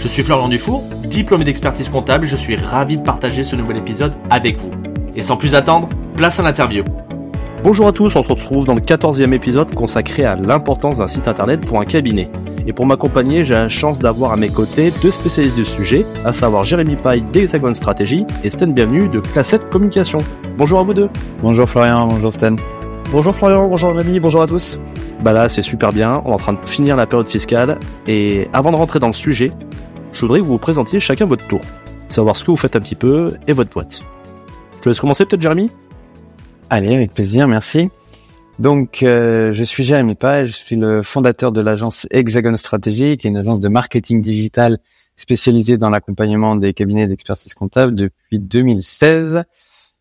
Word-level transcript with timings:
Je 0.00 0.08
suis 0.08 0.22
Florian 0.22 0.48
Dufour, 0.48 0.82
diplômé 1.04 1.44
d'expertise 1.44 1.90
comptable 1.90 2.24
et 2.24 2.28
je 2.28 2.36
suis 2.36 2.56
ravi 2.56 2.96
de 2.96 3.02
partager 3.02 3.42
ce 3.42 3.54
nouvel 3.54 3.76
épisode 3.76 4.14
avec 4.30 4.58
vous. 4.58 4.70
Et 5.14 5.20
sans 5.20 5.36
plus 5.36 5.54
attendre, 5.54 5.90
place 6.16 6.40
à 6.40 6.42
l'interview. 6.42 6.84
Bonjour 7.62 7.86
à 7.86 7.92
tous, 7.92 8.16
on 8.16 8.22
se 8.22 8.28
retrouve 8.28 8.64
dans 8.64 8.74
le 8.74 8.80
14e 8.80 9.34
épisode 9.34 9.74
consacré 9.74 10.24
à 10.24 10.36
l'importance 10.36 10.98
d'un 10.98 11.06
site 11.06 11.28
internet 11.28 11.66
pour 11.66 11.80
un 11.80 11.84
cabinet. 11.84 12.30
Et 12.66 12.72
pour 12.72 12.86
m'accompagner, 12.86 13.44
j'ai 13.44 13.52
la 13.52 13.68
chance 13.68 13.98
d'avoir 13.98 14.32
à 14.32 14.36
mes 14.36 14.48
côtés 14.48 14.90
deux 15.02 15.10
spécialistes 15.10 15.58
du 15.58 15.66
sujet, 15.66 16.06
à 16.24 16.32
savoir 16.32 16.64
Jérémy 16.64 16.96
Paille 16.96 17.22
d'Hexagon 17.30 17.74
Stratégie 17.74 18.24
et 18.42 18.48
Sten 18.48 18.72
Bienvenue 18.72 19.06
de 19.06 19.20
Classette 19.20 19.68
Communication. 19.68 20.18
Bonjour 20.56 20.80
à 20.80 20.82
vous 20.82 20.94
deux. 20.94 21.10
Bonjour 21.42 21.68
Florian, 21.68 22.06
bonjour 22.06 22.32
Sten. 22.32 22.56
Bonjour 23.12 23.36
Florian, 23.36 23.68
bonjour 23.68 23.92
Jérémy, 23.92 24.18
bonjour 24.18 24.40
à 24.40 24.46
tous. 24.46 24.80
Bah 25.22 25.34
là, 25.34 25.50
c'est 25.50 25.60
super 25.60 25.92
bien, 25.92 26.22
on 26.24 26.30
est 26.30 26.34
en 26.34 26.38
train 26.38 26.52
de 26.54 26.66
finir 26.66 26.96
la 26.96 27.06
période 27.06 27.28
fiscale 27.28 27.78
et 28.06 28.48
avant 28.54 28.70
de 28.70 28.76
rentrer 28.76 28.98
dans 28.98 29.08
le 29.08 29.12
sujet, 29.12 29.52
je 30.12 30.20
voudrais 30.20 30.40
que 30.40 30.44
vous 30.44 30.52
vous 30.52 30.58
présentiez 30.58 31.00
chacun 31.00 31.26
votre 31.26 31.46
tour, 31.46 31.60
savoir 32.08 32.36
ce 32.36 32.44
que 32.44 32.50
vous 32.50 32.56
faites 32.56 32.76
un 32.76 32.80
petit 32.80 32.94
peu 32.94 33.36
et 33.46 33.52
votre 33.52 33.70
boîte. 33.70 34.02
Je 34.76 34.80
te 34.82 34.88
laisse 34.88 35.00
commencer 35.00 35.26
peut-être 35.26 35.42
Jérémy 35.42 35.70
Allez, 36.68 36.94
avec 36.94 37.14
plaisir, 37.14 37.48
merci. 37.48 37.90
Donc, 38.58 39.02
euh, 39.02 39.52
je 39.52 39.64
suis 39.64 39.84
Jérémy 39.84 40.14
Page, 40.14 40.48
je 40.48 40.56
suis 40.56 40.76
le 40.76 41.02
fondateur 41.02 41.50
de 41.50 41.60
l'agence 41.60 42.06
Hexagon 42.10 42.56
Stratégie, 42.56 43.16
qui 43.16 43.26
est 43.26 43.30
une 43.30 43.36
agence 43.36 43.60
de 43.60 43.68
marketing 43.68 44.22
digital 44.22 44.78
spécialisée 45.16 45.78
dans 45.78 45.90
l'accompagnement 45.90 46.56
des 46.56 46.72
cabinets 46.72 47.06
d'expertise 47.06 47.54
comptable 47.54 47.94
depuis 47.94 48.38
2016. 48.38 49.44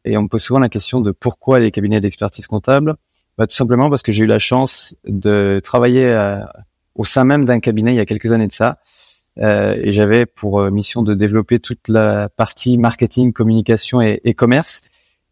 Et 0.05 0.17
on 0.17 0.23
me 0.23 0.27
pose 0.27 0.41
souvent 0.41 0.59
la 0.59 0.69
question 0.69 1.01
de 1.01 1.11
pourquoi 1.11 1.59
les 1.59 1.71
cabinets 1.71 1.99
d'expertise 1.99 2.47
comptable? 2.47 2.95
Bah, 3.37 3.47
tout 3.47 3.55
simplement 3.55 3.89
parce 3.89 4.01
que 4.01 4.11
j'ai 4.11 4.23
eu 4.23 4.27
la 4.27 4.39
chance 4.39 4.95
de 5.05 5.61
travailler 5.63 6.05
euh, 6.05 6.41
au 6.95 7.05
sein 7.05 7.23
même 7.23 7.45
d'un 7.45 7.59
cabinet 7.59 7.93
il 7.93 7.97
y 7.97 8.01
a 8.01 8.05
quelques 8.05 8.31
années 8.31 8.47
de 8.47 8.53
ça. 8.53 8.79
Euh, 9.41 9.75
et 9.81 9.91
j'avais 9.91 10.25
pour 10.25 10.59
euh, 10.59 10.69
mission 10.69 11.01
de 11.01 11.13
développer 11.13 11.59
toute 11.59 11.87
la 11.87 12.29
partie 12.29 12.77
marketing, 12.77 13.31
communication 13.31 14.01
et, 14.01 14.33
commerce. 14.33 14.81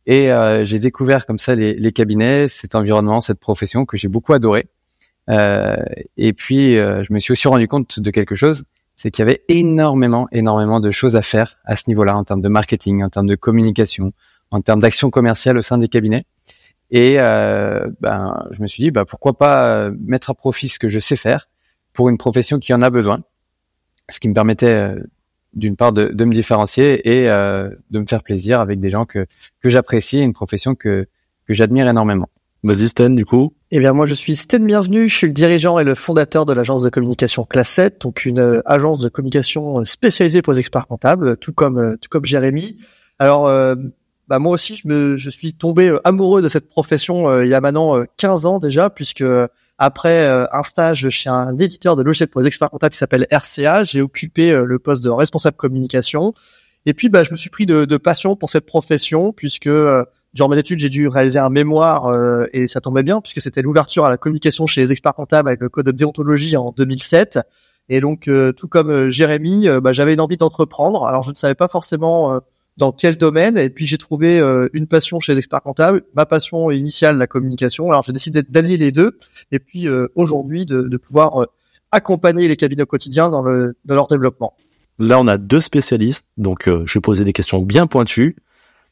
Et 0.05 0.31
euh, 0.31 0.63
j'ai 0.63 0.79
découvert 0.79 1.25
comme 1.25 1.39
ça 1.39 1.55
les, 1.55 1.91
cabinets, 1.91 2.47
cet 2.47 2.75
environnement, 2.75 3.19
cette 3.19 3.39
profession 3.39 3.85
que 3.85 3.97
j'ai 3.97 4.07
beaucoup 4.07 4.33
adoré. 4.33 4.67
Et 5.29 6.31
puis, 6.31 6.75
je 6.75 7.13
me 7.13 7.19
suis 7.19 7.33
aussi 7.33 7.49
rendu 7.49 7.67
compte 7.67 7.99
de 7.99 8.11
quelque 8.11 8.33
chose, 8.33 8.63
c'est 8.95 9.11
qu'il 9.11 9.23
y 9.23 9.27
avait 9.27 9.43
énormément, 9.49 10.27
énormément 10.31 10.79
de 10.79 10.89
choses 10.91 11.17
à 11.17 11.21
faire 11.21 11.59
à 11.65 11.75
ce 11.75 11.83
niveau-là, 11.89 12.15
en 12.15 12.23
termes 12.23 12.41
de 12.41 12.47
marketing, 12.47 13.03
en 13.03 13.09
termes 13.09 13.27
de 13.27 13.35
communication, 13.35 14.13
en 14.51 14.61
termes 14.61 14.79
d'action 14.79 15.09
commerciale 15.09 15.57
au 15.57 15.61
sein 15.61 15.77
des 15.77 15.89
cabinets. 15.89 16.23
Et 16.89 17.19
euh, 17.19 17.89
ben, 17.99 18.47
je 18.51 18.61
me 18.61 18.67
suis 18.67 18.83
dit, 18.83 18.91
bah, 18.91 19.05
pourquoi 19.05 19.37
pas 19.37 19.91
mettre 19.99 20.29
à 20.29 20.33
profit 20.33 20.69
ce 20.69 20.79
que 20.79 20.87
je 20.87 20.99
sais 20.99 21.15
faire 21.15 21.49
pour 21.93 22.09
une 22.09 22.17
profession 22.17 22.59
qui 22.59 22.73
en 22.73 22.81
a 22.81 22.89
besoin, 22.89 23.21
ce 24.09 24.19
qui 24.19 24.29
me 24.29 24.33
permettait 24.33 24.95
d'une 25.53 25.75
part 25.75 25.93
de, 25.93 26.09
de, 26.09 26.25
me 26.25 26.33
différencier 26.33 27.07
et 27.09 27.29
euh, 27.29 27.69
de 27.89 27.99
me 27.99 28.05
faire 28.05 28.23
plaisir 28.23 28.59
avec 28.59 28.79
des 28.79 28.89
gens 28.89 29.05
que 29.05 29.25
que 29.59 29.69
j'apprécie, 29.69 30.21
une 30.21 30.33
profession 30.33 30.75
que 30.75 31.07
que 31.45 31.53
j'admire 31.53 31.87
énormément. 31.87 32.29
Vas-y 32.63 32.87
Sten, 32.87 33.15
du 33.15 33.25
coup. 33.25 33.53
Eh 33.71 33.79
bien 33.79 33.93
moi 33.93 34.05
je 34.05 34.13
suis 34.13 34.35
Sten 34.35 34.65
Bienvenu, 34.65 35.07
je 35.07 35.15
suis 35.15 35.27
le 35.27 35.33
dirigeant 35.33 35.79
et 35.79 35.83
le 35.83 35.95
fondateur 35.95 36.45
de 36.45 36.53
l'agence 36.53 36.81
de 36.83 36.89
communication 36.89 37.45
Classette, 37.45 38.01
donc 38.01 38.25
une 38.25 38.39
euh, 38.39 38.61
agence 38.65 38.99
de 38.99 39.09
communication 39.09 39.83
spécialisée 39.83 40.41
pour 40.41 40.53
les 40.53 40.59
experts 40.59 40.87
comptables, 40.87 41.37
tout 41.37 41.53
comme 41.53 41.77
euh, 41.77 41.97
tout 41.97 42.09
comme 42.09 42.25
Jérémy. 42.25 42.77
Alors 43.19 43.47
euh, 43.47 43.75
bah 44.27 44.39
moi 44.39 44.51
aussi 44.51 44.75
je 44.75 44.87
me 44.87 45.17
je 45.17 45.29
suis 45.29 45.53
tombé 45.53 45.89
euh, 45.89 45.99
amoureux 46.05 46.41
de 46.41 46.49
cette 46.49 46.67
profession 46.67 47.41
il 47.41 47.47
y 47.47 47.53
a 47.53 47.61
maintenant 47.61 48.03
15 48.17 48.45
ans 48.45 48.59
déjà 48.59 48.89
puisque 48.89 49.23
après 49.77 50.25
euh, 50.25 50.45
un 50.51 50.63
stage 50.63 51.09
chez 51.09 51.29
un 51.29 51.57
éditeur 51.57 51.95
de 51.95 52.03
logiciels 52.03 52.29
pour 52.29 52.41
les 52.41 52.47
experts 52.47 52.69
comptables 52.69 52.93
qui 52.93 52.97
s'appelle 52.97 53.27
RCA, 53.31 53.83
j'ai 53.83 54.01
occupé 54.01 54.51
euh, 54.51 54.65
le 54.65 54.79
poste 54.79 55.03
de 55.03 55.09
responsable 55.09 55.55
communication. 55.55 56.33
Et 56.85 56.93
puis, 56.93 57.09
bah, 57.09 57.23
je 57.23 57.31
me 57.31 57.37
suis 57.37 57.49
pris 57.49 57.65
de, 57.65 57.85
de 57.85 57.97
passion 57.97 58.35
pour 58.35 58.49
cette 58.49 58.65
profession 58.65 59.33
puisque 59.33 59.67
euh, 59.67 60.03
durant 60.33 60.49
mes 60.49 60.57
études, 60.57 60.79
j'ai 60.79 60.89
dû 60.89 61.07
réaliser 61.07 61.39
un 61.39 61.49
mémoire 61.49 62.13
et 62.53 62.67
ça 62.67 62.79
tombait 62.79 63.01
bien 63.01 63.21
puisque 63.21 63.41
c'était 63.41 63.63
l'ouverture 63.63 64.05
à 64.05 64.09
la 64.09 64.17
communication 64.17 64.67
chez 64.67 64.81
les 64.81 64.91
experts 64.91 65.15
comptables 65.15 65.49
avec 65.49 65.61
le 65.61 65.69
code 65.69 65.85
de 65.87 65.91
déontologie 65.91 66.55
en 66.57 66.71
2007. 66.71 67.39
Et 67.89 68.01
donc, 68.01 68.29
tout 68.55 68.67
comme 68.67 69.09
Jérémy, 69.09 69.67
bah, 69.81 69.93
j'avais 69.93 70.13
une 70.13 70.21
envie 70.21 70.37
d'entreprendre. 70.37 71.05
Alors, 71.05 71.23
je 71.23 71.31
ne 71.31 71.35
savais 71.35 71.55
pas 71.55 71.67
forcément 71.67 72.39
dans 72.77 72.91
quel 72.91 73.17
domaine. 73.17 73.57
Et 73.57 73.69
puis 73.69 73.85
j'ai 73.85 73.97
trouvé 73.97 74.39
euh, 74.39 74.69
une 74.73 74.87
passion 74.87 75.19
chez 75.19 75.33
les 75.33 75.39
experts 75.39 75.61
comptables, 75.61 76.03
ma 76.15 76.25
passion 76.25 76.71
initiale, 76.71 77.17
la 77.17 77.27
communication. 77.27 77.89
Alors 77.89 78.03
j'ai 78.03 78.13
décidé 78.13 78.43
d'allier 78.43 78.77
les 78.77 78.91
deux. 78.91 79.17
Et 79.51 79.59
puis 79.59 79.87
euh, 79.87 80.07
aujourd'hui 80.15 80.65
de, 80.65 80.97
pouvoir 80.97 81.41
euh, 81.41 81.45
accompagner 81.91 82.47
les 82.47 82.55
cabinets 82.55 82.83
au 82.83 82.87
quotidien 82.87 83.29
dans, 83.29 83.41
le, 83.41 83.75
dans 83.85 83.95
leur 83.95 84.07
développement. 84.07 84.53
Là, 84.99 85.19
on 85.19 85.27
a 85.27 85.37
deux 85.37 85.59
spécialistes, 85.59 86.27
donc 86.37 86.67
je 86.67 86.93
vais 86.97 87.01
poser 87.01 87.23
des 87.23 87.33
questions 87.33 87.61
bien 87.61 87.85
pointues. 87.85 88.35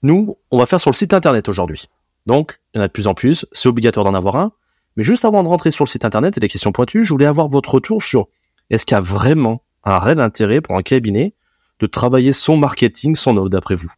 Nous, 0.03 0.37
on 0.51 0.59
va 0.59 0.67
faire 0.67 0.79
sur 0.79 0.91
le 0.91 0.95
site 0.95 1.15
internet 1.15 1.49
aujourd'hui. 1.49 1.87
Donc, 2.27 2.59
il 2.73 2.77
y 2.77 2.79
en 2.79 2.83
a 2.83 2.87
de 2.87 2.91
plus 2.91 3.07
en 3.07 3.15
plus, 3.15 3.47
c'est 3.51 3.67
obligatoire 3.67 4.05
d'en 4.05 4.13
avoir 4.13 4.35
un. 4.35 4.51
Mais 4.97 5.03
juste 5.03 5.25
avant 5.25 5.41
de 5.41 5.47
rentrer 5.47 5.71
sur 5.71 5.83
le 5.83 5.89
site 5.89 6.05
internet 6.05 6.37
et 6.37 6.39
des 6.39 6.47
questions 6.47 6.71
pointues, 6.71 7.03
je 7.03 7.09
voulais 7.09 7.25
avoir 7.25 7.49
votre 7.49 7.73
retour 7.73 8.03
sur 8.03 8.27
est-ce 8.69 8.85
qu'il 8.85 8.93
y 8.93 8.97
a 8.97 9.01
vraiment 9.01 9.63
un 9.83 9.97
réel 9.97 10.19
intérêt 10.19 10.61
pour 10.61 10.75
un 10.75 10.83
cabinet 10.83 11.33
de 11.79 11.87
travailler 11.87 12.33
son 12.33 12.57
marketing, 12.57 13.15
son 13.15 13.37
offre, 13.37 13.49
d'après 13.49 13.75
vous? 13.75 13.91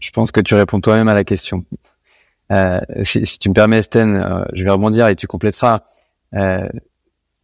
Je 0.00 0.10
pense 0.10 0.32
que 0.32 0.40
tu 0.40 0.54
réponds 0.54 0.80
toi-même 0.80 1.08
à 1.08 1.14
la 1.14 1.24
question. 1.24 1.64
Euh, 2.50 2.80
si, 3.02 3.38
tu 3.38 3.48
me 3.48 3.54
permets, 3.54 3.82
Sten, 3.82 4.16
euh, 4.16 4.44
je 4.52 4.64
vais 4.64 4.70
rebondir 4.70 5.06
et 5.06 5.14
tu 5.14 5.26
complèteras. 5.26 5.82
Euh, 6.34 6.68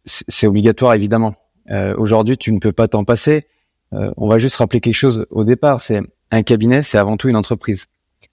c'est 0.05 0.47
obligatoire, 0.47 0.93
évidemment. 0.93 1.35
Euh, 1.69 1.93
aujourd'hui, 1.97 2.37
tu 2.37 2.51
ne 2.51 2.59
peux 2.59 2.71
pas 2.71 2.87
t'en 2.87 3.03
passer. 3.03 3.45
Euh, 3.93 4.11
on 4.17 4.27
va 4.27 4.37
juste 4.37 4.55
rappeler 4.57 4.81
quelque 4.81 4.95
chose 4.95 5.25
au 5.29 5.43
départ. 5.43 5.81
C'est 5.81 6.01
un 6.31 6.43
cabinet, 6.43 6.83
c'est 6.83 6.97
avant 6.97 7.17
tout 7.17 7.29
une 7.29 7.35
entreprise. 7.35 7.85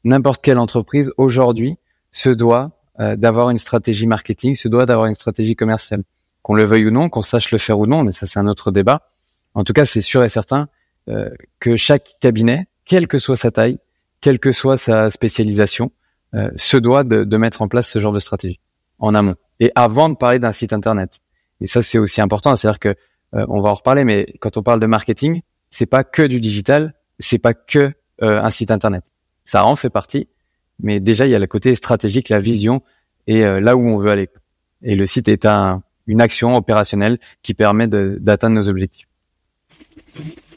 N'importe 0.04 0.42
quelle 0.42 0.58
entreprise 0.58 1.12
aujourd'hui 1.16 1.76
se 2.10 2.30
doit 2.30 2.70
d'avoir 2.96 3.50
une 3.50 3.58
stratégie 3.58 4.06
marketing, 4.06 4.54
se 4.54 4.68
doit 4.68 4.86
d'avoir 4.86 5.06
une 5.06 5.14
stratégie 5.14 5.56
commerciale. 5.56 6.04
Qu'on 6.42 6.54
le 6.54 6.62
veuille 6.62 6.86
ou 6.86 6.90
non, 6.92 7.08
qu'on 7.08 7.22
sache 7.22 7.50
le 7.50 7.58
faire 7.58 7.76
ou 7.80 7.86
non, 7.86 8.04
mais 8.04 8.12
ça 8.12 8.28
c'est 8.28 8.38
un 8.38 8.46
autre 8.46 8.70
débat. 8.70 9.02
En 9.54 9.64
tout 9.64 9.72
cas, 9.72 9.84
c'est 9.84 10.00
sûr 10.00 10.22
et 10.22 10.28
certain 10.28 10.60
euh, 10.62 10.66
que 11.60 11.76
chaque 11.76 12.16
cabinet, 12.20 12.66
quelle 12.84 13.08
que 13.08 13.18
soit 13.18 13.36
sa 13.36 13.50
taille, 13.50 13.78
quelle 14.20 14.38
que 14.38 14.52
soit 14.52 14.78
sa 14.78 15.10
spécialisation, 15.10 15.92
euh, 16.34 16.50
se 16.56 16.76
doit 16.76 17.04
de, 17.04 17.24
de, 17.24 17.36
mettre 17.36 17.62
en 17.62 17.68
place 17.68 17.88
ce 17.88 18.00
genre 18.00 18.12
de 18.12 18.18
stratégie 18.18 18.58
en 18.98 19.14
amont 19.14 19.36
et 19.60 19.70
avant 19.76 20.08
de 20.08 20.16
parler 20.16 20.40
d'un 20.40 20.52
site 20.52 20.72
internet. 20.72 21.20
Et 21.60 21.68
ça, 21.68 21.80
c'est 21.80 21.98
aussi 21.98 22.20
important. 22.20 22.56
C'est-à-dire 22.56 22.80
que 22.80 22.88
euh, 23.34 23.46
on 23.48 23.60
va 23.60 23.68
en 23.68 23.74
reparler, 23.74 24.02
mais 24.04 24.26
quand 24.40 24.56
on 24.56 24.62
parle 24.62 24.80
de 24.80 24.86
marketing, 24.86 25.42
c'est 25.70 25.86
pas 25.86 26.02
que 26.02 26.22
du 26.22 26.40
digital, 26.40 26.94
c'est 27.18 27.38
pas 27.38 27.54
que 27.54 27.92
un 28.20 28.50
site 28.50 28.70
internet. 28.70 29.04
Ça 29.44 29.66
en 29.66 29.74
fait 29.74 29.90
partie, 29.90 30.28
mais 30.78 31.00
déjà 31.00 31.26
il 31.26 31.30
y 31.30 31.34
a 31.34 31.38
le 31.38 31.48
côté 31.48 31.74
stratégique, 31.74 32.28
la 32.28 32.38
vision 32.38 32.80
et 33.26 33.42
là 33.42 33.76
où 33.76 33.80
on 33.80 33.98
veut 33.98 34.10
aller. 34.10 34.30
Et 34.82 34.94
le 34.94 35.04
site 35.04 35.28
est 35.28 35.44
un, 35.44 35.82
une 36.06 36.20
action 36.20 36.54
opérationnelle 36.54 37.18
qui 37.42 37.54
permet 37.54 37.88
d'atteindre 37.88 38.54
nos 38.54 38.68
objectifs. 38.68 39.08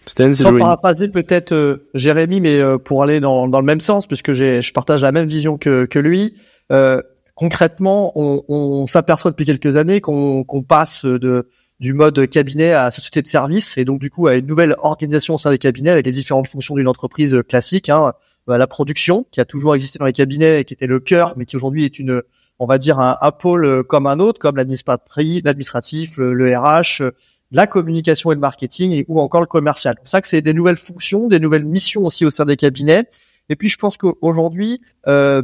Sans 0.08 0.58
paraphraser 0.58 1.10
peut-être 1.10 1.52
euh, 1.52 1.90
Jérémy, 1.94 2.42
mais 2.42 2.60
euh, 2.60 2.78
pour 2.78 3.04
aller 3.04 3.20
dans, 3.20 3.48
dans, 3.48 3.60
le 3.60 3.66
même 3.66 3.82
sens, 3.82 4.08
puisque 4.08 4.34
j'ai, 4.34 4.62
je 4.62 4.74
partage 4.74 5.02
la 5.02 5.12
même 5.12 5.28
vision 5.28 5.58
que, 5.58 5.86
que 5.86 6.00
lui. 6.00 6.36
Euh, 6.72 7.02
concrètement, 7.36 8.14
on, 8.16 8.44
on 8.48 8.88
s'aperçoit 8.88 9.32
depuis 9.32 9.46
quelques 9.46 9.76
années 9.76 10.02
qu'on, 10.02 10.44
qu'on 10.44 10.64
passe 10.64 11.06
de 11.06 11.50
du 11.80 11.94
mode 11.94 12.28
cabinet 12.28 12.74
à 12.74 12.90
société 12.90 13.22
de 13.22 13.28
service 13.28 13.78
et 13.78 13.86
donc 13.86 14.00
du 14.02 14.10
coup 14.10 14.26
à 14.26 14.34
une 14.34 14.48
nouvelle 14.48 14.76
organisation 14.80 15.36
au 15.36 15.38
sein 15.38 15.52
des 15.52 15.60
cabinets 15.60 15.92
avec 15.92 16.08
les 16.08 16.12
différentes 16.12 16.48
fonctions 16.48 16.74
d'une 16.74 16.88
entreprise 16.88 17.38
classique. 17.48 17.90
Hein, 17.90 18.14
la 18.48 18.66
production 18.66 19.28
qui 19.30 19.42
a 19.42 19.46
toujours 19.46 19.76
existé 19.76 20.00
dans 20.00 20.06
les 20.06 20.14
cabinets 20.14 20.62
et 20.62 20.66
qui 20.66 20.74
était 20.74 20.88
le 20.88 21.00
cœur, 21.00 21.36
mais 21.38 21.46
qui 21.46 21.56
aujourd'hui 21.56 21.86
est 21.86 22.00
une, 22.00 22.24
on 22.58 22.66
va 22.66 22.80
dire 22.80 23.00
un, 23.00 23.18
un 23.22 23.32
pôle 23.32 23.84
comme 23.84 24.08
un 24.08 24.20
autre, 24.20 24.40
comme 24.40 24.56
l'administratif, 24.56 26.18
le 26.18 26.58
RH, 26.58 27.04
la 27.52 27.68
communication 27.68 28.32
et 28.32 28.36
le 28.36 28.42
marketing 28.42 28.92
et, 28.92 29.06
ou 29.08 29.20
encore 29.20 29.42
le 29.42 29.48
commercial. 29.48 29.96
C'est 30.04 30.12
ça 30.12 30.22
que 30.22 30.28
c'est 30.28 30.42
des 30.42 30.54
nouvelles 30.54 30.78
fonctions, 30.78 31.28
des 31.28 31.40
nouvelles 31.40 31.66
missions 31.66 32.04
aussi 32.04 32.26
au 32.26 32.32
sein 32.32 32.46
des 32.46 32.58
cabinets. 32.58 33.06
Et 33.50 33.56
puis 33.56 33.70
je 33.70 33.78
pense 33.78 33.98
qu'aujourd'hui, 33.98 34.82
euh, 35.08 35.42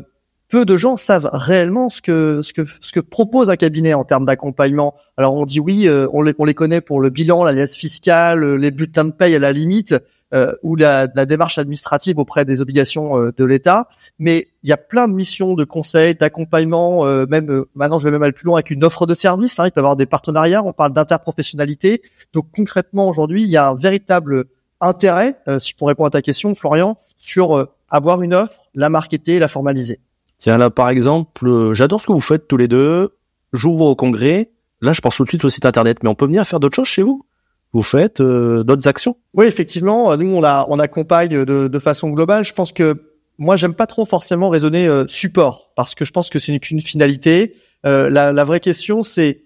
peu 0.49 0.65
de 0.65 0.77
gens 0.77 0.97
savent 0.97 1.29
réellement 1.33 1.89
ce 1.89 2.01
que 2.01 2.41
ce 2.43 2.53
que 2.53 2.63
ce 2.63 2.91
que 2.91 2.99
propose 2.99 3.49
un 3.49 3.55
cabinet 3.55 3.93
en 3.93 4.03
termes 4.03 4.25
d'accompagnement. 4.25 4.93
Alors 5.17 5.33
on 5.33 5.45
dit 5.45 5.59
oui, 5.59 5.87
euh, 5.87 6.07
on 6.13 6.21
les 6.21 6.33
on 6.37 6.45
les 6.45 6.53
connaît 6.53 6.81
pour 6.81 7.01
le 7.01 7.09
bilan, 7.09 7.43
la 7.43 7.53
liasse 7.53 7.75
fiscale, 7.75 8.55
les 8.55 8.71
bulletins 8.71 9.05
de 9.05 9.11
paye 9.11 9.35
à 9.35 9.39
la 9.39 9.51
limite, 9.51 9.95
euh, 10.33 10.55
ou 10.63 10.75
la, 10.75 11.07
la, 11.13 11.27
démarche 11.27 11.59
administrative 11.59 12.17
auprès 12.17 12.43
des 12.43 12.59
obligations 12.59 13.19
euh, 13.19 13.31
de 13.37 13.45
l'État. 13.45 13.87
Mais 14.17 14.47
il 14.63 14.69
y 14.69 14.73
a 14.73 14.77
plein 14.77 15.07
de 15.07 15.13
missions 15.13 15.53
de 15.53 15.63
conseil, 15.63 16.15
d'accompagnement, 16.15 17.05
euh, 17.05 17.27
même 17.29 17.65
maintenant 17.75 17.99
je 17.99 18.05
vais 18.05 18.11
même 18.11 18.23
aller 18.23 18.31
plus 18.31 18.45
loin 18.45 18.55
avec 18.57 18.71
une 18.71 18.83
offre 18.83 19.05
de 19.05 19.13
service. 19.13 19.59
Hein, 19.59 19.67
il 19.67 19.71
peut 19.71 19.79
y 19.79 19.83
avoir 19.83 19.95
des 19.95 20.07
partenariats, 20.07 20.63
on 20.63 20.73
parle 20.73 20.91
d'interprofessionnalité. 20.91 22.01
Donc 22.33 22.47
concrètement 22.55 23.07
aujourd'hui, 23.07 23.43
il 23.43 23.49
y 23.49 23.57
a 23.57 23.67
un 23.67 23.75
véritable 23.75 24.45
intérêt, 24.81 25.37
si 25.59 25.75
pour 25.75 25.87
répondre 25.87 26.07
à 26.07 26.11
ta 26.11 26.21
question, 26.21 26.55
Florian, 26.55 26.97
sur 27.17 27.69
avoir 27.89 28.21
une 28.23 28.33
offre, 28.33 28.61
la 28.73 28.89
marketer, 28.89 29.37
la 29.37 29.47
formaliser. 29.47 29.99
Tiens 30.37 30.57
là 30.57 30.71
par 30.71 30.89
exemple, 30.89 31.73
j'adore 31.73 32.01
ce 32.01 32.07
que 32.07 32.11
vous 32.11 32.19
faites 32.19 32.47
tous 32.47 32.57
les 32.57 32.67
deux. 32.67 33.15
J'ouvre 33.53 33.85
au 33.85 33.95
congrès. 33.95 34.49
Là, 34.81 34.93
je 34.93 34.99
pense 34.99 35.15
tout 35.15 35.23
de 35.23 35.29
suite 35.29 35.45
au 35.45 35.49
site 35.49 35.65
internet, 35.65 35.99
mais 36.01 36.09
on 36.09 36.15
peut 36.15 36.25
venir 36.25 36.45
faire 36.45 36.59
d'autres 36.59 36.75
choses 36.75 36.87
chez 36.87 37.03
vous 37.03 37.23
vous 37.73 37.83
faites 37.83 38.21
euh, 38.21 38.63
d'autres 38.63 38.87
actions? 38.87 39.17
Oui, 39.33 39.47
effectivement. 39.47 40.15
Nous, 40.15 40.27
on, 40.27 40.43
a, 40.43 40.65
on 40.69 40.79
accompagne 40.79 41.43
de, 41.43 41.67
de 41.67 41.79
façon 41.79 42.11
globale. 42.11 42.45
Je 42.45 42.53
pense 42.53 42.71
que 42.71 42.95
moi, 43.39 43.55
j'aime 43.55 43.73
pas 43.73 43.87
trop 43.87 44.05
forcément 44.05 44.49
raisonner 44.49 44.87
euh, 44.87 45.05
support 45.07 45.71
parce 45.75 45.95
que 45.95 46.05
je 46.05 46.11
pense 46.11 46.29
que 46.29 46.39
ce 46.39 46.51
n'est 46.51 46.59
qu'une 46.59 46.81
finalité. 46.81 47.55
Euh, 47.85 48.09
la, 48.09 48.31
la, 48.31 48.43
vraie 48.43 48.59
question, 48.59 49.01
c'est 49.01 49.45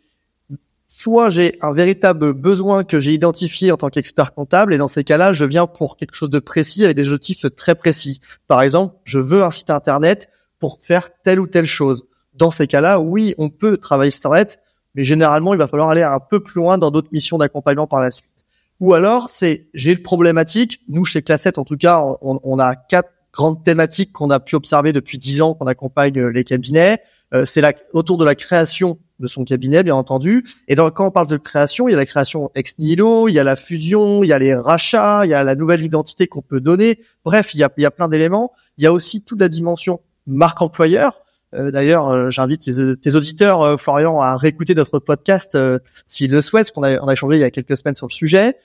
soit 0.87 1.29
j'ai 1.29 1.57
un 1.61 1.71
véritable 1.71 2.33
besoin 2.33 2.83
que 2.83 2.99
j'ai 2.99 3.13
identifié 3.13 3.71
en 3.71 3.77
tant 3.77 3.89
qu'expert 3.89 4.33
comptable 4.33 4.73
et 4.73 4.77
dans 4.77 4.87
ces 4.89 5.03
cas-là, 5.03 5.31
je 5.31 5.45
viens 5.45 5.67
pour 5.67 5.95
quelque 5.95 6.15
chose 6.15 6.29
de 6.29 6.39
précis 6.39 6.83
avec 6.83 6.97
des 6.97 7.07
objectifs 7.07 7.45
très 7.55 7.75
précis. 7.75 8.19
Par 8.47 8.61
exemple, 8.61 8.95
je 9.05 9.19
veux 9.19 9.43
un 9.43 9.51
site 9.51 9.69
internet 9.69 10.29
pour 10.59 10.79
faire 10.81 11.09
telle 11.23 11.39
ou 11.39 11.47
telle 11.47 11.65
chose. 11.65 12.05
Dans 12.33 12.51
ces 12.51 12.67
cas-là, 12.67 12.99
oui, 12.99 13.35
on 13.37 13.49
peut 13.49 13.77
travailler 13.77 14.11
sur 14.11 14.33
internet 14.33 14.59
mais 14.97 15.05
généralement, 15.05 15.53
il 15.53 15.57
va 15.59 15.67
falloir 15.67 15.89
aller 15.89 16.03
un 16.03 16.19
peu 16.19 16.41
plus 16.41 16.59
loin 16.59 16.77
dans 16.77 16.91
d'autres 16.91 17.09
missions 17.13 17.37
d'accompagnement 17.37 17.87
par 17.87 18.01
la 18.01 18.11
suite. 18.11 18.31
Ou 18.79 18.93
alors, 18.93 19.29
c'est 19.29 19.67
j'ai 19.73 19.93
le 19.95 20.01
problématique. 20.01 20.81
Nous, 20.89 21.05
chez 21.05 21.21
Classette, 21.21 21.57
en 21.57 21.63
tout 21.63 21.77
cas, 21.77 22.03
on, 22.21 22.39
on 22.43 22.59
a 22.59 22.75
quatre 22.75 23.11
grandes 23.31 23.63
thématiques 23.63 24.11
qu'on 24.11 24.31
a 24.31 24.39
pu 24.39 24.55
observer 24.55 24.93
depuis 24.93 25.19
dix 25.19 25.41
ans 25.41 25.53
qu'on 25.53 25.67
accompagne 25.67 26.17
euh, 26.17 26.29
les 26.29 26.43
cabinets. 26.43 26.99
Euh, 27.33 27.45
c'est 27.45 27.61
la, 27.61 27.73
autour 27.93 28.17
de 28.17 28.25
la 28.25 28.35
création 28.35 28.97
de 29.19 29.27
son 29.27 29.43
cabinet, 29.43 29.83
bien 29.83 29.95
entendu. 29.95 30.43
Et 30.67 30.75
dans, 30.75 30.89
quand 30.89 31.07
on 31.07 31.11
parle 31.11 31.27
de 31.27 31.37
création, 31.37 31.87
il 31.87 31.91
y 31.91 31.93
a 31.93 31.97
la 31.97 32.05
création 32.05 32.49
ex 32.55 32.77
nihilo, 32.79 33.27
il 33.27 33.33
y 33.33 33.39
a 33.39 33.43
la 33.43 33.55
fusion, 33.55 34.23
il 34.23 34.27
y 34.27 34.33
a 34.33 34.39
les 34.39 34.55
rachats, 34.55 35.25
il 35.25 35.29
y 35.29 35.33
a 35.33 35.43
la 35.43 35.55
nouvelle 35.55 35.83
identité 35.83 36.27
qu'on 36.27 36.41
peut 36.41 36.61
donner. 36.61 36.99
Bref, 37.23 37.53
il 37.53 37.59
y 37.59 37.63
a, 37.63 37.69
il 37.77 37.83
y 37.83 37.85
a 37.85 37.91
plein 37.91 38.07
d'éléments. 38.07 38.51
Il 38.77 38.83
y 38.83 38.87
a 38.87 38.93
aussi 38.93 39.23
toute 39.23 39.39
la 39.39 39.49
dimension 39.49 40.01
marque 40.25 40.61
employeur. 40.61 41.21
Euh, 41.53 41.71
d'ailleurs, 41.71 42.09
euh, 42.09 42.29
j'invite 42.29 42.61
tes, 43.01 43.15
auditeurs, 43.15 43.61
euh, 43.61 43.77
Florian, 43.77 44.21
à 44.21 44.35
réécouter 44.37 44.75
notre 44.75 44.99
podcast 44.99 45.57
s'ils 46.05 46.31
le 46.31 46.41
souhaitent, 46.41 46.67
parce 46.67 46.71
qu'on 46.71 46.83
a, 46.83 47.09
a 47.09 47.11
échangé 47.11 47.37
il 47.37 47.39
y 47.39 47.43
a 47.43 47.51
quelques 47.51 47.77
semaines 47.77 47.95
sur 47.95 48.07
le 48.07 48.13
sujet. 48.13 48.57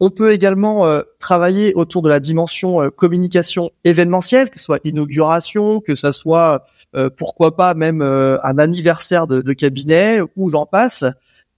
On 0.00 0.08
peut 0.08 0.32
également 0.32 0.86
travailler 1.18 1.74
autour 1.74 2.00
de 2.00 2.08
la 2.08 2.18
dimension 2.18 2.88
communication 2.88 3.70
événementielle, 3.84 4.48
que 4.48 4.58
ce 4.58 4.64
soit 4.64 4.80
inauguration, 4.84 5.82
que 5.82 5.94
ce 5.94 6.12
soit 6.12 6.64
pourquoi 7.18 7.56
pas 7.56 7.74
même 7.74 8.00
un 8.00 8.58
anniversaire 8.58 9.26
de, 9.26 9.42
de 9.42 9.52
cabinet, 9.52 10.20
ou 10.34 10.48
j'en 10.48 10.64
passe. 10.64 11.04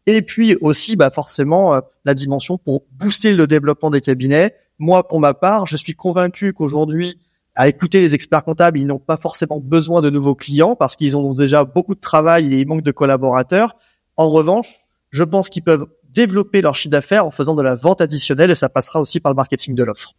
Et 0.06 0.22
puis 0.22 0.56
aussi, 0.60 0.96
bah 0.96 1.10
forcément, 1.10 1.80
la 2.04 2.14
dimension 2.14 2.58
pour 2.58 2.82
booster 2.90 3.34
le 3.34 3.46
développement 3.46 3.90
des 3.90 4.00
cabinets. 4.00 4.52
Moi, 4.80 5.06
pour 5.06 5.20
ma 5.20 5.32
part, 5.32 5.66
je 5.66 5.76
suis 5.76 5.94
convaincu 5.94 6.52
qu'aujourd'hui, 6.52 7.20
à 7.58 7.66
écouter 7.66 8.00
les 8.00 8.14
experts 8.14 8.44
comptables, 8.44 8.78
ils 8.78 8.86
n'ont 8.86 9.00
pas 9.00 9.16
forcément 9.16 9.58
besoin 9.58 10.00
de 10.00 10.10
nouveaux 10.10 10.36
clients 10.36 10.76
parce 10.76 10.94
qu'ils 10.94 11.16
ont 11.16 11.34
déjà 11.34 11.64
beaucoup 11.64 11.96
de 11.96 12.00
travail 12.00 12.54
et 12.54 12.60
ils 12.60 12.68
manquent 12.68 12.84
de 12.84 12.92
collaborateurs. 12.92 13.74
En 14.16 14.30
revanche, 14.30 14.86
je 15.10 15.24
pense 15.24 15.50
qu'ils 15.50 15.64
peuvent 15.64 15.86
développer 16.08 16.62
leur 16.62 16.76
chiffre 16.76 16.92
d'affaires 16.92 17.26
en 17.26 17.32
faisant 17.32 17.56
de 17.56 17.62
la 17.62 17.74
vente 17.74 18.00
additionnelle 18.00 18.52
et 18.52 18.54
ça 18.54 18.68
passera 18.68 19.00
aussi 19.00 19.18
par 19.18 19.32
le 19.32 19.36
marketing 19.36 19.74
de 19.74 19.82
l'offre. 19.82 20.12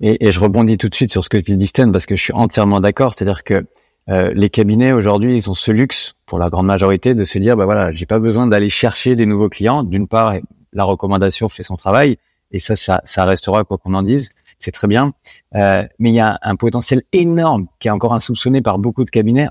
Et, 0.00 0.32
je 0.32 0.40
rebondis 0.40 0.78
tout 0.78 0.88
de 0.88 0.94
suite 0.96 1.12
sur 1.12 1.22
ce 1.22 1.28
que 1.28 1.36
tu 1.36 1.54
dis, 1.54 1.68
Sten, 1.68 1.92
parce 1.92 2.06
que 2.06 2.16
je 2.16 2.22
suis 2.22 2.32
entièrement 2.32 2.80
d'accord. 2.80 3.14
C'est-à-dire 3.14 3.44
que 3.44 3.64
euh, 4.08 4.32
les 4.34 4.50
cabinets 4.50 4.90
aujourd'hui, 4.90 5.36
ils 5.36 5.48
ont 5.48 5.54
ce 5.54 5.70
luxe, 5.70 6.14
pour 6.26 6.40
la 6.40 6.50
grande 6.50 6.66
majorité, 6.66 7.14
de 7.14 7.22
se 7.22 7.38
dire, 7.38 7.56
bah 7.56 7.66
voilà, 7.66 7.92
j'ai 7.92 8.06
pas 8.06 8.18
besoin 8.18 8.48
d'aller 8.48 8.68
chercher 8.68 9.14
des 9.14 9.26
nouveaux 9.26 9.48
clients. 9.48 9.84
D'une 9.84 10.08
part, 10.08 10.34
la 10.72 10.82
recommandation 10.82 11.48
fait 11.48 11.62
son 11.62 11.76
travail, 11.76 12.16
et 12.50 12.58
ça, 12.58 12.74
ça, 12.74 13.00
ça 13.04 13.24
restera 13.26 13.62
quoi 13.62 13.78
qu'on 13.78 13.94
en 13.94 14.02
dise 14.02 14.30
c'est 14.60 14.70
très 14.70 14.86
bien. 14.86 15.12
Euh, 15.56 15.84
mais 15.98 16.10
il 16.10 16.14
y 16.14 16.20
a 16.20 16.38
un 16.42 16.54
potentiel 16.54 17.02
énorme 17.12 17.66
qui 17.80 17.88
est 17.88 17.90
encore 17.90 18.14
insoupçonné 18.14 18.62
par 18.62 18.78
beaucoup 18.78 19.04
de 19.04 19.10
cabinets 19.10 19.48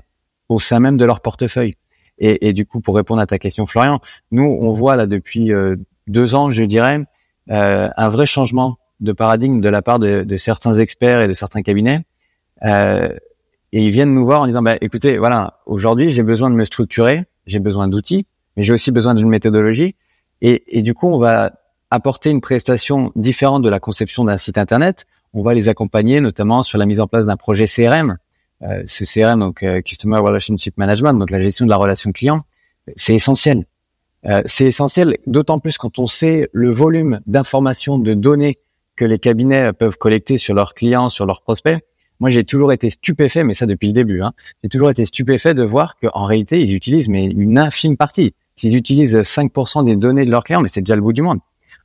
au 0.48 0.58
sein 0.58 0.80
même 0.80 0.96
de 0.96 1.04
leur 1.04 1.20
portefeuille. 1.20 1.74
Et, 2.22 2.52
du 2.52 2.66
coup, 2.66 2.80
pour 2.82 2.96
répondre 2.96 3.22
à 3.22 3.26
ta 3.26 3.38
question, 3.38 3.64
Florian, 3.64 3.98
nous, 4.30 4.44
on 4.44 4.72
voit 4.72 4.94
là 4.94 5.06
depuis 5.06 5.54
euh, 5.54 5.76
deux 6.06 6.34
ans, 6.34 6.50
je 6.50 6.64
dirais, 6.64 6.98
euh, 7.50 7.88
un 7.96 8.08
vrai 8.10 8.26
changement 8.26 8.76
de 9.00 9.12
paradigme 9.12 9.62
de 9.62 9.68
la 9.70 9.80
part 9.80 9.98
de, 9.98 10.22
de 10.22 10.36
certains 10.36 10.74
experts 10.74 11.22
et 11.22 11.28
de 11.28 11.32
certains 11.32 11.62
cabinets. 11.62 12.04
Euh, 12.62 13.08
et 13.72 13.84
ils 13.84 13.90
viennent 13.90 14.12
nous 14.12 14.26
voir 14.26 14.42
en 14.42 14.46
disant, 14.46 14.60
bah, 14.60 14.76
écoutez, 14.82 15.16
voilà, 15.16 15.60
aujourd'hui, 15.64 16.10
j'ai 16.10 16.22
besoin 16.22 16.50
de 16.50 16.56
me 16.56 16.64
structurer, 16.64 17.24
j'ai 17.46 17.58
besoin 17.58 17.88
d'outils, 17.88 18.26
mais 18.54 18.64
j'ai 18.64 18.74
aussi 18.74 18.90
besoin 18.90 19.14
d'une 19.14 19.28
méthodologie. 19.28 19.96
Et, 20.42 20.82
du 20.82 20.92
coup, 20.92 21.08
on 21.08 21.18
va 21.18 21.52
apporter 21.90 22.30
une 22.30 22.40
prestation 22.40 23.12
différente 23.16 23.62
de 23.62 23.68
la 23.68 23.80
conception 23.80 24.24
d'un 24.24 24.38
site 24.38 24.58
internet. 24.58 25.06
On 25.32 25.42
va 25.42 25.54
les 25.54 25.68
accompagner 25.68 26.20
notamment 26.20 26.62
sur 26.62 26.78
la 26.78 26.86
mise 26.86 27.00
en 27.00 27.06
place 27.06 27.26
d'un 27.26 27.36
projet 27.36 27.66
CRM. 27.66 28.16
Euh, 28.62 28.82
ce 28.86 29.04
CRM, 29.04 29.40
donc 29.40 29.62
euh, 29.62 29.80
Customer 29.80 30.18
Relationship 30.18 30.76
Management, 30.76 31.14
donc 31.14 31.30
la 31.30 31.40
gestion 31.40 31.64
de 31.64 31.70
la 31.70 31.76
relation 31.76 32.12
client, 32.12 32.42
c'est 32.94 33.14
essentiel. 33.14 33.64
Euh, 34.26 34.42
c'est 34.44 34.66
essentiel, 34.66 35.16
d'autant 35.26 35.58
plus 35.58 35.78
quand 35.78 35.98
on 35.98 36.06
sait 36.06 36.48
le 36.52 36.70
volume 36.70 37.20
d'informations, 37.26 37.98
de 37.98 38.12
données 38.12 38.58
que 38.96 39.06
les 39.06 39.18
cabinets 39.18 39.72
peuvent 39.72 39.96
collecter 39.96 40.36
sur 40.36 40.54
leurs 40.54 40.74
clients, 40.74 41.08
sur 41.08 41.24
leurs 41.24 41.40
prospects. 41.40 41.78
Moi, 42.18 42.28
j'ai 42.28 42.44
toujours 42.44 42.70
été 42.70 42.90
stupéfait, 42.90 43.44
mais 43.44 43.54
ça 43.54 43.64
depuis 43.64 43.86
le 43.86 43.94
début. 43.94 44.20
Hein, 44.20 44.32
j'ai 44.62 44.68
toujours 44.68 44.90
été 44.90 45.06
stupéfait 45.06 45.54
de 45.54 45.62
voir 45.62 45.96
qu'en 45.96 46.24
réalité, 46.24 46.60
ils 46.60 46.74
utilisent 46.74 47.08
mais 47.08 47.24
une 47.24 47.58
infime 47.58 47.96
partie. 47.96 48.34
S'ils 48.56 48.76
utilisent 48.76 49.16
5% 49.16 49.86
des 49.86 49.96
données 49.96 50.26
de 50.26 50.30
leurs 50.30 50.44
clients, 50.44 50.60
mais 50.60 50.68
c'est 50.68 50.82
déjà 50.82 50.96
le 50.96 51.00
bout 51.00 51.14
du 51.14 51.22
monde. 51.22 51.38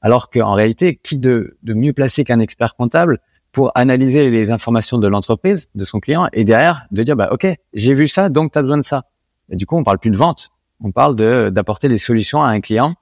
Alors 0.05 0.29
qu'en 0.29 0.53
réalité, 0.53 0.99
qui 1.01 1.17
de, 1.17 1.57
mieux 1.63 1.91
placé 1.91 2.23
qu'un 2.23 2.39
expert 2.39 2.75
comptable 2.75 3.17
pour 3.51 3.71
analyser 3.73 4.29
les 4.29 4.51
informations 4.51 4.99
de 4.99 5.07
l'entreprise, 5.07 5.67
de 5.73 5.83
son 5.83 5.99
client, 5.99 6.27
et 6.31 6.43
derrière 6.43 6.85
de 6.91 7.01
dire 7.01 7.15
bah 7.15 7.29
ok, 7.31 7.47
j'ai 7.73 7.95
vu 7.95 8.07
ça, 8.07 8.29
donc 8.29 8.51
tu 8.51 8.59
as 8.59 8.61
besoin 8.61 8.77
de 8.77 8.83
ça. 8.83 9.05
Et 9.49 9.55
du 9.55 9.65
coup, 9.65 9.75
on 9.75 9.83
parle 9.83 9.97
plus 9.97 10.11
de 10.11 10.15
vente, 10.15 10.51
on 10.79 10.91
parle 10.91 11.15
de 11.15 11.49
d'apporter 11.49 11.89
des 11.89 11.97
solutions 11.97 12.43
à 12.43 12.49
un 12.49 12.61
client 12.61 12.93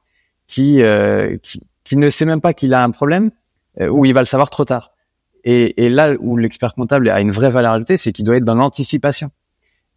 qui, 0.47 0.81
euh, 0.81 1.35
qui, 1.83 1.97
ne 1.97 2.07
sait 2.07 2.23
même 2.23 2.39
pas 2.39 2.53
qu'il 2.53 2.73
a 2.73 2.81
un 2.81 2.91
problème 2.91 3.31
euh, 3.81 3.89
ou 3.89 4.05
il 4.05 4.13
va 4.13 4.21
le 4.21 4.25
savoir 4.25 4.49
trop 4.49 4.63
tard. 4.63 4.93
Et, 5.43 5.89
là 5.89 6.13
où 6.21 6.37
l'expert 6.37 6.73
comptable 6.73 7.09
a 7.09 7.19
une 7.19 7.31
vraie 7.31 7.49
valeur 7.49 7.73
ajoutée, 7.73 7.97
c'est 7.97 8.13
qu'il 8.13 8.23
doit 8.23 8.37
être 8.37 8.45
dans 8.45 8.55
l'anticipation 8.55 9.29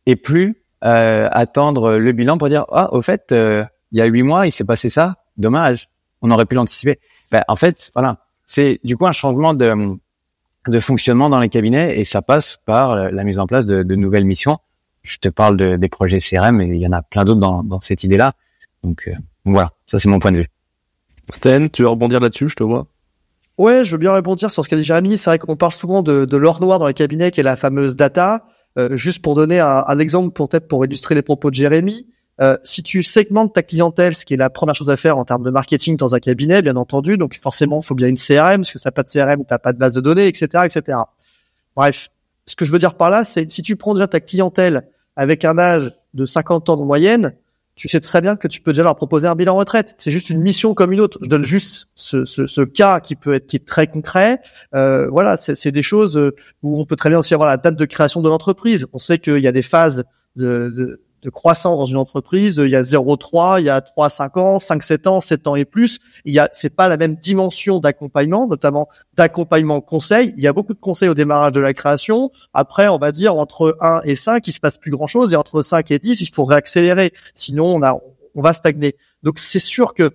et 0.06 0.16
plus 0.16 0.60
euh, 0.82 1.28
attendre 1.30 1.98
le 1.98 2.10
bilan 2.10 2.36
pour 2.36 2.48
dire 2.48 2.64
ah 2.72 2.92
au 2.92 3.00
fait 3.00 3.26
il 3.30 3.68
y 3.98 4.00
a 4.00 4.06
huit 4.06 4.24
mois 4.24 4.48
il 4.48 4.50
s'est 4.50 4.64
passé 4.64 4.88
ça, 4.88 5.22
dommage 5.36 5.88
on 6.26 6.30
aurait 6.30 6.46
pu 6.46 6.54
l'anticiper. 6.54 6.98
Ben, 7.30 7.42
en 7.48 7.56
fait, 7.56 7.90
voilà, 7.94 8.18
c'est 8.44 8.80
du 8.84 8.96
coup 8.96 9.06
un 9.06 9.12
changement 9.12 9.54
de, 9.54 9.96
de 10.68 10.80
fonctionnement 10.80 11.28
dans 11.28 11.38
les 11.38 11.48
cabinets 11.48 11.98
et 11.98 12.04
ça 12.04 12.22
passe 12.22 12.58
par 12.64 13.10
la 13.10 13.24
mise 13.24 13.38
en 13.38 13.46
place 13.46 13.66
de, 13.66 13.82
de 13.82 13.94
nouvelles 13.94 14.24
missions. 14.24 14.58
Je 15.02 15.18
te 15.18 15.28
parle 15.28 15.56
de, 15.56 15.76
des 15.76 15.88
projets 15.88 16.18
CRM 16.18 16.60
et 16.60 16.66
il 16.66 16.80
y 16.80 16.86
en 16.86 16.92
a 16.92 17.02
plein 17.02 17.24
d'autres 17.24 17.40
dans, 17.40 17.62
dans 17.62 17.80
cette 17.80 18.02
idée-là. 18.04 18.32
Donc, 18.82 19.08
euh, 19.08 19.14
voilà, 19.44 19.70
ça 19.86 19.98
c'est 19.98 20.08
mon 20.08 20.18
point 20.18 20.32
de 20.32 20.38
vue. 20.38 20.48
Stan, 21.30 21.68
tu 21.68 21.82
veux 21.82 21.88
rebondir 21.88 22.20
là-dessus, 22.20 22.48
je 22.48 22.56
te 22.56 22.64
vois? 22.64 22.86
Ouais, 23.58 23.84
je 23.84 23.92
veux 23.92 23.98
bien 23.98 24.12
rebondir 24.12 24.50
sur 24.50 24.64
ce 24.64 24.68
qu'a 24.68 24.76
dit 24.76 24.84
Jérémy. 24.84 25.16
C'est 25.16 25.30
vrai 25.30 25.38
qu'on 25.38 25.56
parle 25.56 25.72
souvent 25.72 26.02
de, 26.02 26.24
de 26.24 26.36
l'or 26.36 26.60
noir 26.60 26.78
dans 26.78 26.86
les 26.86 26.94
cabinets, 26.94 27.30
qui 27.30 27.40
est 27.40 27.44
la 27.44 27.56
fameuse 27.56 27.96
data. 27.96 28.44
Euh, 28.78 28.96
juste 28.96 29.22
pour 29.22 29.34
donner 29.34 29.58
un, 29.58 29.84
un 29.86 29.98
exemple, 29.98 30.30
peut-être 30.30 30.68
pour 30.68 30.84
illustrer 30.84 31.14
les 31.14 31.22
propos 31.22 31.50
de 31.50 31.54
Jérémy, 31.54 32.06
euh, 32.40 32.56
si 32.64 32.82
tu 32.82 33.02
segmentes 33.02 33.54
ta 33.54 33.62
clientèle, 33.62 34.14
ce 34.14 34.24
qui 34.24 34.34
est 34.34 34.36
la 34.36 34.50
première 34.50 34.74
chose 34.74 34.90
à 34.90 34.96
faire 34.96 35.16
en 35.16 35.24
termes 35.24 35.42
de 35.42 35.50
marketing 35.50 35.96
dans 35.96 36.14
un 36.14 36.18
cabinet, 36.18 36.60
bien 36.62 36.76
entendu, 36.76 37.16
donc 37.16 37.34
forcément, 37.36 37.80
il 37.82 37.86
faut 37.86 37.94
bien 37.94 38.08
une 38.08 38.16
CRM, 38.16 38.60
parce 38.60 38.72
que 38.72 38.78
ça 38.78 38.92
pas 38.92 39.02
de 39.02 39.08
CRM, 39.08 39.44
t'as 39.44 39.58
pas 39.58 39.72
de 39.72 39.78
base 39.78 39.94
de 39.94 40.00
données, 40.00 40.28
etc., 40.28 40.64
etc. 40.64 40.98
Bref, 41.74 42.08
ce 42.46 42.54
que 42.54 42.64
je 42.64 42.72
veux 42.72 42.78
dire 42.78 42.94
par 42.94 43.10
là, 43.10 43.24
c'est 43.24 43.50
si 43.50 43.62
tu 43.62 43.76
prends 43.76 43.94
déjà 43.94 44.06
ta 44.06 44.20
clientèle 44.20 44.88
avec 45.16 45.44
un 45.44 45.58
âge 45.58 45.94
de 46.14 46.26
50 46.26 46.68
ans 46.68 46.76
de 46.76 46.82
moyenne, 46.82 47.34
tu 47.74 47.88
sais 47.88 48.00
très 48.00 48.22
bien 48.22 48.36
que 48.36 48.48
tu 48.48 48.62
peux 48.62 48.72
déjà 48.72 48.82
leur 48.82 48.96
proposer 48.96 49.28
un 49.28 49.34
bilan 49.34 49.54
retraite. 49.54 49.94
C'est 49.98 50.10
juste 50.10 50.30
une 50.30 50.40
mission 50.40 50.72
comme 50.72 50.92
une 50.92 51.00
autre. 51.00 51.18
Je 51.22 51.28
donne 51.28 51.42
juste 51.42 51.88
ce, 51.94 52.24
ce, 52.24 52.46
ce 52.46 52.62
cas 52.62 53.00
qui 53.00 53.16
peut 53.16 53.34
être 53.34 53.46
qui 53.46 53.56
est 53.56 53.66
très 53.66 53.86
concret. 53.86 54.40
Euh, 54.74 55.08
voilà, 55.10 55.36
c'est 55.36 55.72
des 55.72 55.82
choses 55.82 56.16
où 56.62 56.80
on 56.80 56.86
peut 56.86 56.96
très 56.96 57.10
bien 57.10 57.18
aussi 57.18 57.34
avoir 57.34 57.48
la 57.48 57.58
date 57.58 57.76
de 57.76 57.84
création 57.84 58.22
de 58.22 58.30
l'entreprise. 58.30 58.86
On 58.94 58.98
sait 58.98 59.18
qu'il 59.18 59.40
y 59.40 59.46
a 59.46 59.52
des 59.52 59.60
phases 59.60 60.04
de, 60.36 60.72
de 60.74 61.02
de 61.26 61.30
croissance 61.30 61.76
dans 61.76 61.86
une 61.86 61.96
entreprise, 61.96 62.62
il 62.64 62.70
y 62.70 62.76
a 62.76 62.82
0,3, 62.82 63.60
il 63.60 63.64
y 63.64 63.68
a 63.68 63.80
3, 63.80 64.08
5 64.08 64.36
ans, 64.36 64.58
5, 64.60 64.80
7 64.80 65.06
ans, 65.08 65.20
7 65.20 65.48
ans 65.48 65.56
et 65.56 65.64
plus. 65.64 65.98
Il 66.24 66.32
y 66.32 66.38
a, 66.38 66.48
c'est 66.52 66.70
pas 66.70 66.86
la 66.86 66.96
même 66.96 67.16
dimension 67.16 67.80
d'accompagnement, 67.80 68.46
notamment 68.46 68.88
d'accompagnement 69.16 69.80
conseil. 69.80 70.32
Il 70.36 70.44
y 70.44 70.46
a 70.46 70.52
beaucoup 70.52 70.72
de 70.72 70.78
conseils 70.78 71.08
au 71.08 71.14
démarrage 71.14 71.50
de 71.50 71.60
la 71.60 71.74
création. 71.74 72.30
Après, 72.54 72.86
on 72.86 72.98
va 72.98 73.10
dire 73.10 73.34
entre 73.34 73.76
1 73.80 74.02
et 74.04 74.14
5, 74.14 74.46
il 74.46 74.52
se 74.52 74.60
passe 74.60 74.78
plus 74.78 74.92
grand 74.92 75.08
chose 75.08 75.32
et 75.32 75.36
entre 75.36 75.62
5 75.62 75.90
et 75.90 75.98
10, 75.98 76.20
il 76.20 76.28
faut 76.28 76.44
réaccélérer. 76.44 77.12
Sinon, 77.34 77.74
on 77.74 77.82
a, 77.82 77.98
on 78.36 78.40
va 78.40 78.52
stagner. 78.52 78.94
Donc, 79.24 79.40
c'est 79.40 79.58
sûr 79.58 79.92
que 79.94 80.12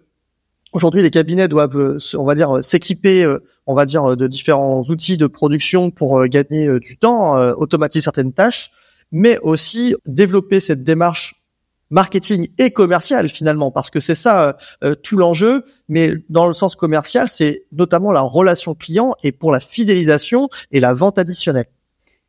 Aujourd'hui, 0.73 1.01
les 1.01 1.11
cabinets 1.11 1.49
doivent, 1.49 1.97
on 2.17 2.23
va 2.23 2.33
dire, 2.33 2.63
s'équiper, 2.63 3.29
on 3.67 3.75
va 3.75 3.83
dire, 3.83 4.15
de 4.15 4.25
différents 4.25 4.83
outils 4.83 5.17
de 5.17 5.27
production 5.27 5.91
pour 5.91 6.25
gagner 6.27 6.79
du 6.79 6.95
temps, 6.95 7.35
automatiser 7.55 8.01
certaines 8.01 8.31
tâches 8.31 8.71
mais 9.11 9.37
aussi 9.39 9.95
développer 10.05 10.59
cette 10.59 10.83
démarche 10.83 11.41
marketing 11.89 12.47
et 12.57 12.71
commercial 12.71 13.27
finalement 13.27 13.69
parce 13.69 13.89
que 13.89 13.99
c'est 13.99 14.15
ça 14.15 14.47
euh, 14.47 14.53
euh, 14.83 14.95
tout 14.95 15.17
l'enjeu 15.17 15.65
mais 15.89 16.13
dans 16.29 16.47
le 16.47 16.53
sens 16.53 16.75
commercial 16.75 17.27
c'est 17.29 17.65
notamment 17.71 18.11
la 18.11 18.21
relation 18.21 18.73
client 18.73 19.13
et 19.23 19.31
pour 19.31 19.51
la 19.51 19.59
fidélisation 19.59 20.49
et 20.71 20.79
la 20.79 20.93
vente 20.93 21.19
additionnelle. 21.19 21.67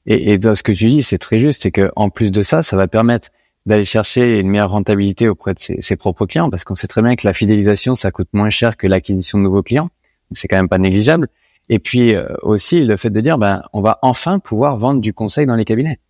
Et, 0.05 0.33
et 0.33 0.39
dans 0.39 0.55
ce 0.55 0.65
que 0.65 0.73
tu 0.73 0.89
dis 0.91 1.03
c'est 1.03 1.19
très 1.19 1.39
juste 1.39 1.62
c'est 1.62 1.71
que 1.71 1.91
en 1.97 2.11
plus 2.11 2.33
de 2.33 2.43
ça 2.43 2.62
ça 2.62 2.77
va 2.77 2.89
permettre 2.89 3.31
d'aller 3.65 3.85
chercher 3.85 4.41
une 4.41 4.49
meilleure 4.49 4.73
rentabilité 4.73 5.29
auprès 5.29 5.55
de 5.55 5.61
ses, 5.61 5.81
ses 5.81 5.97
propres 5.97 6.27
clients 6.27 6.51
parce 6.51 6.65
qu'on 6.65 6.75
sait 6.75 6.89
très 6.89 7.03
bien 7.03 7.15
que 7.15 7.27
la 7.27 7.33
fidélisation 7.33 7.95
ça 7.95 8.11
coûte 8.11 8.29
moins 8.33 8.51
cher 8.51 8.77
que 8.77 8.89
l'acquisition 8.89 9.39
de 9.39 9.45
nouveaux 9.45 9.62
clients. 9.62 9.91
C'est 10.33 10.49
quand 10.49 10.57
même 10.57 10.69
pas 10.69 10.79
négligeable. 10.79 11.29
Et 11.69 11.79
puis 11.79 12.15
euh, 12.15 12.27
aussi 12.43 12.85
le 12.85 12.97
fait 12.97 13.11
de 13.11 13.21
dire 13.21 13.39
ben 13.39 13.62
on 13.73 13.81
va 13.81 14.01
enfin 14.03 14.41
pouvoir 14.41 14.77
vendre 14.77 15.01
du 15.01 15.12
conseil 15.12 15.47
dans 15.47 15.55
les 15.55 15.65
cabinets 15.65 16.01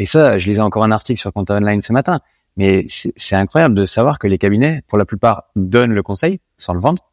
et 0.00 0.06
ça, 0.06 0.38
je 0.38 0.48
lisais 0.48 0.62
encore 0.62 0.82
un 0.82 0.92
article 0.92 1.20
sur 1.20 1.30
Compte 1.30 1.50
Online 1.50 1.82
ce 1.82 1.92
matin. 1.92 2.20
Mais 2.56 2.86
c'est 2.88 3.36
incroyable 3.36 3.74
de 3.74 3.84
savoir 3.84 4.18
que 4.18 4.26
les 4.26 4.38
cabinets, 4.38 4.80
pour 4.88 4.96
la 4.96 5.04
plupart, 5.04 5.44
donnent 5.56 5.92
le 5.92 6.02
conseil 6.02 6.40
sans 6.56 6.72
le 6.72 6.80
vendre. 6.80 7.04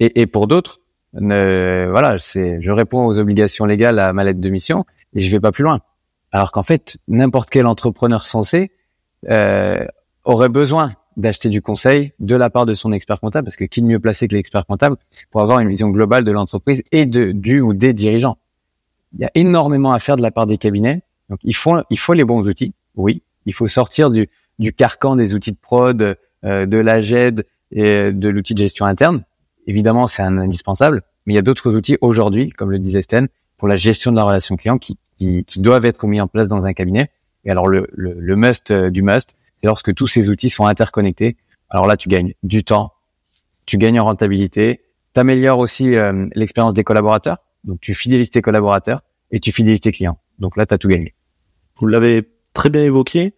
Et, 0.00 0.26
pour 0.26 0.46
d'autres, 0.46 0.80
voilà, 1.12 2.16
c'est, 2.18 2.62
je 2.62 2.72
réponds 2.72 3.04
aux 3.04 3.18
obligations 3.18 3.66
légales 3.66 3.98
à 3.98 4.14
ma 4.14 4.24
lettre 4.24 4.40
de 4.40 4.48
mission 4.48 4.86
et 5.14 5.20
je 5.20 5.30
vais 5.30 5.38
pas 5.38 5.52
plus 5.52 5.64
loin. 5.64 5.80
Alors 6.32 6.50
qu'en 6.50 6.62
fait, 6.62 6.96
n'importe 7.08 7.50
quel 7.50 7.66
entrepreneur 7.66 8.24
sensé 8.24 8.72
euh, 9.28 9.86
aurait 10.24 10.48
besoin 10.48 10.94
d'acheter 11.18 11.50
du 11.50 11.60
conseil 11.60 12.14
de 12.20 12.36
la 12.36 12.48
part 12.48 12.64
de 12.64 12.72
son 12.72 12.90
expert 12.90 13.20
comptable, 13.20 13.44
parce 13.44 13.56
que 13.56 13.64
qui 13.64 13.82
de 13.82 13.86
mieux 13.86 14.00
placé 14.00 14.28
que 14.28 14.34
l'expert 14.34 14.64
comptable 14.64 14.96
pour 15.30 15.42
avoir 15.42 15.60
une 15.60 15.68
vision 15.68 15.90
globale 15.90 16.24
de 16.24 16.32
l'entreprise 16.32 16.82
et 16.90 17.04
de 17.04 17.32
du 17.32 17.60
ou 17.60 17.74
des 17.74 17.92
dirigeants? 17.92 18.38
Il 19.12 19.20
y 19.20 19.24
a 19.24 19.30
énormément 19.34 19.92
à 19.92 19.98
faire 19.98 20.16
de 20.16 20.22
la 20.22 20.32
part 20.32 20.46
des 20.46 20.58
cabinets 20.58 21.03
donc 21.28 21.38
il 21.42 21.54
faut 21.54 21.76
il 21.90 21.98
faut 21.98 22.12
les 22.12 22.24
bons 22.24 22.46
outils, 22.46 22.74
oui. 22.96 23.22
Il 23.46 23.52
faut 23.52 23.68
sortir 23.68 24.10
du, 24.10 24.28
du 24.58 24.72
carcan 24.72 25.16
des 25.16 25.34
outils 25.34 25.52
de 25.52 25.58
prod, 25.60 26.16
euh, 26.44 26.66
de 26.66 26.78
la 26.78 27.02
GED 27.02 27.46
et 27.72 28.12
de 28.12 28.28
l'outil 28.28 28.54
de 28.54 28.58
gestion 28.58 28.86
interne. 28.86 29.24
Évidemment, 29.66 30.06
c'est 30.06 30.22
un 30.22 30.38
indispensable, 30.38 31.02
mais 31.26 31.34
il 31.34 31.36
y 31.36 31.38
a 31.38 31.42
d'autres 31.42 31.74
outils 31.74 31.96
aujourd'hui, 32.00 32.50
comme 32.50 32.70
le 32.70 32.78
disait 32.78 33.02
Sten, 33.02 33.28
pour 33.56 33.68
la 33.68 33.76
gestion 33.76 34.10
de 34.12 34.16
la 34.16 34.24
relation 34.24 34.56
client 34.56 34.78
qui, 34.78 34.98
qui, 35.18 35.44
qui 35.44 35.60
doivent 35.60 35.84
être 35.84 36.06
mis 36.06 36.20
en 36.20 36.28
place 36.28 36.48
dans 36.48 36.64
un 36.64 36.72
cabinet. 36.72 37.10
Et 37.44 37.50
alors 37.50 37.68
le, 37.68 37.86
le, 37.92 38.36
must 38.36 38.70
euh, 38.70 38.90
du 38.90 39.02
must, 39.02 39.34
c'est 39.60 39.66
lorsque 39.66 39.94
tous 39.94 40.06
ces 40.06 40.30
outils 40.30 40.50
sont 40.50 40.66
interconnectés. 40.66 41.36
Alors 41.70 41.86
là, 41.86 41.96
tu 41.96 42.08
gagnes 42.08 42.34
du 42.42 42.64
temps, 42.64 42.92
tu 43.66 43.78
gagnes 43.78 44.00
en 44.00 44.04
rentabilité, 44.04 44.82
tu 45.14 45.20
améliores 45.20 45.58
aussi 45.58 45.94
euh, 45.94 46.26
l'expérience 46.34 46.74
des 46.74 46.84
collaborateurs, 46.84 47.38
donc 47.64 47.80
tu 47.80 47.94
fidélises 47.94 48.30
tes 48.30 48.42
collaborateurs 48.42 49.00
et 49.30 49.40
tu 49.40 49.52
fidélises 49.52 49.80
tes 49.80 49.92
clients. 49.92 50.18
Donc 50.38 50.56
là, 50.56 50.66
tu 50.66 50.74
as 50.74 50.78
tout 50.78 50.88
gagné. 50.88 51.14
Vous 51.78 51.86
l'avez 51.86 52.30
très 52.52 52.70
bien 52.70 52.82
évoqué. 52.82 53.34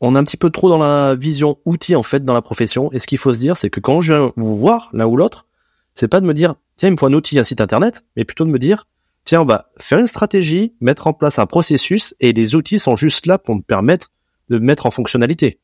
On 0.00 0.14
est 0.14 0.18
un 0.18 0.24
petit 0.24 0.36
peu 0.36 0.50
trop 0.50 0.68
dans 0.68 0.78
la 0.78 1.14
vision 1.14 1.58
outil 1.66 1.94
en 1.94 2.02
fait 2.02 2.24
dans 2.24 2.32
la 2.32 2.42
profession. 2.42 2.90
Et 2.92 2.98
ce 2.98 3.06
qu'il 3.06 3.18
faut 3.18 3.34
se 3.34 3.38
dire, 3.38 3.56
c'est 3.56 3.70
que 3.70 3.80
quand 3.80 4.00
je 4.00 4.12
viens 4.14 4.32
vous 4.36 4.56
voir 4.56 4.88
l'un 4.92 5.06
ou 5.06 5.16
l'autre, 5.16 5.46
c'est 5.94 6.08
pas 6.08 6.20
de 6.20 6.26
me 6.26 6.32
dire 6.32 6.54
tiens 6.76 6.88
il 6.88 6.92
me 6.92 6.96
faut 6.96 7.06
un 7.06 7.12
outil, 7.12 7.38
un 7.38 7.44
site 7.44 7.60
internet, 7.60 8.04
mais 8.16 8.24
plutôt 8.24 8.44
de 8.44 8.50
me 8.50 8.58
dire 8.58 8.86
tiens 9.24 9.42
on 9.42 9.44
va 9.44 9.70
faire 9.78 9.98
une 9.98 10.06
stratégie, 10.06 10.74
mettre 10.80 11.06
en 11.06 11.12
place 11.12 11.38
un 11.38 11.46
processus 11.46 12.14
et 12.20 12.32
les 12.32 12.54
outils 12.54 12.78
sont 12.78 12.96
juste 12.96 13.26
là 13.26 13.36
pour 13.36 13.54
me 13.54 13.60
permettre 13.60 14.10
de 14.48 14.58
mettre 14.58 14.86
en 14.86 14.90
fonctionnalité. 14.90 15.60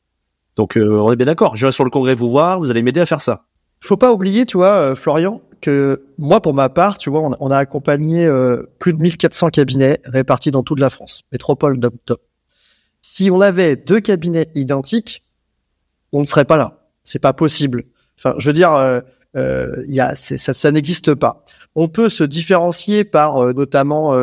Donc 0.55 0.77
euh, 0.77 0.99
on 0.99 1.11
est 1.11 1.15
bien 1.15 1.25
d'accord. 1.25 1.55
Je 1.55 1.65
viens 1.65 1.71
sur 1.71 1.83
le 1.83 1.89
congrès 1.89 2.13
vous 2.13 2.29
voir, 2.29 2.59
vous 2.59 2.69
allez 2.69 2.83
m'aider 2.83 2.99
à 2.99 3.05
faire 3.05 3.21
ça. 3.21 3.45
Faut 3.79 3.97
pas 3.97 4.11
oublier, 4.11 4.45
tu 4.45 4.57
vois, 4.57 4.73
euh, 4.73 4.95
Florian, 4.95 5.41
que 5.61 6.05
moi, 6.17 6.41
pour 6.41 6.53
ma 6.53 6.69
part, 6.69 6.97
tu 6.97 7.09
vois, 7.09 7.29
on, 7.39 7.51
a 7.51 7.57
accompagné 7.57 8.25
euh, 8.25 8.63
plus 8.79 8.93
de 8.93 9.01
1400 9.01 9.49
cabinets 9.49 9.99
répartis 10.05 10.51
dans 10.51 10.63
toute 10.63 10.79
la 10.79 10.89
France, 10.89 11.23
métropole 11.31 11.79
top. 12.05 12.21
Si 13.01 13.29
on 13.31 13.41
avait 13.41 13.75
deux 13.75 13.99
cabinets 13.99 14.49
identiques, 14.55 15.23
on 16.11 16.19
ne 16.19 16.25
serait 16.25 16.45
pas 16.45 16.57
là. 16.57 16.79
C'est 17.03 17.19
pas 17.19 17.33
possible. 17.33 17.83
Enfin, 18.17 18.35
je 18.37 18.47
veux 18.47 18.53
dire, 18.53 18.73
euh, 18.73 18.99
euh 19.35 19.83
y 19.87 19.99
a, 19.99 20.15
ça, 20.15 20.53
ça 20.53 20.71
n'existe 20.71 21.13
pas. 21.13 21.43
On 21.75 21.87
peut 21.87 22.09
se 22.09 22.23
différencier 22.23 23.03
par 23.03 23.37
euh, 23.37 23.53
notamment 23.53 24.13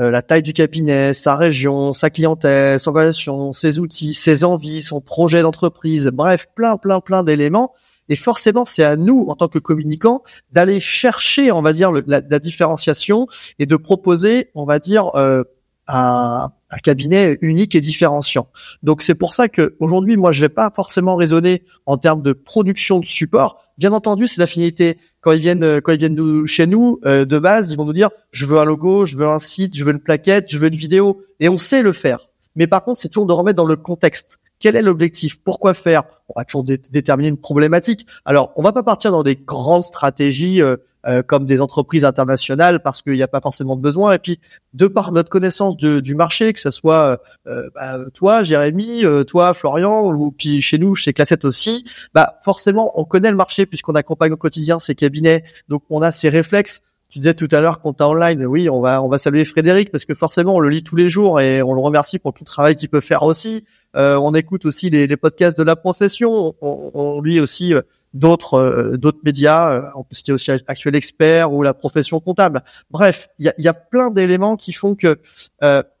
la 0.00 0.22
taille 0.22 0.44
du 0.44 0.52
cabinet, 0.52 1.12
sa 1.12 1.34
région, 1.34 1.92
sa 1.92 2.08
clientèle, 2.08 2.78
son 2.78 2.90
organisation, 2.90 3.52
ses 3.52 3.80
outils, 3.80 4.14
ses 4.14 4.44
envies, 4.44 4.84
son 4.84 5.00
projet 5.00 5.42
d'entreprise, 5.42 6.06
bref, 6.12 6.46
plein, 6.54 6.76
plein, 6.76 7.00
plein 7.00 7.24
d'éléments 7.24 7.74
et 8.08 8.16
forcément, 8.16 8.64
c'est 8.64 8.84
à 8.84 8.96
nous, 8.96 9.26
en 9.28 9.34
tant 9.34 9.48
que 9.48 9.58
communicants, 9.58 10.22
d'aller 10.52 10.80
chercher, 10.80 11.52
on 11.52 11.62
va 11.62 11.72
dire, 11.72 11.92
la, 11.92 12.20
différenciation 12.38 13.26
et 13.58 13.66
de 13.66 13.76
proposer, 13.76 14.50
on 14.54 14.64
va 14.64 14.78
dire, 14.78 15.14
euh, 15.14 15.44
un, 15.88 16.50
cabinet 16.82 17.38
unique 17.40 17.74
et 17.74 17.80
différenciant. 17.80 18.48
Donc 18.82 19.00
c'est 19.00 19.14
pour 19.14 19.32
ça 19.32 19.48
que 19.48 19.74
aujourd'hui, 19.80 20.16
moi, 20.16 20.32
je 20.32 20.42
vais 20.42 20.50
pas 20.50 20.70
forcément 20.74 21.16
raisonner 21.16 21.62
en 21.86 21.96
termes 21.96 22.22
de 22.22 22.34
production 22.34 23.00
de 23.00 23.06
support. 23.06 23.62
Bien 23.78 23.92
entendu, 23.92 24.28
c'est 24.28 24.40
l'affinité. 24.40 24.98
Quand 25.22 25.32
ils 25.32 25.40
viennent, 25.40 25.80
quand 25.80 25.92
ils 25.92 25.98
viennent 25.98 26.46
chez 26.46 26.66
nous, 26.66 27.00
euh, 27.06 27.24
de 27.24 27.38
base, 27.38 27.70
ils 27.70 27.76
vont 27.76 27.86
nous 27.86 27.94
dire, 27.94 28.10
je 28.32 28.44
veux 28.44 28.58
un 28.58 28.64
logo, 28.64 29.06
je 29.06 29.16
veux 29.16 29.26
un 29.26 29.38
site, 29.38 29.76
je 29.76 29.84
veux 29.84 29.92
une 29.92 30.00
plaquette, 30.00 30.50
je 30.50 30.58
veux 30.58 30.68
une 30.68 30.76
vidéo, 30.76 31.22
et 31.40 31.48
on 31.48 31.56
sait 31.56 31.82
le 31.82 31.92
faire. 31.92 32.28
Mais 32.54 32.66
par 32.66 32.84
contre, 32.84 33.00
c'est 33.00 33.08
toujours 33.08 33.26
de 33.26 33.32
remettre 33.32 33.56
dans 33.56 33.64
le 33.64 33.76
contexte. 33.76 34.38
Quel 34.60 34.76
est 34.76 34.82
l'objectif? 34.82 35.42
Pourquoi 35.42 35.74
faire? 35.74 36.02
On 36.28 36.38
va 36.38 36.44
toujours 36.44 36.64
déterminer 36.64 37.28
une 37.28 37.40
problématique. 37.40 38.06
Alors, 38.24 38.52
on 38.56 38.62
va 38.62 38.72
pas 38.72 38.82
partir 38.82 39.12
dans 39.12 39.22
des 39.22 39.36
grandes 39.36 39.84
stratégies 39.84 40.60
euh, 40.60 40.76
euh, 41.06 41.22
comme 41.22 41.46
des 41.46 41.60
entreprises 41.60 42.04
internationales 42.04 42.82
parce 42.82 43.02
qu'il 43.02 43.14
n'y 43.14 43.22
a 43.22 43.28
pas 43.28 43.40
forcément 43.40 43.76
de 43.76 43.80
besoin. 43.80 44.12
Et 44.12 44.18
puis, 44.18 44.40
de 44.74 44.88
par 44.88 45.12
notre 45.12 45.30
connaissance 45.30 45.76
du 45.76 46.14
marché, 46.16 46.52
que 46.52 46.60
ce 46.60 46.72
soit 46.72 47.20
euh, 47.46 47.68
bah, 47.74 47.98
toi, 48.14 48.42
Jérémy, 48.42 49.04
toi, 49.28 49.54
Florian, 49.54 50.12
ou 50.12 50.32
puis 50.32 50.60
chez 50.60 50.78
nous, 50.78 50.96
chez 50.96 51.12
Classette 51.12 51.44
aussi, 51.44 51.84
bah 52.12 52.34
forcément, 52.42 52.98
on 53.00 53.04
connaît 53.04 53.30
le 53.30 53.36
marché 53.36 53.64
puisqu'on 53.64 53.94
accompagne 53.94 54.32
au 54.32 54.36
quotidien 54.36 54.80
ces 54.80 54.96
cabinets. 54.96 55.44
Donc, 55.68 55.84
on 55.88 56.02
a 56.02 56.10
ces 56.10 56.28
réflexes 56.28 56.82
tu 57.10 57.18
disais 57.18 57.34
tout 57.34 57.48
à 57.52 57.60
l'heure 57.60 57.80
qu'on 57.80 57.94
t'a 57.94 58.06
online, 58.06 58.44
oui, 58.44 58.68
on 58.68 58.80
va 58.80 59.02
on 59.02 59.08
va 59.08 59.16
saluer 59.16 59.44
Frédéric 59.44 59.90
parce 59.90 60.04
que 60.04 60.14
forcément 60.14 60.56
on 60.56 60.60
le 60.60 60.68
lit 60.68 60.82
tous 60.82 60.96
les 60.96 61.08
jours 61.08 61.40
et 61.40 61.62
on 61.62 61.72
le 61.72 61.80
remercie 61.80 62.18
pour 62.18 62.34
tout 62.34 62.44
le 62.44 62.46
travail 62.46 62.76
qu'il 62.76 62.90
peut 62.90 63.00
faire 63.00 63.22
aussi. 63.22 63.64
Euh, 63.96 64.16
on 64.16 64.34
écoute 64.34 64.66
aussi 64.66 64.90
les, 64.90 65.06
les, 65.06 65.16
podcasts 65.16 65.56
de 65.56 65.62
la 65.62 65.76
profession, 65.76 66.54
on, 66.60 66.90
on 66.94 67.22
lit 67.22 67.40
aussi 67.40 67.74
euh, 67.74 67.80
d'autres 68.14 68.54
euh, 68.54 68.96
d'autres 68.96 69.20
médias, 69.24 69.92
on 69.96 70.04
peut 70.04 70.14
citer 70.14 70.32
aussi 70.32 70.50
Actuel 70.50 70.94
Expert 70.94 71.52
ou 71.52 71.62
la 71.62 71.74
profession 71.74 72.20
comptable. 72.20 72.62
Bref, 72.90 73.28
il 73.38 73.46
y 73.46 73.48
a, 73.48 73.54
y 73.58 73.68
a 73.68 73.74
plein 73.74 74.10
d'éléments 74.10 74.56
qui 74.56 74.72
font 74.72 74.94
que 74.94 75.18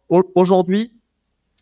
aujourd'hui 0.08 0.92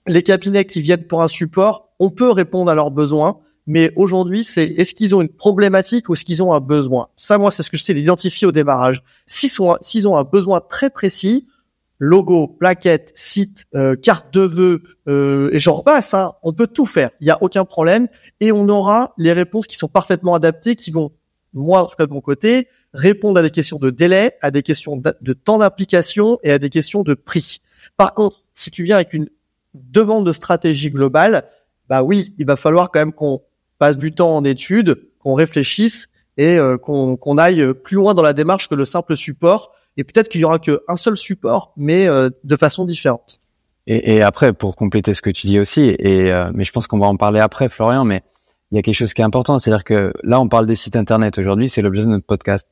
les 0.08 0.22
cabinets 0.22 0.64
qui 0.64 0.80
viennent 0.80 1.06
pour 1.06 1.22
un 1.22 1.28
support, 1.28 1.88
on 1.98 2.10
peut 2.10 2.30
répondre 2.30 2.70
à 2.70 2.74
leurs 2.74 2.90
besoins 2.90 3.40
mais 3.66 3.92
aujourd'hui, 3.96 4.44
c'est 4.44 4.64
est-ce 4.64 4.94
qu'ils 4.94 5.14
ont 5.14 5.20
une 5.20 5.28
problématique 5.28 6.08
ou 6.08 6.14
est-ce 6.14 6.24
qu'ils 6.24 6.42
ont 6.42 6.54
un 6.54 6.60
besoin? 6.60 7.08
Ça, 7.16 7.36
moi, 7.36 7.50
c'est 7.50 7.64
ce 7.64 7.70
que 7.70 7.76
je 7.76 7.82
sais 7.82 7.94
d'identifier 7.94 8.46
au 8.46 8.52
démarrage. 8.52 9.02
S'ils 9.26 9.50
s'ils 9.80 10.08
ont 10.08 10.16
un 10.16 10.24
besoin 10.24 10.60
très 10.60 10.88
précis, 10.88 11.48
logo, 11.98 12.48
plaquette, 12.48 13.12
site, 13.14 13.64
euh, 13.74 13.96
carte 13.96 14.32
de 14.32 14.40
vœux, 14.40 14.82
euh, 15.08 15.50
et 15.52 15.58
j'en 15.58 15.74
repasse, 15.74 16.14
hein, 16.14 16.34
on 16.42 16.52
peut 16.52 16.66
tout 16.66 16.86
faire. 16.86 17.10
Il 17.20 17.24
n'y 17.24 17.30
a 17.30 17.42
aucun 17.42 17.64
problème, 17.64 18.08
et 18.40 18.52
on 18.52 18.68
aura 18.68 19.14
les 19.18 19.32
réponses 19.32 19.66
qui 19.66 19.76
sont 19.76 19.88
parfaitement 19.88 20.34
adaptées, 20.34 20.76
qui 20.76 20.90
vont, 20.90 21.12
moi, 21.54 21.82
en 21.82 21.86
tout 21.86 21.96
cas 21.96 22.06
de 22.06 22.12
mon 22.12 22.20
côté, 22.20 22.68
répondre 22.92 23.38
à 23.38 23.42
des 23.42 23.50
questions 23.50 23.78
de 23.78 23.90
délai, 23.90 24.36
à 24.42 24.50
des 24.50 24.62
questions 24.62 24.96
de 24.96 25.32
temps 25.32 25.58
d'application 25.58 26.38
et 26.42 26.52
à 26.52 26.58
des 26.58 26.70
questions 26.70 27.02
de 27.02 27.14
prix. 27.14 27.60
Par 27.96 28.14
contre, 28.14 28.44
si 28.54 28.70
tu 28.70 28.82
viens 28.82 28.96
avec 28.96 29.14
une 29.14 29.28
demande 29.74 30.26
de 30.26 30.32
stratégie 30.32 30.90
globale, 30.90 31.44
bah 31.88 32.02
oui, 32.02 32.34
il 32.38 32.46
va 32.46 32.56
falloir 32.56 32.90
quand 32.90 33.00
même 33.00 33.12
qu'on 33.12 33.42
passe 33.78 33.98
du 33.98 34.12
temps 34.12 34.36
en 34.36 34.44
études, 34.44 34.96
qu'on 35.18 35.34
réfléchisse 35.34 36.08
et 36.36 36.58
euh, 36.58 36.76
qu'on 36.76 37.38
aille 37.38 37.72
plus 37.74 37.96
loin 37.96 38.14
dans 38.14 38.22
la 38.22 38.32
démarche 38.32 38.68
que 38.68 38.74
le 38.74 38.84
simple 38.84 39.16
support. 39.16 39.72
Et 39.96 40.04
peut-être 40.04 40.28
qu'il 40.28 40.42
y 40.42 40.44
aura 40.44 40.58
qu'un 40.58 40.96
seul 40.96 41.16
support, 41.16 41.72
mais 41.76 42.06
euh, 42.06 42.28
de 42.44 42.56
façon 42.56 42.84
différente. 42.84 43.40
Et, 43.86 44.16
et, 44.16 44.22
après, 44.22 44.52
pour 44.52 44.76
compléter 44.76 45.14
ce 45.14 45.22
que 45.22 45.30
tu 45.30 45.46
dis 45.46 45.58
aussi, 45.58 45.94
et 45.98 46.30
euh, 46.32 46.50
mais 46.52 46.64
je 46.64 46.72
pense 46.72 46.86
qu'on 46.86 46.98
va 46.98 47.06
en 47.06 47.16
parler 47.16 47.40
après, 47.40 47.68
Florian, 47.68 48.04
mais 48.04 48.22
il 48.70 48.76
y 48.76 48.78
a 48.78 48.82
quelque 48.82 48.96
chose 48.96 49.14
qui 49.14 49.22
est 49.22 49.24
important, 49.24 49.58
c'est-à-dire 49.58 49.84
que 49.84 50.12
là, 50.22 50.40
on 50.40 50.48
parle 50.48 50.66
des 50.66 50.74
sites 50.74 50.96
internet 50.96 51.38
aujourd'hui, 51.38 51.70
c'est 51.70 51.82
l'objet 51.82 52.02
de 52.02 52.08
notre 52.08 52.26
podcast. 52.26 52.68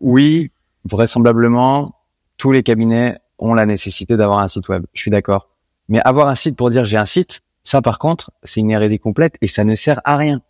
oui, 0.00 0.50
vraisemblablement, 0.84 1.94
tous 2.36 2.52
les 2.52 2.62
cabinets 2.62 3.18
ont 3.38 3.54
la 3.54 3.64
nécessité 3.64 4.16
d'avoir 4.16 4.40
un 4.40 4.48
site 4.48 4.68
web. 4.68 4.84
Je 4.92 5.00
suis 5.00 5.10
d'accord. 5.10 5.48
Mais 5.88 6.00
avoir 6.00 6.28
un 6.28 6.34
site 6.34 6.56
pour 6.56 6.70
dire 6.70 6.84
j'ai 6.84 6.96
un 6.96 7.06
site, 7.06 7.40
Ça, 7.62 7.80
par 7.80 8.00
contre, 8.00 8.32
c'est 8.42 8.60
une 8.60 8.72
hérésie 8.72 8.98
complète 8.98 9.36
et 9.40 9.46
ça 9.46 9.62
ne 9.62 9.76
sert 9.76 10.00
à 10.04 10.16
rien. 10.16 10.42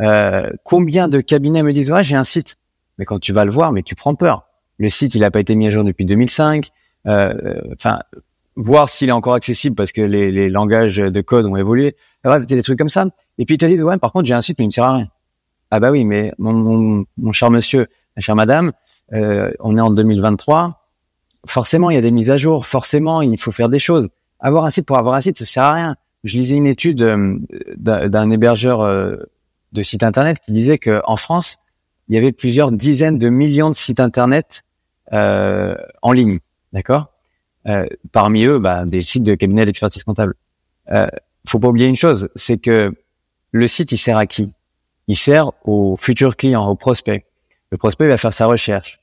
Euh, 0.00 0.50
combien 0.64 1.08
de 1.08 1.20
cabinets 1.20 1.62
me 1.62 1.72
disent 1.72 1.90
ouais 1.90 2.04
j'ai 2.04 2.16
un 2.16 2.24
site, 2.24 2.56
mais 2.98 3.04
quand 3.04 3.18
tu 3.18 3.32
vas 3.32 3.44
le 3.44 3.50
voir, 3.50 3.72
mais 3.72 3.82
tu 3.82 3.94
prends 3.94 4.14
peur. 4.14 4.46
Le 4.78 4.88
site 4.88 5.14
il 5.14 5.24
a 5.24 5.30
pas 5.30 5.40
été 5.40 5.54
mis 5.54 5.66
à 5.66 5.70
jour 5.70 5.84
depuis 5.84 6.04
2005. 6.04 6.70
Euh, 7.06 7.60
enfin, 7.74 8.00
voir 8.56 8.88
s'il 8.88 9.08
est 9.08 9.12
encore 9.12 9.34
accessible 9.34 9.74
parce 9.74 9.92
que 9.92 10.00
les, 10.00 10.30
les, 10.30 10.48
langages 10.48 10.96
de 10.96 11.20
code 11.20 11.46
ont 11.46 11.56
évolué. 11.56 11.96
Bref, 12.24 12.46
des 12.46 12.62
trucs 12.62 12.78
comme 12.78 12.88
ça. 12.88 13.06
Et 13.38 13.44
puis 13.44 13.56
ils 13.56 13.58
te 13.58 13.66
disent 13.66 13.82
ouais 13.82 13.98
par 13.98 14.12
contre 14.12 14.26
j'ai 14.26 14.34
un 14.34 14.40
site 14.40 14.58
mais 14.58 14.64
il 14.64 14.68
me 14.68 14.72
sert 14.72 14.84
à 14.84 14.96
rien. 14.96 15.08
Ah 15.70 15.80
bah 15.80 15.90
oui 15.90 16.04
mais 16.04 16.32
mon, 16.38 16.52
mon, 16.52 17.04
mon 17.16 17.32
cher 17.32 17.50
monsieur, 17.50 17.86
ma 18.16 18.20
chère 18.20 18.36
madame, 18.36 18.72
euh, 19.12 19.52
on 19.60 19.76
est 19.76 19.80
en 19.80 19.90
2023. 19.90 20.78
Forcément 21.46 21.90
il 21.90 21.94
y 21.94 21.98
a 21.98 22.02
des 22.02 22.10
mises 22.10 22.30
à 22.30 22.38
jour. 22.38 22.66
Forcément 22.66 23.22
il 23.22 23.38
faut 23.38 23.52
faire 23.52 23.68
des 23.68 23.78
choses. 23.78 24.08
Avoir 24.40 24.64
un 24.64 24.70
site 24.70 24.86
pour 24.86 24.98
avoir 24.98 25.14
un 25.14 25.20
site 25.20 25.38
ça 25.38 25.44
sert 25.44 25.64
à 25.64 25.72
rien. 25.74 25.96
Je 26.24 26.38
lisais 26.38 26.56
une 26.56 26.66
étude 26.66 26.98
d'un 27.76 28.30
hébergeur 28.30 28.80
euh, 28.80 29.16
de 29.72 29.82
sites 29.82 30.02
internet 30.02 30.38
qui 30.44 30.52
disait 30.52 30.78
que 30.78 31.00
en 31.04 31.16
France, 31.16 31.58
il 32.08 32.14
y 32.14 32.18
avait 32.18 32.32
plusieurs 32.32 32.72
dizaines 32.72 33.18
de 33.18 33.28
millions 33.28 33.70
de 33.70 33.74
sites 33.74 34.00
internet 34.00 34.62
euh, 35.12 35.74
en 36.02 36.12
ligne, 36.12 36.38
d'accord? 36.72 37.08
Euh, 37.66 37.86
Parmi 38.10 38.44
eux, 38.44 38.58
bah, 38.58 38.84
des 38.84 39.02
sites 39.02 39.22
de 39.22 39.34
cabinets 39.34 39.64
d'expertise 39.64 40.04
comptable. 40.04 40.34
Euh, 40.90 41.06
faut 41.46 41.58
pas 41.58 41.68
oublier 41.68 41.86
une 41.86 41.96
chose, 41.96 42.28
c'est 42.34 42.58
que 42.58 42.92
le 43.50 43.68
site, 43.68 43.92
il 43.92 43.98
sert 43.98 44.16
à 44.16 44.26
qui? 44.26 44.52
Il 45.08 45.16
sert 45.16 45.52
aux 45.64 45.96
futurs 45.96 46.36
clients, 46.36 46.66
aux 46.68 46.76
prospects. 46.76 47.24
Le 47.70 47.78
prospect 47.78 48.06
va 48.06 48.16
faire 48.16 48.32
sa 48.32 48.46
recherche. 48.46 49.00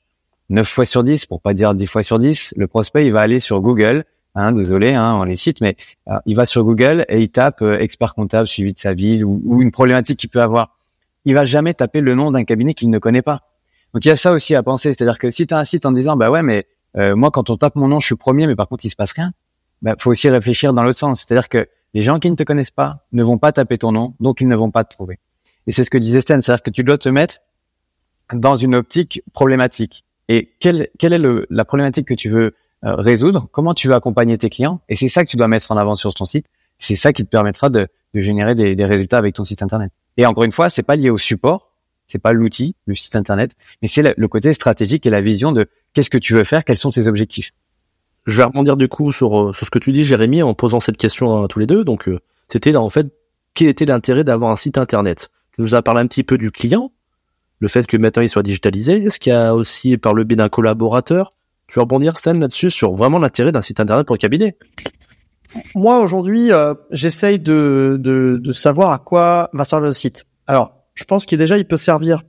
9 0.50 0.68
fois 0.68 0.86
sur 0.86 1.04
10, 1.04 1.26
pour 1.28 1.42
pas 1.42 1.54
dire 1.54 1.76
10 1.76 1.86
fois 1.86 2.04
sur 2.04 2.18
10, 2.18 2.56
le 2.58 2.68
prospect, 2.68 3.06
il 3.06 3.14
va 3.14 3.22
aller 3.22 3.40
sur 3.40 3.62
Google, 3.62 4.04
Hein, 4.36 4.52
désolé, 4.52 4.94
hein, 4.94 5.16
on 5.16 5.24
les 5.24 5.36
cite, 5.36 5.60
mais 5.60 5.76
euh, 6.08 6.18
il 6.26 6.36
va 6.36 6.46
sur 6.46 6.64
Google 6.64 7.06
et 7.10 7.22
il 7.22 7.30
tape 7.30 7.62
euh, 7.62 7.80
expert 7.80 8.14
comptable 8.14 8.48
suivi 8.48 8.74
de 8.74 8.80
sa 8.80 8.94
ville 8.94 9.26
ou, 9.26 9.62
une 9.62 9.72
problématique 9.72 10.20
qu'il 10.20 10.30
peut 10.30 10.42
avoir. 10.42 10.78
Il 11.26 11.34
va 11.34 11.46
jamais 11.46 11.74
taper 11.74 12.00
le 12.02 12.16
nom 12.16 12.32
d'un 12.32 12.44
cabinet 12.44 12.74
qu'il 12.74 12.90
ne 12.90 13.00
connaît 13.00 13.24
pas. 13.24 13.42
Donc 13.94 14.06
il 14.06 14.08
y 14.08 14.12
a 14.12 14.16
ça 14.16 14.32
aussi 14.32 14.54
à 14.56 14.62
penser, 14.62 14.94
c'est-à-dire 14.94 15.18
que 15.18 15.32
si 15.32 15.48
tu 15.48 15.54
as 15.54 15.58
un 15.58 15.66
site 15.66 15.86
en 15.86 15.92
disant 15.92 16.16
bah 16.16 16.30
ouais 16.30 16.44
mais 16.44 16.68
euh, 16.98 17.16
moi 17.16 17.32
quand 17.32 17.50
on 17.50 17.58
tape 17.58 17.76
mon 17.76 17.88
nom 17.88 18.00
je 18.00 18.06
suis 18.06 18.16
premier 18.16 18.46
mais 18.46 18.56
par 18.56 18.68
contre 18.68 18.86
il 18.86 18.90
se 18.90 18.96
passe 18.96 19.14
rien, 19.14 19.32
bah 19.82 19.96
faut 19.98 20.12
aussi 20.12 20.30
réfléchir 20.30 20.74
dans 20.74 20.84
l'autre 20.84 21.00
sens, 21.00 21.26
c'est-à-dire 21.26 21.50
que 21.50 21.68
les 21.96 22.04
gens 22.04 22.20
qui 22.20 22.30
ne 22.30 22.36
te 22.36 22.44
connaissent 22.44 22.72
pas 22.72 23.08
ne 23.12 23.24
vont 23.24 23.40
pas 23.40 23.52
taper 23.52 23.80
ton 23.80 23.92
nom, 23.92 24.14
donc 24.20 24.42
ils 24.42 24.48
ne 24.48 24.56
vont 24.56 24.70
pas 24.70 24.84
te 24.84 24.94
trouver. 24.94 25.20
Et 25.66 25.72
c'est 25.72 25.84
ce 25.84 25.90
que 25.90 25.98
disait 25.98 26.22
Sten, 26.22 26.42
c'est-à-dire 26.42 26.64
que 26.64 26.70
tu 26.70 26.84
dois 26.84 27.00
te 27.00 27.10
mettre 27.10 27.40
dans 28.34 28.56
une 28.56 28.76
optique 28.76 29.24
problématique. 29.34 30.06
Et 30.28 30.54
quelle, 30.60 30.90
quelle 31.00 31.14
est 31.14 31.20
le, 31.20 31.48
la 31.50 31.66
problématique 31.66 32.08
que 32.08 32.14
tu 32.14 32.30
veux 32.30 32.54
euh, 32.86 32.96
résoudre, 32.96 33.48
comment 33.52 33.74
tu 33.74 33.88
veux 33.88 33.94
accompagner 33.94 34.38
tes 34.38 34.50
clients? 34.50 34.82
Et 34.90 34.96
c'est 34.96 35.08
ça 35.08 35.24
que 35.24 35.30
tu 35.30 35.38
dois 35.38 35.48
mettre 35.48 35.72
en 35.72 35.78
avant 35.78 35.96
sur 35.96 36.14
ton 36.14 36.26
site. 36.26 36.48
C'est 36.78 36.96
ça 36.96 37.12
qui 37.12 37.24
te 37.24 37.30
permettra 37.30 37.70
de, 37.70 37.88
de 38.14 38.22
générer 38.22 38.56
des, 38.56 38.76
des, 38.76 38.86
résultats 38.86 39.18
avec 39.18 39.36
ton 39.36 39.44
site 39.44 39.62
internet. 39.62 39.92
Et 40.18 40.26
encore 40.26 40.44
une 40.44 40.52
fois, 40.52 40.70
c'est 40.70 40.84
pas 40.84 40.96
lié 40.96 41.10
au 41.10 41.18
support, 41.18 41.70
c'est 42.08 42.20
pas 42.20 42.34
l'outil, 42.34 42.76
le 42.86 42.96
site 42.96 43.16
internet, 43.16 43.52
mais 43.82 43.88
c'est 43.88 44.16
le, 44.18 44.28
côté 44.28 44.54
stratégique 44.54 45.06
et 45.06 45.10
la 45.10 45.22
vision 45.22 45.52
de 45.52 45.68
qu'est-ce 45.94 46.10
que 46.10 46.18
tu 46.18 46.34
veux 46.34 46.44
faire, 46.44 46.64
quels 46.64 46.78
sont 46.78 46.92
tes 46.92 47.08
objectifs. 47.08 47.52
Je 48.26 48.38
vais 48.38 48.44
rebondir 48.44 48.78
du 48.78 48.88
coup 48.88 49.12
sur, 49.12 49.40
euh, 49.40 49.54
sur 49.54 49.66
ce 49.66 49.72
que 49.72 49.80
tu 49.80 49.92
dis, 49.92 50.04
Jérémy, 50.04 50.42
en 50.42 50.54
posant 50.54 50.80
cette 50.80 50.98
question 50.98 51.44
à 51.44 51.48
tous 51.48 51.60
les 51.60 51.68
deux. 51.68 51.84
Donc, 51.84 52.08
euh, 52.10 52.20
c'était 52.48 52.76
en 52.76 52.90
fait 52.90 53.08
quel 53.54 53.68
était 53.68 53.86
l'intérêt 53.86 54.24
d'avoir 54.24 54.52
un 54.52 54.56
site 54.56 54.78
internet? 54.78 55.30
Tu 55.56 55.62
nous 55.62 55.76
as 55.76 55.82
parlé 55.82 56.02
un 56.02 56.08
petit 56.08 56.24
peu 56.24 56.38
du 56.38 56.52
client, 56.52 56.92
le 57.60 57.68
fait 57.68 57.86
que 57.86 57.98
maintenant 57.98 58.22
il 58.22 58.30
soit 58.30 58.44
digitalisé. 58.44 59.04
Est-ce 59.04 59.20
qu'il 59.20 59.34
y 59.34 59.36
a 59.36 59.56
aussi 59.56 59.98
par 59.98 60.14
le 60.14 60.24
biais 60.24 60.36
d'un 60.36 60.50
collaborateur 60.50 61.34
tu 61.70 61.76
veux 61.76 61.82
rebondir, 61.82 62.18
Stan, 62.18 62.34
là-dessus, 62.34 62.72
sur 62.72 62.94
vraiment 62.94 63.20
l'intérêt 63.20 63.52
d'un 63.52 63.62
site 63.62 63.80
internet 63.80 64.08
pour 64.08 64.16
le 64.16 64.20
cabinet 64.20 64.58
Moi, 65.76 66.00
aujourd'hui, 66.00 66.52
euh, 66.52 66.74
j'essaye 66.90 67.38
de, 67.38 67.98
de, 68.00 68.40
de, 68.42 68.52
savoir 68.52 68.92
à 68.92 68.98
quoi 68.98 69.50
va 69.54 69.66
servir 69.66 69.88
le 69.88 69.94
site. 69.94 70.26
Alors, 70.48 70.74
je 70.96 71.04
pense 71.04 71.28
qu'il 71.28 71.38
déjà, 71.38 71.58
il 71.58 71.66
peut 71.66 71.78
servir 71.78 72.24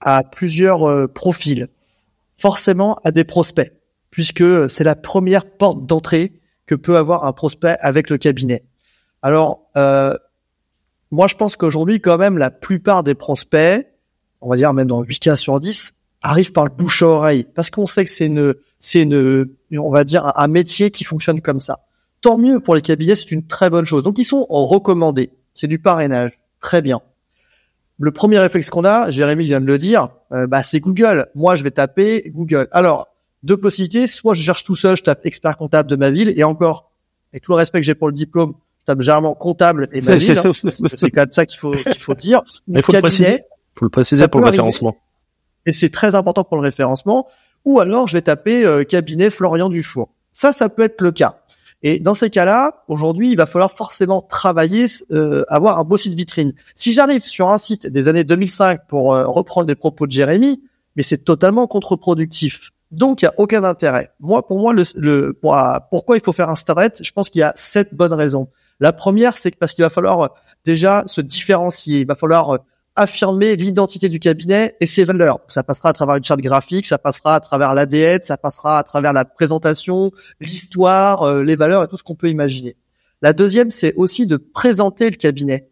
à 0.00 0.24
plusieurs 0.24 0.88
euh, 0.88 1.06
profils. 1.06 1.68
Forcément, 2.38 2.98
à 3.04 3.10
des 3.10 3.24
prospects, 3.24 3.72
puisque 4.10 4.70
c'est 4.70 4.84
la 4.84 4.96
première 4.96 5.48
porte 5.50 5.86
d'entrée 5.86 6.40
que 6.66 6.74
peut 6.74 6.96
avoir 6.96 7.24
un 7.24 7.32
prospect 7.32 7.76
avec 7.80 8.08
le 8.08 8.16
cabinet. 8.16 8.64
Alors, 9.20 9.70
euh, 9.76 10.16
moi, 11.10 11.26
je 11.26 11.34
pense 11.34 11.56
qu'aujourd'hui, 11.56 12.00
quand 12.00 12.16
même, 12.16 12.38
la 12.38 12.50
plupart 12.50 13.02
des 13.02 13.14
prospects, 13.14 13.86
on 14.40 14.48
va 14.48 14.56
dire 14.56 14.72
même 14.72 14.88
dans 14.88 15.02
8 15.02 15.18
cas 15.18 15.36
sur 15.36 15.60
10, 15.60 15.92
arrive 16.22 16.52
par 16.52 16.64
le 16.64 16.70
bouche 16.70 17.02
à 17.02 17.06
oreille 17.06 17.46
parce 17.54 17.70
qu'on 17.70 17.86
sait 17.86 18.04
que 18.04 18.10
c'est 18.10 18.26
une 18.26 18.54
c'est 18.78 19.02
une 19.02 19.46
on 19.72 19.90
va 19.90 20.04
dire 20.04 20.32
un, 20.36 20.48
métier 20.48 20.90
qui 20.90 21.04
fonctionne 21.04 21.40
comme 21.40 21.60
ça. 21.60 21.80
Tant 22.20 22.38
mieux 22.38 22.60
pour 22.60 22.74
les 22.74 22.82
cabinets, 22.82 23.16
c'est 23.16 23.32
une 23.32 23.46
très 23.46 23.68
bonne 23.68 23.84
chose. 23.84 24.02
Donc 24.02 24.18
ils 24.18 24.24
sont 24.24 24.46
recommandés, 24.48 25.30
c'est 25.54 25.66
du 25.66 25.78
parrainage, 25.78 26.38
très 26.60 26.80
bien. 26.82 27.00
Le 27.98 28.10
premier 28.10 28.38
réflexe 28.38 28.70
qu'on 28.70 28.84
a, 28.84 29.10
Jérémy 29.10 29.44
vient 29.44 29.60
de 29.60 29.66
le 29.66 29.78
dire, 29.78 30.08
euh, 30.32 30.46
bah 30.46 30.62
c'est 30.62 30.80
Google. 30.80 31.28
Moi, 31.34 31.56
je 31.56 31.62
vais 31.62 31.70
taper 31.70 32.30
Google. 32.34 32.66
Alors, 32.72 33.08
deux 33.42 33.56
possibilités, 33.56 34.06
soit 34.06 34.34
je 34.34 34.42
cherche 34.42 34.64
tout 34.64 34.74
seul, 34.74 34.96
je 34.96 35.02
tape 35.02 35.24
expert 35.24 35.56
comptable 35.56 35.88
de 35.88 35.96
ma 35.96 36.10
ville 36.10 36.32
et 36.36 36.42
encore 36.42 36.90
avec 37.32 37.44
tout 37.44 37.52
le 37.52 37.56
respect 37.56 37.80
que 37.80 37.86
j'ai 37.86 37.94
pour 37.94 38.08
le 38.08 38.14
diplôme, 38.14 38.54
je 38.80 38.84
tape 38.86 39.00
généralement 39.00 39.34
comptable 39.34 39.88
et 39.92 40.00
ma 40.00 40.16
ville. 40.16 40.38
Hein. 40.38 40.52
c'est 40.94 41.10
quand 41.10 41.22
même 41.22 41.32
ça 41.32 41.46
qu'il 41.46 41.58
faut 41.58 41.72
qu'il 41.72 41.98
faut 41.98 42.14
dire. 42.14 42.42
Il 42.66 42.82
faut, 42.82 42.92
le 42.92 43.00
préciser, 43.00 43.40
faut 43.74 43.84
le 43.84 43.90
préciser 43.90 44.28
pour 44.28 44.40
le 44.40 44.46
référencement 44.46 44.96
et 45.66 45.72
c'est 45.72 45.90
très 45.90 46.14
important 46.14 46.44
pour 46.44 46.56
le 46.56 46.62
référencement. 46.62 47.28
Ou 47.64 47.80
alors 47.80 48.08
je 48.08 48.14
vais 48.14 48.22
taper 48.22 48.64
euh, 48.64 48.84
cabinet 48.84 49.30
Florian 49.30 49.68
Dufour. 49.68 50.10
Ça, 50.30 50.52
ça 50.52 50.68
peut 50.68 50.82
être 50.82 51.00
le 51.00 51.12
cas. 51.12 51.42
Et 51.84 51.98
dans 51.98 52.14
ces 52.14 52.30
cas-là, 52.30 52.84
aujourd'hui, 52.88 53.32
il 53.32 53.36
va 53.36 53.46
falloir 53.46 53.70
forcément 53.70 54.22
travailler, 54.22 54.86
euh, 55.10 55.44
avoir 55.48 55.78
un 55.78 55.84
beau 55.84 55.96
site 55.96 56.14
vitrine. 56.14 56.54
Si 56.74 56.92
j'arrive 56.92 57.22
sur 57.22 57.48
un 57.50 57.58
site 57.58 57.86
des 57.86 58.06
années 58.06 58.24
2005 58.24 58.86
pour 58.86 59.14
euh, 59.14 59.26
reprendre 59.26 59.66
les 59.66 59.74
propos 59.74 60.06
de 60.06 60.12
Jérémy, 60.12 60.62
mais 60.94 61.02
c'est 61.02 61.24
totalement 61.24 61.66
contre-productif. 61.66 62.70
Donc, 62.92 63.22
il 63.22 63.24
n'y 63.24 63.30
a 63.30 63.34
aucun 63.38 63.64
intérêt. 63.64 64.10
Moi, 64.20 64.46
pour 64.46 64.60
moi, 64.60 64.72
le, 64.72 64.84
le 64.96 65.32
pourquoi 65.90 66.16
il 66.16 66.22
faut 66.22 66.32
faire 66.32 66.50
un 66.50 66.52
internet 66.52 66.98
Je 67.02 67.10
pense 67.10 67.30
qu'il 67.30 67.40
y 67.40 67.42
a 67.42 67.52
sept 67.56 67.94
bonnes 67.94 68.12
raisons. 68.12 68.48
La 68.78 68.92
première, 68.92 69.36
c'est 69.36 69.56
parce 69.56 69.72
qu'il 69.72 69.82
va 69.82 69.90
falloir 69.90 70.34
déjà 70.64 71.02
se 71.06 71.20
différencier. 71.20 72.00
Il 72.00 72.06
va 72.06 72.14
falloir 72.14 72.60
affirmer 72.94 73.56
l'identité 73.56 74.08
du 74.08 74.18
cabinet 74.18 74.76
et 74.80 74.86
ses 74.86 75.04
valeurs. 75.04 75.40
Ça 75.48 75.62
passera 75.62 75.90
à 75.90 75.92
travers 75.92 76.16
une 76.16 76.24
charte 76.24 76.40
graphique, 76.40 76.86
ça 76.86 76.98
passera 76.98 77.36
à 77.36 77.40
travers 77.40 77.74
l'ADN, 77.74 78.20
ça 78.22 78.36
passera 78.36 78.78
à 78.78 78.82
travers 78.82 79.12
la 79.12 79.24
présentation, 79.24 80.10
l'histoire, 80.40 81.22
euh, 81.22 81.42
les 81.42 81.56
valeurs 81.56 81.82
et 81.84 81.88
tout 81.88 81.96
ce 81.96 82.02
qu'on 82.02 82.14
peut 82.14 82.28
imaginer. 82.28 82.76
La 83.22 83.32
deuxième, 83.32 83.70
c'est 83.70 83.94
aussi 83.94 84.26
de 84.26 84.36
présenter 84.36 85.08
le 85.08 85.16
cabinet. 85.16 85.68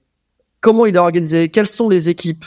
Comment 0.60 0.86
il 0.86 0.94
est 0.94 0.98
organisé, 0.98 1.48
quelles 1.48 1.66
sont 1.66 1.88
les 1.88 2.08
équipes. 2.08 2.44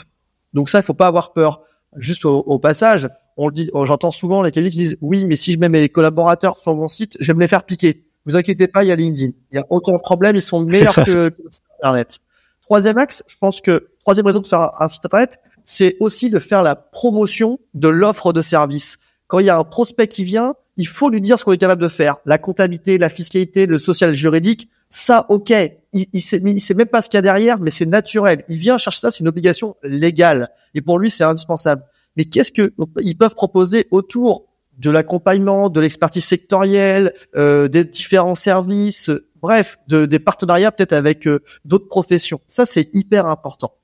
Donc 0.54 0.68
ça, 0.68 0.80
il 0.80 0.82
faut 0.82 0.94
pas 0.94 1.06
avoir 1.06 1.32
peur. 1.32 1.62
Juste 1.96 2.24
au, 2.24 2.58
passage, 2.58 3.08
on 3.36 3.46
le 3.46 3.52
dit, 3.52 3.70
j'entends 3.84 4.10
souvent 4.10 4.42
les 4.42 4.50
cabinets 4.50 4.70
qui 4.70 4.78
disent 4.78 4.96
oui, 5.00 5.24
mais 5.24 5.36
si 5.36 5.52
je 5.52 5.58
mets 5.58 5.68
mes 5.68 5.88
collaborateurs 5.88 6.56
sur 6.56 6.74
mon 6.74 6.88
site, 6.88 7.16
je 7.20 7.28
vais 7.28 7.34
me 7.34 7.40
les 7.40 7.48
faire 7.48 7.64
piquer. 7.64 8.04
Vous 8.24 8.34
inquiétez 8.34 8.66
pas, 8.66 8.82
il 8.82 8.88
y 8.88 8.92
a 8.92 8.96
LinkedIn. 8.96 9.32
Il 9.52 9.56
y 9.56 9.58
a 9.58 9.66
aucun 9.70 9.98
problème, 9.98 10.34
ils 10.34 10.42
sont 10.42 10.60
meilleurs 10.64 10.94
que, 10.94 11.28
que 11.28 11.34
Internet. 11.78 12.18
Troisième 12.62 12.98
axe, 12.98 13.22
je 13.28 13.36
pense 13.38 13.60
que 13.60 13.88
troisième 14.04 14.26
raison 14.26 14.40
de 14.40 14.46
faire 14.46 14.70
un 14.80 14.86
site 14.86 15.04
internet, 15.04 15.38
c'est 15.64 15.96
aussi 15.98 16.28
de 16.30 16.38
faire 16.38 16.62
la 16.62 16.76
promotion 16.76 17.58
de 17.72 17.88
l'offre 17.88 18.32
de 18.32 18.42
service. 18.42 18.98
Quand 19.28 19.38
il 19.38 19.46
y 19.46 19.50
a 19.50 19.56
un 19.56 19.64
prospect 19.64 20.08
qui 20.08 20.24
vient, 20.24 20.54
il 20.76 20.86
faut 20.86 21.08
lui 21.08 21.20
dire 21.20 21.38
ce 21.38 21.44
qu'on 21.44 21.52
est 21.52 21.58
capable 21.58 21.82
de 21.82 21.88
faire. 21.88 22.16
La 22.26 22.36
comptabilité, 22.36 22.98
la 22.98 23.08
fiscalité, 23.08 23.64
le 23.66 23.78
social 23.78 24.12
juridique, 24.14 24.68
ça, 24.90 25.24
ok. 25.30 25.50
Il, 25.92 26.06
il, 26.12 26.22
sait, 26.22 26.40
il 26.44 26.60
sait 26.60 26.74
même 26.74 26.88
pas 26.88 27.00
ce 27.00 27.08
qu'il 27.08 27.16
y 27.16 27.18
a 27.18 27.22
derrière, 27.22 27.58
mais 27.60 27.70
c'est 27.70 27.86
naturel. 27.86 28.44
Il 28.48 28.58
vient 28.58 28.76
chercher 28.76 29.00
ça, 29.00 29.10
c'est 29.10 29.20
une 29.20 29.28
obligation 29.28 29.76
légale. 29.82 30.50
Et 30.74 30.82
pour 30.82 30.98
lui, 30.98 31.10
c'est 31.10 31.24
indispensable. 31.24 31.82
Mais 32.16 32.26
qu'est-ce 32.26 32.52
que 32.52 32.74
ils 33.00 33.16
peuvent 33.16 33.34
proposer 33.34 33.88
autour 33.90 34.46
de 34.78 34.90
l'accompagnement, 34.90 35.70
de 35.70 35.80
l'expertise 35.80 36.24
sectorielle, 36.24 37.14
euh, 37.36 37.68
des 37.68 37.84
différents 37.84 38.34
services, 38.34 39.10
bref, 39.40 39.78
de, 39.88 40.06
des 40.06 40.18
partenariats 40.18 40.72
peut-être 40.72 40.92
avec 40.92 41.26
euh, 41.26 41.40
d'autres 41.64 41.88
professions. 41.88 42.40
Ça, 42.48 42.66
c'est 42.66 42.88
hyper 42.92 43.26
important. 43.26 43.74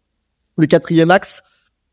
Le 0.61 0.67
quatrième 0.67 1.11
axe, 1.11 1.43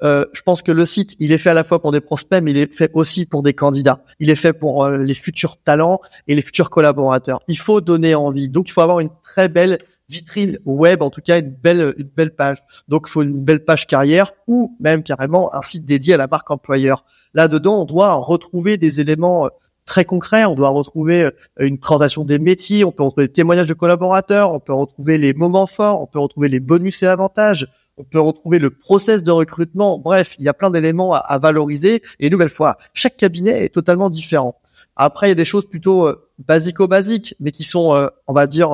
euh, 0.03 0.25
je 0.33 0.41
pense 0.41 0.61
que 0.61 0.73
le 0.73 0.85
site, 0.85 1.15
il 1.19 1.31
est 1.31 1.37
fait 1.37 1.51
à 1.51 1.53
la 1.53 1.63
fois 1.63 1.81
pour 1.81 1.93
des 1.93 2.01
prospects, 2.01 2.43
mais 2.43 2.51
il 2.51 2.57
est 2.57 2.73
fait 2.73 2.91
aussi 2.93 3.25
pour 3.25 3.41
des 3.41 3.53
candidats. 3.53 4.03
Il 4.19 4.29
est 4.29 4.35
fait 4.35 4.51
pour 4.51 4.83
euh, 4.83 4.97
les 4.97 5.13
futurs 5.13 5.55
talents 5.63 6.01
et 6.27 6.35
les 6.35 6.41
futurs 6.41 6.69
collaborateurs. 6.69 7.39
Il 7.47 7.57
faut 7.57 7.79
donner 7.79 8.13
envie. 8.13 8.49
Donc, 8.49 8.67
il 8.67 8.73
faut 8.73 8.81
avoir 8.81 8.99
une 8.99 9.09
très 9.23 9.47
belle 9.47 9.79
vitrine 10.09 10.59
web, 10.65 11.01
en 11.01 11.09
tout 11.09 11.21
cas 11.21 11.39
une 11.39 11.49
belle 11.49 11.93
une 11.97 12.09
belle 12.13 12.35
page. 12.35 12.57
Donc, 12.89 13.05
il 13.07 13.11
faut 13.11 13.21
une 13.21 13.45
belle 13.45 13.63
page 13.63 13.87
carrière 13.87 14.33
ou 14.47 14.75
même 14.81 15.01
carrément 15.01 15.55
un 15.55 15.61
site 15.61 15.85
dédié 15.85 16.15
à 16.15 16.17
la 16.17 16.27
marque 16.27 16.51
employeur. 16.51 17.05
Là-dedans, 17.33 17.83
on 17.83 17.85
doit 17.85 18.15
retrouver 18.15 18.75
des 18.75 18.99
éléments 18.99 19.47
très 19.85 20.05
concret. 20.05 20.45
On 20.45 20.53
doit 20.53 20.69
retrouver 20.69 21.23
euh, 21.23 21.31
une 21.59 21.79
présentation 21.79 22.25
des 22.25 22.37
métiers, 22.37 22.83
on 22.83 22.91
peut 22.91 23.03
retrouver 23.03 23.27
des 23.27 23.33
témoignages 23.33 23.67
de 23.67 23.73
collaborateurs, 23.73 24.51
on 24.51 24.59
peut 24.59 24.73
retrouver 24.73 25.17
les 25.17 25.33
moments 25.33 25.65
forts, 25.65 26.01
on 26.01 26.05
peut 26.05 26.19
retrouver 26.19 26.49
les 26.49 26.59
bonus 26.59 27.01
et 27.01 27.07
avantages, 27.07 27.67
on 27.97 28.03
peut 28.03 28.19
retrouver 28.19 28.59
le 28.59 28.69
process 28.69 29.23
de 29.23 29.31
recrutement. 29.31 29.97
Bref, 29.99 30.35
il 30.39 30.45
y 30.45 30.49
a 30.49 30.53
plein 30.53 30.69
d'éléments 30.69 31.13
à, 31.13 31.37
valoriser. 31.39 32.01
Et 32.19 32.29
nouvelle 32.29 32.49
fois, 32.49 32.77
chaque 32.93 33.17
cabinet 33.17 33.65
est 33.65 33.73
totalement 33.73 34.09
différent. 34.09 34.59
Après, 34.95 35.27
il 35.27 35.29
y 35.29 35.31
a 35.31 35.35
des 35.35 35.45
choses 35.45 35.67
plutôt 35.67 36.07
euh, 36.07 36.27
basico-basiques, 36.39 37.35
mais 37.39 37.51
qui 37.51 37.63
sont, 37.63 37.93
euh, 37.93 38.07
on 38.27 38.33
va 38.33 38.47
dire, 38.47 38.71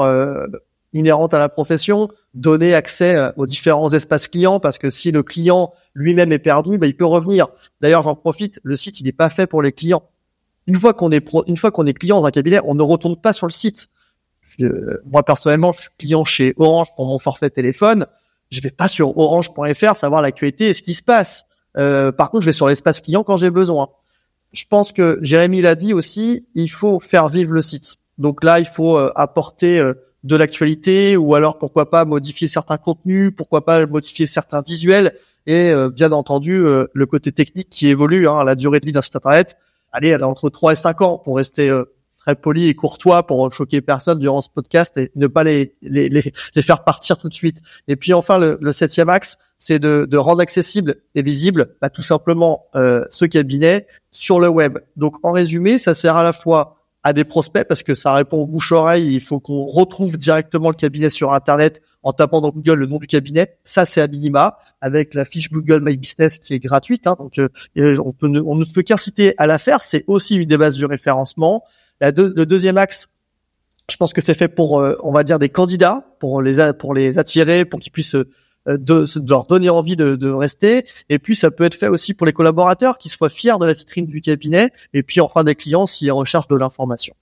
inhérentes 0.93 1.33
à 1.33 1.39
la 1.39 1.49
profession, 1.49 2.07
donner 2.33 2.73
accès 2.73 3.15
euh, 3.15 3.31
aux 3.35 3.45
différents 3.45 3.91
espaces 3.93 4.27
clients 4.27 4.59
parce 4.59 4.77
que 4.77 4.89
si 4.89 5.11
le 5.11 5.23
client 5.23 5.73
lui-même 5.93 6.31
est 6.31 6.39
perdu, 6.39 6.77
bah, 6.77 6.87
il 6.87 6.95
peut 6.95 7.05
revenir. 7.05 7.47
D'ailleurs, 7.81 8.03
j'en 8.03 8.15
profite, 8.15 8.59
le 8.63 8.75
site 8.75 8.99
il 8.99 9.05
n'est 9.05 9.11
pas 9.11 9.29
fait 9.29 9.47
pour 9.47 9.61
les 9.61 9.71
clients. 9.71 10.03
Une 10.67 10.75
fois 10.75 10.93
qu'on 10.93 11.11
est 11.11 11.27
une 11.47 11.57
est 11.87 11.93
client 11.93 12.19
dans 12.19 12.25
un 12.25 12.31
cabinet, 12.31 12.59
on 12.63 12.75
ne 12.75 12.83
retourne 12.83 13.17
pas 13.17 13.33
sur 13.33 13.47
le 13.47 13.51
site. 13.51 13.89
moi 15.05 15.23
personnellement, 15.23 15.73
je 15.73 15.81
suis 15.81 15.89
client 15.97 16.23
chez 16.23 16.53
Orange 16.57 16.95
pour 16.95 17.05
mon 17.05 17.19
forfait 17.19 17.49
téléphone. 17.49 18.05
Je 18.53 18.61
vais 18.61 18.69
pas 18.69 18.87
sur 18.87 19.17
orange.fr 19.17 19.95
savoir 19.95 20.21
l'actualité 20.21 20.67
et 20.67 20.73
ce 20.73 20.83
qui 20.83 20.93
se 20.93 21.01
passe. 21.01 21.45
Euh, 21.75 22.11
par 22.11 22.29
contre, 22.29 22.43
je 22.43 22.45
vais 22.45 22.53
sur 22.53 22.67
l'espace 22.67 23.01
client 23.01 23.23
quand 23.23 23.35
j'ai 23.35 23.49
besoin. 23.49 23.89
Je 24.51 24.65
pense 24.69 24.93
que 24.93 25.17
Jérémy 25.23 25.61
l'a 25.61 25.73
dit 25.73 25.91
aussi, 25.91 26.45
il 26.53 26.69
faut 26.69 26.99
faire 26.99 27.29
vivre 27.29 27.53
le 27.53 27.63
site. 27.63 27.95
Donc 28.19 28.43
là, 28.43 28.59
il 28.59 28.67
faut 28.67 28.95
euh, 28.95 29.11
apporter 29.15 29.79
euh, 29.79 29.95
de 30.23 30.35
l'actualité 30.35 31.17
ou 31.17 31.33
alors 31.33 31.57
pourquoi 31.57 31.89
pas 31.89 32.05
modifier 32.05 32.47
certains 32.47 32.77
contenus, 32.77 33.31
pourquoi 33.35 33.65
pas 33.65 33.87
modifier 33.87 34.27
certains 34.27 34.61
visuels 34.61 35.15
et 35.47 35.73
bien 35.93 36.13
entendu 36.13 36.63
le 36.93 37.05
côté 37.05 37.33
technique 37.33 37.69
qui 37.69 37.89
évolue. 37.89 38.29
Hein, 38.29 38.45
la 38.45 38.55
durée 38.55 38.79
de 38.79 38.85
vie 38.85 38.93
d'un 38.93 39.01
site 39.01 39.17
internet, 39.17 39.57
allez, 39.91 40.07
elle 40.07 40.21
est 40.21 40.23
entre 40.23 40.49
3 40.49 40.71
et 40.71 40.75
5 40.75 41.01
ans 41.01 41.17
pour 41.17 41.35
rester 41.35 41.69
très 42.23 42.35
poli 42.35 42.69
et 42.69 42.73
courtois 42.73 43.27
pour 43.27 43.51
choquer 43.51 43.81
personne 43.81 44.17
durant 44.17 44.39
ce 44.39 44.49
podcast 44.49 44.97
et 44.97 45.11
ne 45.15 45.27
pas 45.27 45.43
les, 45.43 45.75
les, 45.81 46.07
les, 46.07 46.31
les 46.55 46.61
faire 46.61 46.85
partir 46.85 47.17
tout 47.17 47.27
de 47.27 47.33
suite. 47.33 47.57
Et 47.89 47.97
puis 47.97 48.13
enfin, 48.13 48.37
le, 48.37 48.57
le 48.61 48.71
septième 48.71 49.09
axe, 49.09 49.37
c'est 49.57 49.79
de, 49.79 50.07
de, 50.09 50.17
rendre 50.17 50.41
accessible 50.41 50.95
et 51.15 51.21
visible 51.21 51.75
bah, 51.81 51.89
tout 51.89 52.01
simplement 52.01 52.65
euh, 52.75 53.03
ce 53.09 53.25
cabinet 53.25 53.87
sur 54.11 54.39
le 54.39 54.47
web. 54.47 54.79
Donc 54.95 55.15
en 55.23 55.33
résumé, 55.33 55.77
ça 55.77 55.93
sert 55.93 56.15
à 56.15 56.23
la 56.23 56.31
fois 56.31 56.77
à 57.03 57.11
des 57.11 57.25
prospects 57.25 57.67
parce 57.67 57.83
que 57.83 57.93
ça 57.93 58.13
répond 58.13 58.45
bouche-oreille. 58.45 59.13
Il 59.13 59.19
faut 59.19 59.41
qu'on 59.41 59.65
retrouve 59.65 60.17
directement 60.17 60.69
le 60.69 60.75
cabinet 60.75 61.09
sur 61.09 61.33
Internet 61.33 61.81
en 62.03 62.13
tapant 62.13 62.39
dans 62.39 62.51
Google 62.51 62.75
le 62.75 62.85
nom 62.85 62.99
du 62.99 63.07
cabinet. 63.07 63.57
Ça, 63.65 63.85
c'est 63.85 63.99
à 63.99 64.07
minima 64.07 64.57
avec 64.79 65.13
la 65.13 65.25
fiche 65.25 65.51
Google 65.51 65.81
My 65.81 65.97
Business 65.97 66.39
qui 66.39 66.53
est 66.53 66.59
gratuite. 66.59 67.05
Hein, 67.05 67.17
donc, 67.19 67.37
euh, 67.37 67.49
on, 67.75 68.13
peut 68.13 68.29
on 68.45 68.55
ne 68.55 68.63
peut 68.63 68.81
qu'inciter 68.81 69.33
à 69.37 69.45
la 69.45 69.59
faire. 69.59 69.83
C'est 69.83 70.05
aussi 70.07 70.37
une 70.37 70.47
des 70.47 70.57
bases 70.57 70.77
du 70.77 70.85
référencement 70.85 71.63
le 72.11 72.45
deuxième 72.45 72.77
axe, 72.77 73.09
je 73.89 73.97
pense 73.97 74.13
que 74.13 74.21
c'est 74.21 74.33
fait 74.33 74.47
pour, 74.47 74.79
euh, 74.79 74.95
on 75.03 75.11
va 75.11 75.23
dire, 75.23 75.39
des 75.39 75.49
candidats, 75.49 76.05
pour 76.19 76.41
les 76.41 76.73
pour 76.73 76.93
les 76.93 77.17
attirer, 77.17 77.65
pour 77.65 77.79
qu'ils 77.79 77.91
puissent 77.91 78.15
euh, 78.15 78.77
de, 78.77 79.03
leur 79.27 79.45
donner 79.45 79.69
envie 79.69 79.95
de, 79.95 80.29
rester. 80.29 80.85
Et 81.09 81.19
puis 81.19 81.35
ça 81.35 81.51
peut 81.51 81.65
être 81.65 81.75
fait 81.75 81.89
aussi 81.89 82.13
pour 82.13 82.25
les 82.25 82.33
collaborateurs 82.33 82.97
qui 82.97 83.09
soient 83.09 83.29
fiers 83.29 83.57
de 83.59 83.65
la 83.65 83.73
vitrine 83.73 84.05
du 84.05 84.21
cabinet. 84.21 84.71
Et 84.93 85.03
puis 85.03 85.19
enfin 85.21 85.43
des 85.43 85.55
clients 85.55 85.85
s'ils 85.85 86.11
recherchent 86.11 86.47
de 86.47 86.55
l'information. 86.55 87.13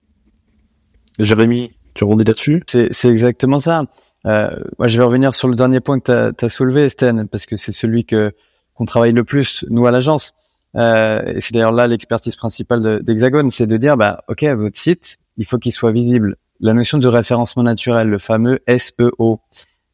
Jérémy, 1.20 1.74
tu 1.94 2.04
rebondis 2.04 2.24
là-dessus? 2.24 2.64
C'est 2.68 3.10
exactement 3.10 3.60
ça. 3.60 3.86
Euh, 4.28 4.50
moi, 4.78 4.88
je 4.88 4.98
vais 4.98 5.04
revenir 5.04 5.34
sur 5.34 5.48
le 5.48 5.56
dernier 5.56 5.80
point 5.80 6.00
que 6.00 6.32
tu 6.32 6.46
as, 6.46 6.50
soulevé, 6.50 6.86
Estelle, 6.86 7.28
parce 7.30 7.46
que 7.48 7.56
c'est 7.56 7.72
celui 7.72 8.06
que 8.06 8.32
qu'on 8.76 8.86
travaille 8.86 9.12
le 9.12 9.24
plus 9.24 9.66
nous 9.70 9.86
à 9.88 9.92
l'agence. 9.92 10.34
Euh, 10.76 11.22
et 11.26 11.42
c'est 11.42 11.54
d'ailleurs 11.54 11.72
là 11.72 11.88
l'expertise 11.88 12.36
principale 12.36 13.02
d'Hexagone, 13.04 13.52
c'est 13.52 13.68
de 13.68 13.78
dire, 13.78 13.98
bah, 13.98 14.24
ok, 14.28 14.44
votre 14.44 14.78
site, 14.78 15.18
il 15.38 15.46
faut 15.46 15.58
qu'il 15.58 15.72
soit 15.72 15.92
visible. 15.92 16.36
La 16.60 16.74
notion 16.74 16.98
de 16.98 17.08
référencement 17.08 17.64
naturel, 17.64 18.10
le 18.10 18.18
fameux 18.18 18.60
SEO 18.68 19.42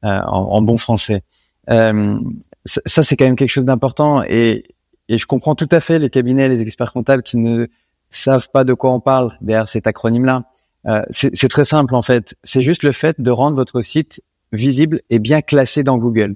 euh, 0.05 0.19
en, 0.25 0.61
bon 0.61 0.77
français, 0.77 1.23
euh, 1.69 2.19
ça 2.65 3.03
c'est 3.03 3.15
quand 3.15 3.25
même 3.25 3.35
quelque 3.35 3.49
chose 3.49 3.65
d'important. 3.65 4.23
Et, 4.23 4.63
et 5.09 5.17
je 5.17 5.25
comprends 5.25 5.55
tout 5.55 5.69
à 5.71 5.79
fait 5.79 5.99
les 5.99 6.09
cabinets, 6.09 6.49
les 6.49 6.61
experts 6.61 6.91
comptables 6.91 7.23
qui 7.23 7.37
ne 7.37 7.67
savent 8.09 8.49
pas 8.51 8.63
de 8.63 8.73
quoi 8.73 8.91
on 8.93 8.99
parle 8.99 9.37
derrière 9.41 9.67
cet 9.67 9.87
acronyme-là. 9.87 10.43
Euh, 10.87 11.01
c'est 11.11 11.49
très 11.49 11.65
simple 11.65 11.95
en 11.95 12.01
fait. 12.01 12.35
C'est 12.43 12.61
juste 12.61 12.83
le 12.83 12.91
fait 12.91 13.19
de 13.19 13.31
rendre 13.31 13.55
votre 13.55 13.81
site 13.81 14.21
visible 14.51 15.01
et 15.09 15.19
bien 15.19 15.41
classé 15.41 15.83
dans 15.83 15.97
Google. 15.97 16.35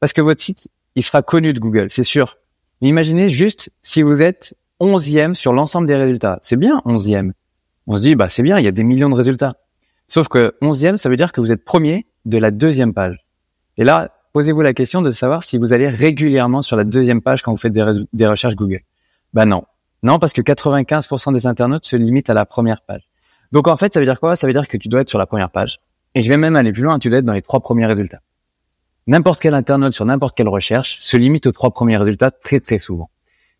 Parce 0.00 0.12
que 0.12 0.20
votre 0.20 0.40
site, 0.40 0.68
il 0.96 1.02
sera 1.02 1.22
connu 1.22 1.52
de 1.52 1.60
Google, 1.60 1.88
c'est 1.90 2.02
sûr. 2.04 2.36
Imaginez 2.82 3.30
juste 3.30 3.70
si 3.82 4.02
vous 4.02 4.22
êtes 4.22 4.54
onzième 4.80 5.36
sur 5.36 5.52
l'ensemble 5.52 5.86
des 5.86 5.94
résultats. 5.94 6.40
C'est 6.42 6.56
bien 6.56 6.82
onzième. 6.84 7.32
On 7.86 7.94
se 7.94 8.02
dit, 8.02 8.16
bah 8.16 8.28
c'est 8.28 8.42
bien, 8.42 8.58
il 8.58 8.64
y 8.64 8.68
a 8.68 8.72
des 8.72 8.82
millions 8.82 9.08
de 9.08 9.14
résultats. 9.14 9.54
Sauf 10.08 10.26
que 10.26 10.56
onzième, 10.60 10.98
ça 10.98 11.08
veut 11.08 11.14
dire 11.14 11.30
que 11.30 11.40
vous 11.40 11.52
êtes 11.52 11.64
premier 11.64 12.06
de 12.24 12.38
la 12.38 12.50
deuxième 12.50 12.92
page. 12.92 13.24
Et 13.76 13.84
là, 13.84 14.10
posez-vous 14.32 14.62
la 14.62 14.74
question 14.74 15.00
de 15.00 15.12
savoir 15.12 15.44
si 15.44 15.58
vous 15.58 15.72
allez 15.72 15.88
régulièrement 15.88 16.60
sur 16.60 16.74
la 16.74 16.82
deuxième 16.82 17.22
page 17.22 17.42
quand 17.42 17.52
vous 17.52 17.56
faites 17.56 17.72
des, 17.72 18.26
recherches 18.26 18.56
Google. 18.56 18.80
Bah 19.32 19.44
non. 19.44 19.62
Non, 20.02 20.18
parce 20.18 20.32
que 20.32 20.42
95% 20.42 21.32
des 21.32 21.46
internautes 21.46 21.84
se 21.84 21.94
limitent 21.94 22.30
à 22.30 22.34
la 22.34 22.46
première 22.46 22.82
page. 22.82 23.08
Donc 23.52 23.68
en 23.68 23.76
fait, 23.76 23.94
ça 23.94 24.00
veut 24.00 24.06
dire 24.06 24.18
quoi? 24.18 24.34
Ça 24.34 24.48
veut 24.48 24.52
dire 24.52 24.66
que 24.66 24.76
tu 24.76 24.88
dois 24.88 25.02
être 25.02 25.08
sur 25.08 25.20
la 25.20 25.26
première 25.26 25.50
page. 25.50 25.78
Et 26.16 26.22
je 26.22 26.28
vais 26.28 26.36
même 26.36 26.56
aller 26.56 26.72
plus 26.72 26.82
loin, 26.82 26.98
tu 26.98 27.10
dois 27.10 27.20
être 27.20 27.24
dans 27.24 27.32
les 27.32 27.42
trois 27.42 27.60
premiers 27.60 27.86
résultats 27.86 28.22
n'importe 29.06 29.40
quel 29.40 29.54
internaute 29.54 29.92
sur 29.92 30.04
n'importe 30.04 30.36
quelle 30.36 30.48
recherche 30.48 30.98
se 31.00 31.16
limite 31.16 31.46
aux 31.46 31.52
trois 31.52 31.70
premiers 31.70 31.96
résultats 31.96 32.30
très 32.30 32.60
très 32.60 32.78
souvent. 32.78 33.10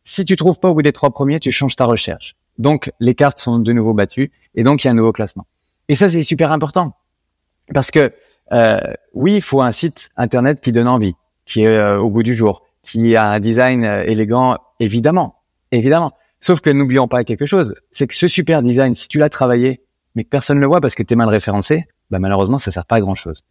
Si 0.05 0.25
tu 0.25 0.37
trouves 0.37 0.59
pas 0.59 0.69
au 0.69 0.75
bout 0.75 0.83
des 0.83 0.93
trois 0.93 1.11
premiers, 1.11 1.41
tu 1.41 1.53
changes 1.53 1.77
ta 1.77 1.85
recherche. 1.85 2.37
Donc 2.59 2.91
les 3.01 3.15
cartes 3.15 3.39
sont 3.39 3.59
de 3.59 3.73
nouveau 3.73 3.95
battues 3.95 4.31
et 4.55 4.63
donc 4.63 4.83
il 4.83 4.87
y 4.87 4.89
a 4.89 4.93
un 4.93 4.95
nouveau 4.95 5.13
classement. 5.13 5.47
Et 5.89 5.95
ça 5.95 6.09
c'est 6.09 6.25
super 6.25 6.53
important 6.53 6.97
parce 7.73 7.91
que 7.91 8.13
euh, 8.53 8.81
oui, 9.15 9.37
il 9.37 9.43
faut 9.43 9.63
un 9.63 9.73
site 9.73 10.11
internet 10.17 10.61
qui 10.61 10.73
donne 10.73 10.89
envie, 10.89 11.15
qui 11.47 11.63
est 11.63 11.69
euh, 11.69 11.99
au 11.99 12.11
bout 12.11 12.23
du 12.23 12.35
jour, 12.35 12.65
qui 12.83 13.17
a 13.17 13.31
un 13.31 13.41
design 13.41 13.85
euh, 13.85 14.03
élégant, 14.05 14.59
évidemment, 14.81 15.37
évidemment. 15.71 16.13
Sauf 16.41 16.61
que 16.61 16.71
n'oublions 16.71 17.09
pas 17.09 17.25
quelque 17.25 17.47
chose, 17.47 17.75
c'est 17.93 18.07
que 18.07 18.15
ce 18.15 18.29
super 18.29 18.63
design, 18.63 18.95
si 18.95 19.09
tu 19.09 19.19
l'as 19.19 19.29
travaillé, 19.29 19.85
mais 20.15 20.25
que 20.25 20.29
personne 20.29 20.57
ne 20.57 20.61
le 20.61 20.67
voit 20.67 20.81
parce 20.81 20.95
que 20.95 21.03
tu 21.03 21.15
es 21.15 21.17
mal 21.17 21.29
référencé, 21.29 21.87
bah 22.11 22.19
malheureusement 22.19 22.59
ça 22.59 22.71
sert 22.71 22.85
pas 22.85 22.97
à 22.97 23.01
grand 23.01 23.15
chose. 23.15 23.45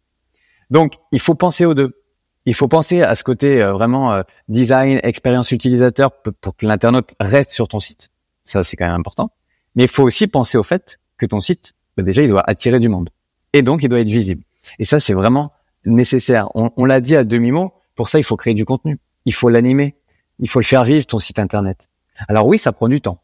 Donc, 0.72 0.94
il 1.12 1.20
faut 1.20 1.34
penser 1.34 1.66
aux 1.66 1.74
deux. 1.74 2.02
Il 2.46 2.54
faut 2.54 2.66
penser 2.66 3.02
à 3.02 3.14
ce 3.14 3.22
côté 3.22 3.62
euh, 3.62 3.74
vraiment 3.74 4.14
euh, 4.14 4.22
design, 4.48 5.00
expérience 5.02 5.52
utilisateur 5.52 6.10
pour 6.22 6.56
que 6.56 6.64
l'internaute 6.64 7.10
reste 7.20 7.50
sur 7.50 7.68
ton 7.68 7.78
site. 7.78 8.08
Ça, 8.44 8.64
c'est 8.64 8.78
quand 8.78 8.86
même 8.86 8.98
important. 8.98 9.32
Mais 9.74 9.84
il 9.84 9.88
faut 9.88 10.02
aussi 10.02 10.26
penser 10.28 10.56
au 10.56 10.62
fait 10.62 10.98
que 11.18 11.26
ton 11.26 11.42
site, 11.42 11.74
bah, 11.98 12.02
déjà, 12.02 12.22
il 12.22 12.30
doit 12.30 12.42
attirer 12.48 12.80
du 12.80 12.88
monde. 12.88 13.10
Et 13.52 13.60
donc, 13.60 13.82
il 13.82 13.90
doit 13.90 14.00
être 14.00 14.08
visible. 14.08 14.44
Et 14.78 14.86
ça, 14.86 14.98
c'est 14.98 15.12
vraiment 15.12 15.52
nécessaire. 15.84 16.48
On, 16.54 16.84
l'a 16.86 17.02
dit 17.02 17.16
à 17.16 17.24
demi-mot. 17.24 17.74
Pour 17.94 18.08
ça, 18.08 18.18
il 18.18 18.24
faut 18.24 18.36
créer 18.36 18.54
du 18.54 18.64
contenu. 18.64 18.98
Il 19.26 19.34
faut 19.34 19.50
l'animer. 19.50 19.94
Il 20.38 20.48
faut 20.48 20.60
le 20.60 20.64
faire 20.64 20.84
vivre, 20.84 21.04
ton 21.04 21.18
site 21.18 21.38
internet. 21.38 21.90
Alors 22.28 22.46
oui, 22.46 22.56
ça 22.56 22.72
prend 22.72 22.88
du 22.88 23.02
temps. 23.02 23.20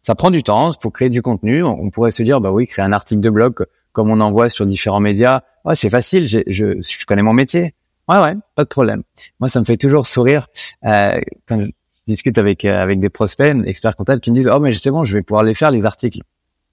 Ça 0.00 0.14
prend 0.14 0.30
du 0.30 0.42
temps. 0.42 0.70
Il 0.70 0.80
faut 0.80 0.90
créer 0.90 1.10
du 1.10 1.20
contenu. 1.20 1.62
On 1.62 1.90
pourrait 1.90 2.10
se 2.10 2.22
dire, 2.22 2.40
bah 2.40 2.52
oui, 2.52 2.66
créer 2.66 2.86
un 2.86 2.92
article 2.94 3.20
de 3.20 3.28
blog 3.28 3.66
comme 3.96 4.10
on 4.10 4.20
envoie 4.20 4.50
sur 4.50 4.66
différents 4.66 5.00
médias. 5.00 5.40
Ouais, 5.64 5.74
c'est 5.74 5.88
facile, 5.88 6.28
je, 6.28 7.04
connais 7.06 7.22
mon 7.22 7.32
métier. 7.32 7.74
Ouais, 8.10 8.20
ouais, 8.20 8.34
pas 8.54 8.64
de 8.64 8.68
problème. 8.68 9.04
Moi, 9.40 9.48
ça 9.48 9.58
me 9.58 9.64
fait 9.64 9.78
toujours 9.78 10.06
sourire 10.06 10.48
euh, 10.84 11.18
quand 11.48 11.60
je 11.60 11.68
discute 12.06 12.36
avec 12.36 12.66
euh, 12.66 12.78
avec 12.78 13.00
des 13.00 13.08
prospects, 13.08 13.56
experts 13.64 13.96
comptables, 13.96 14.20
qui 14.20 14.30
me 14.30 14.36
disent 14.36 14.50
oh 14.52 14.60
mais 14.60 14.70
justement, 14.70 15.06
je 15.06 15.14
vais 15.14 15.22
pouvoir 15.22 15.44
les 15.44 15.54
faire 15.54 15.70
les 15.70 15.86
articles. 15.86 16.20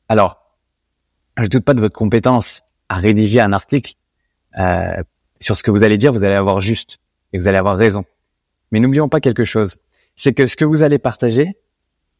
Alors, 0.09 0.37
je 1.37 1.47
doute 1.47 1.63
pas 1.63 1.73
de 1.73 1.79
votre 1.79 1.95
compétence 1.95 2.63
à 2.89 2.95
rédiger 2.95 3.39
un 3.39 3.53
article 3.53 3.93
euh, 4.59 5.01
sur 5.39 5.55
ce 5.55 5.63
que 5.63 5.71
vous 5.71 5.83
allez 5.83 5.97
dire, 5.97 6.11
vous 6.11 6.25
allez 6.25 6.35
avoir 6.35 6.59
juste 6.59 6.97
et 7.31 7.39
vous 7.39 7.47
allez 7.47 7.57
avoir 7.57 7.77
raison. 7.77 8.03
Mais 8.73 8.81
n'oublions 8.81 9.07
pas 9.07 9.21
quelque 9.21 9.45
chose, 9.45 9.77
c'est 10.17 10.33
que 10.33 10.45
ce 10.45 10.57
que 10.57 10.65
vous 10.65 10.81
allez 10.81 10.99
partager, 10.99 11.55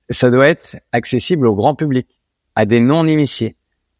ça 0.09 0.31
doit 0.31 0.47
être 0.47 0.77
accessible 0.93 1.45
au 1.45 1.55
grand 1.55 1.75
public, 1.75 2.07
à 2.55 2.65
des 2.65 2.79
non-initiés, 2.79 3.57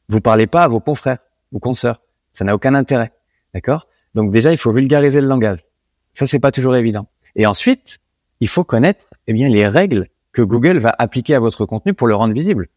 vous 0.10 0.22
parlez 0.22 0.48
pas 0.48 0.64
à 0.64 0.68
vos 0.68 0.80
confrères 0.80 1.20
ou 1.52 1.60
consoeurs. 1.60 2.02
Ça 2.32 2.46
n'a 2.46 2.56
aucun 2.56 2.74
intérêt. 2.74 3.12
D'accord? 3.54 3.88
Donc 4.14 4.32
déjà, 4.32 4.52
il 4.52 4.58
faut 4.58 4.72
vulgariser 4.72 5.22
le 5.22 5.28
langage. 5.28 5.60
Ça, 6.14 6.28
c'est 6.28 6.40
pas 6.40 6.52
toujours 6.52 6.76
évident. 6.76 7.08
Et 7.36 7.46
ensuite, 7.46 8.00
il 8.40 8.48
faut 8.48 8.64
connaître 8.64 9.08
eh 9.28 9.34
bien 9.34 9.50
les 9.50 9.68
règles 9.68 10.08
que 10.32 10.42
Google 10.42 10.78
va 10.78 10.94
appliquer 10.98 11.36
à 11.36 11.40
votre 11.40 11.66
contenu 11.66 11.94
pour 11.94 12.08
le 12.08 12.16
rendre 12.16 12.34
visible. 12.34 12.68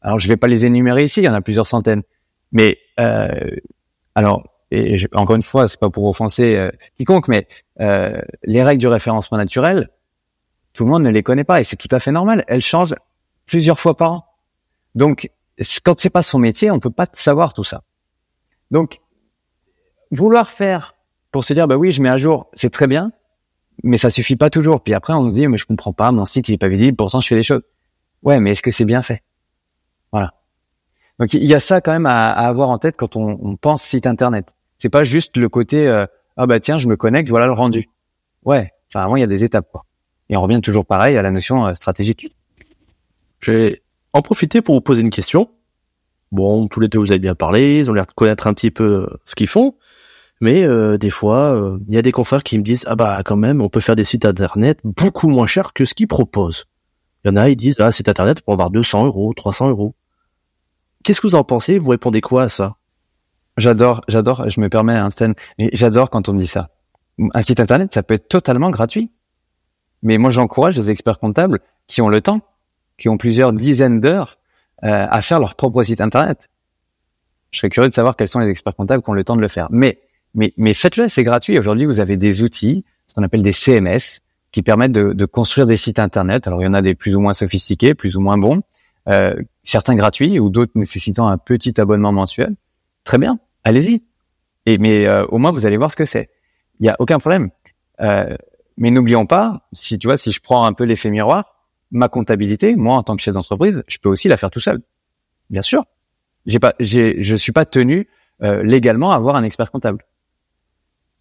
Alors, 0.00 0.18
je 0.18 0.28
vais 0.28 0.36
pas 0.36 0.46
les 0.46 0.64
énumérer 0.64 1.04
ici, 1.04 1.20
il 1.20 1.24
y 1.24 1.28
en 1.28 1.34
a 1.34 1.40
plusieurs 1.40 1.66
centaines. 1.66 2.02
Mais 2.52 2.78
euh, 3.00 3.56
alors, 4.14 4.44
et 4.70 4.96
encore 5.14 5.36
une 5.36 5.42
fois, 5.42 5.68
c'est 5.68 5.80
pas 5.80 5.90
pour 5.90 6.04
offenser 6.04 6.56
euh, 6.56 6.70
quiconque, 6.96 7.28
mais 7.28 7.46
euh, 7.80 8.20
les 8.44 8.62
règles 8.62 8.80
du 8.80 8.88
référencement 8.88 9.38
naturel, 9.38 9.88
tout 10.72 10.84
le 10.84 10.90
monde 10.90 11.02
ne 11.02 11.10
les 11.10 11.22
connaît 11.22 11.44
pas 11.44 11.60
et 11.60 11.64
c'est 11.64 11.76
tout 11.76 11.88
à 11.90 11.98
fait 11.98 12.12
normal. 12.12 12.44
Elles 12.48 12.60
changent 12.60 12.94
plusieurs 13.46 13.78
fois 13.78 13.96
par 13.96 14.12
an. 14.12 14.24
Donc, 14.94 15.30
quand 15.84 15.98
c'est 15.98 16.10
pas 16.10 16.22
son 16.22 16.38
métier, 16.38 16.70
on 16.70 16.80
peut 16.80 16.90
pas 16.90 17.06
savoir 17.12 17.54
tout 17.54 17.64
ça. 17.64 17.82
Donc, 18.70 19.00
vouloir 20.10 20.48
faire 20.48 20.94
pour 21.30 21.44
se 21.44 21.52
dire, 21.52 21.66
bah 21.66 21.76
oui, 21.76 21.92
je 21.92 22.02
mets 22.02 22.08
à 22.08 22.18
jour, 22.18 22.50
c'est 22.54 22.70
très 22.70 22.86
bien, 22.86 23.12
mais 23.82 23.96
ça 23.96 24.10
suffit 24.10 24.36
pas 24.36 24.50
toujours. 24.50 24.82
Puis 24.82 24.94
après, 24.94 25.12
on 25.12 25.28
se 25.28 25.34
dit, 25.34 25.46
mais 25.48 25.58
je 25.58 25.66
comprends 25.66 25.92
pas, 25.92 26.10
mon 26.12 26.24
site 26.24 26.48
il 26.48 26.54
est 26.54 26.58
pas 26.58 26.68
visible, 26.68 26.96
pourtant 26.96 27.20
je 27.20 27.28
fais 27.28 27.34
des 27.34 27.42
choses. 27.42 27.62
Ouais, 28.22 28.40
mais 28.40 28.52
est-ce 28.52 28.62
que 28.62 28.70
c'est 28.70 28.84
bien 28.84 29.02
fait? 29.02 29.22
Voilà. 30.12 30.34
Donc 31.18 31.32
il 31.32 31.44
y 31.44 31.54
a 31.54 31.60
ça 31.60 31.80
quand 31.80 31.92
même 31.92 32.06
à, 32.06 32.30
avoir 32.30 32.70
en 32.70 32.78
tête 32.78 32.96
quand 32.96 33.16
on, 33.16 33.56
pense 33.56 33.82
site 33.82 34.06
internet. 34.06 34.54
C'est 34.78 34.88
pas 34.88 35.04
juste 35.04 35.36
le 35.36 35.48
côté, 35.48 35.88
euh, 35.88 36.06
ah 36.36 36.46
bah 36.46 36.60
tiens, 36.60 36.78
je 36.78 36.88
me 36.88 36.96
connecte, 36.96 37.30
voilà 37.30 37.46
le 37.46 37.52
rendu. 37.52 37.88
Ouais. 38.44 38.70
Enfin, 38.90 39.04
avant 39.04 39.16
il 39.16 39.20
y 39.20 39.24
a 39.24 39.28
des 39.28 39.44
étapes 39.44 39.68
quoi. 39.70 39.84
Et 40.28 40.36
on 40.36 40.40
revient 40.40 40.60
toujours 40.60 40.84
pareil 40.84 41.16
à 41.16 41.22
la 41.22 41.30
notion 41.30 41.66
euh, 41.66 41.74
stratégique. 41.74 42.34
J'ai 43.40 43.82
en 44.16 44.22
profiter 44.22 44.62
pour 44.62 44.74
vous 44.74 44.80
poser 44.80 45.02
une 45.02 45.10
question. 45.10 45.50
Bon, 46.32 46.66
tous 46.68 46.80
les 46.80 46.88
deux 46.88 46.98
vous 46.98 47.10
avez 47.12 47.18
bien 47.18 47.34
parlé, 47.34 47.78
ils 47.78 47.90
ont 47.90 47.94
l'air 47.94 48.06
de 48.06 48.12
connaître 48.12 48.46
un 48.46 48.54
petit 48.54 48.70
peu 48.70 49.06
ce 49.24 49.34
qu'ils 49.34 49.46
font. 49.46 49.74
Mais 50.40 50.64
euh, 50.64 50.98
des 50.98 51.10
fois, 51.10 51.78
il 51.88 51.94
y 51.94 51.98
a 51.98 52.02
des 52.02 52.12
confrères 52.12 52.42
qui 52.42 52.58
me 52.58 52.62
disent 52.62 52.84
ah 52.88 52.96
bah 52.96 53.22
quand 53.24 53.36
même, 53.36 53.60
on 53.60 53.68
peut 53.68 53.80
faire 53.80 53.96
des 53.96 54.04
sites 54.04 54.24
internet 54.24 54.80
beaucoup 54.84 55.28
moins 55.28 55.46
chers 55.46 55.72
que 55.72 55.84
ce 55.84 55.94
qu'ils 55.94 56.08
proposent. 56.08 56.66
Il 57.24 57.28
y 57.28 57.30
en 57.30 57.36
a, 57.36 57.48
ils 57.48 57.56
disent 57.56 57.80
ah 57.80 57.90
site 57.90 58.08
internet 58.08 58.40
pour 58.40 58.52
avoir 58.52 58.70
200 58.70 59.06
euros, 59.06 59.32
300 59.34 59.70
euros. 59.70 59.94
Qu'est-ce 61.04 61.20
que 61.20 61.26
vous 61.26 61.34
en 61.36 61.44
pensez? 61.44 61.78
Vous 61.78 61.90
répondez 61.90 62.20
quoi 62.20 62.44
à 62.44 62.48
ça? 62.48 62.76
J'adore, 63.56 64.02
j'adore. 64.08 64.48
Je 64.48 64.60
me 64.60 64.68
permets, 64.68 64.94
un 64.94 65.08
hein, 65.08 65.32
mais 65.58 65.70
j'adore 65.72 66.10
quand 66.10 66.28
on 66.28 66.32
me 66.32 66.40
dit 66.40 66.46
ça. 66.46 66.70
Un 67.32 67.42
site 67.42 67.60
internet, 67.60 67.94
ça 67.94 68.02
peut 68.02 68.14
être 68.14 68.28
totalement 68.28 68.70
gratuit. 68.70 69.12
Mais 70.02 70.18
moi, 70.18 70.30
j'encourage 70.30 70.76
les 70.76 70.90
experts 70.90 71.18
comptables 71.18 71.60
qui 71.86 72.02
ont 72.02 72.08
le 72.08 72.20
temps, 72.20 72.40
qui 72.98 73.08
ont 73.08 73.16
plusieurs 73.16 73.52
dizaines 73.52 74.00
d'heures 74.00 74.36
euh, 74.84 75.06
à 75.08 75.20
faire 75.22 75.40
leur 75.40 75.54
propre 75.54 75.82
site 75.82 76.00
internet. 76.00 76.48
Je 77.50 77.58
serais 77.58 77.70
curieux 77.70 77.88
de 77.88 77.94
savoir 77.94 78.16
quels 78.16 78.28
sont 78.28 78.40
les 78.40 78.50
experts 78.50 78.74
comptables 78.74 79.02
qui 79.02 79.10
ont 79.10 79.14
le 79.14 79.24
temps 79.24 79.36
de 79.36 79.40
le 79.40 79.48
faire. 79.48 79.68
Mais 79.70 79.98
mais, 80.36 80.52
mais 80.58 80.74
faites-le, 80.74 81.08
c'est 81.08 81.24
gratuit. 81.24 81.58
Aujourd'hui, 81.58 81.86
vous 81.86 81.98
avez 81.98 82.16
des 82.16 82.42
outils, 82.42 82.84
ce 83.06 83.14
qu'on 83.14 83.22
appelle 83.22 83.42
des 83.42 83.52
CMS, 83.52 84.20
qui 84.52 84.62
permettent 84.62 84.92
de, 84.92 85.12
de, 85.14 85.24
construire 85.24 85.66
des 85.66 85.78
sites 85.78 85.98
internet. 85.98 86.46
Alors, 86.46 86.60
il 86.60 86.66
y 86.66 86.68
en 86.68 86.74
a 86.74 86.82
des 86.82 86.94
plus 86.94 87.16
ou 87.16 87.20
moins 87.20 87.32
sophistiqués, 87.32 87.94
plus 87.94 88.16
ou 88.16 88.20
moins 88.20 88.36
bons, 88.36 88.62
euh, 89.08 89.34
certains 89.62 89.94
gratuits 89.94 90.38
ou 90.38 90.50
d'autres 90.50 90.72
nécessitant 90.74 91.26
un 91.26 91.38
petit 91.38 91.80
abonnement 91.80 92.12
mensuel. 92.12 92.54
Très 93.04 93.18
bien, 93.18 93.38
allez-y. 93.64 94.02
Et 94.66 94.78
mais 94.78 95.06
euh, 95.06 95.24
au 95.26 95.38
moins, 95.38 95.52
vous 95.52 95.64
allez 95.64 95.78
voir 95.78 95.90
ce 95.90 95.96
que 95.96 96.04
c'est. 96.04 96.28
Il 96.80 96.82
n'y 96.82 96.90
a 96.90 96.96
aucun 96.98 97.18
problème. 97.18 97.50
Euh, 98.00 98.36
mais 98.76 98.90
n'oublions 98.90 99.24
pas, 99.24 99.66
si 99.72 99.98
tu 99.98 100.06
vois, 100.06 100.18
si 100.18 100.32
je 100.32 100.40
prends 100.40 100.66
un 100.66 100.74
peu 100.74 100.84
l'effet 100.84 101.08
miroir, 101.08 101.55
ma 101.90 102.08
comptabilité, 102.08 102.76
moi 102.76 102.96
en 102.96 103.02
tant 103.02 103.16
que 103.16 103.22
chef 103.22 103.34
d'entreprise, 103.34 103.84
je 103.86 103.98
peux 103.98 104.08
aussi 104.08 104.28
la 104.28 104.36
faire 104.36 104.50
tout 104.50 104.60
seul. 104.60 104.80
Bien 105.50 105.62
sûr, 105.62 105.84
j'ai 106.46 106.58
pas, 106.58 106.74
j'ai, 106.80 107.22
je 107.22 107.34
suis 107.34 107.52
pas 107.52 107.64
tenu 107.64 108.08
euh, 108.42 108.62
légalement 108.62 109.12
à 109.12 109.16
avoir 109.16 109.36
un 109.36 109.42
expert 109.42 109.70
comptable. 109.70 110.04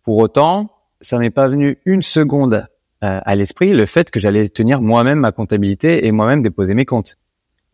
Pour 0.03 0.17
autant, 0.17 0.71
ça 1.01 1.17
m'est 1.17 1.29
pas 1.29 1.47
venu 1.47 1.77
une 1.85 2.01
seconde 2.01 2.67
euh, 3.03 3.19
à 3.23 3.35
l'esprit 3.35 3.73
le 3.73 3.85
fait 3.85 4.11
que 4.11 4.19
j'allais 4.19 4.49
tenir 4.49 4.81
moi-même 4.81 5.19
ma 5.19 5.31
comptabilité 5.31 6.05
et 6.05 6.11
moi-même 6.11 6.41
déposer 6.41 6.73
mes 6.73 6.85
comptes. 6.85 7.17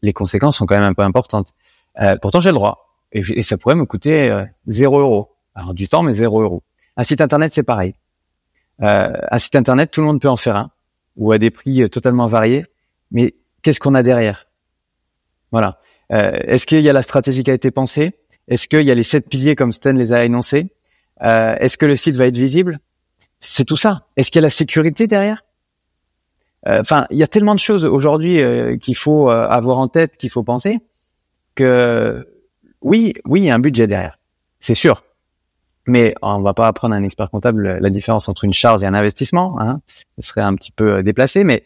Les 0.01 0.13
conséquences 0.13 0.57
sont 0.57 0.65
quand 0.65 0.75
même 0.75 0.89
un 0.89 0.93
peu 0.93 1.03
importantes. 1.03 1.53
Euh, 2.01 2.15
pourtant, 2.21 2.39
j'ai 2.39 2.49
le 2.49 2.55
droit. 2.55 2.87
Et, 3.11 3.43
ça 3.43 3.57
pourrait 3.57 3.75
me 3.75 3.85
coûter 3.85 4.33
zéro 4.67 4.99
euro. 4.99 5.35
Alors, 5.53 5.73
du 5.73 5.89
temps, 5.89 6.01
mais 6.01 6.13
zéro 6.13 6.41
euro. 6.41 6.63
Un 6.95 7.03
site 7.03 7.19
internet, 7.19 7.51
c'est 7.53 7.63
pareil. 7.63 7.93
Un 8.79 9.37
site 9.37 9.57
internet, 9.57 9.91
tout 9.91 9.99
le 9.99 10.07
monde 10.07 10.21
peut 10.21 10.29
en 10.29 10.37
faire 10.37 10.55
un, 10.55 10.71
ou 11.17 11.33
à 11.33 11.37
des 11.37 11.51
prix 11.51 11.89
totalement 11.89 12.25
variés. 12.27 12.65
Mais 13.11 13.35
qu'est-ce 13.61 13.79
qu'on 13.79 13.95
a 13.95 14.03
derrière? 14.03 14.47
Voilà. 15.51 15.79
Est-ce 16.09 16.65
qu'il 16.65 16.81
y 16.81 16.89
a 16.89 16.93
la 16.93 17.03
stratégie 17.03 17.43
qui 17.43 17.51
a 17.51 17.53
été 17.53 17.71
pensée? 17.71 18.17
Est-ce 18.47 18.67
qu'il 18.67 18.81
y 18.81 18.91
a 18.91 18.95
les 18.95 19.03
sept 19.03 19.29
piliers 19.29 19.55
comme 19.55 19.71
Stan 19.71 19.93
les 19.93 20.11
a 20.11 20.25
énoncés? 20.25 20.73
Euh, 21.23 21.55
Est-ce 21.59 21.77
que 21.77 21.85
le 21.85 21.95
site 21.95 22.15
va 22.15 22.25
être 22.27 22.37
visible? 22.37 22.79
C'est 23.39 23.65
tout 23.65 23.77
ça. 23.77 24.07
Est-ce 24.17 24.29
qu'il 24.29 24.41
y 24.41 24.43
a 24.43 24.47
la 24.47 24.49
sécurité 24.49 25.07
derrière? 25.07 25.43
Euh, 26.67 26.81
Enfin, 26.81 27.05
il 27.11 27.17
y 27.17 27.23
a 27.23 27.27
tellement 27.27 27.55
de 27.55 27.59
choses 27.59 27.85
aujourd'hui 27.85 28.41
euh, 28.41 28.77
qu'il 28.77 28.95
faut 28.95 29.29
euh, 29.29 29.47
avoir 29.47 29.79
en 29.79 29.87
tête, 29.87 30.17
qu'il 30.17 30.29
faut 30.29 30.43
penser, 30.43 30.79
que 31.55 32.27
oui, 32.81 33.13
oui, 33.25 33.41
il 33.41 33.45
y 33.45 33.49
a 33.49 33.55
un 33.55 33.59
budget 33.59 33.87
derrière, 33.87 34.19
c'est 34.59 34.73
sûr. 34.73 35.03
Mais 35.87 36.13
on 36.21 36.41
va 36.41 36.53
pas 36.53 36.67
apprendre 36.67 36.93
à 36.93 36.97
un 36.97 37.03
expert 37.03 37.29
comptable 37.29 37.79
la 37.79 37.89
différence 37.89 38.29
entre 38.29 38.43
une 38.43 38.53
charge 38.53 38.83
et 38.83 38.85
un 38.85 38.93
investissement. 38.93 39.59
Hein. 39.59 39.81
Ce 40.19 40.27
serait 40.29 40.41
un 40.41 40.53
petit 40.55 40.71
peu 40.71 41.01
déplacé, 41.01 41.43
mais 41.43 41.63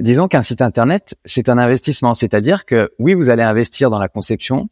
disons 0.00 0.28
qu'un 0.28 0.42
site 0.42 0.62
internet, 0.62 1.14
c'est 1.24 1.48
un 1.48 1.58
investissement. 1.58 2.14
C'est-à-dire 2.14 2.64
que 2.66 2.90
oui, 2.98 3.14
vous 3.14 3.30
allez 3.30 3.42
investir 3.42 3.90
dans 3.90 3.98
la 3.98 4.08
conception, 4.08 4.68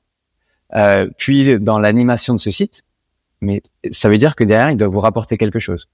puis 1.17 1.59
dans 1.59 1.79
l'animation 1.79 2.35
de 2.35 2.41
ce 2.41 2.51
site, 2.51 2.85
mais 3.41 3.63
ça 3.91 4.09
veut 4.09 4.19
dire 4.19 4.37
que 4.37 4.45
derrière, 4.45 4.71
il 4.71 4.77
doit 4.77 4.89
vous 4.89 5.01
rapporter 5.01 5.37
quelque 5.39 5.59
chose. 5.59 5.89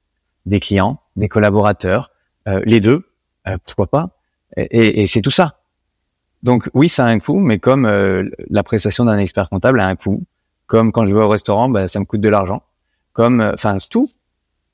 Des 0.47 0.61
clients, 0.61 1.01
des 1.17 1.29
collaborateurs, 1.29 2.11
euh, 2.49 2.61
les 2.65 2.81
deux, 2.81 3.07
euh, 3.47 3.57
pourquoi 3.65 3.87
pas. 3.87 4.09
Et, 4.57 5.07
c'est 5.07 5.21
tout 5.21 5.31
ça. 5.31 5.61
Donc 6.43 6.71
oui, 6.75 6.89
ça 6.89 7.07
a 7.07 7.09
un 7.09 7.19
coût, 7.19 7.41
mais 7.41 7.59
comme 7.59 7.87
euh, 7.87 8.29
la 8.51 8.63
prestation 8.63 9.05
d'un 9.05 9.19
expert 9.19 9.49
comptable 9.49 9.81
a 9.81 9.87
un 9.87 9.97
coût, 9.97 10.23
comme 10.67 10.93
quand 10.93 11.07
je 11.07 11.15
vais 11.15 11.23
au 11.23 11.29
restaurant, 11.29 11.69
bah, 11.69 11.89
ça 11.89 11.99
me 12.01 12.05
coûte 12.05 12.21
de 12.21 12.29
l'argent, 12.29 12.63
comme, 13.13 13.41
enfin, 13.41 13.79
tout. 13.91 14.11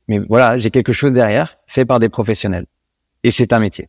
Mais 0.09 0.19
voilà, 0.19 0.59
j'ai 0.59 0.71
quelque 0.71 0.93
chose 0.93 1.13
derrière, 1.13 1.57
fait 1.67 1.85
par 1.85 1.99
des 1.99 2.09
professionnels. 2.09 2.67
Et 3.23 3.31
c'est 3.31 3.53
un 3.53 3.61
métier. 3.61 3.89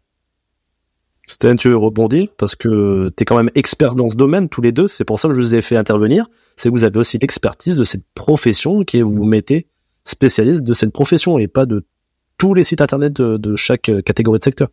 Stan, 1.31 1.55
tu 1.55 1.69
veux 1.69 1.77
rebondir 1.77 2.27
parce 2.37 2.55
que 2.55 3.09
tu 3.15 3.21
es 3.21 3.25
quand 3.25 3.37
même 3.37 3.49
expert 3.55 3.95
dans 3.95 4.09
ce 4.09 4.17
domaine 4.17 4.49
tous 4.49 4.61
les 4.61 4.73
deux. 4.73 4.89
C'est 4.89 5.05
pour 5.05 5.17
ça 5.17 5.29
que 5.29 5.33
je 5.33 5.39
vous 5.39 5.55
ai 5.55 5.61
fait 5.61 5.77
intervenir. 5.77 6.25
C'est 6.57 6.67
que 6.67 6.73
vous 6.73 6.83
avez 6.83 6.99
aussi 6.99 7.17
l'expertise 7.19 7.77
de 7.77 7.85
cette 7.85 8.03
profession 8.13 8.83
qui 8.83 8.99
est 8.99 9.01
vous 9.01 9.23
mettez 9.23 9.67
spécialiste 10.03 10.63
de 10.63 10.73
cette 10.73 10.91
profession 10.91 11.39
et 11.39 11.47
pas 11.47 11.65
de 11.65 11.85
tous 12.37 12.53
les 12.53 12.65
sites 12.65 12.81
internet 12.81 13.13
de, 13.13 13.55
chaque 13.55 13.89
catégorie 14.03 14.39
de 14.39 14.43
secteur. 14.43 14.67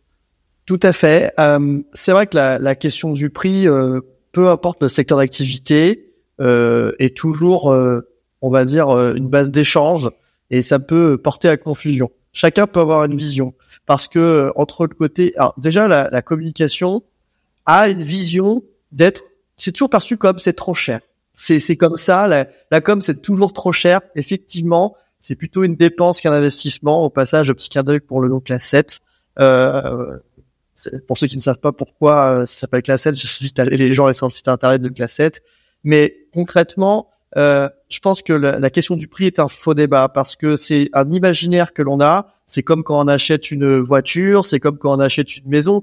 Tout 0.65 0.81
à 0.83 0.91
fait. 0.91 1.31
Euh, 1.39 1.79
c'est 1.93 2.11
vrai 2.11 2.27
que 2.27 2.35
la, 2.35 2.75
question 2.75 3.13
du 3.13 3.29
prix, 3.29 3.65
euh, 3.65 4.01
peu 4.33 4.49
importe 4.49 4.81
le 4.81 4.89
secteur 4.89 5.17
d'activité, 5.17 6.11
euh, 6.41 6.91
est 6.99 7.15
toujours, 7.15 7.73
on 8.41 8.49
va 8.49 8.65
dire, 8.65 8.89
une 8.89 9.29
base 9.29 9.49
d'échange 9.49 10.09
et 10.49 10.61
ça 10.61 10.79
peut 10.79 11.17
porter 11.17 11.47
à 11.47 11.55
confusion. 11.55 12.11
Chacun 12.33 12.67
peut 12.67 12.81
avoir 12.81 13.05
une 13.05 13.15
vision 13.15 13.53
parce 13.89 14.07
que 14.07 14.51
entre 14.55 14.85
le 14.85 14.93
côté, 14.93 15.33
alors 15.35 15.55
déjà 15.57 15.87
la, 15.87 16.11
la 16.11 16.21
communication 16.21 17.01
a 17.65 17.89
une 17.89 18.03
vision 18.03 18.61
d'être, 18.91 19.23
c'est 19.57 19.71
toujours 19.71 19.89
perçu 19.89 20.15
comme 20.15 20.37
c'est 20.37 20.53
trop 20.53 20.75
cher. 20.75 20.99
C'est 21.33 21.59
c'est 21.59 21.75
comme 21.75 21.97
ça, 21.97 22.27
la, 22.27 22.45
la 22.69 22.81
com 22.81 23.01
c'est 23.01 23.19
toujours 23.19 23.51
trop 23.51 23.71
cher. 23.71 24.01
Effectivement, 24.15 24.95
c'est 25.17 25.33
plutôt 25.33 25.63
une 25.63 25.75
dépense 25.75 26.21
qu'un 26.21 26.31
investissement. 26.31 27.03
Au 27.03 27.09
passage, 27.09 27.51
petit 27.51 27.69
clin 27.69 27.81
d'œil 27.81 27.99
pour 27.99 28.21
le 28.21 28.29
nom 28.29 28.39
classe 28.39 28.65
7. 28.65 28.99
Euh, 29.39 30.19
pour 31.07 31.17
ceux 31.17 31.25
qui 31.25 31.37
ne 31.37 31.41
savent 31.41 31.57
pas 31.57 31.71
pourquoi 31.71 32.41
euh, 32.41 32.45
ça 32.45 32.59
s'appelle 32.59 32.83
classe 32.83 33.01
7, 33.01 33.15
j'invite 33.55 33.57
les 33.57 33.93
gens 33.95 34.03
à 34.03 34.09
aller 34.09 34.13
sur 34.13 34.27
le 34.27 34.31
site 34.31 34.49
internet 34.49 34.83
de 34.83 34.89
classe 34.89 35.13
7. 35.13 35.41
Mais 35.83 36.27
concrètement, 36.31 37.09
euh, 37.37 37.69
je 37.89 37.99
pense 37.99 38.21
que 38.23 38.33
la, 38.33 38.59
la, 38.59 38.69
question 38.69 38.95
du 38.95 39.07
prix 39.07 39.25
est 39.25 39.39
un 39.39 39.47
faux 39.47 39.73
débat 39.73 40.09
parce 40.09 40.35
que 40.35 40.55
c'est 40.55 40.89
un 40.93 41.11
imaginaire 41.11 41.73
que 41.73 41.81
l'on 41.81 42.01
a. 42.01 42.33
C'est 42.45 42.63
comme 42.63 42.83
quand 42.83 42.99
on 42.99 43.07
achète 43.07 43.51
une 43.51 43.79
voiture, 43.79 44.45
c'est 44.45 44.59
comme 44.59 44.77
quand 44.77 44.95
on 44.95 44.99
achète 44.99 45.37
une 45.37 45.47
maison. 45.47 45.81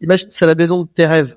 imagine, 0.00 0.26
c'est 0.30 0.46
la 0.46 0.56
maison 0.56 0.82
de 0.82 0.88
tes 0.88 1.06
rêves 1.06 1.36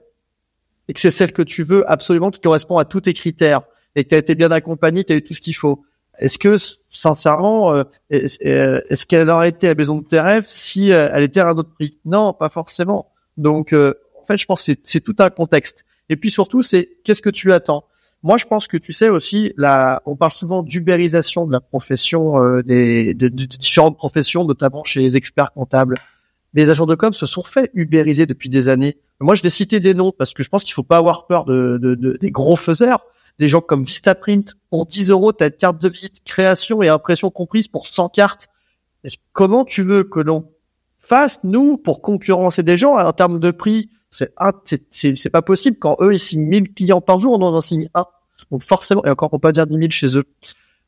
et 0.88 0.93
que 0.93 1.00
c'est 1.00 1.12
celle 1.12 1.32
que 1.32 1.43
tu 1.43 1.62
veux 1.63 1.89
absolument 1.89 2.32
qui 2.32 2.39
correspond 2.39 2.78
à 2.80 2.86
tous 2.86 3.02
tes 3.02 3.13
critères 3.13 3.62
et 3.95 4.04
que 4.04 4.10
tu 4.10 4.15
as 4.15 4.17
été 4.17 4.36
bien 4.36 4.50
accompagné, 4.52 5.04
tu 5.04 5.13
as 5.13 5.17
eu 5.17 5.24
tout 5.24 5.36
ce 5.36 5.41
qu'il 5.41 5.56
faut. 5.56 5.84
Est-ce 6.17 6.38
que 6.38 6.58
sincèrement, 6.89 7.74
euh, 7.74 7.84
est-ce 8.10 9.06
qu'elle 9.06 9.30
aurait 9.30 9.50
été 9.50 9.67
la 9.67 9.76
maison 9.76 10.00
de 10.00 10.06
tes 10.06 10.19
rêves 10.19 10.45
si 10.47 10.91
euh, 10.91 11.10
elle 11.13 11.24
était 11.24 11.39
à 11.39 11.50
un 11.50 11.58
autre 11.58 11.74
prix? 11.74 12.00
Non, 12.06 12.34
pas 12.34 12.50
forcément. 12.50 13.12
Donc, 13.38 13.74
en 13.74 14.24
fait, 14.24 14.38
je 14.38 14.45
pense 14.45 14.65
que 14.65 14.74
c'est 14.84 15.02
tout 15.02 15.15
un 15.19 15.30
contexte. 15.30 15.86
Et 16.10 16.15
puis 16.15 16.32
surtout, 16.32 16.62
c'est 16.62 16.89
qu'est-ce 17.04 17.21
que 17.21 17.30
tu 17.30 17.54
attends? 17.54 17.86
Moi, 18.23 18.38
je 18.38 18.45
pense 18.45 18.67
que 18.67 18.77
tu 18.77 18.93
sais 18.93 19.10
aussi, 19.10 19.51
là, 19.57 20.01
on 20.05 20.15
parle 20.15 20.31
souvent 20.31 20.62
d'ubérisation 20.62 21.47
de 21.47 21.51
la 21.51 21.60
profession, 21.60 22.43
euh, 22.43 22.62
des, 22.62 23.15
de, 23.15 23.29
différentes 23.29 23.97
professions, 23.97 24.45
notamment 24.45 24.84
chez 24.84 25.01
les 25.01 25.15
experts 25.15 25.51
comptables. 25.53 25.97
Les 26.53 26.69
agents 26.69 26.86
de 26.86 26.93
com 26.95 27.13
se 27.13 27.25
sont 27.25 27.41
fait 27.41 27.71
ubériser 27.73 28.27
depuis 28.27 28.49
des 28.49 28.69
années. 28.69 28.97
Moi, 29.19 29.34
je 29.34 29.41
vais 29.41 29.49
citer 29.49 29.79
des 29.79 29.95
noms 29.95 30.12
parce 30.12 30.34
que 30.34 30.43
je 30.43 30.49
pense 30.49 30.63
qu'il 30.63 30.73
faut 30.73 30.84
pas 30.84 30.97
avoir 30.97 31.25
peur 31.25 31.45
de, 31.45 31.79
de, 31.81 31.95
des 31.95 32.31
gros 32.31 32.55
faiseurs. 32.55 33.05
Des 33.39 33.47
gens 33.47 33.62
comme 33.62 33.86
Vistaprint, 33.86 34.55
pour 34.69 34.86
10 34.86 35.10
euros, 35.10 35.34
tu 35.34 35.43
as 35.43 35.47
une 35.47 35.53
carte 35.53 35.81
de 35.81 35.89
visite, 35.89 36.23
création 36.23 36.84
et 36.84 36.89
impression 36.89 37.31
comprise 37.31 37.67
pour 37.67 37.88
100 37.88 38.10
cartes. 38.10 38.49
Comment 39.34 39.65
tu 39.65 39.81
veux 39.81 40.03
que 40.03 40.19
l'on 40.19 40.51
fasse, 40.99 41.39
nous, 41.43 41.77
pour 41.77 42.01
concurrencer 42.01 42.62
des 42.62 42.77
gens 42.77 42.99
en 42.99 43.13
termes 43.13 43.39
de 43.39 43.49
prix 43.49 43.89
c'est 44.12 44.34
c'est 44.91 45.30
pas 45.30 45.41
possible 45.41 45.78
quand 45.80 45.97
eux 46.02 46.13
ils 46.13 46.19
signent 46.19 46.45
1000 46.45 46.74
clients 46.74 47.02
par 47.02 47.19
jour, 47.19 47.39
on 47.39 47.43
en 47.43 47.62
signe 47.62 47.89
un. 47.93 48.06
Donc 48.52 48.62
forcément, 48.62 49.04
et 49.06 49.10
encore 49.10 49.30
on 49.32 49.38
peut 49.38 49.47
pas 49.47 49.52
dire 49.52 49.65
10 49.65 49.78
000 49.78 49.89
chez 49.89 50.17
eux. 50.17 50.26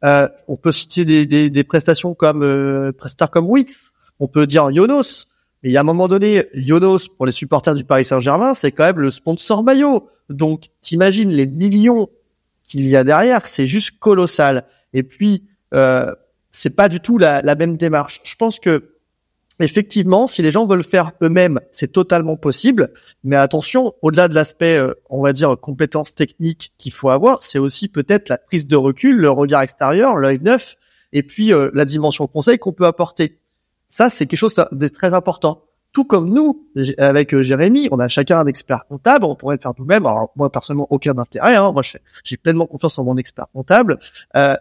Euh, 0.03 0.27
on 0.47 0.57
peut 0.57 0.73
citer 0.73 1.05
des, 1.05 1.25
des, 1.25 1.49
des 1.49 1.63
prestations 1.63 2.13
comme 2.13 2.43
euh, 2.43 2.91
comme 3.31 3.49
Wix. 3.49 3.91
On 4.19 4.27
peut 4.27 4.45
dire 4.45 4.69
Yonos. 4.69 5.27
Mais 5.63 5.69
il 5.69 5.73
y 5.73 5.77
a 5.77 5.79
un 5.79 5.83
moment 5.83 6.09
donné, 6.09 6.45
Yonos 6.53 7.07
pour 7.07 7.25
les 7.25 7.31
supporters 7.31 7.73
du 7.73 7.85
Paris 7.85 8.03
Saint-Germain, 8.03 8.53
c'est 8.53 8.73
quand 8.73 8.83
même 8.83 8.99
le 8.99 9.09
sponsor 9.09 9.63
maillot. 9.63 10.09
Donc 10.29 10.65
t'imagines 10.81 11.29
les 11.29 11.47
millions 11.47 12.09
qu'il 12.63 12.85
y 12.87 12.97
a 12.97 13.05
derrière, 13.05 13.47
c'est 13.47 13.67
juste 13.67 13.99
colossal. 13.99 14.65
Et 14.91 15.03
puis 15.03 15.43
euh, 15.73 16.13
c'est 16.51 16.75
pas 16.75 16.89
du 16.89 16.99
tout 16.99 17.17
la, 17.17 17.41
la 17.41 17.55
même 17.55 17.77
démarche. 17.77 18.19
Je 18.25 18.35
pense 18.35 18.59
que 18.59 18.92
effectivement, 19.59 20.27
si 20.27 20.41
les 20.41 20.51
gens 20.51 20.65
veulent 20.65 20.83
faire 20.83 21.11
eux-mêmes, 21.21 21.59
c'est 21.71 21.91
totalement 21.91 22.37
possible. 22.37 22.91
Mais 23.23 23.35
attention, 23.35 23.93
au-delà 24.01 24.27
de 24.27 24.35
l'aspect, 24.35 24.77
euh, 24.77 24.93
on 25.09 25.21
va 25.21 25.33
dire, 25.33 25.55
compétences 25.59 26.15
techniques 26.15 26.73
qu'il 26.77 26.91
faut 26.91 27.09
avoir, 27.09 27.43
c'est 27.43 27.59
aussi 27.59 27.87
peut-être 27.87 28.29
la 28.29 28.37
prise 28.37 28.67
de 28.67 28.75
recul, 28.75 29.17
le 29.17 29.29
regard 29.29 29.61
extérieur, 29.61 30.15
l'œil 30.15 30.39
neuf, 30.41 30.75
et 31.11 31.23
puis 31.23 31.53
euh, 31.53 31.69
la 31.73 31.85
dimension 31.85 32.27
conseil 32.27 32.57
qu'on 32.57 32.73
peut 32.73 32.85
apporter. 32.85 33.39
Ça, 33.87 34.09
c'est 34.09 34.25
quelque 34.25 34.39
chose 34.39 34.55
de 34.71 34.87
très 34.87 35.13
important. 35.13 35.63
tout 35.93 36.05
comme 36.05 36.29
nous, 36.29 36.67
avec 36.97 37.33
euh, 37.35 37.43
Jérémy, 37.43 37.87
on 37.91 37.99
a 37.99 38.07
chacun 38.07 38.39
un 38.39 38.47
expert 38.47 38.85
comptable, 38.87 39.25
on 39.25 39.35
pourrait 39.35 39.57
le 39.57 39.61
faire 39.61 39.73
nous-mêmes. 39.77 40.07
Alors 40.07 40.31
moi 40.35 40.51
personnellement 40.51 40.87
aucun 40.89 41.15
intérêt, 41.19 41.55
hein. 41.55 41.71
moi 41.71 41.83
j'ai 42.23 42.37
pleinement 42.37 42.65
confiance 42.65 42.97
en 42.97 43.03
mon 43.03 43.15
expert 43.17 43.45
comptable. 43.53 43.99
Euh, 44.35 44.57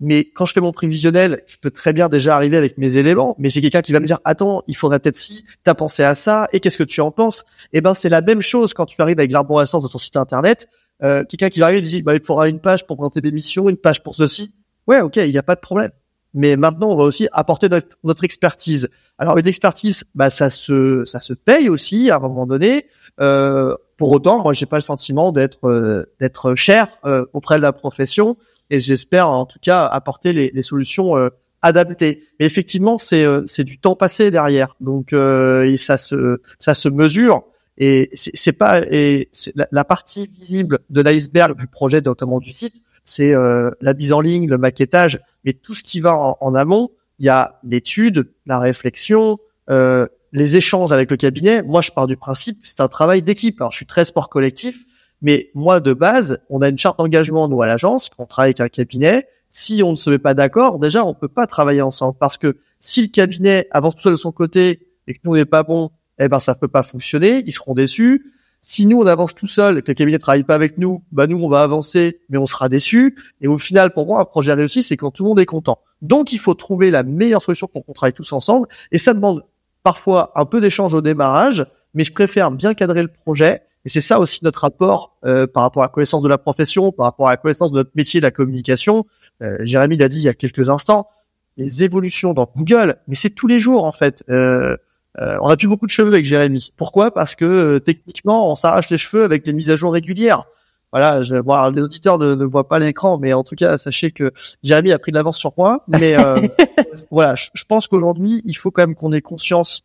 mais 0.00 0.24
quand 0.24 0.46
je 0.46 0.52
fais 0.52 0.60
mon 0.60 0.72
prévisionnel, 0.72 1.42
je 1.46 1.56
peux 1.60 1.70
très 1.70 1.92
bien 1.92 2.08
déjà 2.08 2.34
arriver 2.34 2.56
avec 2.56 2.78
mes 2.78 2.96
éléments, 2.96 3.36
mais 3.38 3.48
j'ai 3.48 3.60
quelqu'un 3.60 3.82
qui 3.82 3.92
va 3.92 4.00
me 4.00 4.06
dire 4.06 4.18
attends, 4.24 4.62
il 4.66 4.76
faudrait 4.76 4.98
peut-être 4.98 5.16
si 5.16 5.44
t'as 5.62 5.74
pensé 5.74 6.02
à 6.02 6.14
ça 6.14 6.48
et 6.52 6.60
qu'est-ce 6.60 6.78
que 6.78 6.84
tu 6.84 7.00
en 7.00 7.10
penses? 7.10 7.44
Eh 7.72 7.80
ben 7.80 7.94
c'est 7.94 8.08
la 8.08 8.20
même 8.20 8.40
chose 8.40 8.74
quand 8.74 8.86
tu 8.86 9.00
arrives 9.00 9.18
avec 9.18 9.30
l'arborescence 9.30 9.82
de 9.82 9.88
ton 9.88 9.98
site 9.98 10.16
internet. 10.16 10.68
Euh, 11.02 11.24
quelqu'un 11.24 11.48
qui 11.48 11.60
va 11.60 11.66
arriver 11.66 11.86
et 11.86 11.88
dit 11.88 12.02
bah 12.02 12.14
il 12.14 12.24
faudra 12.24 12.48
une 12.48 12.60
page 12.60 12.86
pour 12.86 12.96
présenter 12.96 13.20
des 13.20 13.32
missions, 13.32 13.68
une 13.68 13.76
page 13.76 14.02
pour 14.02 14.16
ceci. 14.16 14.54
Ouais, 14.86 15.00
ok, 15.00 15.16
il 15.16 15.30
n'y 15.30 15.38
a 15.38 15.42
pas 15.42 15.54
de 15.54 15.60
problème 15.60 15.90
mais 16.34 16.56
maintenant 16.56 16.90
on 16.90 16.96
va 16.96 17.04
aussi 17.04 17.28
apporter 17.32 17.68
notre, 18.04 18.24
expertise. 18.24 18.88
Alors 19.18 19.38
une 19.38 19.46
expertise, 19.46 20.04
bah 20.14 20.30
ça 20.30 20.50
se 20.50 21.04
ça 21.04 21.20
se 21.20 21.32
paye 21.32 21.68
aussi 21.68 22.10
à 22.10 22.16
un 22.16 22.20
moment 22.20 22.46
donné. 22.46 22.86
Euh, 23.20 23.74
pour 23.96 24.12
autant, 24.12 24.42
moi 24.42 24.52
j'ai 24.52 24.66
pas 24.66 24.76
le 24.76 24.82
sentiment 24.82 25.32
d'être 25.32 25.68
euh, 25.68 26.04
d'être 26.20 26.54
cher 26.54 26.88
euh, 27.04 27.24
auprès 27.32 27.56
de 27.56 27.62
la 27.62 27.72
profession 27.72 28.36
et 28.70 28.80
j'espère 28.80 29.28
en 29.28 29.46
tout 29.46 29.58
cas 29.60 29.86
apporter 29.86 30.32
les, 30.32 30.50
les 30.54 30.62
solutions 30.62 31.16
euh, 31.16 31.30
adaptées. 31.62 32.24
Mais 32.38 32.46
effectivement, 32.46 32.98
c'est 32.98 33.26
c'est 33.46 33.64
du 33.64 33.78
temps 33.78 33.96
passé 33.96 34.30
derrière, 34.30 34.76
donc 34.80 35.12
et 35.12 35.76
ça 35.76 35.98
se 35.98 36.40
ça 36.58 36.74
se 36.74 36.88
mesure. 36.88 37.44
Et 37.76 38.10
c'est 38.14 38.52
pas 38.52 38.82
et 38.90 39.30
la, 39.54 39.66
la, 39.70 39.84
partie 39.84 40.26
visible 40.26 40.80
de 40.90 41.00
l'iceberg 41.00 41.58
du 41.58 41.66
projet 41.66 42.02
notamment 42.02 42.38
du 42.38 42.52
site, 42.52 42.82
c'est 43.04 43.34
euh, 43.34 43.70
la 43.80 43.94
mise 43.94 44.12
en 44.12 44.20
ligne, 44.20 44.48
le 44.48 44.58
maquettage, 44.58 45.20
mais 45.44 45.52
tout 45.52 45.74
ce 45.74 45.82
qui 45.82 46.00
va 46.00 46.16
en, 46.16 46.54
amont, 46.54 46.90
il 47.18 47.26
y 47.26 47.28
a 47.28 47.58
l'étude, 47.64 48.30
la 48.46 48.58
réflexion, 48.58 49.38
euh, 49.68 50.06
les 50.32 50.56
échanges 50.56 50.92
avec 50.92 51.10
le 51.10 51.16
cabinet. 51.16 51.62
Moi, 51.62 51.80
je 51.80 51.90
pars 51.90 52.06
du 52.06 52.16
principe 52.16 52.62
que 52.62 52.68
c'est 52.68 52.80
un 52.80 52.88
travail 52.88 53.22
d'équipe. 53.22 53.60
Alors, 53.60 53.72
je 53.72 53.78
suis 53.78 53.86
très 53.86 54.04
sport 54.04 54.28
collectif, 54.28 54.84
mais 55.22 55.50
moi, 55.54 55.80
de 55.80 55.92
base, 55.92 56.40
on 56.48 56.62
a 56.62 56.68
une 56.68 56.78
charte 56.78 56.98
d'engagement, 56.98 57.48
nous, 57.48 57.62
à 57.62 57.66
l'agence, 57.66 58.08
qu'on 58.08 58.26
travaille 58.26 58.50
avec 58.50 58.60
un 58.60 58.68
cabinet. 58.68 59.28
Si 59.48 59.82
on 59.82 59.92
ne 59.92 59.96
se 59.96 60.10
met 60.10 60.18
pas 60.18 60.34
d'accord, 60.34 60.78
déjà, 60.78 61.04
on 61.04 61.14
peut 61.14 61.28
pas 61.28 61.46
travailler 61.46 61.82
ensemble. 61.82 62.16
Parce 62.18 62.36
que 62.36 62.56
si 62.78 63.02
le 63.02 63.08
cabinet 63.08 63.68
avance 63.70 63.96
tout 63.96 64.02
seul 64.02 64.12
de 64.12 64.16
son 64.16 64.32
côté 64.32 64.88
et 65.06 65.14
que 65.14 65.20
nous, 65.24 65.32
on 65.32 65.34
n'est 65.34 65.44
pas 65.44 65.62
bon, 65.62 65.90
eh 66.18 66.28
ben, 66.28 66.38
ça 66.38 66.54
peut 66.54 66.68
pas 66.68 66.82
fonctionner. 66.82 67.42
Ils 67.46 67.52
seront 67.52 67.74
déçus. 67.74 68.32
Si 68.62 68.84
nous 68.84 68.98
on 68.98 69.06
avance 69.06 69.34
tout 69.34 69.46
seul 69.46 69.78
et 69.78 69.82
que 69.82 69.90
le 69.90 69.94
cabinet 69.94 70.18
travaille 70.18 70.44
pas 70.44 70.54
avec 70.54 70.76
nous, 70.76 71.02
bah 71.12 71.26
nous 71.26 71.42
on 71.42 71.48
va 71.48 71.62
avancer, 71.62 72.20
mais 72.28 72.36
on 72.36 72.44
sera 72.44 72.68
déçu. 72.68 73.16
Et 73.40 73.48
au 73.48 73.56
final, 73.56 73.90
pour 73.92 74.06
moi, 74.06 74.20
un 74.20 74.26
projet 74.26 74.52
réussi, 74.52 74.82
c'est 74.82 74.98
quand 74.98 75.10
tout 75.10 75.22
le 75.22 75.30
monde 75.30 75.40
est 75.40 75.46
content. 75.46 75.78
Donc 76.02 76.32
il 76.32 76.38
faut 76.38 76.52
trouver 76.52 76.90
la 76.90 77.02
meilleure 77.02 77.40
solution 77.40 77.68
pour 77.68 77.86
qu'on 77.86 77.94
travaille 77.94 78.12
tous 78.12 78.32
ensemble. 78.34 78.68
Et 78.92 78.98
ça 78.98 79.14
demande 79.14 79.44
parfois 79.82 80.32
un 80.34 80.44
peu 80.44 80.60
d'échange 80.60 80.92
au 80.92 81.00
démarrage, 81.00 81.64
mais 81.94 82.04
je 82.04 82.12
préfère 82.12 82.50
bien 82.50 82.74
cadrer 82.74 83.00
le 83.00 83.08
projet. 83.08 83.62
Et 83.84 83.88
c'est 83.88 84.00
ça 84.00 84.18
aussi 84.18 84.40
notre 84.42 84.60
rapport 84.60 85.16
euh, 85.24 85.46
par 85.46 85.62
rapport 85.62 85.82
à 85.82 85.86
la 85.86 85.90
connaissance 85.90 86.22
de 86.22 86.28
la 86.28 86.38
profession, 86.38 86.92
par 86.92 87.06
rapport 87.06 87.28
à 87.28 87.32
la 87.32 87.36
connaissance 87.36 87.72
de 87.72 87.78
notre 87.78 87.90
métier 87.94 88.20
de 88.20 88.26
la 88.26 88.30
communication. 88.30 89.06
Euh, 89.42 89.56
Jérémy 89.60 89.96
l'a 89.96 90.08
dit 90.08 90.18
il 90.18 90.24
y 90.24 90.28
a 90.28 90.34
quelques 90.34 90.68
instants, 90.68 91.08
les 91.56 91.82
évolutions 91.82 92.34
dans 92.34 92.50
Google, 92.56 92.96
mais 93.08 93.14
c'est 93.14 93.30
tous 93.30 93.46
les 93.46 93.60
jours 93.60 93.84
en 93.84 93.92
fait. 93.92 94.22
Euh, 94.28 94.76
euh, 95.18 95.36
on 95.42 95.48
a 95.48 95.56
plus 95.56 95.68
beaucoup 95.68 95.86
de 95.86 95.90
cheveux 95.90 96.12
avec 96.12 96.24
Jérémy. 96.24 96.72
Pourquoi? 96.76 97.10
Parce 97.10 97.34
que 97.34 97.44
euh, 97.44 97.78
techniquement, 97.80 98.50
on 98.50 98.54
s'arrache 98.54 98.90
les 98.90 98.98
cheveux 98.98 99.24
avec 99.24 99.44
des 99.44 99.52
mises 99.52 99.70
à 99.70 99.76
jour 99.76 99.92
régulières. 99.92 100.44
Voilà, 100.92 101.22
je, 101.22 101.36
bon, 101.36 101.70
les 101.70 101.82
auditeurs 101.82 102.18
ne, 102.18 102.44
voient 102.44 102.66
pas 102.66 102.78
l'écran, 102.80 103.18
mais 103.18 103.32
en 103.32 103.44
tout 103.44 103.54
cas, 103.54 103.78
sachez 103.78 104.10
que 104.10 104.32
Jérémy 104.62 104.92
a 104.92 104.98
pris 104.98 105.12
de 105.12 105.16
l'avance 105.16 105.38
sur 105.38 105.52
moi. 105.56 105.84
Mais 105.88 106.18
euh, 106.18 106.40
voilà, 107.10 107.34
je, 107.36 107.64
pense 107.68 107.86
qu'aujourd'hui, 107.86 108.42
il 108.44 108.56
faut 108.56 108.70
quand 108.70 108.82
même 108.82 108.96
qu'on 108.96 109.12
ait 109.12 109.20
conscience 109.20 109.82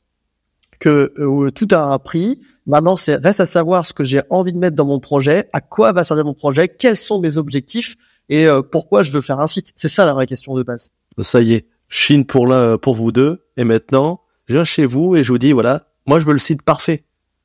que 0.80 1.50
tout 1.50 1.68
a 1.72 1.80
un 1.80 2.00
prix. 2.00 2.42
Maintenant, 2.66 2.96
c'est 2.96 3.16
reste 3.16 3.40
à 3.40 3.46
savoir 3.46 3.86
ce 3.86 3.94
que 3.94 4.04
j'ai 4.04 4.22
envie 4.30 4.54
de 4.54 4.58
mettre 4.58 4.76
dans 4.76 4.86
mon 4.86 5.00
projet, 5.00 5.50
à 5.54 5.62
quoi 5.62 5.94
va 5.94 6.04
servir 6.04 6.26
mon 6.26 6.34
projet, 6.34 6.68
quels 6.68 6.98
sont 6.98 7.20
mes 7.20 7.38
objectifs 7.38 7.96
et 8.30 8.48
pourquoi 8.72 9.04
je 9.04 9.12
veux 9.12 9.22
faire 9.22 9.40
un 9.40 9.48
site. 9.48 9.72
C'est 9.76 9.88
ça 9.88 10.06
la 10.06 10.14
vraie 10.14 10.26
question 10.28 10.56
de 10.56 10.64
base. 10.64 10.92
Ça 11.20 11.42
y 11.42 11.54
est, 11.54 11.68
Chine 11.90 12.26
pour 12.26 12.48
l'un, 12.48 12.78
pour 12.78 12.96
vous 12.96 13.12
deux, 13.12 13.46
et 13.58 13.64
maintenant 13.64 14.22
je 14.48 14.54
viens 14.54 14.64
chez 14.64 14.86
vous 14.86 15.16
et 15.16 15.24
je 15.24 15.32
vous 15.32 15.38
dis 15.38 15.52
voilà, 15.52 15.88
moi 16.06 16.20
je 16.20 16.26
veux 16.26 16.34
le 16.34 16.40
site 16.40 16.62
parfait, 16.62 17.04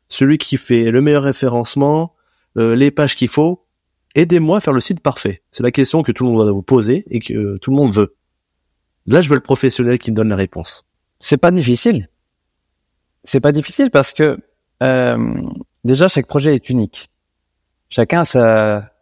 celui 0.08 0.38
qui 0.38 0.56
fait 0.56 0.90
le 0.90 1.00
meilleur 1.00 1.22
référencement, 1.22 2.14
euh, 2.56 2.74
les 2.74 2.90
pages 2.90 3.16
qu'il 3.16 3.28
faut. 3.28 3.66
Aidez-moi 4.14 4.58
à 4.58 4.60
faire 4.60 4.72
le 4.72 4.80
site 4.80 5.00
parfait. 5.00 5.42
C'est 5.52 5.62
la 5.62 5.70
question 5.70 6.02
que 6.02 6.10
tout 6.10 6.24
le 6.24 6.32
monde 6.32 6.44
va 6.44 6.50
vous 6.50 6.62
poser 6.62 7.04
et 7.08 7.20
que 7.20 7.32
euh, 7.32 7.58
tout 7.58 7.70
le 7.70 7.76
monde 7.76 7.94
veut. 7.94 8.16
Là, 9.06 9.20
je 9.20 9.28
veux 9.28 9.36
le 9.36 9.40
professionnel 9.40 9.98
qui 9.98 10.10
me 10.10 10.16
donne 10.16 10.28
la 10.28 10.36
réponse. 10.36 10.84
C'est 11.20 11.36
pas 11.36 11.52
difficile. 11.52 12.08
C'est 13.24 13.40
pas 13.40 13.52
difficile 13.52 13.90
parce 13.90 14.12
que 14.12 14.38
euh, 14.82 15.42
déjà 15.84 16.08
chaque 16.08 16.26
projet 16.26 16.54
est 16.54 16.70
unique. 16.70 17.10
Chacun 17.88 18.20
a 18.20 18.24
sa 18.24 18.92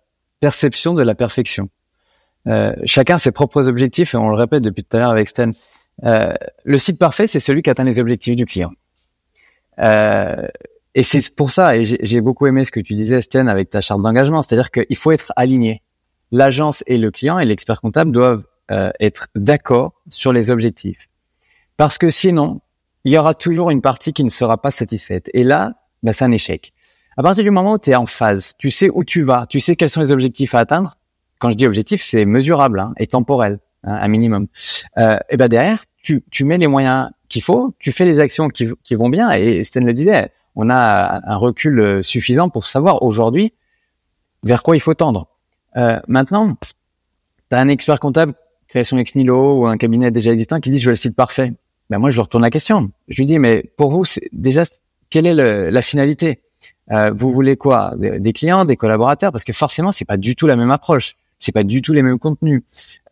perception 0.40 0.94
de 0.94 1.02
la 1.02 1.14
perfection. 1.14 1.68
Euh, 2.46 2.72
chacun 2.85 3.16
a 3.16 3.18
ses 3.18 3.33
propres 3.33 3.68
objectifs 3.68 4.14
et 4.14 4.16
on 4.16 4.28
le 4.28 4.37
répète 4.37 4.62
depuis 4.62 4.85
tout 4.85 4.96
à 4.96 5.00
l'heure 5.00 5.11
avec 5.11 5.28
Sten. 5.28 5.54
Euh, 6.04 6.35
le 6.64 6.78
site 6.78 6.98
parfait, 6.98 7.26
c'est 7.26 7.40
celui 7.40 7.62
qui 7.62 7.70
atteint 7.70 7.85
les 7.85 8.00
objectifs 8.00 8.37
du 8.37 8.46
client. 8.46 8.72
Euh, 9.78 10.46
et 10.94 11.02
c'est 11.02 11.35
pour 11.35 11.50
ça, 11.50 11.76
et 11.76 11.85
j'ai 11.85 12.20
beaucoup 12.20 12.46
aimé 12.46 12.64
ce 12.64 12.72
que 12.72 12.81
tu 12.81 12.94
disais, 12.94 13.22
Sten, 13.22 13.48
avec 13.48 13.70
ta 13.70 13.81
charte 13.81 14.02
d'engagement, 14.02 14.42
c'est-à-dire 14.42 14.70
qu'il 14.70 14.96
faut 14.96 15.12
être 15.12 15.33
aligné. 15.37 15.83
L'agence 16.33 16.83
et 16.87 16.98
le 16.98 17.11
client 17.11 17.38
et 17.38 17.44
l'expert 17.44 17.81
comptable 17.81 18.12
doivent 18.12 18.44
euh, 18.70 18.90
être 19.00 19.28
d'accord 19.35 19.94
sur 20.09 20.33
les 20.33 20.50
objectifs. 20.50 21.09
Parce 21.76 21.98
que 21.98 22.11
sinon, 22.11 22.61
il 23.09 23.12
y 23.12 23.16
aura 23.16 23.33
toujours 23.33 23.71
une 23.71 23.81
partie 23.81 24.12
qui 24.12 24.23
ne 24.23 24.29
sera 24.29 24.61
pas 24.61 24.71
satisfaite. 24.71 25.31
Et 25.33 25.42
là, 25.42 25.73
ben, 26.03 26.12
c'est 26.12 26.27
un 26.27 26.31
échec. 26.31 26.75
À 27.16 27.23
partir 27.23 27.42
du 27.42 27.51
moment 27.51 27.73
où 27.73 27.79
tu 27.79 27.88
es 27.88 27.94
en 27.94 28.05
phase, 28.05 28.53
tu 28.59 28.71
sais 28.71 28.90
où 28.92 29.03
tu 29.03 29.23
vas, 29.23 29.47
tu 29.49 29.61
sais 29.61 29.77
quels 29.77 29.88
sont 29.88 30.03
les 30.03 30.12
objectifs 30.12 30.55
à 30.55 30.59
atteindre. 30.59 30.99
Quand 31.38 31.49
je 31.49 31.55
dis 31.55 31.66
objectif, 31.66 32.03
c'est 32.03 32.27
mesurable 32.27 32.79
hein, 32.79 32.92
et 32.99 33.07
temporel, 33.07 33.61
hein, 33.85 33.99
un 34.03 34.09
minimum. 34.09 34.47
Euh, 34.99 35.16
et 35.31 35.38
ben 35.38 35.49
derrière, 35.49 35.85
tu, 36.03 36.23
tu 36.31 36.44
mets 36.44 36.59
les 36.59 36.66
moyens 36.66 37.09
qu'il 37.31 37.40
faut, 37.40 37.75
tu 37.79 37.92
fais 37.92 38.05
les 38.05 38.21
actions 38.21 38.49
qui, 38.49 38.94
vont 38.94 39.09
bien. 39.09 39.31
Et 39.31 39.64
Sten 39.64 39.87
le 39.87 39.94
disait, 39.94 40.31
on 40.55 40.68
a 40.68 41.23
un 41.25 41.37
recul 41.37 41.81
euh, 41.81 42.03
suffisant 42.03 42.51
pour 42.51 42.66
savoir 42.66 43.03
aujourd'hui 43.03 43.55
vers 44.42 44.62
quoi 44.62 44.77
il 44.77 44.81
faut 44.81 44.94
tendre. 44.94 45.29
Euh, 45.79 45.99
maintenant, 46.09 46.57
tu 46.61 47.57
as 47.57 47.59
un 47.59 47.68
expert 47.68 48.01
comptable, 48.01 48.35
création 48.68 48.99
ex 48.99 49.14
nihilo 49.14 49.61
ou 49.61 49.66
un 49.66 49.79
cabinet 49.79 50.11
déjà 50.11 50.31
existant 50.31 50.61
qui 50.61 50.68
dit 50.68 50.79
je 50.79 50.90
veux 50.90 50.92
le 50.92 50.97
site 50.97 51.16
parfait. 51.16 51.55
Ben 51.90 51.98
moi, 51.98 52.11
je 52.11 52.16
lui 52.16 52.22
retourne 52.22 52.42
la 52.42 52.51
question. 52.51 52.90
Je 53.09 53.16
lui 53.16 53.27
dis 53.27 53.38
mais 53.38 53.64
pour 53.77 53.90
vous, 53.90 54.05
déjà 54.33 54.64
quelle 55.11 55.27
est 55.27 55.35
le, 55.35 55.70
la 55.70 55.83
finalité? 55.83 56.40
Euh, 56.90 57.11
Vous 57.14 57.33
voulez 57.33 57.57
quoi? 57.57 57.94
Des 57.96 58.33
clients, 58.33 58.64
des 58.64 58.77
collaborateurs? 58.77 59.33
Parce 59.33 59.44
que 59.44 59.53
forcément, 59.53 59.92
c'est 59.92 60.05
pas 60.05 60.16
du 60.16 60.37
tout 60.37 60.46
la 60.46 60.57
même 60.57 60.70
approche 60.70 61.16
c'est 61.38 61.53
pas 61.53 61.62
du 61.62 61.83
tout 61.83 61.92
les 61.92 62.03
mêmes 62.03 62.18
contenus. 62.18 62.62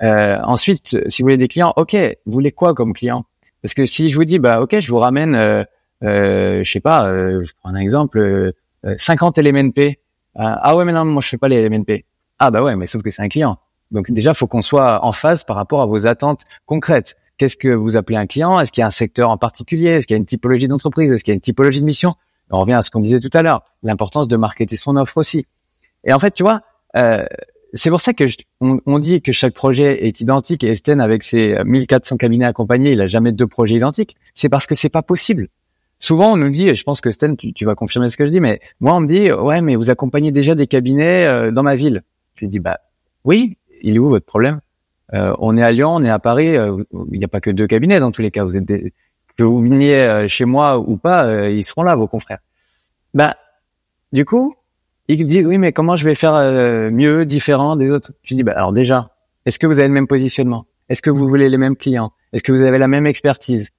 Euh, 0.02 0.38
ensuite, 0.44 0.96
si 1.08 1.22
vous 1.22 1.26
voulez 1.26 1.36
des 1.36 1.48
clients, 1.48 1.72
ok, 1.76 1.96
vous 2.26 2.32
voulez 2.32 2.52
quoi 2.52 2.74
comme 2.74 2.92
client? 2.92 3.24
Parce 3.62 3.74
que 3.74 3.86
si 3.86 4.08
je 4.10 4.16
vous 4.16 4.24
dis, 4.24 4.38
bah 4.38 4.60
ok, 4.60 4.80
je 4.80 4.88
vous 4.90 4.98
ramène, 4.98 5.34
euh, 5.34 5.64
euh, 6.04 6.62
je 6.62 6.70
sais 6.70 6.80
pas, 6.80 7.08
euh, 7.08 7.42
je 7.44 7.52
prends 7.60 7.70
un 7.70 7.76
exemple, 7.76 8.52
50 8.96 9.38
LMNP. 9.38 9.98
ah 10.34 10.76
ouais, 10.76 10.84
mais 10.84 10.92
non, 10.92 11.04
moi 11.04 11.22
je 11.22 11.28
fais 11.28 11.38
pas 11.38 11.48
les 11.48 11.62
LMNP. 11.66 12.04
Ah 12.38 12.50
bah 12.50 12.62
ouais, 12.62 12.76
mais 12.76 12.86
sauf 12.86 13.02
que 13.02 13.10
c'est 13.10 13.22
un 13.22 13.28
client. 13.28 13.58
Donc 13.90 14.10
déjà, 14.10 14.34
faut 14.34 14.46
qu'on 14.46 14.62
soit 14.62 15.04
en 15.04 15.12
phase 15.12 15.44
par 15.44 15.56
rapport 15.56 15.80
à 15.80 15.86
vos 15.86 16.06
attentes 16.06 16.42
concrètes. 16.66 17.16
Qu'est-ce 17.38 17.56
que 17.56 17.68
vous 17.68 17.96
appelez 17.96 18.16
un 18.16 18.26
client? 18.26 18.58
Est-ce 18.58 18.72
qu'il 18.72 18.80
y 18.80 18.84
a 18.84 18.86
un 18.86 18.90
secteur 18.90 19.30
en 19.30 19.36
particulier? 19.36 19.88
Est-ce 19.88 20.06
qu'il 20.06 20.14
y 20.14 20.18
a 20.18 20.18
une 20.18 20.26
typologie 20.26 20.68
d'entreprise? 20.68 21.12
Est-ce 21.12 21.22
qu'il 21.22 21.32
y 21.32 21.34
a 21.34 21.36
une 21.36 21.40
typologie 21.40 21.80
de 21.80 21.84
mission? 21.84 22.14
On 22.50 22.60
revient 22.60 22.74
à 22.74 22.82
ce 22.82 22.90
qu'on 22.90 23.00
disait 23.00 23.20
tout 23.20 23.30
à 23.32 23.42
l'heure, 23.42 23.64
l'importance 23.82 24.28
de 24.28 24.36
marketer 24.36 24.76
son 24.76 24.96
offre 24.96 25.18
aussi. 25.18 25.46
Et 26.04 26.12
en 26.12 26.18
fait, 26.18 26.32
tu 26.32 26.44
vois, 26.44 26.62
euh, 26.96 27.26
c'est 27.74 27.90
pour 27.90 28.00
ça 28.00 28.14
que 28.14 28.24
on, 28.60 28.98
dit 28.98 29.20
que 29.20 29.32
chaque 29.32 29.54
projet 29.54 30.06
est 30.06 30.20
identique. 30.20 30.64
Et 30.64 30.68
Esten, 30.68 31.00
avec 31.00 31.22
ses 31.22 31.58
1400 31.64 32.16
cabinets 32.16 32.44
accompagnés, 32.44 32.92
il 32.92 33.00
a 33.00 33.06
jamais 33.06 33.32
deux 33.32 33.46
projets 33.46 33.76
identiques. 33.76 34.16
C'est 34.34 34.48
parce 34.48 34.66
que 34.66 34.74
c'est 34.74 34.88
pas 34.88 35.02
possible. 35.02 35.48
Souvent, 35.98 36.32
on 36.32 36.36
nous 36.36 36.50
dit, 36.50 36.68
et 36.68 36.74
je 36.74 36.84
pense 36.84 37.00
que 37.00 37.10
Sten, 37.10 37.36
tu, 37.36 37.64
vas 37.64 37.74
confirmer 37.74 38.08
ce 38.08 38.16
que 38.16 38.26
je 38.26 38.30
dis, 38.30 38.40
mais 38.40 38.60
moi, 38.80 38.94
on 38.94 39.00
me 39.00 39.06
dit, 39.06 39.32
ouais, 39.32 39.62
mais 39.62 39.76
vous 39.76 39.90
accompagnez 39.90 40.30
déjà 40.30 40.54
des 40.54 40.66
cabinets 40.66 41.26
euh, 41.26 41.50
dans 41.50 41.62
ma 41.62 41.74
ville. 41.74 42.02
Je 42.34 42.40
lui 42.40 42.48
dis, 42.48 42.60
bah 42.60 42.78
oui, 43.24 43.56
il 43.82 43.96
est 43.96 43.98
où 43.98 44.08
votre 44.08 44.26
problème? 44.26 44.60
Euh, 45.14 45.34
On 45.38 45.56
est 45.56 45.62
à 45.62 45.72
Lyon, 45.72 45.94
on 45.94 46.04
est 46.04 46.10
à 46.10 46.18
Paris. 46.18 46.56
Euh, 46.56 46.82
il 47.12 47.18
n'y 47.18 47.24
a 47.24 47.28
pas 47.28 47.40
que 47.40 47.50
deux 47.50 47.66
cabinets 47.66 48.00
dans 48.00 48.12
tous 48.12 48.22
les 48.22 48.30
cas. 48.30 48.44
Vous 48.44 48.56
êtes 48.56 48.66
que 48.66 49.42
vous 49.42 49.60
veniez 49.60 50.26
chez 50.28 50.46
moi 50.46 50.78
ou 50.78 50.96
pas, 50.96 51.50
ils 51.50 51.64
seront 51.64 51.82
là, 51.82 51.94
vos 51.94 52.08
confrères. 52.08 52.38
Bah, 53.12 53.36
du 54.12 54.24
coup, 54.24 54.54
ils 55.08 55.26
disent 55.26 55.46
oui, 55.46 55.58
mais 55.58 55.72
comment 55.72 55.96
je 55.96 56.04
vais 56.04 56.14
faire 56.14 56.34
euh, 56.34 56.90
mieux, 56.90 57.24
différent 57.24 57.76
des 57.76 57.90
autres? 57.90 58.12
Je 58.22 58.34
dis 58.34 58.42
bah 58.42 58.52
alors 58.56 58.72
déjà, 58.72 59.10
est-ce 59.44 59.58
que 59.58 59.66
vous 59.66 59.78
avez 59.78 59.88
le 59.88 59.94
même 59.94 60.06
positionnement? 60.06 60.66
Est-ce 60.88 61.02
que 61.02 61.10
vous 61.10 61.28
voulez 61.28 61.48
les 61.48 61.58
mêmes 61.58 61.76
clients? 61.76 62.12
Est-ce 62.32 62.42
que 62.42 62.52
vous 62.52 62.62
avez 62.62 62.78
la 62.78 62.88
même 62.88 63.06
expertise? 63.06 63.70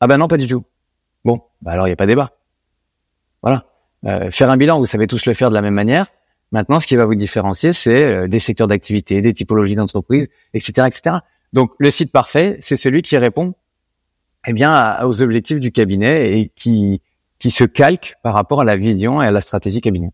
Ah 0.00 0.06
ben 0.06 0.18
non, 0.18 0.28
pas 0.28 0.36
du 0.36 0.46
tout. 0.46 0.64
Bon, 1.24 1.40
bah 1.60 1.72
alors 1.72 1.86
il 1.86 1.90
n'y 1.90 1.94
a 1.94 1.96
pas 1.96 2.06
débat. 2.06 2.32
Voilà. 3.42 3.64
Euh, 4.04 4.30
faire 4.30 4.50
un 4.50 4.56
bilan, 4.56 4.78
vous 4.78 4.86
savez 4.86 5.06
tous 5.06 5.26
le 5.26 5.34
faire 5.34 5.50
de 5.50 5.54
la 5.54 5.62
même 5.62 5.74
manière. 5.74 6.06
Maintenant, 6.52 6.80
ce 6.80 6.86
qui 6.86 6.96
va 6.96 7.06
vous 7.06 7.14
différencier, 7.14 7.72
c'est 7.72 8.04
euh, 8.04 8.28
des 8.28 8.38
secteurs 8.38 8.68
d'activité, 8.68 9.20
des 9.20 9.34
typologies 9.34 9.74
d'entreprise, 9.74 10.28
etc., 10.54 10.86
etc. 10.86 11.16
Donc, 11.52 11.72
le 11.78 11.90
site 11.90 12.12
parfait, 12.12 12.56
c'est 12.60 12.76
celui 12.76 13.02
qui 13.02 13.16
répond 13.16 13.54
eh 14.46 14.52
bien, 14.52 15.02
aux 15.04 15.22
objectifs 15.22 15.60
du 15.60 15.72
cabinet 15.72 16.38
et 16.38 16.52
qui, 16.54 17.00
qui 17.38 17.50
se 17.50 17.64
calquent 17.64 18.14
par 18.22 18.34
rapport 18.34 18.60
à 18.60 18.64
la 18.64 18.76
vision 18.76 19.22
et 19.22 19.26
à 19.26 19.30
la 19.30 19.40
stratégie 19.40 19.80
cabinet. 19.80 20.10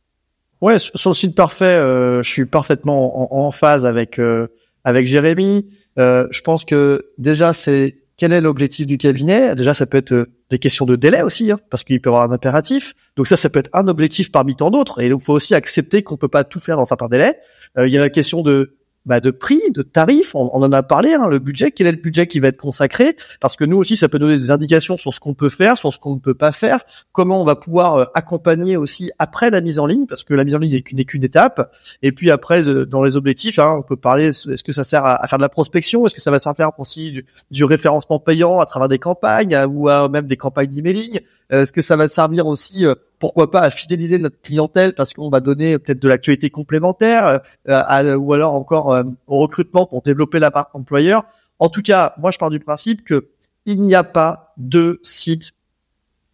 Ouais, 0.61 0.79
sur 0.79 1.11
le 1.11 1.15
site 1.15 1.37
parfait, 1.37 1.65
euh, 1.65 2.21
je 2.23 2.29
suis 2.29 2.45
parfaitement 2.45 3.33
en, 3.35 3.47
en 3.47 3.51
phase 3.51 3.87
avec 3.87 4.19
euh, 4.19 4.49
avec 4.83 5.07
Jérémy. 5.07 5.69
Euh, 5.99 6.27
je 6.31 6.41
pense 6.41 6.65
que 6.65 7.11
déjà 7.17 7.53
c'est 7.53 7.99
quel 8.19 8.33
est 8.33 8.41
l'objectif 8.41 8.85
du 8.85 8.99
cabinet? 8.99 9.55
Déjà, 9.55 9.73
ça 9.75 9.87
peut 9.87 9.97
être 9.97 10.13
euh, 10.13 10.27
des 10.51 10.59
questions 10.59 10.85
de 10.85 10.97
délai 10.97 11.23
aussi, 11.23 11.53
hein, 11.53 11.59
parce 11.71 11.85
qu'il 11.85 12.01
peut 12.01 12.11
y 12.11 12.13
avoir 12.13 12.29
un 12.29 12.33
impératif. 12.33 12.95
Donc 13.17 13.29
ça, 13.29 13.37
ça 13.37 13.49
peut 13.49 13.61
être 13.61 13.71
un 13.73 13.87
objectif 13.87 14.33
parmi 14.33 14.57
tant 14.57 14.71
d'autres. 14.71 15.01
Et 15.01 15.07
il 15.07 15.21
faut 15.21 15.33
aussi 15.33 15.55
accepter 15.55 16.03
qu'on 16.03 16.17
peut 16.17 16.29
pas 16.29 16.43
tout 16.43 16.59
faire 16.59 16.77
dans 16.77 16.85
certains 16.85 17.09
délais. 17.09 17.39
Euh, 17.79 17.87
il 17.87 17.95
y 17.95 17.97
a 17.97 18.01
la 18.01 18.11
question 18.11 18.43
de 18.43 18.77
bah, 19.09 19.21
de 19.21 19.31
prix, 19.31 19.61
de 19.75 19.83
tarifs. 19.83 20.35
On, 20.35 20.51
en 20.51 20.71
a 20.71 20.83
parlé, 20.83 21.15
hein, 21.15 21.29
le 21.29 21.39
budget. 21.39 21.71
Quel 21.71 21.87
est 21.87 21.93
le 21.93 21.97
budget 22.01 22.27
qui 22.27 22.41
va 22.41 22.49
être 22.49 22.59
consacré 22.59 23.17
Parce 23.41 23.57
que 23.57 23.65
nous 23.65 23.79
aussi, 23.79 23.97
ça 23.97 24.09
peut 24.09 24.19
donner 24.19 24.37
des 24.37 24.51
indications 24.51 24.99
sur 24.99 25.15
ce 25.15 25.19
qu'on 25.19 25.33
peut 25.33 25.49
faire, 25.49 25.79
sur 25.79 25.93
ce 25.93 25.99
qu'on 25.99 26.15
ne 26.15 26.21
peut 26.21 26.35
pas 26.35 26.53
faire, 26.53 26.81
comment 27.13 27.41
on 27.41 27.45
va 27.45 27.57
pouvoir 27.57 27.97
euh, 27.97 28.05
accompagner 28.15 28.77
aussi 28.77 29.11
après 29.19 29.49
la 29.49 29.63
mise 29.63 29.79
en 29.79 29.87
ligne, 29.87 30.07
parce 30.07 30.25
que 30.25 30.35
la 30.35 30.45
mise 30.45 30.55
en 30.55 30.59
ligne 30.59 30.83
n'est 30.93 31.05
qu'une 31.05 31.25
étape. 31.25 31.75
Et 32.03 32.13
puis 32.13 32.31
après, 32.31 32.63
dans 32.87 33.03
les 33.03 33.17
objectifs, 33.17 33.59
hein, 33.59 33.77
on 33.79 33.83
peut 33.83 33.97
parler. 33.97 34.29
Est-ce 34.29 34.63
que 34.63 34.73
ça 34.73 34.85
sert 34.85 35.05
à, 35.07 35.27
faire 35.27 35.39
de 35.39 35.43
la 35.43 35.49
prospection 35.49 36.05
Est-ce 36.05 36.15
que 36.15 36.21
ça 36.21 36.31
va 36.31 36.39
servir 36.39 36.71
aussi 36.77 37.11
du, 37.11 37.27
du, 37.51 37.65
référencement 37.65 38.19
payant 38.19 38.61
à 38.61 38.67
travers 38.67 38.89
des 38.89 38.99
campagnes 38.99 39.57
ou 39.71 39.89
à 39.89 40.09
même 40.11 40.27
des 40.27 40.37
campagnes 40.37 40.69
d'emailing 40.69 41.21
Est-ce 41.49 41.73
que 41.73 41.83
ça 41.83 41.97
va 41.97 42.09
servir 42.09 42.47
aussi 42.47 42.85
euh, 42.85 42.95
pourquoi 43.19 43.51
pas 43.51 43.61
à 43.61 43.71
fidéliser 43.71 44.19
notre 44.19 44.41
clientèle 44.41 44.95
parce 44.95 45.13
qu'on 45.13 45.31
va 45.31 45.41
donner 45.41 45.79
peut-être 45.79 46.01
de 46.01 46.09
l'actualité 46.09 46.51
complémentaire 46.51 47.41
euh, 47.69 48.17
ou 48.17 48.33
alors 48.33 48.55
encore 48.55 48.93
euh, 48.93 49.05
au 49.27 49.39
recrutement 49.39 49.87
pour 49.87 50.03
développer 50.03 50.39
la 50.39 50.51
part 50.51 50.71
employeur. 50.75 51.25
En 51.59 51.69
tout 51.69 51.83
cas, 51.83 52.15
moi 52.19 52.31
je 52.31 52.39
pars 52.39 52.51
du 52.51 52.61
principe 52.61 53.05
que 53.05 53.29
il 53.67 53.81
n'y 53.83 53.95
a 53.95 54.05
pas 54.05 54.55
de 54.57 55.01
site 55.03 55.53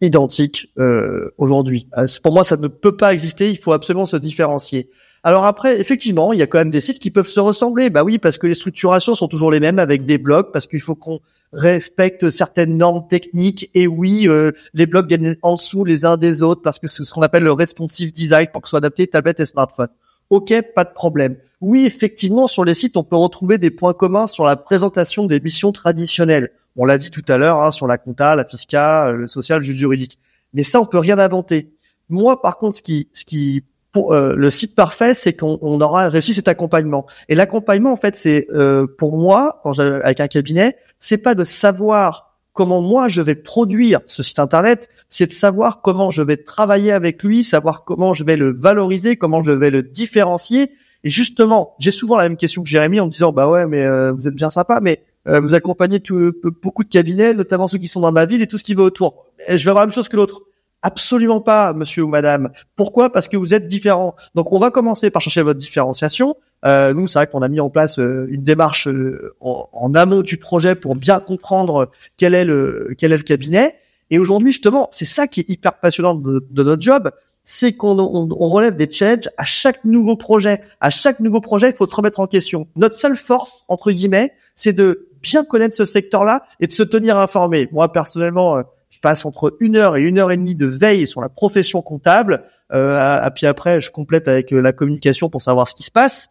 identique 0.01 0.71
euh, 0.77 1.31
aujourd'hui. 1.37 1.89
Pour 2.23 2.33
moi, 2.33 2.43
ça 2.43 2.57
ne 2.57 2.67
peut 2.67 2.95
pas 2.95 3.13
exister. 3.13 3.49
Il 3.49 3.57
faut 3.57 3.73
absolument 3.73 4.05
se 4.05 4.17
différencier. 4.17 4.89
Alors 5.27 5.45
après, 5.45 5.79
effectivement, 5.79 6.33
il 6.33 6.39
y 6.39 6.43
a 6.43 6.47
quand 6.47 6.59
même 6.59 6.69
des 6.69 6.81
sites 6.81 6.99
qui 6.99 7.09
peuvent 7.09 7.27
se 7.27 7.39
ressembler. 7.39 7.89
Bah 7.89 8.03
oui, 8.03 8.19
parce 8.19 8.37
que 8.37 8.45
les 8.45 8.53
structurations 8.53 9.15
sont 9.15 9.27
toujours 9.27 9.49
les 9.49 9.59
mêmes 9.59 9.79
avec 9.79 10.05
des 10.05 10.19
blogs, 10.19 10.51
parce 10.53 10.67
qu'il 10.67 10.81
faut 10.81 10.93
qu'on 10.93 11.19
respecte 11.51 12.29
certaines 12.29 12.77
normes 12.77 13.07
techniques. 13.07 13.71
Et 13.73 13.87
oui, 13.87 14.27
euh, 14.27 14.51
les 14.75 14.85
blogs 14.85 15.07
viennent 15.07 15.35
en 15.41 15.55
dessous 15.55 15.83
les 15.83 16.05
uns 16.05 16.17
des 16.17 16.43
autres 16.43 16.61
parce 16.61 16.77
que 16.77 16.87
c'est 16.87 17.03
ce 17.03 17.11
qu'on 17.11 17.23
appelle 17.23 17.41
le 17.41 17.53
responsive 17.53 18.13
design 18.13 18.49
pour 18.53 18.61
que 18.61 18.67
ce 18.67 18.69
soit 18.69 18.77
adapté 18.77 19.07
tablette 19.07 19.39
et 19.39 19.47
smartphone. 19.47 19.87
Ok, 20.29 20.53
pas 20.75 20.83
de 20.83 20.93
problème. 20.93 21.37
Oui, 21.59 21.87
effectivement, 21.87 22.45
sur 22.45 22.63
les 22.63 22.75
sites, 22.75 22.95
on 22.95 23.03
peut 23.03 23.15
retrouver 23.15 23.57
des 23.57 23.71
points 23.71 23.93
communs 23.95 24.27
sur 24.27 24.43
la 24.43 24.55
présentation 24.55 25.25
des 25.25 25.39
missions 25.39 25.71
traditionnelles. 25.71 26.51
On 26.75 26.85
l'a 26.85 26.99
dit 26.99 27.09
tout 27.09 27.25
à 27.29 27.37
l'heure, 27.37 27.63
hein, 27.63 27.71
sur 27.71 27.87
la 27.87 27.97
compta, 27.97 28.35
la 28.35 28.45
fiscale, 28.45 29.15
le 29.15 29.27
social, 29.27 29.63
le 29.63 29.73
juridique. 29.73 30.19
Mais 30.53 30.61
ça, 30.61 30.79
on 30.79 30.85
peut 30.85 30.99
rien 30.99 31.17
inventer. 31.17 31.73
Moi, 32.09 32.43
par 32.43 32.59
contre, 32.59 32.77
ce 32.77 32.83
qui, 32.83 33.09
ce 33.13 33.25
qui 33.25 33.63
euh, 33.97 34.35
le 34.35 34.49
site 34.49 34.75
parfait, 34.75 35.13
c'est 35.13 35.33
qu'on 35.33 35.81
aura 35.81 36.09
réussi 36.09 36.33
cet 36.33 36.47
accompagnement. 36.47 37.05
Et 37.29 37.35
l'accompagnement, 37.35 37.91
en 37.91 37.95
fait, 37.95 38.15
c'est 38.15 38.47
euh, 38.51 38.87
pour 38.87 39.17
moi, 39.17 39.59
quand 39.63 39.79
avec 39.79 40.19
un 40.19 40.27
cabinet, 40.27 40.77
c'est 40.99 41.17
pas 41.17 41.35
de 41.35 41.43
savoir 41.43 42.37
comment 42.53 42.81
moi 42.81 43.07
je 43.09 43.21
vais 43.21 43.35
produire 43.35 43.99
ce 44.05 44.23
site 44.23 44.39
internet, 44.39 44.89
c'est 45.09 45.27
de 45.27 45.33
savoir 45.33 45.81
comment 45.81 46.09
je 46.09 46.21
vais 46.21 46.37
travailler 46.37 46.91
avec 46.91 47.21
lui, 47.23 47.43
savoir 47.43 47.83
comment 47.83 48.13
je 48.13 48.23
vais 48.23 48.37
le 48.37 48.53
valoriser, 48.53 49.17
comment 49.17 49.43
je 49.43 49.51
vais 49.51 49.69
le 49.69 49.83
différencier. 49.83 50.71
Et 51.03 51.09
justement, 51.09 51.75
j'ai 51.79 51.91
souvent 51.91 52.17
la 52.17 52.23
même 52.23 52.37
question 52.37 52.63
que 52.63 52.69
Jérémy 52.69 52.99
en 52.99 53.07
me 53.07 53.11
disant 53.11 53.31
bah 53.31 53.49
ouais, 53.49 53.67
mais 53.67 53.83
euh, 53.83 54.11
vous 54.11 54.27
êtes 54.27 54.35
bien 54.35 54.49
sympa, 54.49 54.79
mais 54.81 55.03
vous 55.27 55.55
accompagnez 55.55 56.01
tout, 56.01 56.33
beaucoup 56.61 56.83
de 56.83 56.89
cabinets, 56.89 57.33
notamment 57.33 57.67
ceux 57.67 57.79
qui 57.79 57.87
sont 57.87 57.99
dans 57.99 58.11
ma 58.11 58.27
ville 58.27 58.43
et 58.43 58.47
tout 58.47 58.59
ce 58.59 58.63
qui 58.63 58.75
va 58.75 58.83
autour. 58.83 59.25
Et 59.47 59.57
je 59.57 59.65
vais 59.65 59.71
avoir 59.71 59.81
la 59.81 59.87
même 59.87 59.93
chose 59.93 60.07
que 60.07 60.15
l'autre. 60.15 60.43
Absolument 60.85 61.41
pas, 61.41 61.73
monsieur 61.73 62.03
ou 62.03 62.07
madame. 62.07 62.51
Pourquoi? 62.75 63.11
Parce 63.11 63.27
que 63.27 63.37
vous 63.37 63.55
êtes 63.55 63.67
différent. 63.67 64.15
Donc 64.35 64.53
on 64.53 64.59
va 64.59 64.69
commencer 64.69 65.09
par 65.09 65.19
chercher 65.19 65.41
votre 65.41 65.57
différenciation. 65.57 66.35
Euh, 66.63 66.93
nous, 66.93 67.07
c'est 67.07 67.17
vrai 67.17 67.25
qu'on 67.25 67.41
a 67.41 67.47
mis 67.47 67.59
en 67.59 67.71
place 67.71 67.97
euh, 67.97 68.27
une 68.29 68.43
démarche 68.43 68.87
euh, 68.87 69.33
en, 69.39 69.95
amont 69.95 70.21
du 70.21 70.37
projet 70.37 70.75
pour 70.75 70.95
bien 70.95 71.19
comprendre 71.19 71.89
quel 72.17 72.35
est 72.35 72.45
le 72.45 72.93
quel 72.99 73.13
est 73.13 73.17
le 73.17 73.23
cabinet. 73.23 73.77
Et 74.11 74.19
aujourd'hui, 74.19 74.51
justement, 74.51 74.87
c'est 74.91 75.05
ça 75.05 75.25
qui 75.25 75.39
est 75.39 75.49
hyper 75.49 75.79
passionnant 75.79 76.13
de, 76.13 76.45
notre 76.51 76.83
job, 76.83 77.09
c'est 77.43 77.73
qu'on 77.73 77.97
on, 77.97 78.47
relève 78.47 78.75
des 78.75 78.91
challenges 78.91 79.31
à 79.37 79.43
chaque 79.43 79.85
nouveau 79.85 80.15
projet. 80.15 80.61
À 80.81 80.91
chaque 80.91 81.19
nouveau 81.19 81.41
projet, 81.41 81.71
il 81.71 81.75
faut 81.75 81.87
se 81.87 81.95
remettre 81.95 82.19
en 82.19 82.27
question. 82.27 82.67
Notre 82.75 82.99
seule 82.99 83.15
force, 83.15 83.63
entre 83.69 83.91
guillemets, 83.91 84.33
c'est 84.53 84.73
de 84.73 85.09
bien 85.23 85.43
connaître 85.43 85.75
ce 85.75 85.85
secteur-là 85.85 86.43
et 86.59 86.67
de 86.67 86.71
se 86.71 86.83
tenir 86.83 87.17
informé. 87.17 87.69
Moi, 87.71 87.91
personnellement, 87.91 88.63
je 88.95 88.99
passe 89.01 89.25
entre 89.25 89.57
une 89.59 89.75
heure 89.75 89.97
et 89.97 90.03
une 90.03 90.17
heure 90.17 90.31
et 90.31 90.37
demie 90.37 90.55
de 90.55 90.65
veille 90.65 91.05
sur 91.05 91.19
la 91.19 91.27
profession 91.27 91.81
comptable. 91.81 92.43
Euh, 92.71 93.29
puis 93.35 93.45
après, 93.45 93.81
je 93.81 93.91
complète 93.91 94.27
avec 94.29 94.53
euh, 94.53 94.61
la 94.61 94.71
communication 94.71 95.29
pour 95.29 95.41
savoir 95.41 95.67
ce 95.67 95.75
qui 95.75 95.83
se 95.83 95.91
passe. 95.91 96.29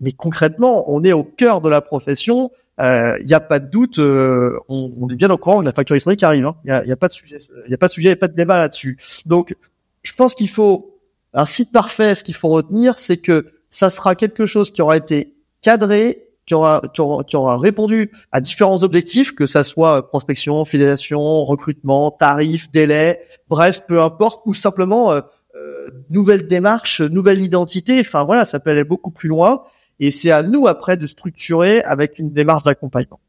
Mais 0.00 0.12
concrètement, 0.12 0.90
on 0.90 1.04
est 1.04 1.12
au 1.12 1.22
cœur 1.22 1.60
de 1.60 1.68
la 1.68 1.82
profession. 1.82 2.50
Il 2.78 2.84
euh, 2.84 3.18
n'y 3.22 3.34
a 3.34 3.40
pas 3.40 3.58
de 3.58 3.68
doute. 3.68 3.98
Euh, 3.98 4.58
on, 4.68 4.90
on, 5.00 5.08
est 5.10 5.16
bien 5.16 5.28
au 5.28 5.36
courant 5.36 5.60
de 5.60 5.66
la 5.66 5.72
facture 5.72 5.96
qui 5.98 6.24
arrive. 6.24 6.42
Il 6.42 6.46
hein. 6.46 6.56
n'y 6.64 6.70
a, 6.70 6.84
y 6.86 6.92
a, 6.92 6.96
pas 6.96 7.08
de 7.08 7.12
sujet. 7.12 7.36
Il 7.66 7.68
n'y 7.68 7.74
a 7.74 7.78
pas 7.78 7.88
de 7.88 7.92
sujet. 7.92 8.08
Il 8.08 8.12
a 8.12 8.16
pas 8.16 8.28
de 8.28 8.34
débat 8.34 8.56
là-dessus. 8.56 8.98
Donc, 9.26 9.54
je 10.02 10.12
pense 10.14 10.34
qu'il 10.34 10.48
faut 10.48 10.98
un 11.34 11.44
site 11.44 11.72
parfait. 11.72 12.14
Ce 12.14 12.24
qu'il 12.24 12.34
faut 12.34 12.48
retenir, 12.48 12.98
c'est 12.98 13.18
que 13.18 13.52
ça 13.68 13.90
sera 13.90 14.14
quelque 14.14 14.46
chose 14.46 14.70
qui 14.72 14.80
aura 14.80 14.96
été 14.96 15.34
cadré, 15.60 16.30
qui 16.52 17.00
aura, 17.00 17.22
qui 17.26 17.36
aura, 17.36 17.58
répondu 17.58 18.10
à 18.30 18.40
différents 18.40 18.82
objectifs, 18.82 19.34
que 19.34 19.46
ça 19.46 19.64
soit 19.64 20.08
prospection, 20.08 20.64
fidélisation, 20.64 21.44
recrutement, 21.44 22.10
tarif, 22.10 22.70
délai, 22.70 23.20
bref, 23.48 23.82
peu 23.86 24.02
importe, 24.02 24.42
ou 24.44 24.52
simplement 24.52 25.12
euh, 25.12 25.20
euh, 25.54 25.88
nouvelle 26.10 26.46
démarche, 26.46 27.00
nouvelle 27.00 27.40
identité. 27.40 28.00
Enfin 28.00 28.24
voilà, 28.24 28.44
ça 28.44 28.60
peut 28.60 28.70
aller 28.70 28.84
beaucoup 28.84 29.10
plus 29.10 29.28
loin. 29.28 29.62
Et 29.98 30.10
c'est 30.10 30.30
à 30.30 30.42
nous 30.42 30.66
après 30.66 30.96
de 30.96 31.06
structurer 31.06 31.82
avec 31.82 32.18
une 32.18 32.30
démarche 32.32 32.64
d'accompagnement. 32.64 33.20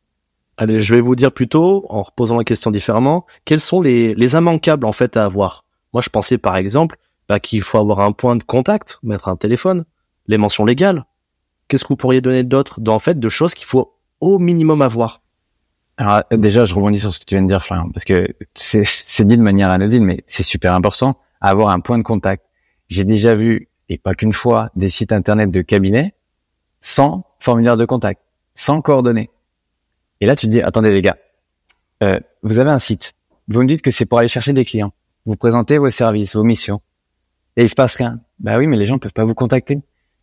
Allez, 0.58 0.80
je 0.80 0.96
vais 0.96 1.02
vous 1.02 1.16
dire 1.16 1.32
plutôt, 1.32 1.86
en 1.90 2.02
reposant 2.02 2.38
la 2.38 2.44
question 2.44 2.72
différemment, 2.72 3.26
quels 3.46 3.60
sont 3.60 3.82
les, 3.82 4.14
les 4.16 4.34
immanquables 4.34 4.86
en 4.86 4.92
fait 4.92 5.18
à 5.18 5.26
avoir? 5.26 5.66
Moi, 5.94 6.02
je 6.02 6.10
pensais 6.10 6.38
par 6.38 6.58
exemple 6.58 6.98
bah, 7.30 7.40
qu'il 7.40 7.62
faut 7.62 7.78
avoir 7.78 8.02
un 8.02 8.12
point 8.12 8.36
de 8.36 8.44
contact, 8.44 9.00
mettre 9.02 9.30
un 9.30 9.36
téléphone, 9.36 9.86
les 10.28 10.38
mentions 10.38 10.66
légales, 10.66 11.06
qu'est-ce 11.68 11.84
que 11.84 11.90
vous 11.90 11.96
pourriez 11.96 12.22
donner 12.22 12.44
d'autre, 12.44 12.80
en 12.88 13.00
fait, 13.00 13.20
de 13.20 13.30
choses 13.30 13.54
qu'il 13.54 13.66
faut 13.66 13.96
au 14.20 14.40
minimum 14.40 14.82
avoir? 14.82 15.22
Alors 15.98 16.24
déjà, 16.32 16.66
je 16.66 16.74
rebondis 16.74 17.00
sur 17.00 17.14
ce 17.14 17.20
que 17.20 17.26
tu 17.26 17.36
viens 17.36 17.44
de 17.44 17.48
dire, 17.48 17.64
Florian, 17.64 17.90
parce 17.92 18.04
que 18.04 18.28
c'est 18.56 19.28
dit 19.28 19.38
de 19.38 19.42
manière 19.42 19.70
anodine, 19.70 20.04
mais 20.04 20.24
c'est 20.26 20.44
super 20.44 20.74
important, 20.74 21.20
avoir 21.40 21.70
un 21.70 21.80
point 21.80 21.98
de 21.98 22.04
contact. 22.04 22.46
J'ai 22.90 23.04
déjà 23.04 23.36
vu, 23.36 23.70
et 23.90 23.98
pas 23.98 24.16
qu'une 24.16 24.34
fois, 24.34 24.70
des 24.76 24.90
sites 24.90 25.12
internet 25.12 25.52
de 25.52 25.62
cabinet 25.62 26.16
sans 26.80 27.26
formulaire 27.40 27.78
de 27.78 27.86
contact, 27.86 28.22
sans 28.56 28.82
coordonnées. 28.82 29.30
Et 30.20 30.26
là, 30.26 30.36
tu 30.36 30.48
te 30.48 30.52
dis, 30.52 30.62
attendez 30.62 30.92
les 30.92 31.02
gars, 31.02 31.18
euh, 32.02 32.20
vous 32.42 32.60
avez 32.60 32.72
un 32.72 32.80
site, 32.80 33.14
vous 33.48 33.62
me 33.62 33.68
dites 33.68 33.82
que 33.82 33.92
c'est 33.92 34.06
pour 34.06 34.20
aller 34.20 34.28
chercher 34.28 34.54
des 34.54 34.66
clients, 34.66 34.92
vous 35.26 35.36
présentez 35.36 35.78
vos 35.78 35.90
services, 35.90 36.36
vos 36.36 36.44
missions, 36.44 36.82
et 37.56 37.64
il 37.64 37.70
se 37.70 37.76
passe 37.76 37.96
rien. 37.96 38.20
Bah 38.40 38.58
oui, 38.58 38.68
mais 38.68 38.78
les 38.78 38.86
gens 38.86 38.98
peuvent 38.98 39.14
pas 39.14 39.26
vous 39.26 39.36
contacter. 39.36 39.80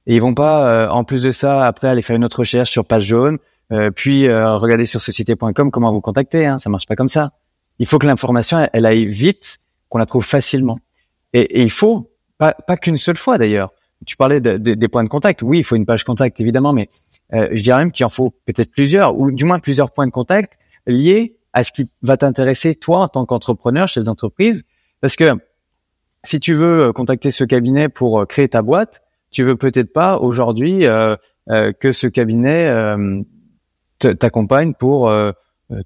Et 0.06 0.16
ils 0.16 0.20
vont 0.20 0.34
pas, 0.34 0.68
euh, 0.68 0.88
en 0.88 1.04
plus 1.04 1.22
de 1.22 1.30
ça, 1.30 1.66
après 1.66 1.88
aller 1.88 2.02
faire 2.02 2.16
une 2.16 2.24
autre 2.24 2.40
recherche 2.40 2.70
sur 2.70 2.84
page 2.84 3.04
jaune, 3.04 3.38
euh, 3.72 3.90
puis 3.90 4.26
euh, 4.26 4.56
regarder 4.56 4.86
sur 4.86 5.00
société.com 5.00 5.70
comment 5.70 5.92
vous 5.92 6.00
contacter. 6.00 6.46
Hein, 6.46 6.58
ça 6.58 6.70
marche 6.70 6.86
pas 6.86 6.96
comme 6.96 7.08
ça. 7.08 7.32
Il 7.78 7.86
faut 7.86 7.98
que 7.98 8.06
l'information 8.06 8.66
elle, 8.72 8.86
aille 8.86 9.06
vite, 9.06 9.58
qu'on 9.88 9.98
la 9.98 10.06
trouve 10.06 10.24
facilement. 10.24 10.78
Et, 11.32 11.60
et 11.60 11.62
il 11.62 11.70
faut 11.70 12.10
pas, 12.38 12.52
pas 12.52 12.76
qu'une 12.76 12.98
seule 12.98 13.16
fois 13.16 13.38
d'ailleurs. 13.38 13.72
Tu 14.06 14.16
parlais 14.16 14.40
de, 14.40 14.56
des 14.56 14.88
points 14.88 15.04
de 15.04 15.10
contact. 15.10 15.42
Oui, 15.42 15.58
il 15.58 15.64
faut 15.64 15.76
une 15.76 15.84
page 15.84 16.04
contact 16.04 16.40
évidemment, 16.40 16.72
mais 16.72 16.88
je 17.32 17.62
dirais 17.62 17.78
même 17.78 17.92
qu'il 17.92 18.06
en 18.06 18.08
faut 18.08 18.30
peut-être 18.46 18.70
plusieurs, 18.70 19.18
ou 19.18 19.30
du 19.30 19.44
moins 19.44 19.58
plusieurs 19.58 19.90
points 19.90 20.06
de 20.06 20.10
contact 20.10 20.58
liés 20.86 21.36
à 21.52 21.64
ce 21.64 21.70
qui 21.70 21.90
va 22.00 22.16
t'intéresser 22.16 22.74
toi 22.74 23.00
en 23.00 23.08
tant 23.08 23.26
qu'entrepreneur, 23.26 23.88
chef 23.88 24.04
d'entreprise, 24.04 24.62
parce 25.02 25.16
que 25.16 25.34
si 26.24 26.40
tu 26.40 26.54
veux 26.54 26.94
contacter 26.94 27.30
ce 27.30 27.44
cabinet 27.44 27.90
pour 27.90 28.26
créer 28.26 28.48
ta 28.48 28.62
boîte, 28.62 29.02
tu 29.30 29.44
veux 29.44 29.56
peut-être 29.56 29.92
pas 29.92 30.18
aujourd'hui 30.18 30.86
euh, 30.86 31.16
euh, 31.50 31.72
que 31.72 31.92
ce 31.92 32.06
cabinet 32.06 32.68
euh, 32.68 33.22
t'accompagne 33.98 34.74
pour 34.74 35.12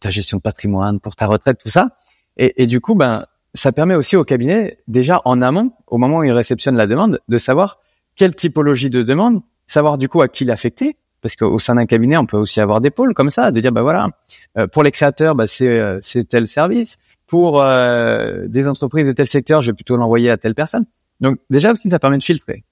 ta 0.00 0.10
gestion 0.10 0.38
de 0.38 0.42
patrimoine, 0.42 1.00
pour 1.00 1.16
ta 1.16 1.26
retraite, 1.26 1.58
tout 1.62 1.68
ça. 1.68 1.90
Et, 2.36 2.62
et, 2.62 2.66
du 2.66 2.80
coup, 2.80 2.94
ben, 2.94 3.26
ça 3.54 3.72
permet 3.72 3.94
aussi 3.94 4.16
au 4.16 4.24
cabinet, 4.24 4.78
déjà 4.88 5.20
en 5.24 5.42
amont, 5.42 5.72
au 5.88 5.98
moment 5.98 6.18
où 6.18 6.24
il 6.24 6.32
réceptionne 6.32 6.76
la 6.76 6.86
demande, 6.86 7.20
de 7.28 7.38
savoir 7.38 7.80
quelle 8.14 8.34
typologie 8.34 8.88
de 8.88 9.02
demande, 9.02 9.42
savoir 9.66 9.98
du 9.98 10.08
coup 10.08 10.22
à 10.22 10.28
qui 10.28 10.44
l'affecter, 10.44 10.96
parce 11.20 11.36
qu'au 11.36 11.58
sein 11.58 11.74
d'un 11.74 11.86
cabinet, 11.86 12.16
on 12.16 12.26
peut 12.26 12.36
aussi 12.36 12.60
avoir 12.60 12.80
des 12.80 12.90
pôles 12.90 13.14
comme 13.14 13.30
ça, 13.30 13.50
de 13.50 13.60
dire, 13.60 13.72
bah 13.72 13.82
voilà, 13.82 14.08
pour 14.72 14.84
les 14.84 14.92
créateurs, 14.92 15.34
bah, 15.34 15.46
c'est 15.46 15.80
c'est 16.00 16.28
tel 16.28 16.46
service, 16.46 16.98
pour 17.26 17.62
des 17.62 18.68
entreprises 18.68 19.06
de 19.06 19.12
tel 19.12 19.26
secteur, 19.26 19.60
je 19.60 19.70
vais 19.70 19.74
plutôt 19.74 19.96
l'envoyer 19.96 20.30
à 20.30 20.36
telle 20.36 20.54
personne. 20.54 20.86
Donc 21.20 21.38
déjà 21.50 21.72
aussi, 21.72 21.90
ça 21.90 21.98
permet 21.98 22.18
de 22.18 22.22
filtrer 22.22 22.64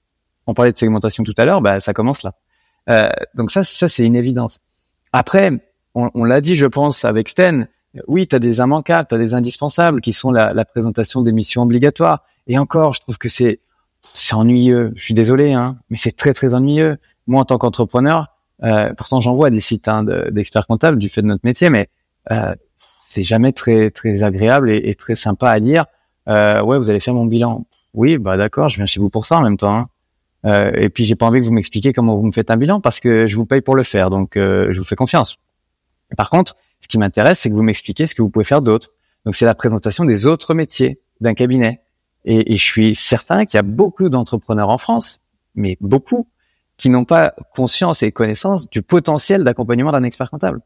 on 0.47 0.53
parlait 0.53 0.71
de 0.71 0.77
segmentation 0.77 1.23
tout 1.23 1.33
à 1.37 1.45
l'heure, 1.45 1.61
bah, 1.61 1.79
ça 1.79 1.93
commence 1.93 2.23
là. 2.23 2.33
Euh, 2.89 3.09
donc 3.35 3.51
ça, 3.51 3.63
ça 3.63 3.87
c'est 3.87 4.05
une 4.05 4.15
évidence. 4.15 4.59
Après, 5.13 5.51
on, 5.95 6.23
l'a 6.23 6.41
dit, 6.41 6.55
je 6.55 6.65
pense, 6.65 7.05
avec 7.05 7.29
Sten, 7.29 7.67
oui, 8.07 8.27
tu 8.27 8.35
as 8.35 8.39
des 8.39 8.57
immanquables, 8.57 9.07
tu 9.07 9.15
as 9.15 9.19
des 9.19 9.35
indispensables 9.35 10.01
qui 10.01 10.11
sont 10.11 10.31
la, 10.31 10.53
la 10.53 10.65
présentation 10.65 11.21
des 11.21 11.31
missions 11.31 11.61
obligatoires. 11.61 12.23
Et 12.47 12.57
encore, 12.57 12.93
je 12.93 13.01
trouve 13.01 13.19
que 13.19 13.29
c'est 13.29 13.59
c'est 14.13 14.35
ennuyeux. 14.35 14.91
Je 14.95 15.03
suis 15.03 15.13
désolé, 15.13 15.53
hein, 15.53 15.77
mais 15.89 15.97
c'est 15.97 16.15
très 16.15 16.33
très 16.33 16.53
ennuyeux. 16.53 16.97
Moi, 17.27 17.41
en 17.41 17.45
tant 17.45 17.57
qu'entrepreneur, 17.57 18.27
euh, 18.63 18.93
pourtant 18.93 19.19
j'envoie 19.19 19.49
des 19.49 19.59
sites 19.59 19.87
hein, 19.87 20.03
d'experts 20.03 20.67
comptables 20.67 20.97
du 20.97 21.09
fait 21.09 21.21
de 21.21 21.27
notre 21.27 21.45
métier, 21.45 21.69
mais 21.69 21.89
euh, 22.31 22.53
c'est 23.09 23.23
jamais 23.23 23.51
très 23.51 23.91
très 23.91 24.23
agréable 24.23 24.71
et, 24.71 24.77
et, 24.89 24.95
très 24.95 25.15
sympa 25.15 25.49
à 25.49 25.59
lire. 25.59 25.85
Euh, 26.29 26.61
ouais, 26.61 26.77
vous 26.77 26.89
allez 26.89 26.99
faire 26.99 27.13
mon 27.13 27.25
bilan. 27.25 27.65
Oui, 27.93 28.17
bah 28.17 28.37
d'accord, 28.37 28.69
je 28.69 28.77
viens 28.77 28.85
chez 28.85 28.99
vous 28.99 29.09
pour 29.09 29.25
ça 29.25 29.37
en 29.37 29.41
même 29.41 29.57
temps. 29.57 29.77
Hein. 29.77 29.87
Euh, 30.45 30.71
et 30.75 30.89
puis 30.89 31.05
j'ai 31.05 31.15
pas 31.15 31.25
envie 31.25 31.39
que 31.39 31.45
vous 31.45 31.53
m'expliquiez 31.53 31.93
comment 31.93 32.15
vous 32.15 32.23
me 32.23 32.31
faites 32.31 32.51
un 32.51 32.57
bilan 32.57 32.81
parce 32.81 32.99
que 32.99 33.27
je 33.27 33.35
vous 33.35 33.45
paye 33.45 33.61
pour 33.61 33.75
le 33.75 33.83
faire, 33.83 34.09
donc 34.09 34.35
euh, 34.35 34.73
je 34.73 34.79
vous 34.79 34.85
fais 34.85 34.95
confiance. 34.95 35.37
Par 36.17 36.29
contre, 36.29 36.55
ce 36.81 36.87
qui 36.87 36.97
m'intéresse, 36.97 37.39
c'est 37.39 37.49
que 37.49 37.55
vous 37.55 37.63
m'expliquiez 37.63 38.07
ce 38.07 38.15
que 38.15 38.21
vous 38.21 38.29
pouvez 38.29 38.45
faire 38.45 38.61
d'autre. 38.61 38.91
Donc 39.25 39.35
c'est 39.35 39.45
la 39.45 39.55
présentation 39.55 40.03
des 40.03 40.27
autres 40.27 40.53
métiers 40.53 40.99
d'un 41.21 41.33
cabinet. 41.33 41.81
Et, 42.25 42.53
et, 42.53 42.57
je 42.57 42.63
suis 42.63 42.95
certain 42.95 43.45
qu'il 43.45 43.57
y 43.57 43.59
a 43.59 43.63
beaucoup 43.63 44.09
d'entrepreneurs 44.09 44.69
en 44.69 44.77
France, 44.77 45.19
mais 45.55 45.77
beaucoup, 45.81 46.29
qui 46.77 46.89
n'ont 46.89 47.05
pas 47.05 47.33
conscience 47.53 48.01
et 48.03 48.11
connaissance 48.11 48.69
du 48.69 48.81
potentiel 48.81 49.43
d'accompagnement 49.43 49.91
d'un 49.91 50.03
expert 50.03 50.29
comptable. 50.29 50.61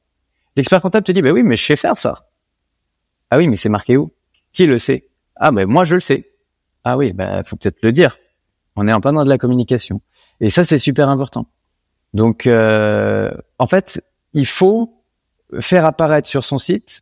L'expert 0.55 0.81
comptable 0.81 1.03
te 1.03 1.11
dit, 1.11 1.21
bah 1.21 1.31
oui, 1.31 1.43
mais 1.43 1.55
je 1.55 1.65
sais 1.65 1.75
faire 1.75 1.97
ça. 1.97 2.27
Ah 3.29 3.37
oui, 3.37 3.47
mais 3.47 3.55
c'est 3.55 3.69
marqué 3.69 3.97
où? 3.97 4.09
Qui 4.53 4.65
le 4.65 4.77
sait? 4.77 5.09
Ah 5.35 5.51
ben 5.51 5.67
moi 5.67 5.85
je 5.85 5.95
le 5.95 6.01
sais. 6.01 6.31
Ah 6.83 6.97
oui, 6.97 7.13
ben 7.13 7.43
faut 7.43 7.55
peut-être 7.55 7.77
le 7.83 7.91
dire. 7.91 8.17
On 8.77 8.87
est 8.87 8.93
en 8.93 9.01
plein 9.01 9.11
dans 9.11 9.23
de 9.23 9.29
la 9.29 9.39
communication. 9.39 10.01
Et 10.39 10.51
ça, 10.51 10.63
c'est 10.63 10.77
super 10.77 11.09
important. 11.09 11.47
Donc, 12.13 12.45
euh, 12.45 13.31
en 13.57 13.65
fait, 13.65 14.01
il 14.33 14.45
faut 14.45 15.03
faire 15.59 15.83
apparaître 15.83 16.29
sur 16.29 16.45
son 16.45 16.59
site 16.59 17.01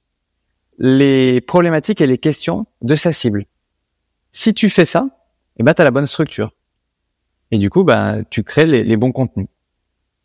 les 0.77 1.41
problématiques 1.41 1.99
et 1.99 2.07
les 2.07 2.17
questions 2.17 2.65
de 2.81 2.95
sa 2.95 3.11
cible. 3.11 3.45
Si 4.31 4.53
tu 4.53 4.69
fais 4.69 4.85
ça, 4.85 5.07
eh 5.57 5.63
ben, 5.63 5.73
tu 5.73 5.81
as 5.81 5.85
la 5.85 5.91
bonne 5.91 6.05
structure. 6.05 6.53
Et 7.51 7.57
du 7.57 7.69
coup, 7.69 7.83
ben, 7.83 8.23
tu 8.29 8.43
crées 8.43 8.65
les, 8.65 8.97
bons 8.97 9.11
contenus. 9.11 9.47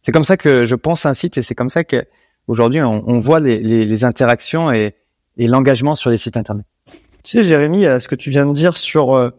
C'est 0.02 0.12
comme 0.12 0.24
ça 0.24 0.36
que 0.36 0.64
je 0.64 0.74
pense 0.76 1.04
un 1.04 1.14
site 1.14 1.36
et 1.36 1.42
c'est 1.42 1.54
comme 1.56 1.68
ça 1.68 1.84
que 1.84 2.04
aujourd'hui 2.46 2.80
on, 2.80 3.20
voit 3.20 3.38
les, 3.40 4.04
interactions 4.04 4.72
et, 4.72 4.94
et 5.36 5.46
l'engagement 5.46 5.94
sur 5.94 6.10
les 6.10 6.18
sites 6.18 6.36
internet. 6.36 6.66
Tu 7.22 7.32
sais, 7.32 7.42
Jérémy, 7.42 7.82
ce 7.82 8.08
que 8.08 8.14
tu 8.14 8.30
viens 8.30 8.46
de 8.46 8.52
dire 8.52 8.76
sur 8.76 9.14
euh, 9.14 9.30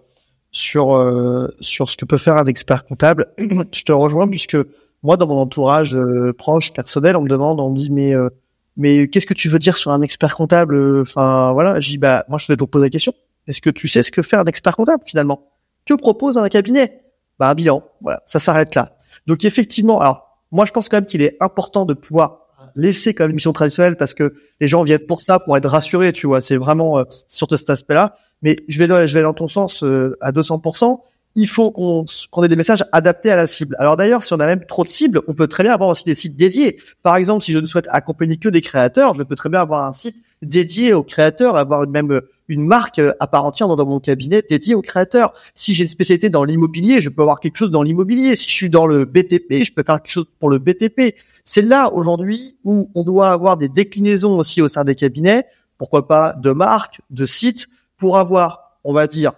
sur 0.51 0.95
euh, 0.95 1.47
sur 1.61 1.89
ce 1.89 1.97
que 1.97 2.05
peut 2.05 2.17
faire 2.17 2.37
un 2.37 2.45
expert 2.45 2.85
comptable. 2.85 3.27
je 3.37 3.83
te 3.83 3.91
rejoins 3.91 4.27
puisque 4.27 4.57
moi, 5.03 5.17
dans 5.17 5.27
mon 5.27 5.37
entourage 5.37 5.95
euh, 5.95 6.33
proche, 6.33 6.73
personnel, 6.73 7.15
on 7.17 7.21
me 7.21 7.29
demande, 7.29 7.59
on 7.59 7.71
me 7.71 7.77
dit 7.77 7.89
mais 7.89 8.13
euh, 8.13 8.29
mais 8.77 9.07
qu'est-ce 9.07 9.25
que 9.25 9.33
tu 9.33 9.49
veux 9.49 9.59
dire 9.59 9.77
sur 9.77 9.91
un 9.91 10.01
expert 10.01 10.35
comptable? 10.35 11.01
Enfin 11.01 11.53
voilà, 11.53 11.79
je 11.79 11.89
dis 11.89 11.97
bah 11.97 12.25
moi 12.29 12.37
je 12.37 12.47
vais 12.47 12.57
te 12.57 12.63
poser 12.63 12.85
la 12.85 12.89
question. 12.89 13.13
Est-ce 13.47 13.61
que 13.61 13.69
tu 13.69 13.87
sais 13.87 14.03
ce 14.03 14.11
que 14.11 14.21
fait 14.21 14.35
un 14.35 14.45
expert 14.45 14.75
comptable 14.75 15.03
finalement? 15.05 15.49
Que 15.85 15.93
propose 15.93 16.37
un 16.37 16.47
cabinet? 16.49 17.01
Bah 17.39 17.49
un 17.49 17.55
bilan. 17.55 17.83
Voilà, 18.01 18.21
ça 18.25 18.39
s'arrête 18.39 18.75
là. 18.75 18.95
Donc 19.27 19.45
effectivement, 19.45 19.99
alors 19.99 20.37
moi 20.51 20.65
je 20.65 20.71
pense 20.71 20.89
quand 20.89 20.97
même 20.97 21.05
qu'il 21.05 21.21
est 21.21 21.37
important 21.39 21.85
de 21.85 21.93
pouvoir 21.93 22.39
laisser 22.75 23.13
comme 23.13 23.29
une 23.29 23.35
mission 23.35 23.51
traditionnelle 23.51 23.97
parce 23.97 24.13
que 24.13 24.35
les 24.59 24.67
gens 24.67 24.83
viennent 24.83 25.05
pour 25.05 25.21
ça, 25.21 25.39
pour 25.39 25.57
être 25.57 25.67
rassurés, 25.67 26.13
tu 26.13 26.27
vois. 26.27 26.41
C'est 26.41 26.57
vraiment 26.57 27.03
sur 27.27 27.47
cet 27.49 27.69
aspect-là 27.69 28.15
mais 28.41 28.57
je 28.67 28.79
vais 28.79 28.87
dans, 28.87 29.05
je 29.05 29.13
vais 29.13 29.23
dans 29.23 29.33
ton 29.33 29.47
sens 29.47 29.83
euh, 29.83 30.17
à 30.21 30.31
200%. 30.31 30.99
Il 31.35 31.47
faut 31.47 31.71
qu'on 31.71 32.43
ait 32.43 32.49
des 32.49 32.57
messages 32.57 32.83
adaptés 32.91 33.31
à 33.31 33.37
la 33.37 33.47
cible. 33.47 33.77
Alors 33.79 33.95
d'ailleurs, 33.95 34.21
si 34.21 34.33
on 34.33 34.39
a 34.41 34.45
même 34.45 34.65
trop 34.65 34.83
de 34.83 34.89
cibles, 34.89 35.21
on 35.29 35.33
peut 35.33 35.47
très 35.47 35.63
bien 35.63 35.73
avoir 35.73 35.89
aussi 35.89 36.03
des 36.03 36.15
sites 36.15 36.35
dédiés. 36.35 36.77
Par 37.03 37.15
exemple, 37.15 37.41
si 37.41 37.53
je 37.53 37.59
ne 37.59 37.65
souhaite 37.65 37.87
accompagner 37.89 38.35
que 38.35 38.49
des 38.49 38.59
créateurs, 38.59 39.15
je 39.15 39.23
peux 39.23 39.35
très 39.35 39.47
bien 39.47 39.61
avoir 39.61 39.85
un 39.85 39.93
site 39.93 40.17
dédié 40.41 40.93
aux 40.93 41.03
créateurs, 41.03 41.55
avoir 41.55 41.87
même 41.87 42.21
une 42.49 42.65
marque 42.65 42.99
à 43.19 43.27
part 43.27 43.45
entière 43.45 43.73
dans, 43.73 43.85
mon 43.85 44.01
cabinet 44.01 44.43
dédié 44.47 44.75
aux 44.75 44.81
créateurs. 44.81 45.33
Si 45.55 45.73
j'ai 45.73 45.83
une 45.83 45.89
spécialité 45.89 46.29
dans 46.29 46.43
l'immobilier, 46.43 46.99
je 46.99 47.07
peux 47.07 47.21
avoir 47.21 47.39
quelque 47.39 47.57
chose 47.57 47.71
dans 47.71 47.81
l'immobilier. 47.81 48.35
Si 48.35 48.49
je 48.49 48.53
suis 48.53 48.69
dans 48.69 48.85
le 48.85 49.05
BTP, 49.05 49.63
je 49.63 49.71
peux 49.71 49.83
faire 49.83 50.01
quelque 50.01 50.11
chose 50.11 50.27
pour 50.37 50.49
le 50.49 50.59
BTP. 50.59 51.15
C'est 51.45 51.61
là 51.61 51.93
aujourd'hui 51.93 52.57
où 52.65 52.91
on 52.93 53.03
doit 53.03 53.31
avoir 53.31 53.55
des 53.55 53.69
déclinaisons 53.69 54.37
aussi 54.37 54.61
au 54.61 54.67
sein 54.67 54.83
des 54.83 54.95
cabinets. 54.95 55.45
Pourquoi 55.77 56.09
pas 56.09 56.33
de 56.33 56.51
marques, 56.51 56.99
de 57.09 57.25
sites 57.25 57.69
pour 58.01 58.17
avoir, 58.17 58.79
on 58.83 58.93
va 58.93 59.05
dire, 59.05 59.33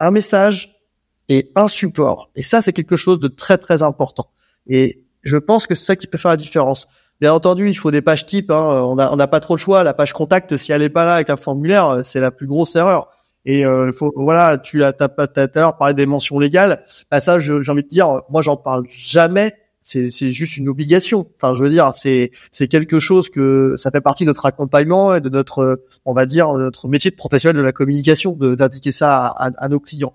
un 0.00 0.10
message 0.10 0.82
et 1.30 1.50
un 1.56 1.66
support. 1.66 2.30
Et 2.36 2.42
ça, 2.42 2.60
c'est 2.60 2.74
quelque 2.74 2.96
chose 2.96 3.20
de 3.20 3.28
très 3.28 3.56
très 3.56 3.82
important. 3.82 4.28
Et 4.66 5.06
je 5.22 5.38
pense 5.38 5.66
que 5.66 5.74
c'est 5.74 5.86
ça 5.86 5.96
qui 5.96 6.06
peut 6.06 6.18
faire 6.18 6.30
la 6.30 6.36
différence. 6.36 6.88
Bien 7.22 7.32
entendu, 7.32 7.70
il 7.70 7.74
faut 7.74 7.90
des 7.90 8.02
pages 8.02 8.26
types. 8.26 8.50
Hein. 8.50 8.60
On 8.60 9.16
n'a 9.16 9.26
pas 9.28 9.40
trop 9.40 9.54
le 9.54 9.58
choix. 9.58 9.82
La 9.82 9.94
page 9.94 10.12
contact, 10.12 10.58
si 10.58 10.72
elle 10.72 10.82
est 10.82 10.90
pas 10.90 11.06
là 11.06 11.14
avec 11.14 11.30
un 11.30 11.36
formulaire, 11.36 12.00
c'est 12.04 12.20
la 12.20 12.30
plus 12.30 12.46
grosse 12.46 12.76
erreur. 12.76 13.08
Et 13.46 13.64
euh, 13.64 13.92
faut, 13.92 14.12
voilà, 14.14 14.58
tu 14.58 14.84
as, 14.84 14.92
tout 14.92 15.06
à 15.08 15.48
l'heure 15.54 15.78
parlé 15.78 15.94
des 15.94 16.04
mentions 16.04 16.38
légales. 16.38 16.84
Bah 17.10 17.22
ça, 17.22 17.38
j'ai 17.38 17.54
envie 17.66 17.82
de 17.82 17.88
dire, 17.88 18.20
moi, 18.28 18.42
j'en 18.42 18.58
parle 18.58 18.84
jamais 18.90 19.54
c'est 19.80 20.10
c'est 20.10 20.30
juste 20.30 20.56
une 20.56 20.68
obligation. 20.68 21.26
Enfin, 21.36 21.54
je 21.54 21.62
veux 21.62 21.70
dire, 21.70 21.92
c'est 21.92 22.30
c'est 22.52 22.68
quelque 22.68 23.00
chose 23.00 23.30
que 23.30 23.74
ça 23.78 23.90
fait 23.90 24.02
partie 24.02 24.24
de 24.24 24.28
notre 24.28 24.44
accompagnement 24.44 25.14
et 25.14 25.20
de 25.20 25.30
notre, 25.30 25.82
on 26.04 26.12
va 26.12 26.26
dire, 26.26 26.52
notre 26.52 26.86
métier 26.86 27.10
de 27.10 27.16
professionnel 27.16 27.56
de 27.56 27.62
la 27.62 27.72
communication, 27.72 28.32
d'indiquer 28.32 28.92
ça 28.92 29.26
à, 29.26 29.68
nos 29.68 29.80
clients. 29.80 30.14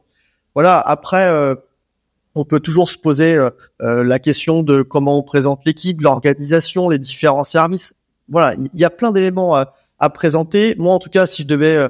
Voilà. 0.54 0.80
Après, 0.80 1.28
euh, 1.30 1.56
on 2.36 2.46
peut 2.46 2.60
toujours 2.60 2.90
se 2.90 2.98
poser 2.98 3.34
euh, 3.36 3.50
euh, 3.82 4.04
la 4.04 4.20
question 4.20 4.62
de 4.62 4.84
comment 4.84 5.18
on 5.18 5.24
présente 5.24 5.62
l'équipe, 5.66 6.00
l'organisation, 6.00 6.90
les 6.90 7.00
différents 7.00 7.44
services. 7.44 7.96
Voilà, 8.30 8.56
il 8.56 8.80
y 8.80 8.86
a 8.86 8.90
plein 8.90 9.12
d'éléments 9.12 9.56
à, 9.56 9.74
à, 10.00 10.10
présenter. 10.10 10.76
Moi, 10.78 10.94
en 10.94 11.00
tout 11.00 11.10
cas, 11.10 11.26
si 11.26 11.44
je 11.44 11.48
devais 11.48 11.88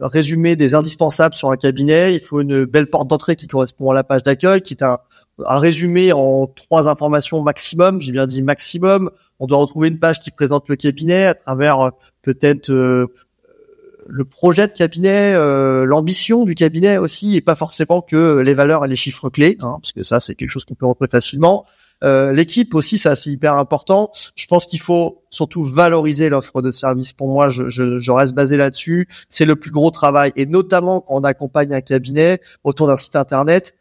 résumer 0.00 0.54
des 0.54 0.76
indispensables 0.76 1.34
sur 1.34 1.50
un 1.50 1.56
cabinet, 1.56 2.14
il 2.14 2.20
faut 2.20 2.40
une 2.40 2.64
belle 2.64 2.88
porte 2.88 3.08
d'entrée 3.08 3.34
qui 3.34 3.48
correspond 3.48 3.90
à 3.90 3.94
la 3.94 4.04
page 4.04 4.22
d'accueil, 4.22 4.62
qui 4.62 4.74
est 4.74 4.84
un 4.84 4.98
un 5.44 5.58
résumé 5.58 6.12
en 6.12 6.46
trois 6.46 6.88
informations 6.88 7.42
maximum. 7.42 8.00
J'ai 8.00 8.12
bien 8.12 8.26
dit 8.26 8.42
maximum. 8.42 9.10
On 9.40 9.46
doit 9.46 9.58
retrouver 9.58 9.88
une 9.88 9.98
page 9.98 10.20
qui 10.20 10.30
présente 10.30 10.68
le 10.68 10.76
cabinet 10.76 11.26
à 11.26 11.34
travers 11.34 11.80
euh, 11.80 11.90
peut-être 12.22 12.70
euh, 12.70 13.06
le 14.06 14.24
projet 14.24 14.68
de 14.68 14.72
cabinet, 14.72 15.32
euh, 15.34 15.84
l'ambition 15.84 16.44
du 16.44 16.54
cabinet 16.54 16.98
aussi, 16.98 17.36
et 17.36 17.40
pas 17.40 17.54
forcément 17.54 18.02
que 18.02 18.38
les 18.38 18.52
valeurs 18.52 18.84
et 18.84 18.88
les 18.88 18.96
chiffres 18.96 19.30
clés, 19.30 19.56
hein, 19.60 19.78
parce 19.80 19.92
que 19.92 20.02
ça 20.02 20.20
c'est 20.20 20.34
quelque 20.34 20.50
chose 20.50 20.66
qu'on 20.66 20.74
peut 20.74 20.86
retrouver 20.86 21.08
facilement. 21.08 21.64
L'équipe 22.02 22.74
aussi, 22.74 22.98
ça 22.98 23.16
c'est 23.16 23.30
hyper 23.30 23.54
important. 23.54 24.10
Je 24.34 24.46
pense 24.46 24.66
qu'il 24.66 24.80
faut 24.80 25.22
surtout 25.30 25.62
valoriser 25.62 26.28
l'offre 26.28 26.60
de 26.60 26.70
service. 26.70 27.14
Pour 27.14 27.28
moi, 27.28 27.48
je, 27.48 27.70
je, 27.70 27.98
je 27.98 28.12
reste 28.12 28.34
basé 28.34 28.58
là-dessus. 28.58 29.08
C'est 29.30 29.46
le 29.46 29.56
plus 29.56 29.70
gros 29.70 29.90
travail, 29.90 30.30
et 30.36 30.44
notamment 30.44 31.00
quand 31.00 31.14
on 31.14 31.24
accompagne 31.24 31.72
un 31.72 31.80
cabinet 31.80 32.42
autour 32.62 32.88
d'un 32.88 32.96
site 32.96 33.16
internet 33.16 33.74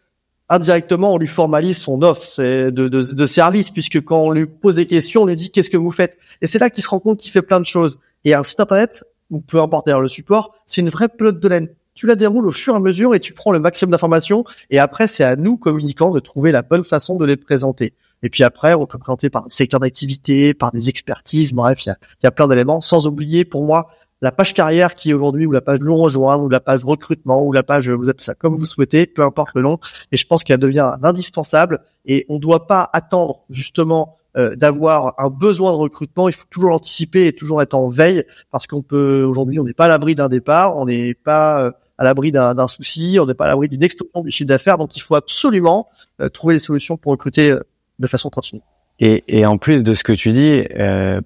indirectement, 0.49 1.13
on 1.13 1.17
lui 1.17 1.27
formalise 1.27 1.77
son 1.77 2.01
offre 2.01 2.41
de, 2.41 3.25
service, 3.25 3.69
puisque 3.69 4.01
quand 4.01 4.19
on 4.19 4.31
lui 4.31 4.45
pose 4.45 4.75
des 4.75 4.85
questions, 4.85 5.23
on 5.23 5.25
lui 5.25 5.35
dit 5.35 5.51
qu'est-ce 5.51 5.69
que 5.69 5.77
vous 5.77 5.91
faites? 5.91 6.17
Et 6.41 6.47
c'est 6.47 6.59
là 6.59 6.69
qu'il 6.69 6.83
se 6.83 6.89
rend 6.89 6.99
compte 6.99 7.19
qu'il 7.19 7.31
fait 7.31 7.41
plein 7.41 7.59
de 7.59 7.65
choses. 7.65 7.99
Et 8.25 8.33
un 8.33 8.43
site 8.43 8.59
internet, 8.59 9.03
ou 9.29 9.39
peu 9.39 9.59
importe 9.59 9.85
d'ailleurs 9.85 10.01
le 10.01 10.07
support, 10.07 10.55
c'est 10.65 10.81
une 10.81 10.89
vraie 10.89 11.09
pelote 11.09 11.39
de 11.39 11.47
laine. 11.47 11.69
Tu 11.95 12.07
la 12.07 12.15
déroules 12.15 12.47
au 12.47 12.51
fur 12.51 12.73
et 12.73 12.77
à 12.77 12.79
mesure 12.79 13.13
et 13.13 13.19
tu 13.19 13.33
prends 13.33 13.51
le 13.51 13.59
maximum 13.59 13.91
d'informations. 13.91 14.43
Et 14.71 14.79
après, 14.79 15.07
c'est 15.07 15.23
à 15.23 15.35
nous, 15.35 15.57
communicants, 15.57 16.11
de 16.11 16.19
trouver 16.19 16.51
la 16.51 16.63
bonne 16.63 16.83
façon 16.83 17.15
de 17.15 17.25
les 17.25 17.37
présenter. 17.37 17.93
Et 18.23 18.29
puis 18.29 18.43
après, 18.43 18.73
on 18.73 18.87
peut 18.87 18.97
présenter 18.97 19.29
par 19.29 19.43
des 19.43 19.53
secteurs 19.53 19.79
d'activité, 19.79 20.53
par 20.53 20.71
des 20.71 20.89
expertises. 20.89 21.53
Bref, 21.53 21.85
il 21.85 21.93
y 22.23 22.27
a 22.27 22.31
plein 22.31 22.47
d'éléments. 22.47 22.81
Sans 22.81 23.05
oublier, 23.05 23.45
pour 23.45 23.63
moi, 23.63 23.89
la 24.23 24.31
page 24.31 24.53
carrière 24.53 24.95
qui 24.95 25.09
est 25.09 25.13
aujourd'hui, 25.13 25.45
ou 25.45 25.51
la 25.51 25.59
page 25.59 25.79
nous 25.81 25.97
rejoindre, 25.97 26.45
ou 26.45 26.49
la 26.49 26.61
page 26.61 26.85
recrutement, 26.85 27.43
ou 27.43 27.51
la 27.51 27.61
page, 27.61 27.89
vous 27.89 28.09
appelez 28.09 28.23
ça 28.23 28.33
comme 28.33 28.55
vous 28.55 28.65
souhaitez, 28.65 29.05
peu 29.05 29.21
importe 29.21 29.49
le 29.53 29.61
nom. 29.61 29.79
Et 30.13 30.17
je 30.17 30.25
pense 30.25 30.45
qu'elle 30.45 30.61
devient 30.61 30.93
indispensable. 31.03 31.81
Et 32.05 32.25
on 32.29 32.35
ne 32.35 32.39
doit 32.39 32.65
pas 32.65 32.89
attendre 32.93 33.41
justement 33.49 34.15
euh, 34.37 34.55
d'avoir 34.55 35.13
un 35.17 35.29
besoin 35.29 35.73
de 35.73 35.75
recrutement. 35.75 36.29
Il 36.29 36.33
faut 36.33 36.45
toujours 36.49 36.69
l'anticiper 36.69 37.27
et 37.27 37.33
toujours 37.33 37.61
être 37.61 37.73
en 37.73 37.89
veille, 37.89 38.23
parce 38.49 38.65
qu'on 38.65 38.81
peut 38.81 39.23
aujourd'hui, 39.23 39.59
on 39.59 39.65
n'est 39.65 39.73
pas 39.73 39.85
à 39.85 39.87
l'abri 39.89 40.15
d'un 40.15 40.29
départ, 40.29 40.77
on 40.77 40.85
n'est 40.85 41.15
pas 41.15 41.61
euh, 41.61 41.71
à 41.97 42.05
l'abri 42.05 42.31
d'un 42.31 42.67
souci, 42.67 43.17
on 43.19 43.25
n'est 43.25 43.33
pas 43.33 43.43
à 43.43 43.49
l'abri 43.49 43.67
d'une 43.67 43.83
explosion 43.83 44.23
du 44.23 44.31
chiffre 44.31 44.47
d'affaires. 44.47 44.77
Donc 44.77 44.95
il 44.95 45.01
faut 45.01 45.15
absolument 45.15 45.89
euh, 46.21 46.29
trouver 46.29 46.53
les 46.53 46.59
solutions 46.59 46.95
pour 46.95 47.11
recruter 47.11 47.53
de 47.99 48.07
façon 48.07 48.29
continue. 48.29 48.61
Et, 48.99 49.21
et, 49.27 49.45
en 49.45 49.57
plus 49.57 49.83
de 49.83 49.93
ce 49.93 50.03
que 50.05 50.13
tu 50.13 50.31
dis, 50.31 50.63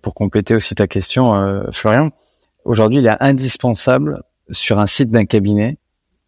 pour 0.01 0.15
compléter 0.15 0.55
aussi 0.55 0.73
ta 0.73 0.87
question, 0.87 1.63
Florian, 1.71 2.11
Aujourd'hui, 2.67 2.99
il 2.99 3.07
est 3.07 3.15
indispensable 3.21 4.23
sur 4.49 4.77
un 4.77 4.87
site 4.87 5.09
d'un 5.09 5.23
cabinet, 5.23 5.77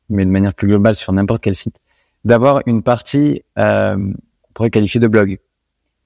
mais 0.08 0.24
de 0.24 0.32
manière 0.32 0.54
plus 0.54 0.70
globale 0.70 0.96
sur 0.96 1.12
n'importe 1.12 1.44
quel 1.44 1.54
site, 1.54 1.76
d'avoir 2.24 2.62
une 2.66 2.82
partie 2.82 3.44
euh, 3.58 3.98
on 3.98 4.54
pourrait 4.54 4.70
qualifier 4.70 5.02
de 5.02 5.08
blog. 5.08 5.38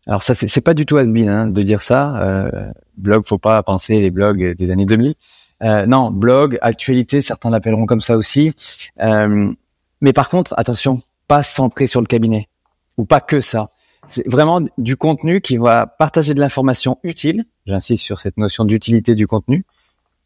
Alors 0.07 0.23
ça 0.23 0.33
c'est 0.33 0.61
pas 0.61 0.73
du 0.73 0.87
tout 0.87 0.97
has 0.97 1.03
hein, 1.03 1.47
de 1.47 1.61
dire 1.61 1.83
ça. 1.83 2.17
Euh, 2.23 2.71
blog, 2.97 3.25
faut 3.27 3.37
pas 3.37 3.61
penser 3.61 4.01
les 4.01 4.09
blogs 4.09 4.55
des 4.55 4.71
années 4.71 4.87
2000. 4.87 5.13
Euh, 5.61 5.85
non, 5.85 6.09
blog, 6.09 6.57
actualité, 6.63 7.21
certains 7.21 7.51
l'appelleront 7.51 7.85
comme 7.85 8.01
ça 8.01 8.17
aussi. 8.17 8.55
Euh, 9.01 9.53
mais 10.01 10.13
par 10.13 10.29
contre, 10.29 10.55
attention, 10.57 11.03
pas 11.27 11.43
centré 11.43 11.85
sur 11.85 12.01
le 12.01 12.07
cabinet 12.07 12.49
ou 12.97 13.05
pas 13.05 13.21
que 13.21 13.39
ça. 13.39 13.69
C'est 14.07 14.27
vraiment 14.27 14.61
du 14.79 14.97
contenu 14.97 15.41
qui 15.41 15.57
va 15.57 15.85
partager 15.85 16.33
de 16.33 16.39
l'information 16.39 16.97
utile. 17.03 17.45
J'insiste 17.67 18.03
sur 18.03 18.17
cette 18.17 18.37
notion 18.37 18.65
d'utilité 18.65 19.13
du 19.13 19.27
contenu 19.27 19.63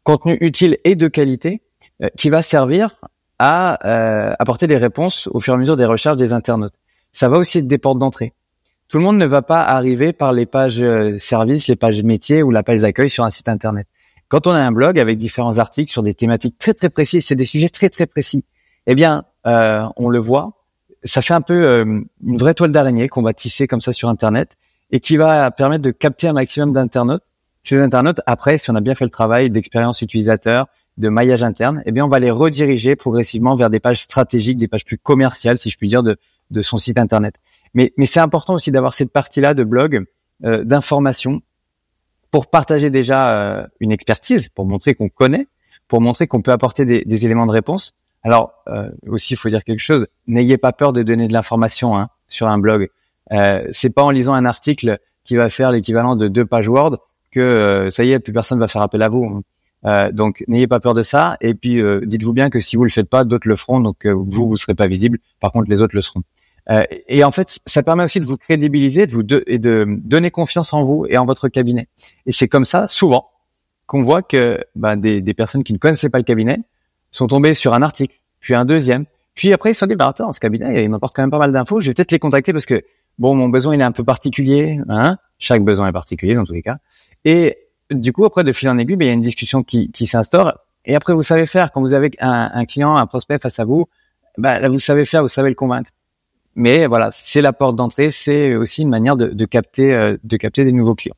contenu 0.08 0.38
utile 0.40 0.78
et 0.84 0.96
de 0.96 1.06
qualité 1.06 1.60
euh, 2.02 2.08
qui 2.16 2.30
va 2.30 2.40
servir 2.40 2.96
à 3.38 3.86
euh, 3.86 4.32
apporter 4.38 4.66
des 4.66 4.78
réponses 4.78 5.28
au 5.34 5.38
fur 5.38 5.52
et 5.52 5.56
à 5.56 5.58
mesure 5.58 5.76
des 5.76 5.84
recherches 5.84 6.16
des 6.16 6.32
internautes. 6.32 6.72
Ça 7.12 7.28
va 7.28 7.36
aussi 7.36 7.58
être 7.58 7.66
des 7.66 7.76
portes 7.76 7.98
d'entrée. 7.98 8.32
Tout 8.88 8.96
le 8.96 9.04
monde 9.04 9.18
ne 9.18 9.26
va 9.26 9.42
pas 9.42 9.60
arriver 9.60 10.14
par 10.14 10.32
les 10.32 10.46
pages 10.46 10.80
euh, 10.80 11.18
services, 11.18 11.68
les 11.68 11.76
pages 11.76 12.02
métiers 12.02 12.42
ou 12.42 12.50
la 12.50 12.62
page 12.62 12.80
d'accueil 12.80 13.10
sur 13.10 13.22
un 13.22 13.28
site 13.28 13.50
internet. 13.50 13.86
Quand 14.28 14.46
on 14.46 14.52
a 14.52 14.58
un 14.58 14.72
blog 14.72 14.98
avec 14.98 15.18
différents 15.18 15.58
articles 15.58 15.92
sur 15.92 16.02
des 16.02 16.14
thématiques 16.14 16.56
très 16.56 16.72
très 16.72 16.88
précises, 16.88 17.26
c'est 17.26 17.34
des 17.34 17.44
sujets 17.44 17.68
très 17.68 17.90
très 17.90 18.06
précis. 18.06 18.46
Eh 18.86 18.94
bien, 18.94 19.24
euh, 19.46 19.82
on 19.96 20.08
le 20.08 20.18
voit, 20.18 20.64
ça 21.04 21.20
fait 21.20 21.34
un 21.34 21.42
peu 21.42 21.82
une 21.82 22.38
vraie 22.38 22.54
toile 22.54 22.72
d'araignée 22.72 23.10
qu'on 23.10 23.22
va 23.22 23.34
tisser 23.34 23.66
comme 23.66 23.82
ça 23.82 23.92
sur 23.92 24.08
internet 24.08 24.56
et 24.90 25.00
qui 25.00 25.18
va 25.18 25.50
permettre 25.50 25.82
de 25.82 25.90
capter 25.90 26.28
un 26.28 26.32
maximum 26.32 26.72
d'internautes. 26.72 27.24
Ces 27.68 27.78
internautes, 27.82 28.22
après, 28.24 28.56
si 28.56 28.70
on 28.70 28.74
a 28.76 28.80
bien 28.80 28.94
fait 28.94 29.04
le 29.04 29.10
travail 29.10 29.50
d'expérience 29.50 30.00
utilisateur, 30.00 30.68
de 30.96 31.10
maillage 31.10 31.42
interne, 31.42 31.82
eh 31.84 31.92
bien, 31.92 32.02
on 32.02 32.08
va 32.08 32.18
les 32.18 32.30
rediriger 32.30 32.96
progressivement 32.96 33.56
vers 33.56 33.68
des 33.68 33.78
pages 33.78 34.00
stratégiques, 34.00 34.56
des 34.56 34.68
pages 34.68 34.86
plus 34.86 34.96
commerciales, 34.96 35.58
si 35.58 35.68
je 35.68 35.76
puis 35.76 35.86
dire, 35.86 36.02
de, 36.02 36.16
de 36.50 36.62
son 36.62 36.78
site 36.78 36.96
internet. 36.96 37.34
Mais, 37.74 37.92
mais 37.98 38.06
c'est 38.06 38.20
important 38.20 38.54
aussi 38.54 38.70
d'avoir 38.70 38.94
cette 38.94 39.12
partie-là 39.12 39.52
de 39.52 39.64
blog, 39.64 40.06
euh, 40.44 40.64
d'information, 40.64 41.42
pour 42.30 42.46
partager 42.46 42.88
déjà 42.88 43.32
euh, 43.32 43.66
une 43.80 43.92
expertise, 43.92 44.48
pour 44.48 44.64
montrer 44.64 44.94
qu'on 44.94 45.10
connaît, 45.10 45.46
pour 45.88 46.00
montrer 46.00 46.26
qu'on 46.26 46.40
peut 46.40 46.52
apporter 46.52 46.86
des, 46.86 47.04
des, 47.04 47.26
éléments 47.26 47.46
de 47.46 47.52
réponse. 47.52 47.92
Alors 48.22 48.54
euh, 48.68 48.90
aussi, 49.08 49.34
il 49.34 49.36
faut 49.36 49.50
dire 49.50 49.62
quelque 49.62 49.82
chose. 49.82 50.06
N'ayez 50.26 50.56
pas 50.56 50.72
peur 50.72 50.94
de 50.94 51.02
donner 51.02 51.28
de 51.28 51.34
l'information 51.34 51.98
hein, 51.98 52.08
sur 52.28 52.48
un 52.48 52.56
blog. 52.56 52.88
Euh, 53.32 53.68
c'est 53.72 53.90
pas 53.90 54.04
en 54.04 54.10
lisant 54.10 54.32
un 54.32 54.46
article 54.46 54.96
qui 55.24 55.36
va 55.36 55.50
faire 55.50 55.70
l'équivalent 55.70 56.16
de 56.16 56.28
deux 56.28 56.46
pages 56.46 56.68
Word 56.68 56.96
que 57.30 57.40
euh, 57.40 57.90
ça 57.90 58.04
y 58.04 58.12
est, 58.12 58.18
plus 58.18 58.32
personne 58.32 58.58
va 58.58 58.68
faire 58.68 58.82
appel 58.82 59.02
à 59.02 59.08
vous. 59.08 59.42
Euh, 59.84 60.10
donc 60.10 60.44
n'ayez 60.48 60.66
pas 60.66 60.80
peur 60.80 60.94
de 60.94 61.02
ça. 61.02 61.36
Et 61.40 61.54
puis 61.54 61.80
euh, 61.80 62.00
dites-vous 62.04 62.32
bien 62.32 62.50
que 62.50 62.60
si 62.60 62.76
vous 62.76 62.84
le 62.84 62.90
faites 62.90 63.08
pas, 63.08 63.24
d'autres 63.24 63.48
le 63.48 63.56
feront. 63.56 63.80
Donc 63.80 64.06
euh, 64.06 64.12
vous, 64.12 64.48
vous 64.48 64.56
serez 64.56 64.74
pas 64.74 64.86
visible. 64.86 65.18
Par 65.40 65.52
contre, 65.52 65.70
les 65.70 65.82
autres 65.82 65.94
le 65.94 66.02
seront. 66.02 66.22
Euh, 66.70 66.82
et 67.06 67.24
en 67.24 67.30
fait, 67.30 67.60
ça 67.64 67.82
permet 67.82 68.04
aussi 68.04 68.20
de 68.20 68.26
vous 68.26 68.36
crédibiliser, 68.36 69.06
de 69.06 69.12
vous 69.12 69.22
et 69.46 69.58
de 69.58 69.86
donner 69.88 70.30
confiance 70.30 70.72
en 70.74 70.82
vous 70.82 71.06
et 71.08 71.16
en 71.16 71.24
votre 71.24 71.48
cabinet. 71.48 71.88
Et 72.26 72.32
c'est 72.32 72.48
comme 72.48 72.66
ça, 72.66 72.86
souvent, 72.86 73.30
qu'on 73.86 74.02
voit 74.02 74.22
que 74.22 74.62
bah, 74.76 74.96
des, 74.96 75.22
des, 75.22 75.34
personnes 75.34 75.64
qui 75.64 75.72
ne 75.72 75.78
connaissaient 75.78 76.10
pas 76.10 76.18
le 76.18 76.24
cabinet 76.24 76.58
sont 77.10 77.26
tombées 77.26 77.54
sur 77.54 77.72
un 77.72 77.80
article, 77.80 78.20
puis 78.40 78.54
un 78.54 78.66
deuxième, 78.66 79.06
puis 79.38 79.52
après 79.52 79.70
ils 79.70 79.74
se 79.74 79.78
sont 79.78 79.86
dit 79.86 79.94
bah 79.94 80.08
attends, 80.08 80.32
ce 80.32 80.40
cabinet, 80.40 80.82
il 80.82 80.90
m'apporte 80.90 81.14
quand 81.14 81.22
même 81.22 81.30
pas 81.30 81.38
mal 81.38 81.52
d'infos. 81.52 81.80
Je 81.80 81.86
vais 81.86 81.94
peut-être 81.94 82.10
les 82.10 82.18
contacter 82.18 82.52
parce 82.52 82.66
que 82.66 82.82
bon, 83.20 83.36
mon 83.36 83.48
besoin 83.48 83.72
il 83.72 83.80
est 83.80 83.84
un 83.84 83.92
peu 83.92 84.02
particulier, 84.02 84.80
hein. 84.88 85.16
Chaque 85.38 85.62
besoin 85.62 85.86
est 85.86 85.92
particulier 85.92 86.34
dans 86.34 86.42
tous 86.42 86.54
les 86.54 86.62
cas. 86.62 86.78
Et 87.24 87.58
du 87.90 88.12
coup, 88.12 88.24
après 88.24 88.44
de 88.44 88.52
fil 88.52 88.68
en 88.68 88.78
aiguille, 88.78 88.96
bah, 88.96 89.04
il 89.04 89.08
y 89.08 89.10
a 89.10 89.14
une 89.14 89.20
discussion 89.20 89.62
qui, 89.62 89.90
qui 89.90 90.06
s'instaure. 90.06 90.58
Et 90.84 90.94
après, 90.94 91.14
vous 91.14 91.22
savez 91.22 91.46
faire 91.46 91.72
quand 91.72 91.80
vous 91.80 91.94
avez 91.94 92.10
un, 92.20 92.50
un 92.52 92.64
client, 92.64 92.96
un 92.96 93.06
prospect 93.06 93.38
face 93.38 93.58
à 93.58 93.64
vous, 93.64 93.86
bah, 94.36 94.60
là, 94.60 94.68
vous 94.68 94.78
savez 94.78 95.04
faire, 95.04 95.22
vous 95.22 95.28
savez 95.28 95.48
le 95.48 95.54
convaincre. 95.54 95.90
Mais 96.54 96.86
voilà, 96.86 97.10
c'est 97.12 97.40
la 97.40 97.52
porte 97.52 97.76
d'entrée, 97.76 98.10
c'est 98.10 98.56
aussi 98.56 98.82
une 98.82 98.88
manière 98.88 99.16
de, 99.16 99.26
de 99.26 99.44
capter, 99.44 99.94
euh, 99.94 100.16
de 100.24 100.36
capter 100.36 100.64
des 100.64 100.72
nouveaux 100.72 100.94
clients. 100.94 101.14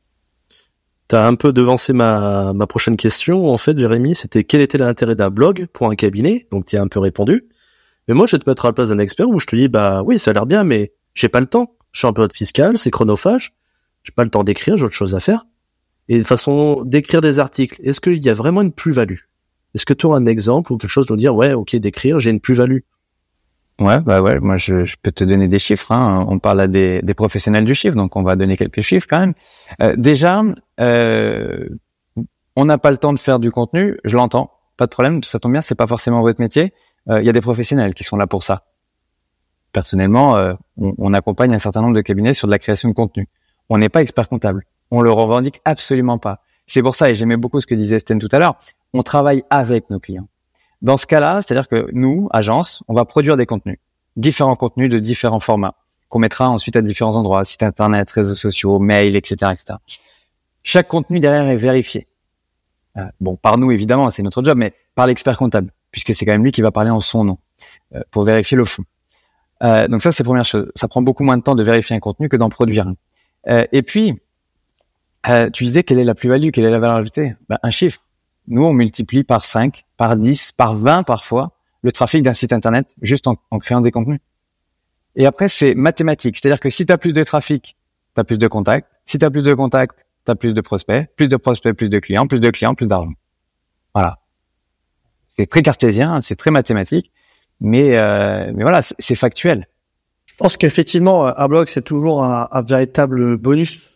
Tu 1.07 1.15
as 1.15 1.25
un 1.25 1.35
peu 1.35 1.51
devancé 1.51 1.93
ma, 1.93 2.53
ma 2.53 2.67
prochaine 2.67 2.95
question, 2.95 3.49
en 3.49 3.57
fait, 3.57 3.77
Jérémy, 3.77 4.15
c'était 4.15 4.43
quel 4.43 4.61
était 4.61 4.77
l'intérêt 4.77 5.15
d'un 5.15 5.29
blog 5.29 5.67
pour 5.73 5.87
un 5.87 5.95
cabinet? 5.95 6.47
Donc, 6.51 6.65
tu 6.65 6.77
as 6.77 6.81
un 6.81 6.87
peu 6.87 6.99
répondu. 6.99 7.49
Mais 8.07 8.13
moi, 8.13 8.27
je 8.27 8.35
vais 8.35 8.39
te 8.39 8.49
mettre 8.49 8.65
à 8.65 8.69
la 8.69 8.73
place 8.73 8.89
d'un 8.89 8.99
expert 8.99 9.27
où 9.29 9.39
je 9.39 9.45
te 9.45 9.55
dis, 9.55 9.67
bah 9.67 10.03
oui, 10.03 10.19
ça 10.19 10.31
a 10.31 10.33
l'air 10.33 10.45
bien, 10.45 10.63
mais 10.63 10.93
j'ai 11.13 11.29
pas 11.29 11.39
le 11.39 11.47
temps. 11.47 11.75
Je 11.91 11.99
suis 11.99 12.07
en 12.07 12.13
période 12.13 12.33
fiscale, 12.33 12.77
c'est 12.77 12.91
chronophage. 12.91 13.53
J'ai 14.03 14.11
pas 14.11 14.23
le 14.23 14.29
temps 14.29 14.43
d'écrire, 14.43 14.77
j'ai 14.77 14.85
autre 14.85 14.95
chose 14.95 15.15
à 15.15 15.19
faire. 15.19 15.45
Et 16.11 16.19
de 16.19 16.25
façon 16.25 16.83
d'écrire 16.83 17.21
des 17.21 17.39
articles, 17.39 17.79
est-ce 17.85 18.01
qu'il 18.01 18.21
y 18.21 18.29
a 18.29 18.33
vraiment 18.33 18.61
une 18.61 18.73
plus-value? 18.73 19.19
Est-ce 19.73 19.85
que 19.85 19.93
tu 19.93 20.05
auras 20.07 20.17
un 20.17 20.25
exemple 20.25 20.73
ou 20.73 20.77
quelque 20.77 20.89
chose 20.89 21.05
de 21.05 21.15
dire, 21.15 21.33
ouais, 21.33 21.53
ok, 21.53 21.73
d'écrire, 21.77 22.19
j'ai 22.19 22.31
une 22.31 22.41
plus-value? 22.41 22.79
Ouais, 23.79 24.01
bah 24.01 24.21
ouais, 24.21 24.41
moi 24.41 24.57
je, 24.57 24.93
peux 25.01 25.13
te 25.13 25.23
donner 25.23 25.47
des 25.47 25.57
chiffres. 25.57 25.89
Hein. 25.93 26.25
On 26.27 26.37
parle 26.37 26.59
à 26.59 26.67
des, 26.67 27.01
professionnels 27.15 27.63
du 27.63 27.73
chiffre, 27.73 27.95
donc 27.95 28.17
on 28.17 28.23
va 28.23 28.35
donner 28.35 28.57
quelques 28.57 28.81
chiffres 28.81 29.07
quand 29.09 29.21
même. 29.21 29.33
Euh, 29.81 29.95
déjà, 29.95 30.43
euh, 30.81 31.69
on 32.57 32.65
n'a 32.65 32.77
pas 32.77 32.91
le 32.91 32.97
temps 32.97 33.13
de 33.13 33.19
faire 33.19 33.39
du 33.39 33.49
contenu, 33.49 33.97
je 34.03 34.17
l'entends, 34.17 34.51
pas 34.75 34.87
de 34.87 34.91
problème, 34.91 35.23
ça 35.23 35.39
tombe 35.39 35.53
bien, 35.53 35.61
c'est 35.61 35.75
pas 35.75 35.87
forcément 35.87 36.19
votre 36.19 36.41
métier. 36.41 36.73
Euh, 37.09 37.21
Il 37.21 37.25
y 37.25 37.29
a 37.29 37.33
des 37.33 37.39
professionnels 37.39 37.93
qui 37.93 38.03
sont 38.03 38.17
là 38.17 38.27
pour 38.27 38.43
ça. 38.43 38.65
Personnellement, 39.71 40.35
on, 40.75 40.93
on, 40.97 41.13
accompagne 41.13 41.53
un 41.53 41.59
certain 41.59 41.81
nombre 41.81 41.95
de 41.95 42.01
cabinets 42.01 42.33
sur 42.33 42.49
de 42.49 42.51
la 42.51 42.59
création 42.59 42.89
de 42.89 42.93
contenu. 42.93 43.29
On 43.69 43.77
n'est 43.77 43.87
pas 43.87 44.01
expert 44.01 44.27
comptable, 44.27 44.65
on 44.91 45.01
le 45.01 45.11
revendique 45.11 45.61
absolument 45.65 46.17
pas. 46.17 46.41
C'est 46.67 46.83
pour 46.83 46.95
ça, 46.95 47.09
et 47.09 47.15
j'aimais 47.15 47.37
beaucoup 47.37 47.59
ce 47.59 47.67
que 47.67 47.75
disait 47.75 47.99
Sten 47.99 48.19
tout 48.19 48.29
à 48.31 48.39
l'heure, 48.39 48.57
on 48.93 49.03
travaille 49.03 49.43
avec 49.49 49.89
nos 49.89 49.99
clients. 49.99 50.27
Dans 50.81 50.97
ce 50.97 51.05
cas-là, 51.05 51.41
c'est-à-dire 51.41 51.67
que 51.67 51.89
nous, 51.93 52.27
agence, 52.31 52.83
on 52.87 52.93
va 52.93 53.05
produire 53.05 53.37
des 53.37 53.45
contenus, 53.45 53.77
différents 54.15 54.55
contenus 54.55 54.89
de 54.89 54.99
différents 54.99 55.39
formats, 55.39 55.75
qu'on 56.09 56.19
mettra 56.19 56.49
ensuite 56.49 56.75
à 56.75 56.81
différents 56.81 57.15
endroits, 57.15 57.45
sites 57.45 57.63
internet, 57.63 58.09
réseaux 58.11 58.35
sociaux, 58.35 58.79
mails, 58.79 59.15
etc., 59.15 59.51
etc. 59.53 59.79
Chaque 60.63 60.87
contenu 60.87 61.19
derrière 61.19 61.47
est 61.47 61.55
vérifié. 61.55 62.07
Euh, 62.97 63.05
bon, 63.19 63.37
par 63.37 63.57
nous 63.57 63.71
évidemment, 63.71 64.09
c'est 64.09 64.23
notre 64.23 64.43
job, 64.43 64.57
mais 64.57 64.73
par 64.95 65.07
l'expert 65.07 65.37
comptable, 65.37 65.71
puisque 65.91 66.13
c'est 66.13 66.25
quand 66.25 66.33
même 66.33 66.43
lui 66.43 66.51
qui 66.51 66.61
va 66.61 66.71
parler 66.71 66.89
en 66.89 66.99
son 66.99 67.23
nom 67.23 67.37
euh, 67.95 68.01
pour 68.11 68.23
vérifier 68.23 68.57
le 68.57 68.65
fond. 68.65 68.83
Euh, 69.63 69.87
donc 69.87 70.01
ça, 70.01 70.11
c'est 70.11 70.23
première 70.23 70.45
chose. 70.45 70.71
Ça 70.75 70.87
prend 70.87 71.01
beaucoup 71.01 71.23
moins 71.23 71.37
de 71.37 71.43
temps 71.43 71.55
de 71.55 71.63
vérifier 71.63 71.95
un 71.95 71.99
contenu 71.99 72.27
que 72.27 72.35
d'en 72.35 72.49
produire 72.49 72.87
un. 72.87 72.95
Et 73.71 73.81
puis, 73.81 74.21
euh, 75.27 75.49
tu 75.49 75.65
disais 75.65 75.83
quelle 75.83 75.99
est 75.99 76.03
la 76.03 76.15
plus-value, 76.15 76.49
quelle 76.51 76.65
est 76.65 76.71
la 76.71 76.79
valeur 76.79 76.97
ajoutée? 76.97 77.35
Ben, 77.49 77.57
Un 77.63 77.71
chiffre. 77.71 78.01
Nous, 78.47 78.63
on 78.63 78.73
multiplie 78.73 79.23
par 79.23 79.45
5, 79.45 79.85
par 79.97 80.17
10, 80.17 80.53
par 80.53 80.75
20 80.75 81.03
parfois 81.03 81.51
le 81.83 81.91
trafic 81.91 82.23
d'un 82.23 82.33
site 82.33 82.53
internet 82.53 82.87
juste 83.01 83.27
en, 83.27 83.35
créant 83.59 83.81
des 83.81 83.91
contenus. 83.91 84.19
Et 85.15 85.25
après, 85.25 85.49
c'est 85.49 85.75
mathématique. 85.75 86.37
C'est-à-dire 86.37 86.59
que 86.59 86.69
si 86.69 86.85
tu 86.85 86.93
as 86.93 86.97
plus 86.97 87.13
de 87.13 87.23
trafic, 87.23 87.75
tu 88.15 88.21
as 88.21 88.23
plus 88.23 88.37
de 88.37 88.47
contacts. 88.47 88.87
Si 89.05 89.17
tu 89.17 89.25
as 89.25 89.31
plus 89.31 89.43
de 89.43 89.53
contacts, 89.53 89.95
tu 90.25 90.31
as 90.31 90.35
plus 90.35 90.53
de 90.53 90.61
prospects. 90.61 91.07
Plus 91.15 91.27
de 91.27 91.37
prospects, 91.37 91.73
plus 91.73 91.89
de 91.89 91.99
clients. 91.99 92.27
Plus 92.27 92.39
de 92.39 92.49
clients, 92.49 92.75
plus 92.75 92.87
d'argent. 92.87 93.11
Voilà. 93.93 94.19
C'est 95.27 95.47
très 95.47 95.61
cartésien, 95.61 96.21
c'est 96.21 96.35
très 96.35 96.51
mathématique. 96.51 97.11
Mais, 97.59 97.97
euh, 97.97 98.51
mais 98.55 98.63
voilà, 98.63 98.81
c'est 98.81 99.15
factuel. 99.15 99.67
Je 100.25 100.35
pense 100.35 100.57
qu'effectivement, 100.57 101.25
un 101.37 101.47
blog, 101.47 101.67
c'est 101.67 101.83
toujours 101.83 102.23
un, 102.23 102.61
véritable 102.63 103.37
bonus 103.37 103.79
euh, 103.79 103.90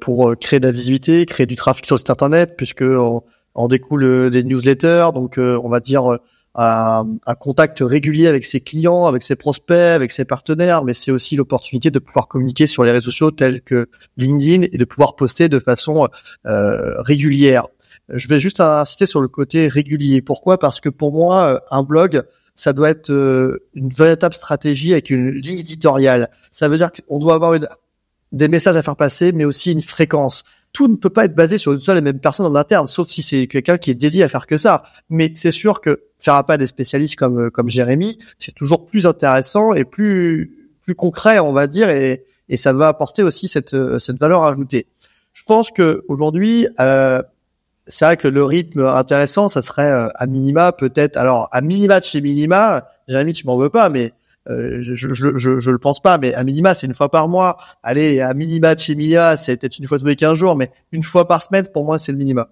pour 0.00 0.36
créer 0.38 0.60
de 0.60 0.66
la 0.66 0.72
visibilité, 0.72 1.24
créer 1.26 1.46
du 1.46 1.56
trafic 1.56 1.86
sur 1.86 1.96
le 1.96 2.10
internet, 2.10 2.54
puisque 2.56 2.82
on, 2.82 3.22
découle 3.68 4.30
des 4.30 4.44
newsletters, 4.44 5.08
donc 5.14 5.38
euh, 5.38 5.58
on 5.62 5.68
va 5.68 5.80
dire 5.80 6.12
euh, 6.12 6.18
un, 6.54 7.06
un, 7.26 7.34
contact 7.34 7.78
régulier 7.80 8.26
avec 8.26 8.44
ses 8.44 8.60
clients, 8.60 9.06
avec 9.06 9.22
ses 9.22 9.34
prospects, 9.34 9.76
avec 9.76 10.12
ses 10.12 10.24
partenaires, 10.24 10.84
mais 10.84 10.94
c'est 10.94 11.10
aussi 11.10 11.36
l'opportunité 11.36 11.90
de 11.90 11.98
pouvoir 11.98 12.28
communiquer 12.28 12.66
sur 12.66 12.84
les 12.84 12.92
réseaux 12.92 13.10
sociaux 13.10 13.30
tels 13.30 13.62
que 13.62 13.88
LinkedIn 14.16 14.66
et 14.72 14.78
de 14.78 14.84
pouvoir 14.84 15.16
poster 15.16 15.48
de 15.48 15.58
façon 15.58 16.08
euh, 16.46 17.00
régulière. 17.02 17.66
Je 18.08 18.28
vais 18.28 18.38
juste 18.38 18.60
insister 18.60 19.06
sur 19.06 19.20
le 19.20 19.28
côté 19.28 19.68
régulier. 19.68 20.22
Pourquoi? 20.22 20.58
Parce 20.58 20.80
que 20.80 20.88
pour 20.88 21.12
moi, 21.12 21.60
un 21.70 21.82
blog, 21.82 22.22
ça 22.54 22.72
doit 22.72 22.90
être 22.90 23.10
une 23.10 23.88
véritable 23.88 24.34
stratégie 24.34 24.92
avec 24.92 25.10
une 25.10 25.30
ligne 25.30 25.58
éditoriale. 25.58 26.30
Ça 26.52 26.68
veut 26.68 26.76
dire 26.76 26.90
qu'on 26.92 27.18
doit 27.18 27.34
avoir 27.34 27.54
une, 27.54 27.68
des 28.36 28.48
messages 28.48 28.76
à 28.76 28.82
faire 28.82 28.96
passer, 28.96 29.32
mais 29.32 29.44
aussi 29.44 29.72
une 29.72 29.82
fréquence 29.82 30.44
tout 30.76 30.88
ne 30.88 30.96
peut 30.96 31.08
pas 31.08 31.24
être 31.24 31.34
basé 31.34 31.56
sur 31.56 31.72
une 31.72 31.78
seule 31.78 31.96
et 31.96 32.00
même 32.02 32.20
personne 32.20 32.44
en 32.44 32.54
interne, 32.54 32.86
sauf 32.86 33.08
si 33.08 33.22
c'est 33.22 33.46
quelqu'un 33.46 33.78
qui 33.78 33.90
est 33.90 33.94
dédié 33.94 34.22
à 34.24 34.28
faire 34.28 34.46
que 34.46 34.58
ça. 34.58 34.82
Mais 35.08 35.32
c'est 35.34 35.50
sûr 35.50 35.80
que 35.80 36.02
faire 36.18 36.34
appel 36.34 36.54
à 36.54 36.58
des 36.58 36.66
spécialistes 36.66 37.16
comme 37.16 37.50
comme 37.50 37.70
Jérémy, 37.70 38.18
c'est 38.38 38.54
toujours 38.54 38.84
plus 38.84 39.06
intéressant 39.06 39.72
et 39.72 39.84
plus 39.84 40.68
plus 40.82 40.94
concret, 40.94 41.38
on 41.38 41.54
va 41.54 41.66
dire, 41.66 41.88
et, 41.88 42.24
et 42.50 42.58
ça 42.58 42.74
va 42.74 42.88
apporter 42.88 43.22
aussi 43.22 43.48
cette 43.48 43.74
cette 43.98 44.18
valeur 44.18 44.44
ajoutée. 44.44 44.86
Je 45.32 45.44
pense 45.44 45.70
que 45.70 46.04
aujourd'hui, 46.08 46.68
euh, 46.78 47.22
c'est 47.86 48.04
vrai 48.04 48.18
que 48.18 48.28
le 48.28 48.44
rythme 48.44 48.84
intéressant, 48.84 49.48
ça 49.48 49.62
serait 49.62 49.90
euh, 49.90 50.08
à 50.14 50.26
minima 50.26 50.72
peut-être. 50.72 51.16
Alors 51.16 51.48
à 51.52 51.62
minima 51.62 52.00
de 52.00 52.04
chez 52.04 52.20
minima, 52.20 52.86
Jérémy, 53.08 53.32
tu 53.32 53.46
m'en 53.46 53.56
veux 53.56 53.70
pas, 53.70 53.88
mais 53.88 54.12
euh, 54.48 54.78
je, 54.80 54.94
je, 54.94 55.12
je, 55.12 55.58
je, 55.58 55.70
le 55.70 55.78
pense 55.78 56.00
pas, 56.00 56.18
mais 56.18 56.34
à 56.34 56.44
minima, 56.44 56.74
c'est 56.74 56.86
une 56.86 56.94
fois 56.94 57.10
par 57.10 57.28
mois. 57.28 57.58
Allez, 57.82 58.20
à 58.20 58.32
minima 58.34 58.76
chez 58.76 58.94
Mia, 58.94 59.36
c'est 59.36 59.56
peut-être 59.56 59.78
une 59.78 59.86
fois 59.86 59.98
tous 59.98 60.06
les 60.06 60.16
15 60.16 60.38
jours, 60.38 60.56
mais 60.56 60.70
une 60.92 61.02
fois 61.02 61.26
par 61.26 61.42
semaine, 61.42 61.64
pour 61.72 61.84
moi, 61.84 61.98
c'est 61.98 62.12
le 62.12 62.18
minima. 62.18 62.48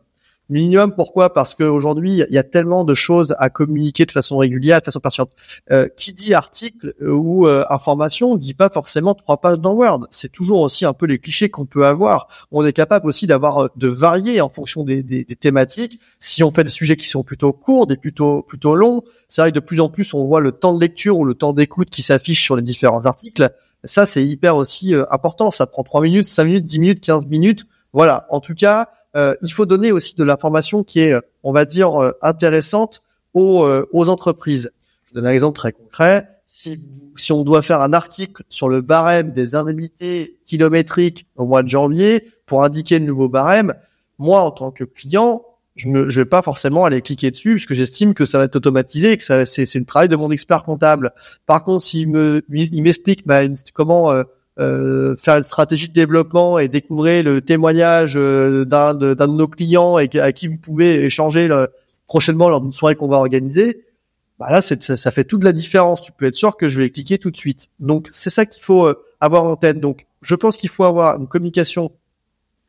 Minimum, 0.50 0.94
pourquoi? 0.94 1.32
Parce 1.32 1.54
qu'aujourd'hui, 1.54 2.22
il 2.28 2.34
y 2.34 2.38
a 2.38 2.42
tellement 2.42 2.84
de 2.84 2.92
choses 2.94 3.34
à 3.38 3.48
communiquer 3.48 4.04
de 4.04 4.10
façon 4.10 4.36
régulière, 4.36 4.80
de 4.80 4.84
façon 4.84 5.00
pertinente. 5.00 5.30
Euh, 5.70 5.88
qui 5.96 6.12
dit 6.12 6.34
article 6.34 6.94
ou 7.00 7.46
euh, 7.46 7.64
information 7.70 8.36
dit 8.36 8.54
pas 8.54 8.68
forcément 8.68 9.14
trois 9.14 9.40
pages 9.40 9.60
dans 9.60 9.72
Word. 9.72 10.06
C'est 10.10 10.30
toujours 10.30 10.60
aussi 10.60 10.84
un 10.84 10.92
peu 10.92 11.06
les 11.06 11.18
clichés 11.18 11.48
qu'on 11.48 11.66
peut 11.66 11.86
avoir. 11.86 12.28
On 12.50 12.64
est 12.64 12.72
capable 12.72 13.08
aussi 13.08 13.26
d'avoir 13.26 13.64
euh, 13.64 13.68
de 13.76 13.88
varier 13.88 14.40
en 14.40 14.48
fonction 14.48 14.84
des, 14.84 15.02
des, 15.02 15.24
des, 15.24 15.36
thématiques. 15.36 15.98
Si 16.20 16.42
on 16.42 16.50
fait 16.50 16.64
des 16.64 16.70
sujets 16.70 16.96
qui 16.96 17.08
sont 17.08 17.22
plutôt 17.22 17.52
courts, 17.52 17.86
des 17.86 17.96
plutôt 17.96 18.42
plutôt 18.42 18.74
longs, 18.74 19.02
c'est 19.28 19.40
vrai 19.40 19.50
que 19.50 19.54
de 19.54 19.60
plus 19.60 19.80
en 19.80 19.88
plus 19.88 20.12
on 20.14 20.24
voit 20.24 20.40
le 20.40 20.52
temps 20.52 20.74
de 20.74 20.80
lecture 20.80 21.18
ou 21.18 21.24
le 21.24 21.34
temps 21.34 21.52
d'écoute 21.52 21.88
qui 21.90 22.02
s'affiche 22.02 22.42
sur 22.42 22.56
les 22.56 22.62
différents 22.62 23.06
articles. 23.06 23.50
Ça, 23.84 24.06
c'est 24.06 24.24
hyper 24.24 24.56
aussi 24.56 24.94
euh, 24.94 25.04
important. 25.10 25.50
Ça 25.50 25.66
prend 25.66 25.82
trois 25.82 26.00
minutes, 26.00 26.24
cinq 26.24 26.44
minutes, 26.44 26.64
dix 26.64 26.78
minutes, 26.78 27.00
quinze 27.00 27.26
minutes. 27.26 27.66
Voilà. 27.92 28.26
En 28.30 28.40
tout 28.40 28.54
cas, 28.54 28.88
euh, 29.16 29.34
il 29.42 29.52
faut 29.52 29.66
donner 29.66 29.92
aussi 29.92 30.14
de 30.16 30.24
l'information 30.24 30.82
qui 30.82 31.00
est, 31.00 31.14
on 31.42 31.52
va 31.52 31.64
dire, 31.64 32.02
euh, 32.02 32.12
intéressante 32.22 33.02
aux, 33.32 33.64
euh, 33.64 33.88
aux 33.92 34.08
entreprises. 34.08 34.70
Je 35.04 35.14
donne 35.14 35.26
un 35.26 35.30
exemple 35.30 35.56
très 35.56 35.72
concret. 35.72 36.28
Si, 36.44 36.80
si 37.16 37.32
on 37.32 37.42
doit 37.42 37.62
faire 37.62 37.80
un 37.80 37.92
article 37.92 38.42
sur 38.48 38.68
le 38.68 38.80
barème 38.80 39.32
des 39.32 39.54
indemnités 39.54 40.38
kilométriques 40.44 41.26
au 41.36 41.46
mois 41.46 41.62
de 41.62 41.68
janvier 41.68 42.28
pour 42.46 42.64
indiquer 42.64 42.98
le 42.98 43.06
nouveau 43.06 43.28
barème, 43.28 43.74
moi, 44.18 44.40
en 44.40 44.50
tant 44.50 44.70
que 44.70 44.84
client, 44.84 45.44
je 45.76 45.88
ne 45.88 46.02
vais 46.04 46.24
pas 46.24 46.42
forcément 46.42 46.84
aller 46.84 47.00
cliquer 47.00 47.30
dessus 47.30 47.52
puisque 47.52 47.72
j'estime 47.72 48.14
que 48.14 48.26
ça 48.26 48.38
va 48.38 48.44
être 48.44 48.56
automatisé 48.56 49.12
et 49.12 49.16
que 49.16 49.44
c'est, 49.44 49.74
le 49.74 49.84
travail 49.84 50.08
de 50.08 50.16
mon 50.16 50.30
expert 50.30 50.62
comptable. 50.62 51.12
Par 51.46 51.64
contre, 51.64 51.84
s'il 51.84 52.08
me, 52.08 52.44
il 52.50 52.82
m'explique 52.82 53.26
bah, 53.26 53.40
comment 53.72 54.12
euh, 54.60 55.16
faire 55.16 55.36
une 55.36 55.42
stratégie 55.42 55.88
de 55.88 55.92
développement 55.92 56.58
et 56.58 56.68
découvrir 56.68 57.24
le 57.24 57.40
témoignage 57.40 58.14
euh, 58.16 58.64
d'un 58.64 58.94
de, 58.94 59.14
de 59.14 59.26
nos 59.26 59.48
clients 59.48 59.98
et 59.98 60.08
à 60.18 60.32
qui 60.32 60.48
vous 60.48 60.58
pouvez 60.58 61.04
échanger 61.04 61.48
prochainement 62.06 62.48
lors 62.48 62.60
d'une 62.60 62.72
soirée 62.72 62.94
qu'on 62.94 63.08
va 63.08 63.16
organiser, 63.16 63.84
bah 64.38 64.50
là, 64.50 64.60
ça, 64.60 64.76
ça, 64.78 65.10
fait 65.10 65.24
toute 65.24 65.44
la 65.44 65.52
différence. 65.52 66.02
Tu 66.02 66.12
peux 66.12 66.26
être 66.26 66.34
sûr 66.34 66.56
que 66.56 66.68
je 66.68 66.80
vais 66.80 66.90
cliquer 66.90 67.18
tout 67.18 67.30
de 67.30 67.36
suite. 67.36 67.68
Donc, 67.78 68.08
c'est 68.10 68.30
ça 68.30 68.46
qu'il 68.46 68.62
faut 68.62 68.86
euh, 68.86 69.04
avoir 69.20 69.44
en 69.44 69.56
tête. 69.56 69.80
Donc, 69.80 70.06
je 70.22 70.34
pense 70.34 70.56
qu'il 70.56 70.70
faut 70.70 70.84
avoir 70.84 71.18
une 71.20 71.28
communication 71.28 71.92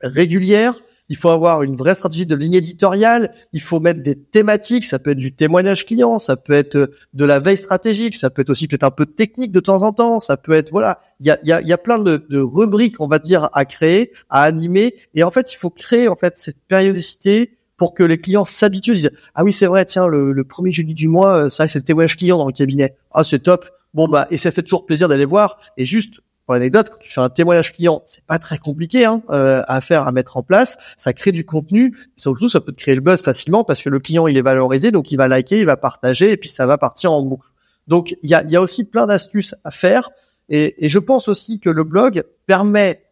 régulière 0.01 0.79
il 1.09 1.17
faut 1.17 1.29
avoir 1.29 1.63
une 1.63 1.75
vraie 1.75 1.95
stratégie 1.95 2.25
de 2.25 2.35
ligne 2.35 2.55
éditoriale, 2.55 3.33
il 3.53 3.61
faut 3.61 3.79
mettre 3.79 4.01
des 4.01 4.15
thématiques, 4.15 4.85
ça 4.85 4.99
peut 4.99 5.11
être 5.11 5.17
du 5.17 5.33
témoignage 5.33 5.85
client, 5.85 6.19
ça 6.19 6.35
peut 6.35 6.53
être 6.53 6.75
euh, 6.75 6.87
de 7.13 7.25
la 7.25 7.39
veille 7.39 7.57
stratégique, 7.57 8.15
ça 8.15 8.29
peut 8.29 8.41
être 8.41 8.49
aussi 8.49 8.67
peut-être 8.67 8.83
un 8.83 8.91
peu 8.91 9.05
technique 9.05 9.51
de 9.51 9.59
temps 9.59 9.83
en 9.83 9.93
temps, 9.93 10.19
ça 10.19 10.37
peut 10.37 10.53
être 10.53 10.71
voilà, 10.71 10.99
il 11.19 11.27
y 11.27 11.31
a, 11.31 11.39
y, 11.43 11.51
a, 11.51 11.61
y 11.61 11.73
a 11.73 11.77
plein 11.77 11.99
de, 11.99 12.39
rubriques 12.39 12.99
on 12.99 13.07
va 13.07 13.19
dire 13.19 13.49
à 13.53 13.65
créer, 13.65 14.11
à 14.29 14.43
animer, 14.43 14.95
et 15.13 15.23
en 15.23 15.31
fait 15.31 15.53
il 15.53 15.57
faut 15.57 15.69
créer 15.69 16.07
en 16.07 16.15
fait 16.15 16.37
cette 16.37 16.59
périodicité 16.67 17.57
pour 17.77 17.93
que 17.93 18.03
les 18.03 18.19
clients 18.19 18.45
s'habituent, 18.45 18.95
disent 18.95 19.11
ah 19.35 19.43
oui 19.43 19.53
c'est 19.53 19.67
vrai 19.67 19.85
tiens 19.85 20.07
le, 20.07 20.43
premier 20.43 20.71
jeudi 20.71 20.93
du 20.93 21.07
mois 21.07 21.37
euh, 21.37 21.49
ça 21.49 21.67
c'est 21.67 21.79
le 21.79 21.83
témoignage 21.83 22.17
client 22.17 22.37
dans 22.37 22.47
le 22.47 22.53
cabinet, 22.53 22.95
ah 23.11 23.23
c'est 23.23 23.39
top, 23.39 23.69
bon 23.93 24.07
bah 24.07 24.27
et 24.31 24.37
ça 24.37 24.51
fait 24.51 24.63
toujours 24.63 24.85
plaisir 24.85 25.07
d'aller 25.07 25.25
voir 25.25 25.59
et 25.77 25.85
juste 25.85 26.21
pour 26.45 26.53
l'anecdote, 26.53 26.89
quand 26.91 26.99
tu 26.99 27.11
fais 27.11 27.21
un 27.21 27.29
témoignage 27.29 27.73
client, 27.73 28.01
c'est 28.05 28.23
pas 28.23 28.37
très 28.37 28.59
compliqué 28.59 29.05
hein, 29.05 29.23
euh, 29.31 29.63
à 29.67 29.81
faire, 29.81 30.07
à 30.07 30.11
mettre 30.11 30.37
en 30.37 30.43
place. 30.43 30.77
Ça 30.95 31.11
crée 31.11 31.31
du 31.31 31.43
contenu. 31.43 31.97
surtout, 32.17 32.47
ça 32.47 32.61
peut 32.61 32.71
te 32.71 32.77
créer 32.77 32.93
le 32.93 33.01
buzz 33.01 33.21
facilement 33.23 33.63
parce 33.63 33.81
que 33.81 33.89
le 33.89 33.99
client 33.99 34.27
il 34.27 34.37
est 34.37 34.43
valorisé, 34.43 34.91
donc 34.91 35.11
il 35.11 35.17
va 35.17 35.27
liker, 35.27 35.59
il 35.59 35.65
va 35.65 35.77
partager, 35.77 36.31
et 36.31 36.37
puis 36.37 36.49
ça 36.49 36.67
va 36.67 36.77
partir 36.77 37.11
en 37.11 37.23
boucle. 37.23 37.47
Donc 37.87 38.15
il 38.21 38.29
y 38.29 38.35
a, 38.35 38.61
aussi 38.61 38.83
plein 38.83 39.07
d'astuces 39.07 39.55
à 39.63 39.71
faire. 39.71 40.11
Et, 40.49 40.85
et, 40.85 40.89
je 40.89 40.99
pense 40.99 41.27
aussi 41.27 41.59
que 41.59 41.71
le 41.71 41.83
blog 41.83 42.23
permet, 42.45 43.03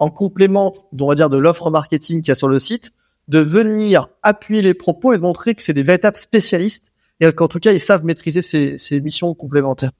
en 0.00 0.10
complément, 0.10 0.74
on 0.98 1.06
va 1.06 1.14
dire, 1.14 1.30
de 1.30 1.38
l'offre 1.38 1.70
marketing 1.70 2.20
qu'il 2.20 2.28
y 2.28 2.32
a 2.32 2.34
sur 2.34 2.48
le 2.48 2.58
site, 2.58 2.90
de 3.28 3.38
venir 3.38 4.08
appuyer 4.24 4.60
les 4.62 4.74
propos 4.74 5.12
et 5.12 5.16
de 5.16 5.22
montrer 5.22 5.54
que 5.54 5.62
c'est 5.62 5.72
des 5.72 5.84
véritables 5.84 6.16
spécialistes 6.16 6.92
et 7.20 7.32
qu'en 7.32 7.46
tout 7.46 7.60
cas 7.60 7.70
ils 7.70 7.80
savent 7.80 8.04
maîtriser 8.04 8.42
ces, 8.42 8.78
ces 8.78 9.00
missions 9.00 9.32
complémentaires. 9.34 9.92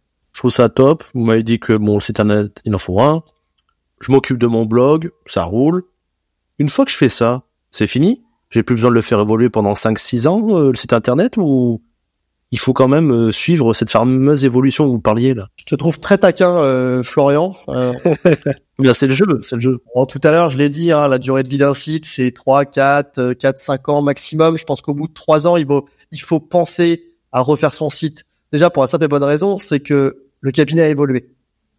Trouve 0.42 0.50
ça 0.50 0.68
top. 0.68 1.04
Vous 1.14 1.24
m'avez 1.24 1.44
dit 1.44 1.60
que 1.60 1.72
mon 1.72 2.00
site 2.00 2.18
internet, 2.18 2.60
il 2.64 2.74
en 2.74 2.78
faut 2.78 3.00
un. 3.00 3.22
Je 4.00 4.10
m'occupe 4.10 4.38
de 4.38 4.48
mon 4.48 4.64
blog, 4.64 5.12
ça 5.24 5.44
roule. 5.44 5.84
Une 6.58 6.68
fois 6.68 6.84
que 6.84 6.90
je 6.90 6.96
fais 6.96 7.08
ça, 7.08 7.44
c'est 7.70 7.86
fini? 7.86 8.24
J'ai 8.50 8.64
plus 8.64 8.74
besoin 8.74 8.90
de 8.90 8.96
le 8.96 9.02
faire 9.02 9.20
évoluer 9.20 9.50
pendant 9.50 9.74
5-6 9.74 10.26
ans, 10.26 10.58
euh, 10.58 10.70
le 10.70 10.74
site 10.74 10.94
internet, 10.94 11.36
ou 11.36 11.80
il 12.50 12.58
faut 12.58 12.72
quand 12.72 12.88
même 12.88 13.12
euh, 13.12 13.30
suivre 13.30 13.72
cette 13.72 13.88
fameuse 13.88 14.44
évolution 14.44 14.84
que 14.86 14.90
vous 14.90 14.98
parliez 14.98 15.32
là? 15.32 15.46
Je 15.54 15.64
te 15.64 15.76
trouve 15.76 16.00
très 16.00 16.18
taquin, 16.18 16.56
euh, 16.56 17.04
Florian. 17.04 17.54
Bien, 18.80 18.94
c'est 18.94 19.06
le 19.06 19.12
jeu, 19.12 19.38
c'est 19.42 19.54
le 19.54 19.62
jeu. 19.62 19.78
Bon, 19.94 20.06
tout 20.06 20.20
à 20.24 20.32
l'heure, 20.32 20.48
je 20.48 20.58
l'ai 20.58 20.70
dit, 20.70 20.90
hein, 20.90 21.06
la 21.06 21.20
durée 21.20 21.44
de 21.44 21.48
vie 21.48 21.58
d'un 21.58 21.72
site, 21.72 22.04
c'est 22.04 22.32
3, 22.32 22.64
4, 22.64 23.34
4, 23.34 23.58
5 23.60 23.88
ans 23.90 24.02
maximum. 24.02 24.58
Je 24.58 24.64
pense 24.64 24.80
qu'au 24.80 24.92
bout 24.92 25.06
de 25.06 25.14
3 25.14 25.46
ans, 25.46 25.56
il 25.56 25.66
faut, 25.66 25.88
il 26.10 26.20
faut 26.20 26.40
penser 26.40 27.12
à 27.30 27.42
refaire 27.42 27.72
son 27.72 27.90
site. 27.90 28.24
Déjà, 28.50 28.70
pour 28.70 28.82
la 28.82 28.88
simple 28.88 29.04
et 29.04 29.08
bonne 29.08 29.22
raison, 29.22 29.56
c'est 29.56 29.78
que 29.78 30.18
le 30.42 30.50
cabinet 30.50 30.82
a 30.82 30.88
évolué. 30.88 31.30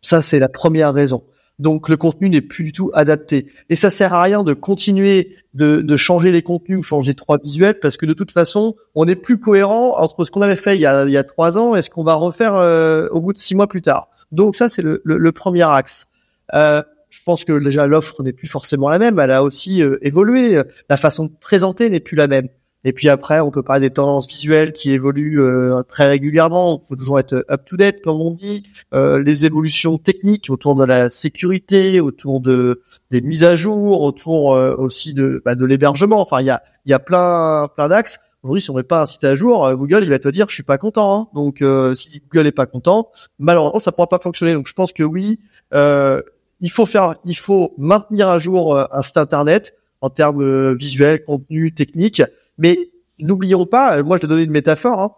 Ça, 0.01 0.23
c'est 0.23 0.39
la 0.39 0.49
première 0.49 0.93
raison. 0.93 1.23
Donc 1.59 1.87
le 1.87 1.97
contenu 1.97 2.29
n'est 2.29 2.41
plus 2.41 2.63
du 2.63 2.71
tout 2.71 2.89
adapté. 2.93 3.45
Et 3.69 3.75
ça 3.75 3.91
sert 3.91 4.13
à 4.13 4.23
rien 4.23 4.43
de 4.43 4.53
continuer 4.53 5.35
de, 5.53 5.81
de, 5.81 5.95
changer 5.95 6.31
les 6.31 6.41
contenus 6.41 6.79
ou 6.79 6.83
changer 6.83 7.13
trois 7.13 7.37
visuels 7.37 7.79
parce 7.79 7.95
que 7.95 8.07
de 8.07 8.13
toute 8.13 8.31
façon, 8.31 8.75
on 8.95 9.05
n'est 9.05 9.15
plus 9.15 9.39
cohérent 9.39 9.99
entre 9.99 10.25
ce 10.25 10.31
qu'on 10.31 10.41
avait 10.41 10.55
fait 10.55 10.75
il 10.75 10.81
y 10.81 10.87
a, 10.87 11.05
il 11.05 11.11
y 11.11 11.17
a 11.17 11.23
trois 11.23 11.59
ans 11.59 11.75
et 11.75 11.83
ce 11.83 11.91
qu'on 11.91 12.03
va 12.03 12.15
refaire 12.15 12.55
euh, 12.55 13.07
au 13.09 13.21
bout 13.21 13.33
de 13.33 13.37
six 13.37 13.53
mois 13.53 13.67
plus 13.67 13.83
tard. 13.83 14.09
Donc 14.31 14.55
ça, 14.55 14.67
c'est 14.67 14.81
le, 14.81 15.01
le, 15.05 15.31
premier 15.31 15.61
axe. 15.61 16.07
Euh, 16.55 16.81
je 17.09 17.21
pense 17.23 17.45
que 17.45 17.59
déjà 17.59 17.85
l'offre 17.85 18.23
n'est 18.23 18.33
plus 18.33 18.47
forcément 18.47 18.89
la 18.89 18.97
même. 18.97 19.19
Elle 19.19 19.29
a 19.29 19.43
aussi 19.43 19.83
euh, 19.83 19.99
évolué. 20.01 20.59
La 20.89 20.97
façon 20.97 21.25
de 21.25 21.31
présenter 21.39 21.91
n'est 21.91 21.99
plus 21.99 22.15
la 22.15 22.27
même. 22.27 22.47
Et 22.85 22.91
puis 22.91 23.07
après, 23.07 23.39
on 23.39 23.49
peut 23.49 23.63
parler 23.63 23.87
des 23.87 23.93
tendances 23.93 24.27
visuelles 24.27 24.73
qui 24.73 24.91
évoluent 24.91 25.41
euh, 25.41 25.81
très 25.83 26.07
régulièrement. 26.07 26.81
Il 26.83 26.87
faut 26.87 26.95
toujours 26.95 27.19
être 27.19 27.45
up-to-date, 27.49 28.01
comme 28.01 28.19
on 28.19 28.31
dit. 28.31 28.63
Euh, 28.93 29.23
les 29.23 29.45
évolutions 29.45 29.97
techniques 29.97 30.49
autour 30.49 30.75
de 30.75 30.83
la 30.83 31.09
sécurité, 31.09 32.01
autour 32.01 32.41
de 32.41 32.81
des 33.09 33.21
mises 33.21 33.45
à 33.45 33.55
jour, 33.55 34.01
autour 34.01 34.55
euh, 34.55 34.75
aussi 34.75 35.13
de 35.13 35.41
bah, 35.45 35.55
de 35.55 35.65
l'hébergement. 35.65 36.19
Enfin, 36.19 36.41
il 36.41 36.45
y 36.45 36.49
a 36.49 36.61
il 36.85 36.91
y 36.91 36.93
a 36.93 36.99
plein 36.99 37.69
plein 37.73 37.87
d'axes. 37.87 38.19
Aujourd'hui, 38.43 38.61
si 38.61 38.69
on 38.69 38.75
met 38.75 38.83
pas 38.83 39.03
un 39.03 39.05
site 39.05 39.23
à 39.23 39.35
jour, 39.35 39.65
euh, 39.65 39.75
Google 39.75 40.01
il 40.03 40.09
va 40.09 40.19
te 40.19 40.27
dire 40.27 40.47
je 40.49 40.53
suis 40.53 40.63
pas 40.63 40.77
content. 40.77 41.21
Hein. 41.21 41.27
Donc, 41.33 41.63
si 41.95 42.21
Google 42.29 42.47
est 42.47 42.51
pas 42.51 42.65
content, 42.65 43.09
malheureusement, 43.39 43.79
ça 43.79 43.93
pourra 43.93 44.09
pas 44.09 44.19
fonctionner. 44.19 44.53
Donc, 44.53 44.67
je 44.67 44.73
pense 44.73 44.91
que 44.91 45.03
oui, 45.03 45.39
il 45.71 46.69
faut 46.69 46.85
faire, 46.85 47.15
il 47.23 47.37
faut 47.37 47.73
maintenir 47.77 48.27
à 48.27 48.39
jour 48.39 48.77
un 48.77 49.01
site 49.01 49.15
internet 49.15 49.73
en 50.01 50.09
termes 50.09 50.73
visuels, 50.73 51.23
contenu, 51.23 51.73
technique 51.73 52.21
mais 52.57 52.77
n'oublions 53.19 53.65
pas, 53.65 54.01
moi 54.03 54.17
je 54.17 54.21
te 54.21 54.27
donnais 54.27 54.43
une 54.43 54.51
métaphore, 54.51 54.99
hein. 54.99 55.11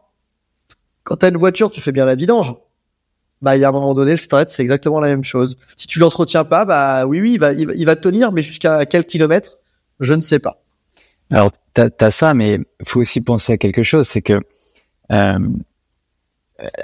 quand 1.03 1.17
tu 1.17 1.25
as 1.25 1.29
une 1.29 1.37
voiture, 1.37 1.71
tu 1.71 1.81
fais 1.81 1.91
bien 1.91 2.05
la 2.05 2.15
vidange. 2.15 2.55
Bah, 3.41 3.57
il 3.57 3.59
y 3.59 3.65
a 3.65 3.69
un 3.69 3.71
moment 3.71 3.93
donné, 3.93 4.11
le 4.11 4.17
stress, 4.17 4.47
c'est 4.49 4.63
exactement 4.63 4.99
la 4.99 5.09
même 5.09 5.23
chose. 5.23 5.57
Si 5.75 5.87
tu 5.87 5.99
l'entretiens 5.99 6.45
pas, 6.45 6.65
bah 6.65 7.05
oui, 7.05 7.21
oui, 7.21 7.33
il 7.33 7.39
va, 7.39 7.53
il 7.53 7.85
va, 7.85 7.95
tenir, 7.95 8.31
mais 8.31 8.41
jusqu'à 8.41 8.85
quel 8.85 9.05
kilomètre, 9.05 9.57
je 9.99 10.13
ne 10.13 10.21
sais 10.21 10.39
pas. 10.39 10.63
Alors, 11.29 11.51
t'as 11.73 11.89
as 11.99 12.11
ça, 12.11 12.33
mais 12.33 12.59
faut 12.83 13.01
aussi 13.01 13.21
penser 13.21 13.53
à 13.53 13.57
quelque 13.57 13.83
chose, 13.83 14.07
c'est 14.07 14.21
que 14.21 14.39
euh, 15.11 15.39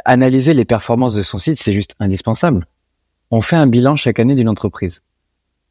analyser 0.05 0.53
les 0.53 0.65
performances 0.65 1.15
de 1.15 1.21
son 1.21 1.37
site, 1.37 1.57
c'est 1.57 1.73
juste 1.73 1.95
indispensable. 1.99 2.67
On 3.31 3.41
fait 3.41 3.55
un 3.55 3.67
bilan 3.67 3.95
chaque 3.95 4.19
année 4.19 4.35
d'une 4.35 4.49
entreprise, 4.49 5.03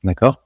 d'accord? 0.03 0.43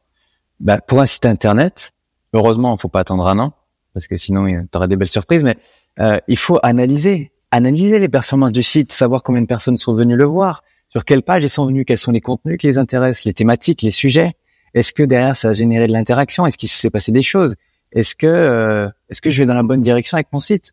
Bah, 0.61 0.81
Pour 0.81 1.01
un 1.01 1.07
site 1.07 1.27
internet, 1.27 1.93
heureusement, 2.33 2.75
il 2.75 2.81
faut 2.81 2.89
pas 2.89 3.01
attendre 3.01 3.27
un 3.29 3.39
an 3.39 3.55
parce 3.95 4.07
que 4.07 4.17
sinon 4.17 4.47
tu 4.47 4.77
auras 4.77 4.87
des 4.87 4.97
belles 4.97 5.09
surprises. 5.09 5.45
Mais 5.45 5.57
euh, 6.01 6.19
il 6.29 6.37
faut 6.37 6.59
analyser, 6.63 7.33
analyser 7.51 7.99
les 7.99 8.09
performances 8.09 8.53
du 8.53 8.63
site, 8.63 8.93
savoir 8.93 9.23
combien 9.23 9.41
de 9.41 9.47
personnes 9.47 9.79
sont 9.79 9.95
venues 9.95 10.17
le 10.17 10.25
voir, 10.25 10.63
sur 10.89 11.05
quelle 11.05 11.23
page 11.23 11.45
ils 11.45 11.49
sont 11.49 11.67
venus, 11.67 11.85
quels 11.87 11.99
sont 11.99 12.13
les 12.13 12.21
contenus 12.21 12.59
qui 12.59 12.67
les 12.67 12.77
intéressent, 12.77 13.25
les 13.25 13.33
thématiques, 13.33 13.83
les 13.83 13.91
sujets. 13.91 14.33
Est-ce 14.75 14.93
que 14.93 15.05
derrière 15.05 15.37
ça 15.37 15.51
a 15.51 15.53
généré 15.53 15.87
de 15.87 15.93
l'interaction? 15.93 16.45
Est-ce 16.45 16.59
qu'il 16.59 16.69
s'est 16.69 16.91
passé 16.91 17.13
des 17.13 17.23
choses? 17.23 17.55
Est-ce 17.93 18.17
que 18.17 18.27
euh, 18.27 18.89
est-ce 19.09 19.23
que 19.23 19.31
je 19.31 19.41
vais 19.41 19.47
dans 19.47 19.55
la 19.55 19.63
bonne 19.63 19.81
direction 19.81 20.17
avec 20.17 20.33
mon 20.33 20.41
site? 20.41 20.73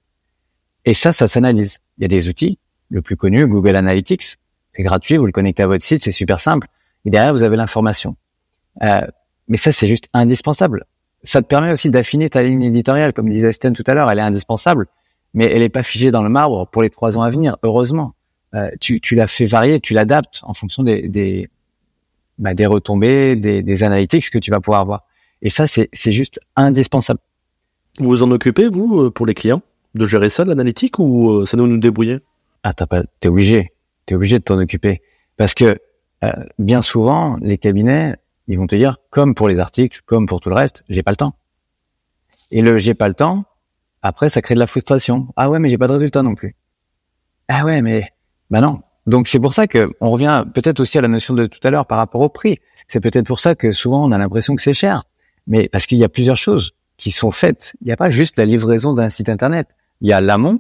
Et 0.86 0.96
ça, 0.96 1.14
ça 1.14 1.28
s'analyse. 1.28 1.78
Il 1.98 2.02
y 2.02 2.06
a 2.06 2.08
des 2.08 2.28
outils. 2.28 2.58
Le 2.90 3.02
plus 3.02 3.16
connu, 3.16 3.48
Google 3.48 3.76
Analytics, 3.76 4.38
c'est 4.76 4.84
gratuit. 4.84 5.18
Vous 5.18 5.28
le 5.28 5.32
connectez 5.32 5.64
à 5.64 5.68
votre 5.68 5.86
site, 5.86 6.04
c'est 6.04 6.12
super 6.12 6.40
simple. 6.40 6.68
Et 7.06 7.12
derrière, 7.12 7.32
vous 7.32 7.44
avez 7.44 7.56
l'information. 7.56 8.18
Euh, 8.82 9.02
mais 9.48 9.58
ça, 9.58 9.72
c'est 9.72 9.88
juste 9.88 10.08
indispensable 10.14 10.86
ça 11.24 11.42
te 11.42 11.48
permet 11.48 11.72
aussi 11.72 11.90
d'affiner 11.90 12.30
ta 12.30 12.44
ligne 12.44 12.64
éditoriale, 12.64 13.14
comme 13.14 13.30
disait 13.30 13.54
Sten 13.54 13.74
tout 13.74 13.84
à 13.88 13.94
l'heure, 13.94 14.10
elle 14.10 14.20
est 14.20 14.24
indispensable, 14.24 14.88
mais 15.34 15.46
elle 15.46 15.60
n'est 15.60 15.70
pas 15.70 15.84
figée 15.84 16.12
dans 16.12 16.24
le 16.24 16.30
marbre 16.30 16.68
pour 16.68 16.82
les 16.82 16.90
trois 16.90 17.18
ans 17.18 17.22
à 17.22 17.30
venir. 17.30 17.58
Heureusement, 17.64 18.14
euh, 18.56 18.70
tu, 18.80 19.00
tu 19.00 19.16
l'as 19.16 19.28
fait 19.28 19.46
varier, 19.46 19.80
tu 19.80 19.94
l'adaptes 19.94 20.42
en 20.44 20.54
fonction 20.54 20.84
des 20.84 21.08
des, 21.08 21.48
bah, 22.38 22.54
des 22.54 22.66
retombées, 22.66 23.36
des, 23.36 23.62
des 23.62 23.84
analytics 23.84 24.30
que 24.30 24.40
tu 24.40 24.52
vas 24.52 24.60
pouvoir 24.60 24.86
voir. 24.86 25.06
Et 25.42 25.50
ça, 25.50 25.66
c'est 25.68 26.12
juste 26.12 26.40
indispensable. 26.56 27.20
Vous 28.00 28.08
vous 28.08 28.24
en 28.24 28.32
occupez 28.32 28.68
vous 28.68 29.02
euh, 29.02 29.12
pour 29.12 29.26
les 29.26 29.34
clients 29.34 29.62
de 29.96 30.06
gérer 30.06 30.30
ça, 30.30 30.46
l'analytique, 30.46 31.00
ou 31.00 31.32
euh, 31.32 31.46
ça 31.46 31.58
nous 31.58 31.68
nous 31.68 31.78
débrouiller 31.78 32.20
Ah, 32.64 32.74
t'as 32.74 32.86
pas, 32.86 33.04
t'es 33.20 33.28
obligé, 33.28 33.74
t'es 34.06 34.16
obligé 34.16 34.40
de 34.40 34.44
t'en 34.44 34.60
occuper 34.60 35.02
parce 35.38 35.54
que 35.54 35.78
bien 36.60 36.84
souvent 36.84 37.38
les 37.42 37.58
cabinets 37.58 38.16
ils 38.48 38.58
vont 38.58 38.68
te 38.68 38.76
dire, 38.76 38.98
comme 39.10 39.36
pour 39.36 39.48
les 39.48 39.60
articles, 39.60 40.02
comme 40.06 40.26
pour 40.26 40.40
tout 40.40 40.50
le 40.50 40.56
reste, 40.56 40.84
j'ai 40.90 41.04
pas 41.04 41.12
le 41.12 41.18
temps. 41.18 41.34
Et 42.52 42.62
le 42.62 42.78
j'ai 42.78 42.94
pas 42.94 43.08
le 43.08 43.14
temps, 43.14 43.46
après, 44.02 44.30
ça 44.30 44.42
crée 44.42 44.56
de 44.56 44.60
la 44.60 44.68
frustration. 44.68 45.28
Ah 45.36 45.50
ouais, 45.50 45.60
mais 45.60 45.70
j'ai 45.70 45.78
pas 45.78 45.88
de 45.88 45.94
résultat 45.94 46.24
non 46.24 46.36
plus. 46.36 46.56
Ah 47.48 47.66
ouais, 47.66 47.82
mais 47.82 48.08
bah 48.50 48.62
non. 48.62 48.82
Donc 49.08 49.28
c'est 49.28 49.40
pour 49.40 49.54
ça 49.54 49.68
que 49.68 49.92
on 50.00 50.12
revient 50.12 50.46
peut-être 50.54 50.80
aussi 50.80 50.98
à 50.98 51.02
la 51.02 51.08
notion 51.08 51.34
de 51.34 51.46
tout 51.48 51.60
à 51.64 51.72
l'heure 51.72 51.88
par 51.88 51.98
rapport 51.98 52.22
au 52.22 52.30
prix. 52.30 52.60
C'est 52.88 53.00
peut-être 53.00 53.26
pour 53.26 53.40
ça 53.40 53.56
que 53.56 53.72
souvent 53.72 54.06
on 54.06 54.12
a 54.12 54.18
l'impression 54.18 54.56
que 54.56 54.62
c'est 54.62 54.74
cher, 54.74 55.04
mais 55.48 55.68
parce 55.70 55.86
qu'il 55.86 55.98
y 55.98 56.04
a 56.04 56.10
plusieurs 56.10 56.38
choses 56.38 56.74
qui 56.98 57.12
sont 57.12 57.32
faites. 57.32 57.74
Il 57.82 57.86
n'y 57.86 57.92
a 57.92 57.98
pas 57.98 58.12
juste 58.12 58.38
la 58.38 58.46
livraison 58.46 58.94
d'un 58.94 59.10
site 59.10 59.30
internet. 59.30 59.68
Il 60.02 60.10
y 60.10 60.14
a 60.14 60.22
l'amont, 60.22 60.60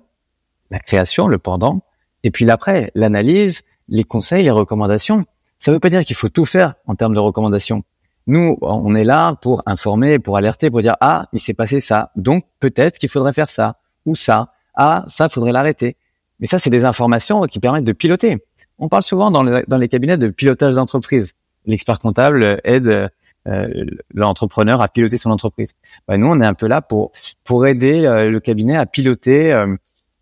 la 0.69 0.79
création, 0.79 1.27
le 1.27 1.37
pendant, 1.37 1.83
et 2.23 2.31
puis 2.31 2.45
l'après, 2.45 2.91
l'analyse, 2.95 3.61
les 3.87 4.03
conseils, 4.03 4.43
les 4.43 4.51
recommandations. 4.51 5.25
Ça 5.61 5.69
ne 5.69 5.75
veut 5.75 5.79
pas 5.79 5.91
dire 5.91 6.03
qu'il 6.03 6.15
faut 6.15 6.27
tout 6.27 6.45
faire 6.45 6.73
en 6.87 6.95
termes 6.95 7.13
de 7.13 7.19
recommandations, 7.19 7.83
Nous, 8.25 8.57
on 8.61 8.95
est 8.95 9.03
là 9.03 9.35
pour 9.43 9.61
informer, 9.67 10.17
pour 10.17 10.35
alerter, 10.35 10.71
pour 10.71 10.81
dire 10.81 10.95
ah, 11.01 11.27
il 11.33 11.39
s'est 11.39 11.53
passé 11.53 11.79
ça, 11.79 12.11
donc 12.15 12.45
peut-être 12.59 12.97
qu'il 12.97 13.09
faudrait 13.09 13.31
faire 13.31 13.49
ça 13.49 13.77
ou 14.07 14.15
ça. 14.15 14.53
Ah, 14.73 15.05
ça, 15.07 15.29
faudrait 15.29 15.51
l'arrêter. 15.51 15.97
Mais 16.39 16.47
ça, 16.47 16.57
c'est 16.57 16.71
des 16.71 16.83
informations 16.83 17.43
qui 17.43 17.59
permettent 17.59 17.83
de 17.83 17.91
piloter. 17.91 18.43
On 18.79 18.89
parle 18.89 19.03
souvent 19.03 19.29
dans, 19.29 19.43
les 19.43 19.87
cabinets 19.87 20.17
de 20.17 20.29
pilotage 20.29 20.73
d'entreprise. 20.73 21.33
L'expert 21.67 21.99
comptable 21.99 22.59
aide 22.63 23.11
euh, 23.47 23.85
l'entrepreneur 24.15 24.81
à 24.81 24.87
piloter 24.87 25.17
son 25.17 25.29
entreprise. 25.29 25.73
Bah, 26.07 26.17
nous, 26.17 26.25
on 26.25 26.41
est 26.41 26.45
un 26.45 26.55
peu 26.55 26.67
là 26.67 26.81
pour 26.81 27.11
pour 27.43 27.67
aider 27.67 28.05
euh, 28.05 28.31
le 28.31 28.39
cabinet 28.39 28.77
à 28.77 28.87
piloter 28.87 29.53
euh, 29.53 29.75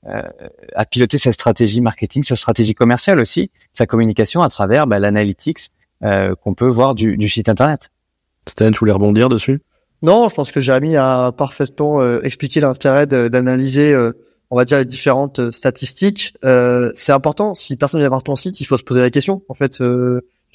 à 0.05 0.85
piloter 0.85 1.17
sa 1.17 1.31
stratégie 1.31 1.81
marketing, 1.81 2.23
sa 2.23 2.35
stratégie 2.35 2.73
commerciale 2.73 3.19
aussi, 3.19 3.51
sa 3.73 3.85
communication 3.85 4.41
à 4.41 4.49
travers 4.49 4.87
bah, 4.87 4.99
l'analytics 4.99 5.71
qu'on 6.01 6.53
peut 6.53 6.67
voir 6.67 6.95
du, 6.95 7.17
du, 7.17 7.27
site 7.27 7.49
internet. 7.49 7.89
Stan, 8.47 8.71
tu 8.71 8.79
voulais 8.79 8.93
rebondir 8.93 9.27
dessus? 9.27 9.61
Non, 10.01 10.29
je 10.29 10.35
pense 10.35 10.53
que 10.53 10.61
Jérémy 10.61 10.95
a 10.95 11.33
parfaitement 11.33 12.21
expliqué 12.21 12.61
l'intérêt 12.61 13.07
d'analyser, 13.07 13.93
on 14.49 14.55
va 14.55 14.63
dire, 14.63 14.77
les 14.77 14.85
différentes 14.85 15.51
statistiques. 15.51 16.33
c'est 16.41 17.11
important. 17.11 17.53
Si 17.53 17.75
personne 17.75 17.99
ne 17.99 18.03
vient 18.03 18.09
voir 18.09 18.23
ton 18.23 18.37
site, 18.37 18.61
il 18.61 18.65
faut 18.65 18.77
se 18.77 18.83
poser 18.83 19.01
la 19.01 19.09
question. 19.09 19.43
En 19.49 19.53
fait, 19.53 19.81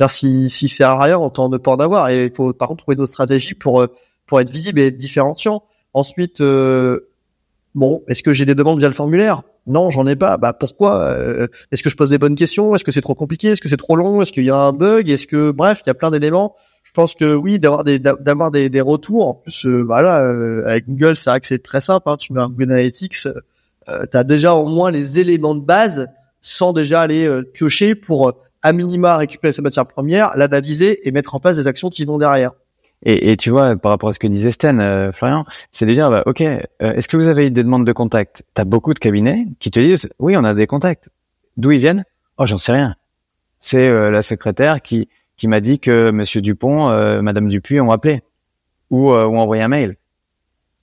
si, 0.08 0.50
si 0.50 0.68
c'est 0.68 0.84
à 0.84 0.98
rien, 0.98 1.18
on 1.18 1.48
ne 1.48 1.56
pas 1.56 1.72
en 1.72 1.76
avoir. 1.76 2.08
Et 2.08 2.24
il 2.24 2.32
faut 2.32 2.52
par 2.52 2.68
contre 2.68 2.82
trouver 2.82 2.96
d'autres 2.96 3.12
stratégies 3.12 3.54
pour 3.54 3.80
euh, 3.80 3.88
pour 4.26 4.40
être 4.40 4.50
visible 4.50 4.80
et 4.80 4.86
être 4.88 4.98
différenciant. 4.98 5.64
Ensuite, 5.92 6.40
euh, 6.40 7.08
bon, 7.74 8.02
est-ce 8.08 8.22
que 8.22 8.32
j'ai 8.32 8.44
des 8.44 8.54
demandes 8.54 8.78
via 8.78 8.88
le 8.88 8.94
formulaire? 8.94 9.42
Non, 9.66 9.90
j'en 9.90 10.06
ai 10.06 10.16
pas. 10.16 10.36
Bah 10.36 10.52
pourquoi? 10.52 11.02
Euh, 11.02 11.46
Est-ce 11.72 11.82
que 11.82 11.90
je 11.90 11.96
pose 11.96 12.10
des 12.10 12.18
bonnes 12.18 12.34
questions? 12.34 12.74
Est-ce 12.74 12.84
que 12.84 12.92
c'est 12.92 13.00
trop 13.00 13.14
compliqué? 13.14 13.48
Est-ce 13.48 13.60
que 13.60 13.68
c'est 13.68 13.76
trop 13.76 13.96
long? 13.96 14.20
Est-ce 14.22 14.32
qu'il 14.32 14.44
y 14.44 14.50
a 14.50 14.56
un 14.56 14.72
bug? 14.72 15.08
Est-ce 15.10 15.26
que 15.26 15.50
bref, 15.50 15.80
il 15.84 15.88
y 15.88 15.90
a 15.90 15.94
plein 15.94 16.10
d'éléments. 16.10 16.54
Je 16.82 16.92
pense 16.92 17.14
que 17.14 17.34
oui, 17.34 17.58
d'avoir 17.58 17.82
des 17.82 17.98
d'avoir 17.98 18.50
des, 18.50 18.68
des, 18.68 18.80
retours. 18.82 19.26
En 19.26 19.34
plus, 19.34 19.66
voilà, 19.66 20.16
avec 20.66 20.86
Google, 20.86 21.16
c'est 21.16 21.30
vrai 21.30 21.40
que 21.40 21.46
c'est 21.46 21.62
très 21.62 21.80
simple. 21.80 22.08
Hein, 22.10 22.16
tu 22.18 22.34
mets 22.34 22.40
un 22.40 22.48
Google 22.48 22.72
Analytics, 22.72 23.22
tu 23.86 24.16
as 24.16 24.24
déjà 24.24 24.54
au 24.54 24.68
moins 24.68 24.90
les 24.90 25.18
éléments 25.18 25.54
de 25.54 25.64
base 25.64 26.08
sans 26.42 26.74
déjà 26.74 27.00
aller 27.00 27.40
piocher 27.54 27.94
pour 27.94 28.34
à 28.62 28.72
minima 28.72 29.16
récupérer 29.16 29.52
sa 29.52 29.62
matière 29.62 29.86
première, 29.86 30.36
l'analyser 30.36 31.06
et 31.06 31.10
mettre 31.10 31.34
en 31.34 31.40
place 31.40 31.56
des 31.56 31.66
actions 31.66 31.90
qui 31.90 32.04
vont 32.04 32.18
derrière. 32.18 32.52
Et, 33.04 33.32
et 33.32 33.36
tu 33.36 33.50
vois, 33.50 33.76
par 33.76 33.90
rapport 33.90 34.08
à 34.08 34.12
ce 34.12 34.18
que 34.18 34.26
disait 34.26 34.52
Sten, 34.52 34.80
euh, 34.80 35.12
Florian, 35.12 35.44
c'est 35.72 35.86
de 35.86 35.92
dire, 35.92 36.10
bah, 36.10 36.22
ok, 36.26 36.40
euh, 36.40 36.60
est-ce 36.80 37.08
que 37.08 37.16
vous 37.16 37.28
avez 37.28 37.46
eu 37.46 37.50
des 37.50 37.62
demandes 37.62 37.86
de 37.86 37.92
contact? 37.92 38.44
T'as 38.54 38.64
beaucoup 38.64 38.94
de 38.94 38.98
cabinets 38.98 39.46
qui 39.58 39.70
te 39.70 39.80
disent, 39.80 40.08
oui, 40.18 40.36
on 40.36 40.44
a 40.44 40.54
des 40.54 40.66
contacts. 40.66 41.10
D'où 41.56 41.70
ils 41.70 41.78
viennent? 41.78 42.04
Oh, 42.38 42.46
j'en 42.46 42.58
sais 42.58 42.72
rien. 42.72 42.94
C'est 43.60 43.88
euh, 43.88 44.10
la 44.10 44.22
secrétaire 44.22 44.82
qui 44.82 45.08
qui 45.36 45.48
m'a 45.48 45.60
dit 45.60 45.80
que 45.80 46.12
Monsieur 46.12 46.40
Dupont, 46.40 46.90
Madame 47.20 47.48
Dupuis 47.48 47.80
ont 47.80 47.90
appelé 47.90 48.22
ou 48.90 49.10
ont 49.12 49.40
envoyé 49.40 49.64
un 49.64 49.68
mail. 49.68 49.96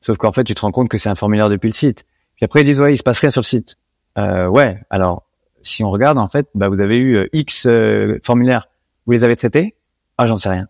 Sauf 0.02 0.18
qu'en 0.18 0.34
fait, 0.34 0.44
tu 0.44 0.54
te 0.54 0.60
rends 0.60 0.72
compte 0.72 0.90
que 0.90 0.98
c'est 0.98 1.08
un 1.08 1.16
formulaire 1.16 1.48
depuis 1.48 1.70
le 1.70 1.74
site. 1.74 2.04
Puis 2.36 2.44
après, 2.44 2.60
ils 2.60 2.66
disent, 2.66 2.82
ouais, 2.82 2.94
il 2.94 2.98
se 2.98 3.04
passe 3.04 3.20
rien 3.20 3.30
sur 3.30 3.40
le 3.40 3.46
site. 3.46 3.78
ouais, 4.18 4.82
alors 4.90 5.24
si 5.64 5.84
on 5.84 5.90
regarde, 5.90 6.18
en 6.18 6.28
fait, 6.28 6.48
bah, 6.56 6.70
vous 6.70 6.82
avez 6.82 6.98
eu 6.98 7.16
euh, 7.16 7.28
X 7.34 7.66
euh, 7.68 8.20
formulaires. 8.24 8.68
Vous 9.06 9.14
les 9.14 9.24
avez 9.24 9.36
traités? 9.36 9.76
Ah, 10.18 10.28
j'en 10.28 10.38
sais 10.38 10.50
rien. 10.50 10.68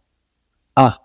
Ah, 0.76 1.00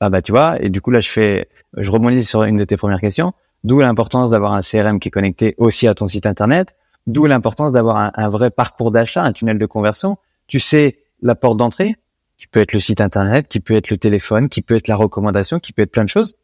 ah 0.00 0.10
bah 0.10 0.22
tu 0.22 0.32
vois. 0.32 0.62
Et 0.62 0.70
du 0.70 0.80
coup 0.80 0.90
là, 0.90 1.00
je 1.00 1.08
fais, 1.08 1.48
je 1.76 1.90
rebondis 1.90 2.24
sur 2.24 2.42
une 2.44 2.56
de 2.56 2.64
tes 2.64 2.76
premières 2.76 3.00
questions. 3.00 3.32
D'où 3.64 3.80
l'importance 3.80 4.30
d'avoir 4.30 4.52
un 4.52 4.62
CRM 4.62 5.00
qui 5.00 5.08
est 5.08 5.10
connecté 5.10 5.54
aussi 5.58 5.88
à 5.88 5.94
ton 5.94 6.06
site 6.06 6.26
internet. 6.26 6.76
D'où 7.06 7.26
l'importance 7.26 7.72
d'avoir 7.72 8.12
un, 8.14 8.28
vrai 8.28 8.50
parcours 8.50 8.90
d'achat, 8.90 9.24
un 9.24 9.32
tunnel 9.32 9.58
de 9.58 9.66
conversion. 9.66 10.16
Tu 10.46 10.60
sais 10.60 10.98
la 11.22 11.34
porte 11.34 11.56
d'entrée, 11.56 11.96
qui 12.36 12.46
peut 12.46 12.60
être 12.60 12.72
le 12.72 12.80
site 12.80 13.00
internet, 13.00 13.48
qui 13.48 13.60
peut 13.60 13.74
être 13.74 13.90
le 13.90 13.96
téléphone, 13.96 14.48
qui 14.48 14.62
peut 14.62 14.76
être 14.76 14.88
la 14.88 14.94
recommandation, 14.94 15.58
qui 15.58 15.72
peut 15.72 15.82
être 15.82 15.90
plein 15.90 16.04
de 16.04 16.08
choses. 16.08 16.36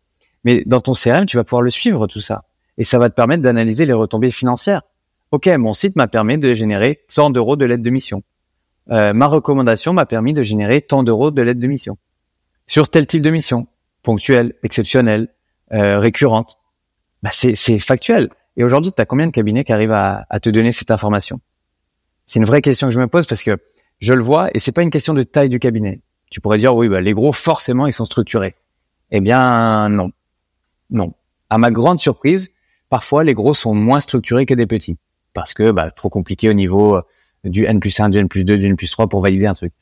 Mais 0.42 0.62
dans 0.66 0.80
ton 0.80 0.92
CRM, 0.92 1.26
tu 1.26 1.36
vas 1.36 1.44
pouvoir 1.44 1.62
le 1.62 1.70
suivre 1.70 2.07
tout 2.07 2.20
ça, 2.20 2.44
et 2.78 2.84
ça 2.84 2.98
va 2.98 3.09
te 3.09 3.14
permettre 3.14 3.42
d'analyser 3.42 3.86
les 3.86 3.92
retombées 3.92 4.30
financières. 4.30 4.82
OK, 5.30 5.46
mon 5.46 5.72
site 5.72 5.96
m'a 5.96 6.09
permis 6.09 6.38
de 6.38 6.55
générer 6.55 7.05
100 7.09 7.30
d'euros 7.30 7.57
de 7.57 7.64
l'aide 7.64 7.82
de 7.82 7.90
mission. 7.90 8.22
Euh, 8.90 9.12
ma 9.12 9.26
recommandation 9.26 9.92
m'a 9.92 10.07
permis 10.07 10.32
de 10.32 10.42
générer 10.42 10.80
tant 10.82 11.02
d'euros 11.02 11.30
de 11.30 11.42
l'aide 11.42 11.59
de 11.59 11.66
mission. 11.66 11.96
Sur 12.67 12.89
tel 12.89 13.07
type 13.07 13.23
de 13.23 13.31
mission, 13.31 13.67
ponctuelle, 14.03 14.55
exceptionnelle, 14.62 15.29
euh, 15.73 15.99
récurrente, 15.99 16.59
bah 17.23 17.31
c'est, 17.33 17.79
factuel. 17.79 18.29
Et 18.57 18.65
aujourd'hui, 18.65 18.93
tu 18.93 19.01
as 19.01 19.07
combien 19.07 19.27
de 19.27 19.33
cabinets 19.33 19.65
qui 19.65 19.73
arrivent 19.73 19.93
à, 19.93 20.27
te 20.43 20.51
donner 20.51 20.73
cette 20.73 20.91
information? 20.91 21.41
C'est 22.27 22.39
une 22.39 22.45
vraie 22.45 22.62
question 22.62 22.89
que 22.89 22.95
je 22.95 23.01
me 23.01 23.07
pose 23.07 23.27
parce 23.27 23.43
que 23.43 23.57
je 24.01 24.12
le 24.12 24.23
vois 24.23 24.51
et 24.55 24.59
c'est 24.59 24.73
pas 24.73 24.83
une 24.83 24.91
question 24.91 25.15
de 25.15 25.23
taille 25.23 25.49
du 25.49 25.59
cabinet. 25.59 26.01
Tu 26.31 26.41
pourrais 26.41 26.59
dire 26.59 26.75
oui, 26.75 26.89
bah, 26.89 27.01
les 27.01 27.12
gros 27.12 27.33
forcément 27.33 27.87
ils 27.87 27.93
sont 27.93 28.05
structurés. 28.05 28.55
Eh 29.11 29.21
bien 29.21 29.89
non, 29.89 30.11
non. 30.91 31.12
À 31.51 31.59
ma 31.59 31.71
grande 31.71 32.01
surprise, 32.01 32.51
parfois 32.89 33.25
les 33.25 33.35
gros 33.35 33.53
sont 33.53 33.75
moins 33.75 34.01
structurés 34.01 34.47
que 34.47 34.55
des 34.55 34.67
petits 34.67 34.97
parce 35.35 35.53
que 35.53 35.71
bah, 35.71 35.91
trop 35.91 36.09
compliqué 36.09 36.49
au 36.49 36.55
niveau 36.55 36.97
euh, 36.97 37.03
du 37.45 37.67
N 37.67 37.81
plus 37.81 37.99
1, 37.99 38.09
du 38.09 38.19
N 38.19 38.29
plus 38.29 38.45
2, 38.45 38.57
du 38.57 38.67
N 38.67 38.77
plus 38.77 38.91
3 38.91 39.09
pour 39.09 39.21
valider 39.21 39.47
un 39.47 39.55
truc. 39.55 39.73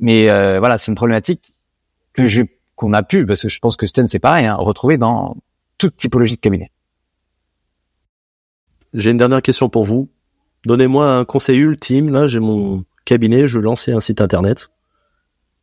Mais 0.00 0.28
euh, 0.28 0.58
voilà, 0.58 0.78
c'est 0.78 0.90
une 0.90 0.96
problématique 0.96 1.53
que 2.14 2.26
j'ai 2.26 2.58
qu'on 2.76 2.92
a 2.92 3.02
pu, 3.02 3.24
parce 3.26 3.42
que 3.42 3.48
je 3.48 3.58
pense 3.60 3.76
que 3.76 3.86
Sten 3.86 4.08
c'est 4.08 4.18
pareil, 4.18 4.46
hein, 4.46 4.56
retrouver 4.56 4.98
dans 4.98 5.36
toute 5.78 5.96
typologie 5.96 6.36
de 6.36 6.40
cabinet. 6.40 6.70
J'ai 8.94 9.10
une 9.10 9.16
dernière 9.16 9.42
question 9.42 9.68
pour 9.68 9.84
vous. 9.84 10.08
Donnez-moi 10.66 11.06
un 11.06 11.24
conseil 11.24 11.58
ultime. 11.58 12.12
Là, 12.12 12.26
j'ai 12.26 12.40
mon 12.40 12.84
cabinet, 13.04 13.46
je 13.46 13.58
veux 13.58 13.64
lancer 13.64 13.92
un 13.92 14.00
site 14.00 14.20
internet. 14.20 14.70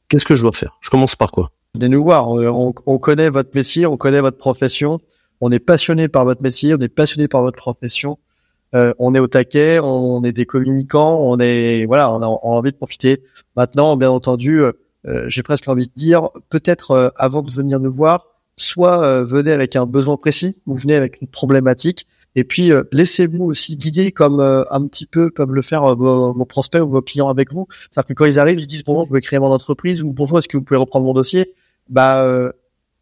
Qu'est-ce 0.10 0.26
que 0.26 0.36
je 0.36 0.42
dois 0.42 0.52
faire? 0.52 0.78
Je 0.82 0.90
commence 0.90 1.16
par 1.16 1.32
quoi? 1.32 1.52
Venez 1.74 1.90
nous 1.90 2.04
voir. 2.04 2.30
On, 2.30 2.74
on, 2.86 2.98
connaît 2.98 3.30
votre 3.30 3.56
métier, 3.56 3.86
on 3.86 3.98
connaît 3.98 4.20
votre 4.20 4.38
profession. 4.38 5.00
On 5.40 5.52
est 5.52 5.60
passionné 5.60 6.08
par 6.08 6.26
votre 6.26 6.44
métier, 6.44 6.76
on 6.76 6.80
est 6.80 6.90
passionné 6.90 7.28
par 7.28 7.42
votre 7.42 7.58
profession. 7.58 8.20
Euh, 8.76 8.94
on 9.00 9.16
est 9.16 9.20
au 9.20 9.28
taquet, 9.28 9.80
on 9.80 10.24
est 10.24 10.32
des 10.32 10.46
communicants, 10.46 11.18
on 11.20 11.40
est 11.40 11.86
voilà, 11.86 12.12
on 12.14 12.22
a, 12.22 12.26
envie 12.26 12.72
de 12.72 12.78
profiter. 12.78 13.24
Maintenant, 13.56 13.98
bien 13.98 14.12
entendu, 14.12 14.60
euh, 14.60 14.68
euh, 14.68 14.74
j'ai 15.28 15.44
presque 15.44 15.68
envie 15.68 15.88
de 15.88 15.94
dire, 15.96 16.30
peut-être 16.50 17.14
avant 17.16 17.42
de 17.42 17.52
venir 17.52 17.80
nous 17.80 17.92
voir, 17.92 18.28
soit 18.58 19.24
venez 19.24 19.52
avec 19.52 19.76
un 19.76 19.86
besoin 19.86 20.18
précis, 20.18 20.62
ou 20.68 20.76
venez 20.76 20.96
avec 20.96 21.22
une 21.22 21.28
problématique, 21.28 22.08
et 22.36 22.44
puis 22.44 22.72
laissez-vous 22.92 23.44
aussi 23.44 23.76
guider 23.78 24.12
comme 24.12 24.40
un 24.40 24.88
petit 24.88 25.06
peu 25.06 25.32
peuvent 25.32 25.52
le 25.52 25.62
faire 25.62 25.96
vos, 25.96 26.46
prospects 26.46 26.82
ou 26.82 26.90
vos 26.90 27.02
clients 27.02 27.30
avec 27.30 27.52
vous. 27.52 27.68
C'est-à-dire 27.72 28.08
que 28.10 28.14
quand 28.14 28.26
ils 28.26 28.40
arrivent, 28.40 28.60
ils 28.60 28.68
disent 28.68 28.84
bonjour, 28.84 29.08
je 29.08 29.14
veux 29.14 29.20
créer 29.20 29.40
mon 29.40 29.52
entreprise 29.52 30.04
ou 30.04 30.14
bonjour, 30.14 30.38
est-ce 30.38 30.48
que 30.48 30.58
vous 30.58 30.64
pouvez 30.64 30.80
reprendre 30.80 31.06
mon 31.06 31.14
dossier? 31.14 31.54
Bah, 31.90 32.52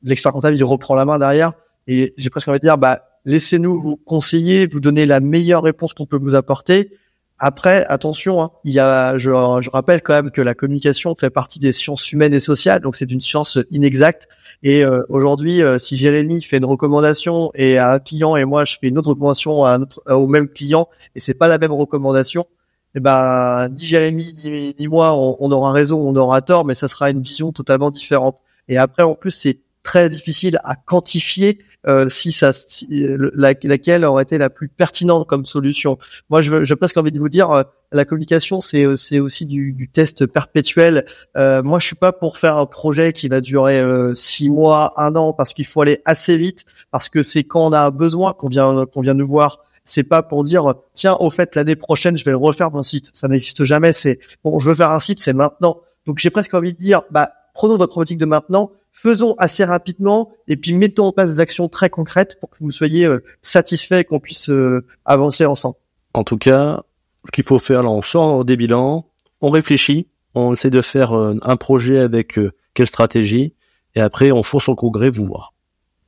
l'expert 0.01 0.31
comptable 0.31 0.55
il 0.55 0.63
reprend 0.63 0.95
la 0.95 1.05
main 1.05 1.19
derrière, 1.19 1.53
et 1.87 2.13
j'ai 2.17 2.29
presque 2.29 2.47
envie 2.47 2.59
de 2.59 2.63
dire 2.63 2.77
bah 2.77 3.03
laissez-nous 3.25 3.75
vous 3.75 3.97
conseiller, 3.97 4.65
vous 4.67 4.79
donner 4.79 5.05
la 5.05 5.19
meilleure 5.19 5.63
réponse 5.63 5.93
qu'on 5.93 6.05
peut 6.05 6.17
vous 6.17 6.35
apporter. 6.35 6.91
Après, 7.39 7.85
attention, 7.85 8.41
hein, 8.43 8.51
il 8.65 8.73
y 8.73 8.79
a, 8.79 9.17
je, 9.17 9.29
je, 9.61 9.69
rappelle 9.69 10.01
quand 10.01 10.13
même 10.13 10.29
que 10.29 10.41
la 10.41 10.53
communication 10.53 11.15
fait 11.15 11.29
partie 11.29 11.59
des 11.59 11.71
sciences 11.71 12.11
humaines 12.11 12.33
et 12.33 12.41
sociales, 12.41 12.81
donc 12.81 12.97
c'est 12.97 13.09
une 13.09 13.21
science 13.21 13.57
inexacte. 13.71 14.27
Et 14.61 14.83
euh, 14.83 15.03
aujourd'hui, 15.07 15.61
euh, 15.61 15.77
si 15.77 15.95
Jérémy 15.95 16.41
fait 16.41 16.57
une 16.57 16.65
recommandation 16.65 17.51
et 17.55 17.77
à 17.77 17.93
un 17.93 17.99
client 17.99 18.35
et 18.35 18.43
moi 18.43 18.65
je 18.65 18.75
fais 18.79 18.89
une 18.89 18.97
autre 18.97 19.09
recommandation 19.11 19.63
à 19.63 19.79
au 20.09 20.27
même 20.27 20.49
client 20.49 20.89
et 21.15 21.21
c'est 21.21 21.33
pas 21.33 21.47
la 21.47 21.57
même 21.57 21.71
recommandation, 21.71 22.45
eh 22.93 22.99
ben 22.99 23.69
ni 23.69 23.85
Jérémy 23.85 24.73
ni, 24.77 24.87
moi 24.89 25.13
on, 25.13 25.37
on, 25.39 25.51
aura 25.51 25.71
raison, 25.71 25.97
on 25.99 26.15
aura 26.17 26.41
tort, 26.41 26.65
mais 26.65 26.73
ça 26.73 26.89
sera 26.89 27.09
une 27.09 27.21
vision 27.21 27.53
totalement 27.53 27.89
différente. 27.89 28.39
Et 28.67 28.77
après, 28.77 29.03
en 29.03 29.15
plus, 29.15 29.31
c'est 29.31 29.59
très 29.83 30.09
difficile 30.09 30.59
à 30.65 30.75
quantifier 30.75 31.59
euh, 31.87 32.09
si 32.09 32.31
ça, 32.31 32.51
laquelle 32.89 34.03
aurait 34.03 34.23
été 34.23 34.37
la 34.37 34.49
plus 34.49 34.67
pertinente 34.67 35.27
comme 35.27 35.45
solution. 35.45 35.97
Moi, 36.29 36.41
je 36.41 36.63
j'ai 36.63 36.75
presque 36.75 36.97
envie 36.97 37.11
de 37.11 37.19
vous 37.19 37.29
dire, 37.29 37.51
euh, 37.51 37.63
la 37.91 38.05
communication, 38.05 38.59
c'est 38.59 38.83
euh, 38.85 38.95
c'est 38.95 39.19
aussi 39.19 39.45
du, 39.45 39.71
du, 39.73 39.89
test 39.89 40.25
perpétuel. 40.25 41.05
Euh, 41.37 41.63
moi, 41.63 41.79
je 41.79 41.87
suis 41.87 41.95
pas 41.95 42.11
pour 42.11 42.37
faire 42.37 42.57
un 42.57 42.65
projet 42.65 43.13
qui 43.13 43.27
va 43.29 43.41
durer 43.41 43.81
six 44.13 44.49
mois, 44.49 44.93
un 44.97 45.15
an, 45.15 45.33
parce 45.33 45.53
qu'il 45.53 45.65
faut 45.65 45.81
aller 45.81 46.01
assez 46.05 46.37
vite, 46.37 46.65
parce 46.91 47.09
que 47.09 47.23
c'est 47.23 47.43
quand 47.43 47.67
on 47.67 47.73
a 47.73 47.89
besoin 47.91 48.33
qu'on 48.33 48.49
vient 48.49 48.85
qu'on 48.85 49.01
vient 49.01 49.13
nous 49.13 49.27
voir. 49.27 49.59
C'est 49.85 50.03
pas 50.03 50.21
pour 50.21 50.43
dire 50.43 50.75
tiens, 50.93 51.15
au 51.19 51.29
fait, 51.31 51.55
l'année 51.55 51.75
prochaine, 51.75 52.15
je 52.15 52.23
vais 52.23 52.31
le 52.31 52.37
refaire 52.37 52.69
mon 52.71 52.83
site. 52.83 53.09
Ça 53.13 53.27
n'existe 53.27 53.63
jamais. 53.63 53.93
C'est 53.93 54.19
bon, 54.43 54.59
je 54.59 54.69
veux 54.69 54.75
faire 54.75 54.91
un 54.91 54.99
site, 54.99 55.19
c'est 55.19 55.33
maintenant. 55.33 55.81
Donc, 56.05 56.19
j'ai 56.19 56.29
presque 56.29 56.53
envie 56.53 56.73
de 56.73 56.77
dire, 56.77 57.01
bah, 57.09 57.31
prenons 57.53 57.77
votre 57.77 57.91
problématique 57.91 58.19
de 58.19 58.25
maintenant, 58.25 58.71
faisons 59.01 59.35
assez 59.37 59.63
rapidement 59.63 60.31
et 60.47 60.57
puis 60.57 60.73
mettons 60.73 61.05
en 61.05 61.11
place 61.11 61.35
des 61.35 61.39
actions 61.39 61.69
très 61.69 61.89
concrètes 61.89 62.37
pour 62.39 62.49
que 62.49 62.57
vous 62.59 62.71
soyez 62.71 63.05
euh, 63.05 63.23
satisfait 63.41 64.01
et 64.01 64.03
qu'on 64.03 64.19
puisse 64.19 64.49
euh, 64.49 64.85
avancer 65.05 65.45
ensemble. 65.45 65.75
En 66.13 66.23
tout 66.23 66.37
cas, 66.37 66.83
ce 67.25 67.31
qu'il 67.31 67.45
faut 67.45 67.59
faire, 67.59 67.83
là, 67.83 67.89
on 67.89 68.01
sort 68.01 68.43
des 68.43 68.57
bilans, 68.57 69.05
on 69.39 69.51
réfléchit, 69.51 70.07
on 70.35 70.51
essaie 70.51 70.69
de 70.69 70.81
faire 70.81 71.13
euh, 71.13 71.37
un 71.43 71.55
projet 71.55 71.99
avec 71.99 72.37
quelle 72.73 72.87
stratégie 72.87 73.53
et 73.95 74.01
après 74.01 74.31
on 74.31 74.43
fonce 74.43 74.67
au 74.67 74.75
congrès 74.75 75.09
vous 75.09 75.25
voir. 75.25 75.53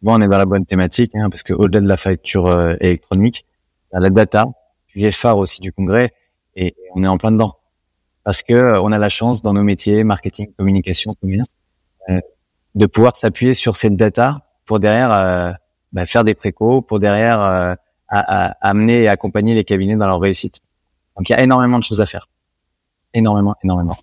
Bon, 0.01 0.15
on 0.15 0.21
est 0.21 0.27
dans 0.27 0.37
la 0.37 0.45
bonne 0.45 0.65
thématique 0.65 1.15
hein, 1.15 1.29
parce 1.29 1.43
que 1.43 1.53
au-delà 1.53 1.79
de 1.79 1.87
la 1.87 1.97
facture 1.97 2.51
électronique, 2.81 3.45
il 3.91 3.95
y 3.95 3.97
a 3.97 3.99
la 4.01 4.09
data, 4.09 4.47
est 4.95 5.11
phare 5.11 5.37
aussi 5.37 5.61
du 5.61 5.71
congrès 5.71 6.13
et 6.55 6.75
on 6.95 7.03
est 7.03 7.07
en 7.07 7.17
plein 7.17 7.31
dedans 7.31 7.55
parce 8.25 8.43
que 8.43 8.79
on 8.79 8.91
a 8.91 8.97
la 8.97 9.09
chance 9.09 9.41
dans 9.41 9.53
nos 9.53 9.63
métiers 9.63 10.03
marketing, 10.03 10.51
communication, 10.57 11.15
commerce 11.21 11.47
de 12.75 12.85
pouvoir 12.85 13.15
s'appuyer 13.15 13.53
sur 13.53 13.75
cette 13.75 13.95
data 13.95 14.47
pour 14.65 14.79
derrière 14.79 15.11
euh, 15.11 15.51
bah, 15.91 16.05
faire 16.05 16.23
des 16.23 16.35
précaux, 16.35 16.81
pour 16.81 16.99
derrière 16.99 17.41
euh, 17.41 17.73
à, 18.07 18.47
à 18.47 18.69
amener 18.69 19.03
et 19.03 19.07
accompagner 19.07 19.55
les 19.55 19.63
cabinets 19.63 19.95
dans 19.95 20.07
leur 20.07 20.19
réussite. 20.19 20.61
Donc 21.17 21.29
il 21.29 21.33
y 21.33 21.35
a 21.35 21.41
énormément 21.41 21.79
de 21.79 21.83
choses 21.83 22.01
à 22.01 22.05
faire, 22.05 22.29
énormément, 23.13 23.55
énormément. 23.63 23.97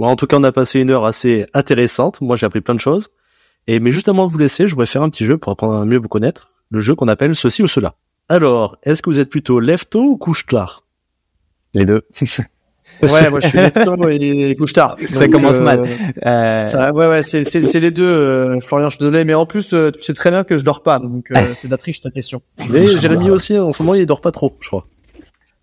Bon, 0.00 0.06
en 0.06 0.16
tout 0.16 0.26
cas, 0.26 0.38
on 0.38 0.44
a 0.44 0.52
passé 0.52 0.80
une 0.80 0.90
heure 0.90 1.04
assez 1.04 1.46
intéressante. 1.52 2.22
Moi, 2.22 2.36
j'ai 2.36 2.46
appris 2.46 2.62
plein 2.62 2.74
de 2.74 2.80
choses. 2.80 3.10
Et 3.66 3.80
mais 3.80 3.90
juste 3.90 4.08
avant 4.08 4.26
de 4.26 4.32
vous 4.32 4.38
laisser, 4.38 4.66
je 4.66 4.74
voudrais 4.74 4.86
faire 4.86 5.02
un 5.02 5.10
petit 5.10 5.26
jeu 5.26 5.36
pour 5.36 5.52
apprendre 5.52 5.74
à 5.74 5.84
mieux 5.84 5.98
vous 5.98 6.08
connaître. 6.08 6.52
Le 6.70 6.80
jeu 6.80 6.94
qu'on 6.94 7.08
appelle 7.08 7.36
ceci 7.36 7.62
ou 7.62 7.66
cela. 7.66 7.96
Alors, 8.30 8.78
est-ce 8.82 9.02
que 9.02 9.10
vous 9.10 9.18
êtes 9.18 9.28
plutôt 9.28 9.60
lève-tôt 9.60 10.02
ou 10.02 10.16
couche-tard? 10.16 10.86
Les 11.74 11.84
deux. 11.84 12.02
ouais, 13.02 13.30
moi 13.30 13.40
je 13.40 13.46
suis 13.48 13.58
lève-tôt 13.58 14.08
et 14.08 14.54
couche-tard. 14.58 14.96
Ça 15.08 15.20
Donc, 15.26 15.30
commence 15.32 15.56
euh, 15.56 15.60
mal. 15.60 15.84
Euh, 16.26 16.64
Ça, 16.64 16.92
ouais, 16.92 17.06
ouais, 17.08 17.22
c'est, 17.22 17.44
c'est, 17.44 17.64
c'est 17.64 17.80
les 17.80 17.90
deux, 17.90 18.04
euh, 18.04 18.60
Florian, 18.60 18.88
je 18.88 18.96
suis 18.96 18.98
désolé, 19.00 19.24
mais 19.24 19.34
en 19.34 19.46
plus, 19.46 19.72
euh, 19.74 19.90
tu 19.90 20.02
sais 20.02 20.14
très 20.14 20.30
bien 20.30 20.44
que 20.44 20.58
je 20.58 20.64
dors 20.64 20.82
pas, 20.82 20.98
donc 20.98 21.30
euh, 21.30 21.36
c'est 21.54 21.68
de 21.68 21.72
la 21.72 21.78
triche 21.78 22.00
ta 22.00 22.10
question. 22.10 22.42
Mais 22.68 22.86
Jérémy 22.86 23.30
aussi, 23.30 23.58
en 23.58 23.72
ce 23.72 23.82
moment, 23.82 23.94
il 23.94 24.04
dort 24.06 24.20
pas 24.20 24.32
trop, 24.32 24.56
je 24.60 24.68
crois. 24.68 24.86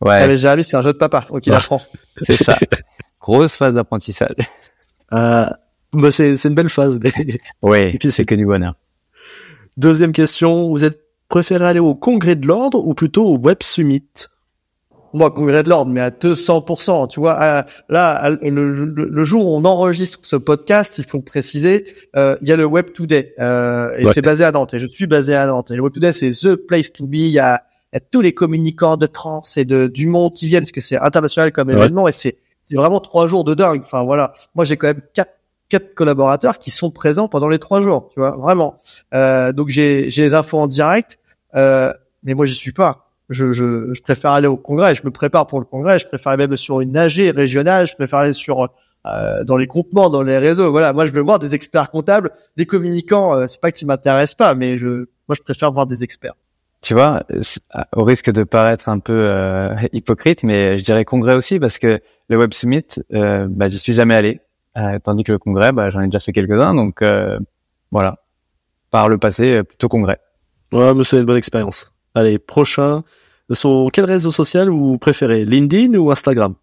ouais, 0.01 0.19
Ah, 0.23 0.27
mais 0.27 0.37
Jérémy, 0.37 0.63
c'est 0.63 0.77
un 0.77 0.81
jeu 0.81 0.93
de 0.93 0.97
papa, 0.97 1.25
donc 1.29 1.45
il 1.45 1.53
apprend. 1.53 1.79
c'est 2.23 2.41
ça. 2.43 2.55
Grosse 3.21 3.55
phase 3.55 3.73
d'apprentissage. 3.73 4.35
Euh, 5.13 5.45
bah, 5.93 6.11
c'est, 6.11 6.37
c'est 6.37 6.49
une 6.49 6.55
belle 6.55 6.69
phase. 6.69 6.99
mais- 7.01 7.11
Ouais, 7.61 7.93
Et 7.93 7.97
puis, 7.97 8.11
c'est 8.11 8.25
que 8.25 8.35
du 8.35 8.45
bonheur. 8.45 8.75
Deuxième 9.77 10.11
question, 10.11 10.69
vous 10.69 10.83
êtes 10.83 10.99
préféré 11.29 11.65
aller 11.65 11.79
au 11.79 11.93
congrès 11.93 12.35
de 12.35 12.47
l'ordre 12.47 12.79
ou 12.85 12.93
plutôt 12.93 13.25
au 13.25 13.37
Web 13.37 13.57
Summit? 13.61 14.03
Moi, 15.17 15.31
congrès 15.31 15.63
de 15.63 15.69
l'ordre, 15.69 15.91
mais 15.91 16.01
à 16.01 16.11
200%, 16.11 17.07
tu 17.07 17.19
vois. 17.19 17.33
à- 17.33 17.65
là, 17.89 18.09
à- 18.15 18.29
le, 18.29 19.23
jour 19.23 19.47
où 19.47 19.55
on 19.57 19.65
enregistre 19.65 20.19
ce 20.23 20.35
podcast, 20.35 20.97
il 20.99 21.05
faut 21.05 21.17
le 21.17 21.23
préciser, 21.23 21.85
euh, 22.15 22.37
il 22.41 22.47
y 22.47 22.51
a 22.51 22.55
le 22.55 22.65
Web 22.65 22.93
Today, 22.93 23.33
euh, 23.39 23.95
et 23.97 24.05
Ouais. 24.05 24.13
c'est 24.13 24.21
basé 24.21 24.43
à 24.43 24.51
Nantes. 24.51 24.73
Et 24.75 24.79
je 24.79 24.85
suis 24.85 25.07
basé 25.07 25.33
à 25.33 25.45
Nantes. 25.47 25.71
Et 25.71 25.75
le 25.75 25.81
Web 25.81 25.93
Today, 25.93 26.13
c'est 26.13 26.29
the 26.31 26.55
place 26.55 26.93
to 26.93 27.05
be. 27.07 27.15
Il 27.15 27.27
y 27.29 27.39
a, 27.39 27.63
il 27.91 27.95
y 27.95 27.97
a 27.97 27.99
tous 27.99 28.21
les 28.21 28.33
communicants 28.33 28.95
de 28.97 29.07
France 29.11 29.57
et 29.57 29.65
de 29.65 29.87
du 29.87 30.05
monde 30.07 30.33
qui 30.33 30.47
viennent, 30.47 30.63
parce 30.63 30.71
que 30.71 30.81
c'est 30.81 30.97
international 30.99 31.51
comme 31.51 31.69
Ouais. 31.69 31.73
événement, 31.75 32.07
et 32.07 32.11
c'est 32.11 32.37
c'est 32.65 32.75
vraiment 32.75 32.99
trois 32.99 33.27
jours 33.27 33.43
de 33.43 33.53
dingue. 33.55 33.79
Enfin 33.83 34.03
voilà, 34.03 34.33
moi 34.53 34.65
j'ai 34.65 34.77
quand 34.77 34.87
même 34.87 35.01
quatre 35.13 35.31
quatre 35.69 35.93
collaborateurs 35.95 36.59
qui 36.59 36.69
sont 36.71 36.91
présents 36.91 37.27
pendant 37.27 37.47
les 37.49 37.59
trois 37.59 37.81
jours, 37.81 38.09
tu 38.13 38.19
vois, 38.19 38.37
vraiment. 38.37 38.79
Euh, 39.13 39.51
donc 39.51 39.69
j'ai 39.69 40.09
j'ai 40.11 40.21
les 40.23 40.33
infos 40.33 40.59
en 40.59 40.67
direct, 40.67 41.17
euh, 41.55 41.91
mais 42.23 42.33
moi 42.35 42.45
j'y 42.45 42.55
suis 42.55 42.71
pas. 42.73 43.06
Je, 43.29 43.51
je, 43.51 43.93
je 43.93 44.01
préfère 44.01 44.31
aller 44.31 44.47
au 44.47 44.55
congrès, 44.57 44.95
je 44.95 45.01
me 45.03 45.11
prépare 45.11 45.47
pour 45.47 45.59
le 45.59 45.65
congrès, 45.65 45.99
je 45.99 46.07
préfère 46.07 46.31
aller 46.31 46.47
même 46.47 46.55
sur 46.57 46.79
une 46.81 46.95
AG 46.95 47.17
régionale, 47.35 47.85
je 47.85 47.93
préfère 47.95 48.19
aller 48.19 48.31
sur 48.33 48.69
euh, 49.05 49.43
dans 49.43 49.57
les 49.57 49.67
groupements, 49.67 50.09
dans 50.09 50.23
les 50.23 50.37
réseaux. 50.37 50.71
Voilà, 50.71 50.93
moi 50.93 51.05
je 51.05 51.11
veux 51.11 51.21
voir 51.21 51.37
des 51.39 51.53
experts 51.53 51.89
comptables, 51.91 52.31
des 52.55 52.65
communicants. 52.65 53.35
euh, 53.35 53.47
c'est 53.47 53.59
pas 53.59 53.71
qu'ils 53.71 53.87
m'intéressent 53.87 54.35
pas, 54.35 54.53
mais 54.53 54.77
je, 54.77 54.87
moi 55.27 55.35
je 55.35 55.41
préfère 55.41 55.71
voir 55.71 55.85
des 55.87 56.03
experts. 56.03 56.35
Tu 56.81 56.93
vois, 56.93 57.23
c'est- 57.41 57.61
au 57.95 58.03
risque 58.03 58.31
de 58.31 58.43
paraître 58.43 58.87
un 58.87 58.99
peu 58.99 59.13
euh, 59.27 59.73
hypocrite, 59.93 60.43
mais 60.43 60.77
je 60.77 60.83
dirais 60.83 61.03
congrès 61.05 61.33
aussi 61.33 61.59
parce 61.59 61.79
que 61.79 61.99
le 62.29 62.37
Web 62.37 62.53
Summit, 62.53 62.85
euh, 63.13 63.47
bah, 63.49 63.67
j'y 63.67 63.79
suis 63.79 63.93
jamais 63.93 64.15
allé, 64.15 64.39
euh, 64.77 64.99
tandis 65.03 65.23
que 65.23 65.31
le 65.33 65.37
congrès, 65.39 65.71
bah, 65.73 65.89
j'en 65.89 66.01
ai 66.01 66.05
déjà 66.05 66.19
fait 66.19 66.31
quelques-uns, 66.31 66.73
donc 66.75 67.01
euh, 67.01 67.37
voilà. 67.91 68.19
Par 68.89 69.09
le 69.09 69.17
passé, 69.17 69.57
euh, 69.57 69.63
plutôt 69.63 69.89
congrès. 69.89 70.19
Ouais, 70.71 70.93
mais 70.93 71.03
c'est 71.03 71.17
une 71.17 71.25
bonne 71.25 71.37
expérience. 71.37 71.91
Allez, 72.15 72.39
prochain. 72.39 73.03
Sur 73.53 73.89
quel 73.93 74.05
réseau 74.05 74.31
social 74.31 74.69
vous 74.69 74.97
préférez 74.97 75.45
LinkedIn 75.45 75.97
ou 75.97 76.11
Instagram? 76.11 76.55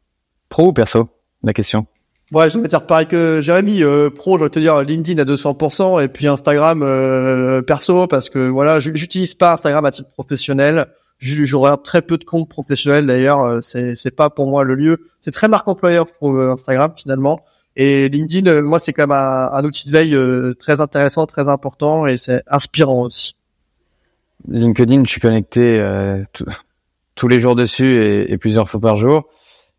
Pro 0.48 0.68
ou 0.68 0.72
perso 0.72 1.08
La 1.42 1.52
question. 1.52 1.86
Ouais, 2.32 2.50
je 2.50 2.58
vais 2.58 2.68
dire 2.68 2.86
pareil 2.86 3.06
que 3.06 3.40
Jérémy, 3.42 3.82
euh, 3.82 4.10
pro, 4.10 4.38
je 4.38 4.44
vais 4.44 4.50
te 4.50 4.58
dire 4.58 4.80
LinkedIn 4.82 5.20
à 5.20 5.24
200% 5.24 6.02
et 6.02 6.08
puis 6.08 6.26
Instagram 6.26 6.82
euh, 6.82 7.62
perso 7.62 8.06
parce 8.06 8.28
que 8.30 8.48
voilà, 8.48 8.80
j'utilise 8.80 9.34
pas 9.34 9.52
Instagram 9.54 9.84
à 9.84 9.90
titre 9.90 10.10
professionnel. 10.10 10.86
Je, 11.18 11.44
je 11.44 11.56
regarde 11.56 11.82
très 11.82 12.02
peu 12.02 12.18
de 12.18 12.24
comptes 12.24 12.48
professionnels 12.48 13.06
d'ailleurs. 13.06 13.40
euh, 13.42 13.60
C'est 13.60 13.94
c'est 13.94 14.10
pas 14.10 14.30
pour 14.30 14.48
moi 14.48 14.64
le 14.64 14.74
lieu. 14.74 15.06
C'est 15.20 15.30
très 15.30 15.48
marque 15.48 15.68
employeur 15.68 16.06
pour 16.18 16.32
euh, 16.34 16.50
Instagram 16.50 16.92
finalement. 16.96 17.40
Et 17.76 18.08
LinkedIn, 18.08 18.50
euh, 18.50 18.62
moi, 18.62 18.78
c'est 18.78 18.92
quand 18.92 19.02
même 19.02 19.12
un, 19.16 19.50
un 19.52 19.64
outil 19.64 19.86
de 19.88 19.92
veille 19.92 20.14
euh, 20.14 20.54
très 20.54 20.80
intéressant, 20.80 21.26
très 21.26 21.48
important 21.48 22.06
et 22.06 22.18
c'est 22.18 22.42
inspirant 22.48 23.02
aussi. 23.02 23.36
LinkedIn, 24.48 25.04
je 25.04 25.10
suis 25.10 25.20
connecté 25.20 25.78
euh, 25.80 26.22
tout- 26.32 26.44
tous 27.14 27.28
les 27.28 27.38
jours 27.38 27.54
dessus 27.56 27.96
et, 28.02 28.32
et 28.32 28.38
plusieurs 28.38 28.68
fois 28.68 28.80
par 28.80 28.96
jour, 28.96 29.28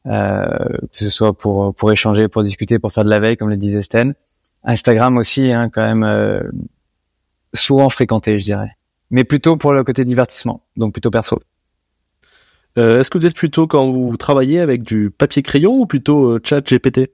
euh, 0.08 0.45
que 0.91 0.97
ce 0.97 1.10
soit 1.10 1.38
pour 1.38 1.74
pour 1.76 1.91
échanger, 1.91 2.28
pour 2.28 2.43
discuter, 2.43 2.80
pour 2.80 2.91
faire 2.91 3.03
de 3.03 3.10
la 3.10 3.20
veille, 3.20 3.38
comme 3.38 3.49
le 3.49 3.58
disait 3.58 3.84
Sten. 3.84 4.14
Instagram 4.64 5.18
aussi, 5.18 5.51
hein, 5.51 5.70
quand 5.70 5.82
même 5.84 6.03
euh, 6.03 6.41
souvent 7.53 7.89
fréquenté, 7.89 8.39
je 8.39 8.43
dirais, 8.45 8.72
mais 9.12 9.24
plutôt 9.24 9.58
pour 9.58 9.74
le 9.74 9.84
côté 9.84 10.06
divertissement, 10.06 10.64
donc 10.78 10.93
plutôt 10.93 11.12
perso. 11.12 11.39
Euh, 12.78 12.99
Est-ce 12.99 13.10
que 13.10 13.18
vous 13.18 13.26
êtes 13.26 13.36
plutôt 13.36 13.68
quand 13.68 13.89
vous 13.91 14.18
travaillez 14.18 14.60
avec 14.60 14.84
du 14.84 15.10
papier 15.12 15.41
crayon 15.43 15.74
ou 15.80 15.86
plutôt 15.86 16.32
euh, 16.32 16.41
chat 16.43 16.62
GPT 16.62 17.12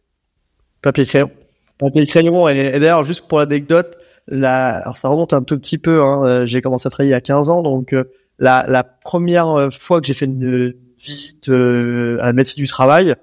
Papier 0.82 1.06
crayon. 1.06 1.30
Papier 1.78 2.08
crayon. 2.08 2.50
Et, 2.50 2.58
et 2.58 2.80
d'ailleurs, 2.80 3.04
juste 3.04 3.28
pour 3.28 3.38
l'anecdote, 3.40 3.98
la, 4.32 4.78
alors 4.78 4.98
ça 4.98 5.10
remonte 5.10 5.34
un 5.34 5.44
tout 5.44 5.60
petit 5.60 5.78
peu. 5.78 6.02
Hein, 6.02 6.26
euh, 6.26 6.46
j'ai 6.46 6.62
commencé 6.62 6.88
à 6.88 6.90
travailler 6.90 7.14
a 7.14 7.22
15 7.22 7.50
ans, 7.50 7.62
donc 7.62 7.94
euh, 7.94 8.06
la, 8.40 8.66
la 8.68 8.84
première 8.84 9.50
euh, 9.50 9.70
fois 9.70 10.02
que 10.02 10.08
j'ai 10.08 10.14
fait 10.14 10.26
une 10.26 10.74
visite 10.98 11.50
à 11.50 12.26
la 12.26 12.34
médecine 12.34 12.64
du 12.64 12.68
travail, 12.68 13.16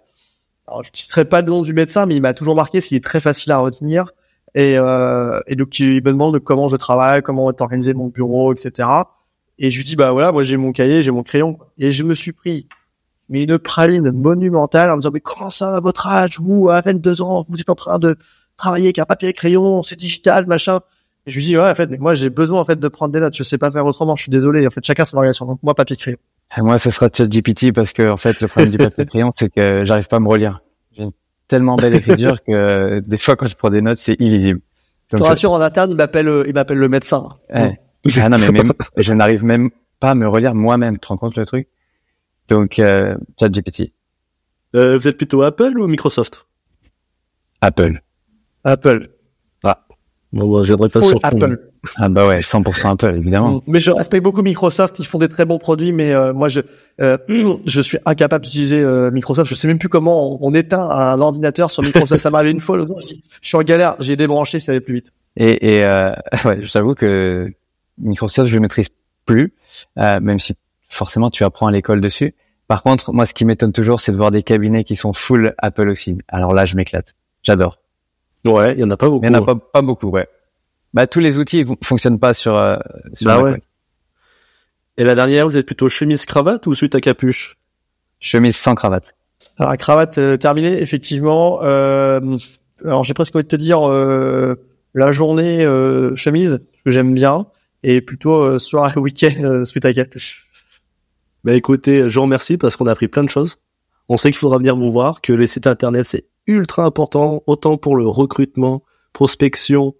alors 0.67 0.85
je 0.85 0.91
ne 0.93 0.97
citerai 0.97 1.25
pas 1.25 1.41
le 1.41 1.49
nom 1.49 1.63
du 1.63 1.73
médecin, 1.73 2.07
mais 2.07 2.15
il 2.17 2.21
m'a 2.21 2.35
toujours 2.35 2.55
marqué, 2.55 2.81
s'il 2.81 2.97
est 2.97 3.05
très 3.05 3.21
facile 3.21 3.53
à 3.53 3.59
retenir. 3.59 4.11
Et, 4.55 4.77
euh, 4.79 5.41
et 5.47 5.57
donc 5.57 5.79
il 5.79 6.03
me 6.03 6.11
demande 6.11 6.39
comment 6.41 6.69
je 6.69 6.77
travaille, 6.77 7.23
comment 7.23 7.51
est 7.51 7.61
organisé 7.61 7.95
mon 7.95 8.09
bureau, 8.09 8.53
etc. 8.53 8.89
Et 9.59 9.71
je 9.71 9.77
lui 9.79 9.85
dis 9.85 9.97
bah 9.97 10.11
voilà, 10.13 10.31
moi 10.33 10.43
j'ai 10.43 10.57
mon 10.57 10.73
cahier, 10.73 11.03
j'ai 11.03 11.11
mon 11.11 11.23
crayon, 11.23 11.59
et 11.79 11.91
je 11.91 12.03
me 12.05 12.15
suis 12.15 12.33
pris 12.33 12.69
mais 13.31 13.43
une 13.43 13.59
praline 13.59 14.11
monumentale 14.11 14.91
en 14.91 14.97
me 14.97 15.01
disant 15.01 15.11
mais 15.13 15.21
comment 15.21 15.51
ça 15.51 15.77
à 15.77 15.81
votre 15.81 16.07
âge 16.07 16.39
vous 16.41 16.71
à 16.71 16.81
22 16.81 17.21
ans 17.21 17.45
vous 17.49 17.61
êtes 17.61 17.69
en 17.69 17.75
train 17.75 17.99
de 17.99 18.17
travailler 18.57 18.87
avec 18.87 18.99
un 18.99 19.05
papier 19.05 19.29
et 19.29 19.33
crayon 19.35 19.83
c'est 19.83 19.97
digital 19.97 20.47
machin 20.47 20.81
et 21.29 21.31
je 21.31 21.37
lui 21.37 21.45
dis 21.45 21.57
ouais 21.57 21.70
en 21.70 21.74
fait 21.74 21.91
mais 21.91 21.99
moi 21.99 22.14
j'ai 22.14 22.31
besoin 22.31 22.61
en 22.61 22.64
fait 22.64 22.81
de 22.81 22.89
prendre 22.89 23.12
des 23.12 23.20
notes. 23.20 23.37
Je 23.37 23.43
sais 23.43 23.59
pas 23.59 23.70
faire 23.70 23.85
autrement. 23.87 24.16
Je 24.16 24.22
suis 24.22 24.31
désolé. 24.31 24.66
En 24.66 24.70
fait 24.70 24.85
chacun 24.85 25.05
son 25.05 25.16
organisation 25.18 25.47
donc 25.47 25.61
moi 25.62 25.74
papier 25.74 25.97
crayon. 25.97 26.18
Et 26.57 26.62
moi, 26.62 26.79
ce 26.79 26.91
sera 26.91 27.09
ChatGPT 27.14 27.72
parce 27.74 27.93
que 27.93 28.09
en 28.09 28.16
fait, 28.16 28.41
le 28.41 28.49
problème 28.49 28.70
du 28.70 28.79
papier 28.79 29.05
crayon, 29.05 29.31
c'est 29.35 29.51
que 29.53 29.85
j'arrive 29.85 30.09
pas 30.09 30.16
à 30.16 30.20
me 30.20 30.29
relire. 30.29 30.62
J'ai 30.93 31.03
une 31.03 31.12
tellement 31.47 31.76
belle 31.76 31.95
écriture 31.95 32.43
que 32.43 32.53
euh, 32.53 33.01
des 33.03 33.18
fois, 33.18 33.37
quand 33.37 33.47
je 33.47 33.55
prends 33.55 33.68
des 33.68 33.83
notes, 33.83 33.99
c'est 33.99 34.18
illisible. 34.18 34.61
je 35.11 35.16
Donc, 35.16 35.24
te 35.26 35.29
rassure 35.29 35.53
en 35.53 35.61
interne 35.61 35.91
il 35.91 35.97
m'appelle 35.97 36.29
euh, 36.29 36.45
il 36.47 36.55
m'appelle 36.55 36.79
le 36.79 36.89
médecin. 36.89 37.29
Ouais. 37.55 37.79
Ah 38.16 38.29
non, 38.31 38.39
mais 38.39 38.51
même, 38.51 38.72
je 38.97 39.12
n'arrive 39.12 39.45
même 39.45 39.68
pas 40.01 40.12
à 40.12 40.14
me 40.14 40.26
relire 40.26 40.55
moi-même. 40.55 40.95
Tu 40.95 41.01
te 41.01 41.09
rends 41.09 41.18
compte 41.18 41.37
le 41.37 41.45
truc? 41.45 41.68
Donc, 42.49 42.79
euh, 42.79 43.14
ChatGPT, 43.39 43.93
euh, 44.74 44.97
Vous 44.97 45.07
êtes 45.07 45.18
plutôt 45.18 45.43
Apple 45.43 45.79
ou 45.79 45.87
Microsoft? 45.87 46.47
Apple. 47.61 48.01
Apple 48.64 49.11
Bon, 50.33 50.47
bah, 50.53 50.61
je 50.62 50.68
viendrai 50.68 50.89
pas 50.91 51.01
sur 51.01 51.18
Apple 51.22 51.70
Ah 51.97 52.09
bah 52.11 52.29
ouais, 52.29 52.41
100% 52.41 52.91
Apple, 52.91 53.14
évidemment. 53.16 53.62
mais 53.66 53.81
je 53.81 53.91
respecte 53.91 54.22
beaucoup 54.22 54.43
Microsoft 54.43 54.99
ils 54.99 55.07
font 55.07 55.18
des 55.18 55.29
très 55.29 55.47
bons 55.47 55.59
produits 55.59 55.93
mais 55.93 56.12
euh, 56.12 56.35
moi 56.35 56.49
je 56.49 56.61
euh, 57.01 57.16
je 57.66 57.81
suis 57.81 57.99
incapable 58.05 58.45
d'utiliser 58.45 58.81
euh, 58.81 59.11
Microsoft 59.11 59.49
je 59.49 59.55
sais 59.55 59.68
même 59.68 59.79
plus 59.79 59.89
comment 59.89 60.35
on, 60.35 60.39
on 60.51 60.55
éteint 60.55 60.83
un 60.83 61.18
ordinateur 61.20 61.70
sur 61.70 61.83
Microsoft 61.83 62.20
ça 62.20 62.31
m'est 62.31 62.37
arrivé 62.37 62.51
une 62.51 62.61
fois 62.61 62.79
jour, 62.85 62.99
je 63.01 63.14
suis 63.49 63.57
en 63.57 63.62
galère 63.62 63.97
j'ai 64.01 64.16
débranché 64.16 64.61
ça 64.61 64.72
allait 64.72 64.81
plus 64.83 64.95
vite 64.95 65.12
Et, 65.37 65.76
et 65.76 65.85
euh, 65.85 66.12
ouais, 66.45 66.59
j'avoue 66.61 66.95
que 66.95 67.51
Microsoft, 67.99 68.49
je 68.49 68.55
le 68.55 68.61
maîtrise 68.61 68.89
plus, 69.24 69.53
euh, 69.99 70.20
même 70.20 70.39
si 70.39 70.55
forcément 70.89 71.31
tu 71.31 71.45
apprends 71.45 71.66
à 71.66 71.72
l'école 71.72 72.01
dessus. 72.01 72.35
Par 72.66 72.83
contre, 72.83 73.12
moi, 73.12 73.26
ce 73.26 73.35
qui 73.35 73.45
m'étonne 73.45 73.72
toujours, 73.72 74.01
c'est 74.01 74.12
de 74.12 74.16
voir 74.16 74.31
des 74.31 74.43
cabinets 74.43 74.85
qui 74.85 74.95
sont 74.97 75.12
full 75.12 75.55
Apple 75.59 75.89
aussi. 75.89 76.16
Alors 76.29 76.53
là, 76.53 76.64
je 76.64 76.76
m'éclate. 76.76 77.14
J'adore. 77.43 77.79
Ouais, 78.45 78.74
il 78.74 78.80
y 78.80 78.84
en 78.84 78.91
a 78.91 78.97
pas 78.97 79.09
beaucoup. 79.09 79.24
Il 79.24 79.28
y 79.28 79.30
en 79.30 79.43
a 79.43 79.45
pas, 79.45 79.57
pas 79.57 79.82
beaucoup, 79.82 80.09
ouais. 80.09 80.28
Bah, 80.95 81.07
tous 81.07 81.20
les 81.20 81.39
outils 81.39 81.64
ne 81.64 81.74
fonctionnent 81.82 82.18
pas 82.18 82.34
sur, 82.34 82.57
euh, 82.57 82.76
sur 83.12 83.26
Bah 83.26 83.41
Mac, 83.41 83.55
ouais. 83.55 83.61
Et 84.97 85.05
la 85.05 85.14
dernière, 85.14 85.47
vous 85.47 85.57
êtes 85.57 85.66
plutôt 85.66 85.89
chemise 85.89 86.26
cravate 86.26 86.66
ou 86.66 86.74
suite 86.74 86.95
à 86.95 87.01
capuche? 87.01 87.57
Chemise 88.20 88.57
sans 88.57 88.74
cravate. 88.74 89.14
Alors, 89.59 89.70
la 89.70 89.76
cravate 89.76 90.18
euh, 90.18 90.36
terminée, 90.36 90.80
effectivement. 90.80 91.61
Euh, 91.62 92.36
alors, 92.84 93.05
j'ai 93.05 93.14
presque 93.14 93.36
envie 93.36 93.45
de 93.45 93.49
te 93.49 93.57
dire 93.57 93.89
euh, 93.89 94.57
la 94.95 95.12
journée 95.12 95.64
euh, 95.64 96.14
chemise, 96.16 96.61
parce 96.72 96.82
que 96.82 96.91
j'aime 96.91 97.14
bien, 97.14 97.47
et 97.82 98.01
plutôt 98.01 98.34
euh, 98.43 98.59
soir 98.59 98.97
et 98.97 99.01
week-end 99.01 99.43
euh, 99.43 99.64
suite 99.64 99.84
à 99.84 99.93
capuche. 99.93 100.49
Bah 101.45 101.55
écoutez, 101.55 102.09
je 102.09 102.14
vous 102.16 102.22
remercie 102.22 102.59
parce 102.59 102.76
qu'on 102.76 102.86
a 102.86 102.93
appris 102.93 103.09
plein 103.09 103.22
de 103.22 103.30
choses. 103.30 103.59
On 104.09 104.16
sait 104.16 104.30
qu'il 104.30 104.39
faudra 104.39 104.59
venir 104.59 104.74
vous 104.74 104.91
voir, 104.91 105.20
que 105.20 105.32
les 105.32 105.47
sites 105.47 105.66
internet 105.68 106.07
c'est 106.09 106.24
ultra 106.49 106.83
important, 106.85 107.45
autant 107.47 107.77
pour 107.77 107.95
le 107.95 108.09
recrutement, 108.09 108.83
prospection, 109.13 109.95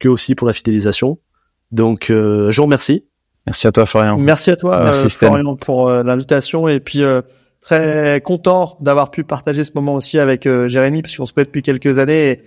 que 0.00 0.08
aussi 0.08 0.34
pour 0.34 0.48
la 0.48 0.52
fidélisation. 0.52 1.18
Donc 1.70 2.10
euh, 2.10 2.50
je 2.50 2.56
vous 2.56 2.64
remercie. 2.64 3.04
Merci 3.46 3.66
à 3.68 3.72
toi, 3.72 3.86
Florian. 3.86 4.18
Merci 4.18 4.50
à 4.50 4.56
toi, 4.56 4.82
Merci, 4.82 5.04
euh. 5.04 5.08
Florian, 5.10 5.54
pour 5.54 5.88
euh, 5.88 6.02
l'invitation, 6.02 6.66
et 6.66 6.80
puis 6.80 7.02
euh, 7.02 7.20
très 7.60 8.20
content 8.24 8.76
d'avoir 8.80 9.10
pu 9.10 9.22
partager 9.22 9.62
ce 9.64 9.72
moment 9.74 9.94
aussi 9.94 10.18
avec 10.18 10.48
Jérémy, 10.66 11.02
parce 11.02 11.16
qu'on 11.16 11.26
se 11.26 11.32
connaît 11.32 11.44
depuis 11.44 11.62
quelques 11.62 11.98
années. 11.98 12.30
Et, 12.30 12.42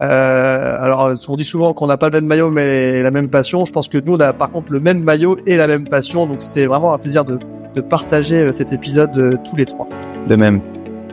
Euh, 0.00 0.76
alors, 0.80 1.12
on 1.28 1.34
dit 1.34 1.44
souvent 1.44 1.74
qu'on 1.74 1.88
n'a 1.88 1.96
pas 1.96 2.08
le 2.08 2.20
même 2.20 2.26
maillot 2.26 2.50
mais 2.50 3.02
la 3.02 3.10
même 3.10 3.28
passion. 3.28 3.64
Je 3.64 3.72
pense 3.72 3.88
que 3.88 3.98
nous, 3.98 4.14
on 4.14 4.20
a 4.20 4.32
par 4.32 4.52
contre 4.52 4.70
le 4.72 4.78
même 4.78 5.02
maillot 5.02 5.38
et 5.44 5.56
la 5.56 5.66
même 5.66 5.88
passion. 5.88 6.24
Donc, 6.24 6.40
c'était 6.40 6.66
vraiment 6.66 6.94
un 6.94 6.98
plaisir 6.98 7.24
de, 7.24 7.36
de 7.74 7.80
partager 7.80 8.52
cet 8.52 8.72
épisode 8.72 9.40
tous 9.44 9.56
les 9.56 9.66
trois. 9.66 9.88
De 10.28 10.36
même. 10.36 10.60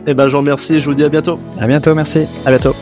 Eh 0.06 0.14
ben, 0.14 0.28
je 0.28 0.32
vous 0.32 0.38
remercie. 0.38 0.78
Je 0.78 0.86
vous 0.86 0.94
dis 0.94 1.04
à 1.04 1.08
bientôt. 1.08 1.38
À 1.58 1.66
bientôt. 1.66 1.94
Merci. 1.94 2.26
À 2.44 2.50
bientôt. 2.50 2.74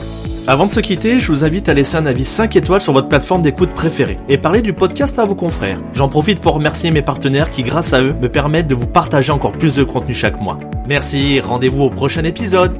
Avant 0.46 0.66
de 0.66 0.70
se 0.70 0.80
quitter, 0.80 1.20
je 1.20 1.32
vous 1.32 1.42
invite 1.42 1.70
à 1.70 1.74
laisser 1.74 1.96
un 1.96 2.04
avis 2.04 2.24
5 2.24 2.54
étoiles 2.54 2.82
sur 2.82 2.92
votre 2.92 3.08
plateforme 3.08 3.40
d'écoute 3.40 3.70
préférée 3.70 4.18
et 4.28 4.36
parler 4.36 4.60
du 4.60 4.74
podcast 4.74 5.18
à 5.18 5.24
vos 5.24 5.34
confrères. 5.34 5.80
J'en 5.94 6.10
profite 6.10 6.40
pour 6.40 6.52
remercier 6.52 6.90
mes 6.90 7.00
partenaires 7.00 7.50
qui, 7.50 7.62
grâce 7.62 7.94
à 7.94 8.02
eux, 8.02 8.14
me 8.20 8.28
permettent 8.28 8.66
de 8.66 8.74
vous 8.74 8.86
partager 8.86 9.32
encore 9.32 9.52
plus 9.52 9.74
de 9.74 9.84
contenu 9.84 10.12
chaque 10.12 10.38
mois. 10.38 10.58
Merci, 10.86 11.40
rendez-vous 11.40 11.84
au 11.84 11.90
prochain 11.90 12.24
épisode. 12.24 12.78